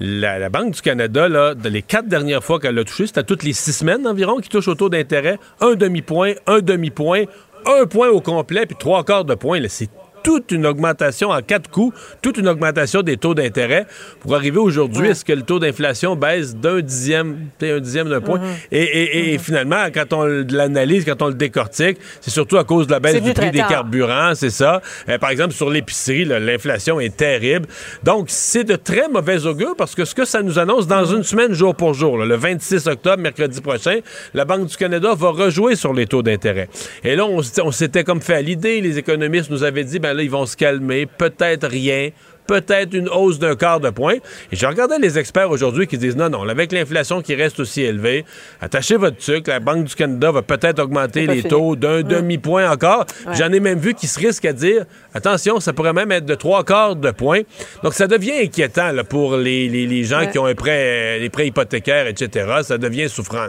la, 0.00 0.48
Banque 0.50 0.74
du 0.74 0.82
Canada, 0.82 1.28
là, 1.28 1.54
les 1.64 1.82
quatre 1.82 2.08
dernières 2.08 2.44
fois 2.44 2.60
qu'elle 2.60 2.78
a 2.78 2.84
touché, 2.84 3.06
c'était 3.06 3.24
toutes 3.24 3.42
les 3.42 3.52
six 3.52 3.72
semaines 3.72 4.06
environ 4.06 4.38
qui 4.38 4.48
touche 4.48 4.68
au 4.68 4.74
taux 4.74 4.88
d'intérêt. 4.88 5.38
Un 5.60 5.74
demi-point, 5.74 6.34
un 6.46 6.60
demi-point, 6.60 7.24
un 7.66 7.86
point 7.86 8.08
au 8.08 8.20
complet, 8.20 8.66
puis 8.66 8.76
trois 8.78 9.04
quarts 9.04 9.24
de 9.24 9.34
point. 9.34 9.60
C'est 9.68 9.88
toute 10.26 10.50
une 10.50 10.66
augmentation 10.66 11.30
en 11.30 11.40
quatre 11.40 11.70
coups, 11.70 11.96
toute 12.20 12.36
une 12.36 12.48
augmentation 12.48 13.02
des 13.02 13.16
taux 13.16 13.32
d'intérêt 13.32 13.86
pour 14.18 14.34
arriver 14.34 14.58
aujourd'hui, 14.58 15.06
est-ce 15.06 15.24
que 15.24 15.32
le 15.32 15.42
taux 15.42 15.60
d'inflation 15.60 16.16
baisse 16.16 16.56
d'un 16.56 16.80
dixième, 16.80 17.46
un 17.62 17.78
dixième 17.78 18.08
d'un 18.08 18.20
point? 18.20 18.40
Mm-hmm. 18.40 18.72
Et, 18.72 19.36
mm-hmm. 19.36 19.38
finalement, 19.38 19.84
quand 19.94 20.12
on 20.14 20.24
l'analyse, 20.24 21.04
quand 21.04 21.22
on 21.22 21.28
le 21.28 21.34
décortique, 21.34 21.98
c'est 22.20 22.32
surtout 22.32 22.56
à 22.56 22.64
cause 22.64 22.88
de 22.88 22.92
la 22.92 22.98
baisse 22.98 23.22
du, 23.22 23.32
prix 23.34 23.52
des 23.52 23.60
carburants, 23.60 24.34
c'est 24.34 24.50
ça. 24.50 24.82
Euh, 25.08 25.16
par 25.18 25.30
exemple, 25.30 25.54
sur 25.54 25.70
l'épicerie, 25.70 26.24
l'inflation 26.24 26.98
est 26.98 27.16
terrible. 27.16 27.68
Donc, 28.02 28.26
c'est 28.26 28.64
de 28.64 28.74
très 28.74 29.08
mauvais 29.08 29.46
augure 29.46 29.76
parce 29.76 29.94
que 29.94 30.04
ce 30.04 30.16
que 30.16 30.24
ça 30.24 30.42
nous 30.42 30.58
annonce 30.58 30.88
dans 30.88 31.04
une 31.04 31.22
semaine, 31.22 31.52
jour 31.52 31.76
pour 31.76 31.94
jour, 31.94 32.18
le 32.18 32.34
26 32.34 32.88
octobre, 32.88 33.22
mercredi 33.22 33.60
prochain, 33.60 34.00
la 34.34 34.44
Banque 34.44 34.66
du 34.66 34.76
Canada 34.76 35.14
va 35.14 35.28
rejouer 35.28 35.76
sur 35.76 35.92
les 35.92 36.06
taux 36.06 36.24
d'intérêt. 36.24 36.68
Et 37.04 37.14
là, 37.14 37.26
on, 37.26 37.42
on 37.62 37.70
s'était 37.70 38.02
comme 38.02 38.20
fait 38.20 38.34
à 38.34 38.42
l'idée, 38.42 38.80
les 38.80 38.98
économistes 38.98 39.50
nous 39.50 39.62
avaient 39.62 39.84
dit, 39.84 40.00
ben 40.00 40.15
ils 40.24 40.30
vont 40.30 40.46
se 40.46 40.56
calmer, 40.56 41.06
peut-être 41.06 41.68
rien, 41.68 42.10
peut-être 42.46 42.94
une 42.94 43.08
hausse 43.08 43.38
d'un 43.38 43.56
quart 43.56 43.80
de 43.80 43.90
point. 43.90 44.14
Et 44.52 44.56
je 44.56 44.66
regardais 44.66 44.98
les 44.98 45.18
experts 45.18 45.50
aujourd'hui 45.50 45.86
qui 45.86 45.98
disent 45.98 46.16
non, 46.16 46.28
non, 46.28 46.48
avec 46.48 46.72
l'inflation 46.72 47.20
qui 47.20 47.34
reste 47.34 47.60
aussi 47.60 47.82
élevée, 47.82 48.24
attachez 48.60 48.96
votre 48.96 49.20
sucre, 49.22 49.50
la 49.50 49.60
Banque 49.60 49.84
du 49.84 49.94
Canada 49.94 50.30
va 50.30 50.42
peut-être 50.42 50.78
augmenter 50.80 51.26
les 51.26 51.42
taux 51.42 51.76
d'un 51.76 52.02
demi-point 52.02 52.70
encore. 52.70 53.06
J'en 53.32 53.52
ai 53.52 53.60
même 53.60 53.78
vu 53.78 53.94
qui 53.94 54.06
se 54.06 54.18
risquent 54.18 54.46
à 54.46 54.52
dire 54.52 54.84
attention, 55.14 55.60
ça 55.60 55.72
pourrait 55.72 55.92
même 55.92 56.12
être 56.12 56.26
de 56.26 56.34
trois 56.34 56.64
quarts 56.64 56.96
de 56.96 57.10
point. 57.10 57.40
Donc 57.82 57.94
ça 57.94 58.06
devient 58.06 58.44
inquiétant 58.44 58.92
pour 59.08 59.36
les, 59.36 60.04
gens 60.04 60.26
qui 60.30 60.38
ont 60.38 60.46
un 60.46 60.54
prêt, 60.54 61.18
les 61.18 61.30
prêts 61.30 61.48
hypothécaires, 61.48 62.06
etc. 62.06 62.60
Ça 62.62 62.78
devient 62.78 63.08
souffrant. 63.08 63.46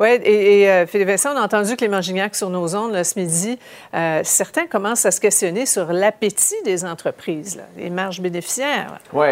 Oui, 0.00 0.08
et, 0.22 0.68
euh, 0.68 0.86
Philippe 0.86 1.08
Vincent, 1.08 1.34
on 1.34 1.38
a 1.38 1.42
entendu 1.42 1.76
Clément 1.76 2.00
Gignac 2.00 2.34
sur 2.34 2.50
nos 2.50 2.74
ondes 2.74 3.02
ce 3.02 3.18
midi. 3.18 3.58
Euh, 3.94 4.20
certains 4.24 4.66
commencent 4.66 5.06
à 5.06 5.10
se 5.10 5.20
questionner 5.20 5.66
sur 5.66 5.92
l'appétit 5.92 6.62
des 6.64 6.84
entreprises, 6.84 7.62
les 7.76 7.90
marges 7.90 8.20
bénéficiaires. 8.20 8.98
Oui. 9.12 9.28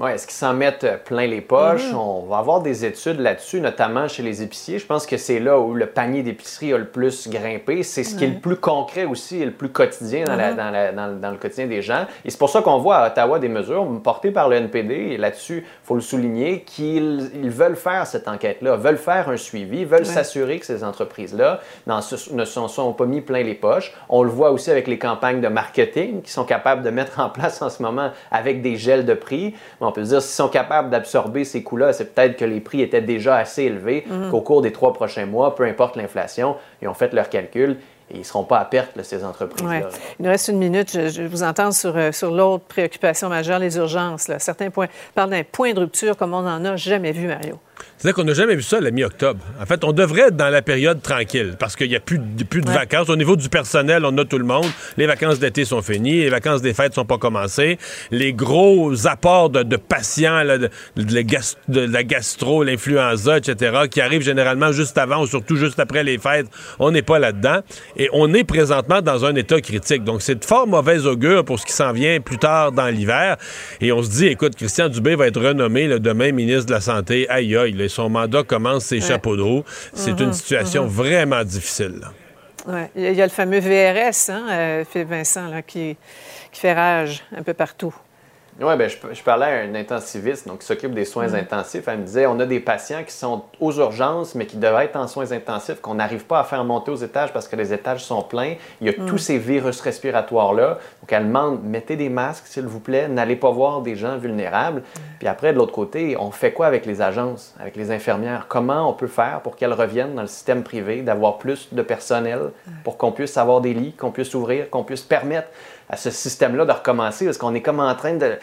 Oui, 0.00 0.12
est-ce 0.12 0.26
qu'ils 0.26 0.36
s'en 0.36 0.54
mettent 0.54 0.84
euh, 0.84 0.96
plein 0.96 1.26
les 1.26 1.42
poches? 1.42 1.90
Mhm. 1.92 1.98
On 1.98 2.22
va 2.22 2.38
avoir 2.38 2.62
des 2.62 2.84
études 2.86 3.20
là-dessus, 3.20 3.60
notamment 3.60 4.08
chez 4.08 4.22
les 4.22 4.42
épiciers. 4.42 4.78
Je 4.78 4.86
pense 4.86 5.06
que 5.06 5.18
c'est 5.18 5.38
là 5.40 5.58
où 5.60 5.74
le 5.74 5.84
panier 5.86 6.22
d'épicerie 6.22 6.72
a 6.72 6.78
le 6.78 6.86
plus 6.86 7.28
grimpé. 7.28 7.82
C'est 7.82 8.02
ce 8.02 8.14
qui 8.14 8.24
est 8.24 8.28
le 8.28 8.40
plus 8.40 8.56
concret 8.56 9.04
aussi 9.04 9.42
et 9.42 9.44
le 9.44 9.50
plus 9.52 9.68
quotidien 9.68 10.24
dans, 10.24 10.36
la- 10.36 10.50
Mhm. 10.52 10.56
dans 10.56 10.70
la- 10.70 10.92
dans- 10.92 11.20
dans 11.20 11.30
le 11.30 11.36
quotidien 11.36 11.66
des 11.66 11.82
gens. 11.82 12.06
Et 12.24 12.30
c'est 12.30 12.38
pour 12.38 12.48
ça 12.48 12.62
qu'on 12.62 12.78
voit 12.78 12.96
à 12.96 13.06
Ottawa 13.08 13.38
des 13.38 13.48
mesures 13.50 13.86
portées 14.02 14.30
par 14.30 14.48
le 14.48 14.56
NPD. 14.56 14.94
Et 14.94 15.16
là-dessus, 15.18 15.64
il 15.66 15.86
faut 15.86 15.96
le 15.96 16.00
souligner, 16.00 16.62
qu'ils 16.62 17.30
ils 17.34 17.50
veulent 17.50 17.76
faire 17.76 18.06
cette 18.06 18.26
enquête-là, 18.26 18.76
veulent 18.76 18.96
faire 18.96 19.28
un 19.28 19.36
suivi, 19.36 19.84
veulent 19.84 20.06
s'assurer 20.06 20.58
que 20.60 20.66
ces 20.66 20.82
entreprises-là 20.82 21.60
ne 21.86 22.44
s'en 22.46 22.68
sont 22.68 22.92
pas 22.94 23.04
mis 23.04 23.20
plein 23.20 23.42
les 23.42 23.54
poches. 23.54 23.92
On 24.08 24.22
le 24.22 24.30
voit 24.30 24.50
aussi 24.50 24.70
avec 24.70 24.86
les 24.86 24.98
campagnes 24.98 25.42
de 25.42 25.48
marketing 25.48 26.22
qu'ils 26.22 26.30
sont 26.30 26.44
capables 26.44 26.82
de 26.82 26.90
mettre 26.90 27.20
en 27.20 27.28
place 27.28 27.60
en 27.60 27.68
ce 27.68 27.82
moment 27.82 28.10
avec 28.30 28.62
des 28.62 28.76
gels 28.76 29.04
de 29.04 29.14
prix. 29.14 29.54
On 29.90 29.92
peut 29.92 30.04
se 30.04 30.10
dire, 30.10 30.22
s'ils 30.22 30.34
sont 30.36 30.48
capables 30.48 30.88
d'absorber 30.90 31.44
ces 31.44 31.62
coûts-là, 31.62 31.92
c'est 31.92 32.14
peut-être 32.14 32.36
que 32.36 32.44
les 32.44 32.60
prix 32.60 32.80
étaient 32.80 33.02
déjà 33.02 33.36
assez 33.36 33.64
élevés, 33.64 34.04
Mhm. 34.08 34.30
qu'au 34.30 34.40
cours 34.40 34.62
des 34.62 34.72
trois 34.72 34.92
prochains 34.92 35.26
mois, 35.26 35.54
peu 35.54 35.64
importe 35.64 35.96
l'inflation, 35.96 36.56
ils 36.80 36.88
ont 36.88 36.94
fait 36.94 37.12
leurs 37.12 37.28
calculs 37.28 37.76
et 38.10 38.14
ils 38.16 38.18
ne 38.20 38.24
seront 38.24 38.44
pas 38.44 38.58
à 38.58 38.64
perte, 38.64 38.96
là, 38.96 39.04
ces 39.04 39.24
entreprises-là. 39.24 39.68
Ouais. 39.70 39.84
Il 40.18 40.24
nous 40.24 40.30
reste 40.30 40.48
une 40.48 40.58
minute. 40.58 40.90
Je, 40.92 41.08
je 41.08 41.22
vous 41.22 41.42
entends 41.42 41.72
sur, 41.72 41.96
euh, 41.96 42.12
sur 42.12 42.30
l'autre 42.30 42.64
préoccupation 42.64 43.28
majeure, 43.28 43.58
les 43.58 43.76
urgences. 43.76 44.28
là. 44.28 44.38
Certains 44.38 44.70
points 44.70 44.88
parlent 45.14 45.30
d'un 45.30 45.44
point 45.44 45.72
de 45.72 45.80
rupture 45.80 46.16
comme 46.16 46.34
on 46.34 46.42
n'en 46.42 46.64
a 46.64 46.76
jamais 46.76 47.12
vu, 47.12 47.26
Mario. 47.26 47.58
C'est-à-dire 47.96 48.14
qu'on 48.16 48.24
n'a 48.24 48.34
jamais 48.34 48.56
vu 48.56 48.62
ça 48.62 48.76
à 48.76 48.80
la 48.80 48.90
mi-octobre. 48.90 49.40
En 49.60 49.64
fait, 49.64 49.84
on 49.84 49.92
devrait 49.92 50.22
être 50.28 50.36
dans 50.36 50.50
la 50.50 50.60
période 50.60 51.00
tranquille 51.00 51.54
parce 51.58 51.76
qu'il 51.76 51.88
n'y 51.88 51.96
a 51.96 52.00
plus, 52.00 52.18
de- 52.18 52.44
plus 52.44 52.60
de 52.60 52.70
vacances. 52.70 53.08
Au 53.08 53.16
niveau 53.16 53.36
du 53.36 53.48
personnel, 53.48 54.04
on 54.04 54.16
a 54.18 54.24
tout 54.26 54.36
le 54.38 54.44
monde. 54.44 54.66
Les 54.98 55.06
vacances 55.06 55.38
d'été 55.38 55.64
sont 55.64 55.80
finies. 55.80 56.18
Les 56.20 56.28
vacances 56.28 56.60
des 56.60 56.74
fêtes 56.74 56.92
sont 56.94 57.06
pas 57.06 57.16
commencées. 57.16 57.78
Les 58.10 58.34
gros 58.34 59.06
apports 59.06 59.48
de, 59.48 59.62
de 59.62 59.76
patients, 59.76 60.42
là, 60.42 60.58
de, 60.58 60.68
de 60.96 61.14
la 61.14 61.22
gas- 61.22 61.56
de 61.68 61.80
la 61.80 62.02
gastro, 62.04 62.64
l'influenza, 62.64 63.38
etc., 63.38 63.82
qui 63.90 64.02
arrivent 64.02 64.22
généralement 64.22 64.72
juste 64.72 64.98
avant 64.98 65.22
ou 65.22 65.26
surtout 65.26 65.56
juste 65.56 65.80
après 65.80 66.02
les 66.04 66.18
fêtes, 66.18 66.48
on 66.78 66.90
n'est 66.90 67.00
pas 67.02 67.18
là-dedans. 67.18 67.60
Et 68.00 68.08
on 68.14 68.32
est 68.32 68.44
présentement 68.44 69.02
dans 69.02 69.26
un 69.26 69.34
état 69.34 69.60
critique. 69.60 70.04
Donc, 70.04 70.22
c'est 70.22 70.34
de 70.36 70.44
fort 70.44 70.66
mauvaise 70.66 71.06
augure 71.06 71.44
pour 71.44 71.60
ce 71.60 71.66
qui 71.66 71.72
s'en 71.72 71.92
vient 71.92 72.18
plus 72.20 72.38
tard 72.38 72.72
dans 72.72 72.88
l'hiver. 72.88 73.36
Et 73.82 73.92
on 73.92 74.02
se 74.02 74.08
dit, 74.08 74.26
écoute, 74.28 74.56
Christian 74.56 74.88
Dubé 74.88 75.16
va 75.16 75.26
être 75.26 75.38
renommé 75.40 75.86
là, 75.86 75.98
demain 75.98 76.32
ministre 76.32 76.64
de 76.66 76.72
la 76.72 76.80
Santé. 76.80 77.28
Aïe, 77.28 77.54
aïe, 77.54 77.72
là, 77.72 77.88
son 77.90 78.08
mandat 78.08 78.42
commence 78.42 78.86
ses 78.86 78.96
Ouais. 78.96 79.06
chapeaux 79.06 79.36
de 79.36 79.42
roue. 79.42 79.64
C'est 79.92 80.18
Mhm, 80.18 80.28
une 80.28 80.32
situation 80.32 80.84
mhm. 80.84 80.88
vraiment 80.90 81.44
difficile. 81.44 82.00
Ouais. 82.66 82.90
Il 82.96 83.12
y 83.12 83.20
a- 83.20 83.26
le 83.26 83.30
fameux 83.30 83.58
VRS, 83.60 84.30
hein, 84.30 84.46
euh, 84.50 84.84
Philippe 84.90 85.10
Vincent, 85.10 85.48
là, 85.50 85.60
qui, 85.60 85.96
qui 86.52 86.60
fait 86.60 86.72
rage 86.72 87.22
un 87.36 87.42
peu 87.42 87.52
partout. 87.52 87.94
Oui, 88.62 88.76
ben, 88.76 88.88
je, 88.90 88.96
je 89.14 89.22
parlais 89.22 89.46
à 89.46 89.60
un 89.62 89.74
intensiviste 89.74 90.46
donc, 90.46 90.58
qui 90.58 90.66
s'occupe 90.66 90.92
des 90.92 91.06
soins 91.06 91.28
Mhm. 91.28 91.34
intensifs. 91.36 91.88
Elle 91.88 91.98
me 92.00 92.04
disait 92.04 92.26
on 92.26 92.38
a 92.40 92.44
des 92.44 92.60
patients 92.60 93.02
qui 93.06 93.12
sont 93.12 93.42
aux 93.58 93.72
urgences, 93.78 94.34
mais 94.34 94.44
qui 94.44 94.58
devraient 94.58 94.84
être 94.84 94.96
en 94.96 95.06
soins 95.06 95.32
intensifs, 95.32 95.80
qu'on 95.80 95.94
n'arrive 95.94 96.24
pas 96.26 96.40
à 96.40 96.44
faire 96.44 96.62
monter 96.64 96.90
aux 96.90 96.96
étages 96.96 97.32
parce 97.32 97.48
que 97.48 97.56
les 97.56 97.72
étages 97.72 98.04
sont 98.04 98.20
pleins. 98.22 98.54
Il 98.82 98.86
y 98.86 98.90
a 98.90 98.98
Mhm. 98.98 99.06
tous 99.06 99.16
ces 99.18 99.38
virus 99.38 99.80
respiratoires-là. 99.80 100.78
Donc, 101.00 101.10
elle 101.10 101.26
demande 101.26 101.64
mettez 101.64 101.96
des 101.96 102.10
masques, 102.10 102.46
s'il 102.46 102.66
vous 102.66 102.80
plaît, 102.80 103.08
n'allez 103.08 103.36
pas 103.36 103.50
voir 103.50 103.80
des 103.80 103.96
gens 103.96 104.18
vulnérables. 104.18 104.82
Puis 105.18 105.28
après, 105.28 105.52
de 105.54 105.58
l'autre 105.58 105.72
côté, 105.72 106.16
on 106.18 106.30
fait 106.30 106.52
quoi 106.52 106.66
avec 106.66 106.84
les 106.84 107.00
agences, 107.00 107.54
avec 107.60 107.76
les 107.76 107.90
infirmières? 107.90 108.46
Comment 108.48 108.88
on 108.90 108.92
peut 108.92 109.06
faire 109.06 109.40
pour 109.42 109.56
qu'elles 109.56 109.72
reviennent 109.72 110.14
dans 110.14 110.22
le 110.22 110.28
système 110.28 110.62
privé, 110.62 111.00
d'avoir 111.02 111.38
plus 111.38 111.68
de 111.72 111.82
personnel 111.82 112.50
pour 112.84 112.98
qu'on 112.98 113.12
puisse 113.12 113.36
avoir 113.38 113.60
des 113.62 113.72
lits, 113.72 113.92
qu'on 113.92 114.10
puisse 114.10 114.34
ouvrir, 114.34 114.68
qu'on 114.68 114.84
puisse 114.84 115.02
permettre 115.02 115.48
à 115.90 115.96
ce 115.96 116.10
système-là 116.10 116.64
de 116.64 116.72
recommencer 116.72 117.24
parce 117.24 117.38
qu'on 117.38 117.54
est 117.54 117.62
comme 117.62 117.80
en 117.80 117.94
train 117.94 118.14
de, 118.14 118.38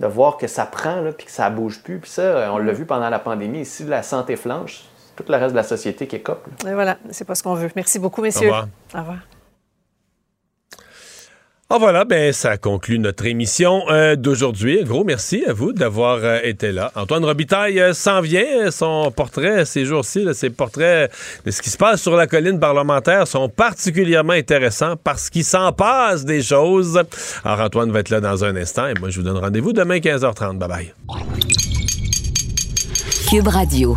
de 0.00 0.06
voir 0.06 0.36
que 0.36 0.46
ça 0.46 0.64
prend 0.64 1.00
là, 1.00 1.12
puis 1.12 1.26
que 1.26 1.32
ça 1.32 1.50
bouge 1.50 1.82
plus. 1.82 1.98
Puis 1.98 2.10
ça, 2.10 2.50
on 2.52 2.58
l'a 2.58 2.72
vu 2.72 2.86
pendant 2.86 3.10
la 3.10 3.18
pandémie. 3.18 3.60
Ici, 3.60 3.84
la 3.84 4.02
santé 4.02 4.36
flanche, 4.36 4.84
c'est 4.96 5.22
tout 5.24 5.30
le 5.30 5.38
reste 5.38 5.52
de 5.52 5.56
la 5.56 5.64
société 5.64 6.06
qui 6.06 6.16
est 6.16 6.22
couple. 6.22 6.50
Et 6.66 6.74
voilà, 6.74 6.98
c'est 7.10 7.24
pas 7.24 7.34
ce 7.34 7.42
qu'on 7.42 7.54
veut. 7.54 7.70
Merci 7.76 7.98
beaucoup, 7.98 8.22
messieurs. 8.22 8.48
revoir. 8.48 8.68
Au 8.94 8.98
revoir. 8.98 9.18
Ah 11.70 11.78
voilà, 11.78 12.04
ben 12.04 12.30
ça 12.34 12.58
conclut 12.58 12.98
notre 12.98 13.24
émission 13.24 13.84
euh, 13.88 14.16
d'aujourd'hui. 14.16 14.80
Un 14.82 14.84
Gros 14.84 15.02
merci 15.02 15.44
à 15.46 15.54
vous 15.54 15.72
d'avoir 15.72 16.18
euh, 16.22 16.38
été 16.42 16.72
là. 16.72 16.92
Antoine 16.94 17.24
Robitaille 17.24 17.80
euh, 17.80 17.94
s'en 17.94 18.20
vient. 18.20 18.70
Son 18.70 19.10
portrait 19.10 19.64
ces 19.64 19.86
jours-ci, 19.86 20.26
ses 20.34 20.50
portraits 20.50 21.10
de 21.46 21.50
ce 21.50 21.62
qui 21.62 21.70
se 21.70 21.78
passe 21.78 22.02
sur 22.02 22.16
la 22.16 22.26
colline 22.26 22.60
parlementaire 22.60 23.26
sont 23.26 23.48
particulièrement 23.48 24.34
intéressants 24.34 24.96
parce 25.02 25.30
qu'il 25.30 25.44
s'en 25.44 25.72
passe 25.72 26.26
des 26.26 26.42
choses. 26.42 27.00
Alors 27.44 27.60
Antoine 27.60 27.90
va 27.90 28.00
être 28.00 28.10
là 28.10 28.20
dans 28.20 28.44
un 28.44 28.54
instant 28.56 28.86
et 28.88 28.94
moi 29.00 29.08
je 29.08 29.20
vous 29.20 29.24
donne 29.24 29.38
rendez-vous 29.38 29.72
demain 29.72 29.96
15h30. 29.96 30.58
Bye 30.58 30.68
bye. 30.68 30.94
Cube 33.30 33.48
Radio. 33.48 33.96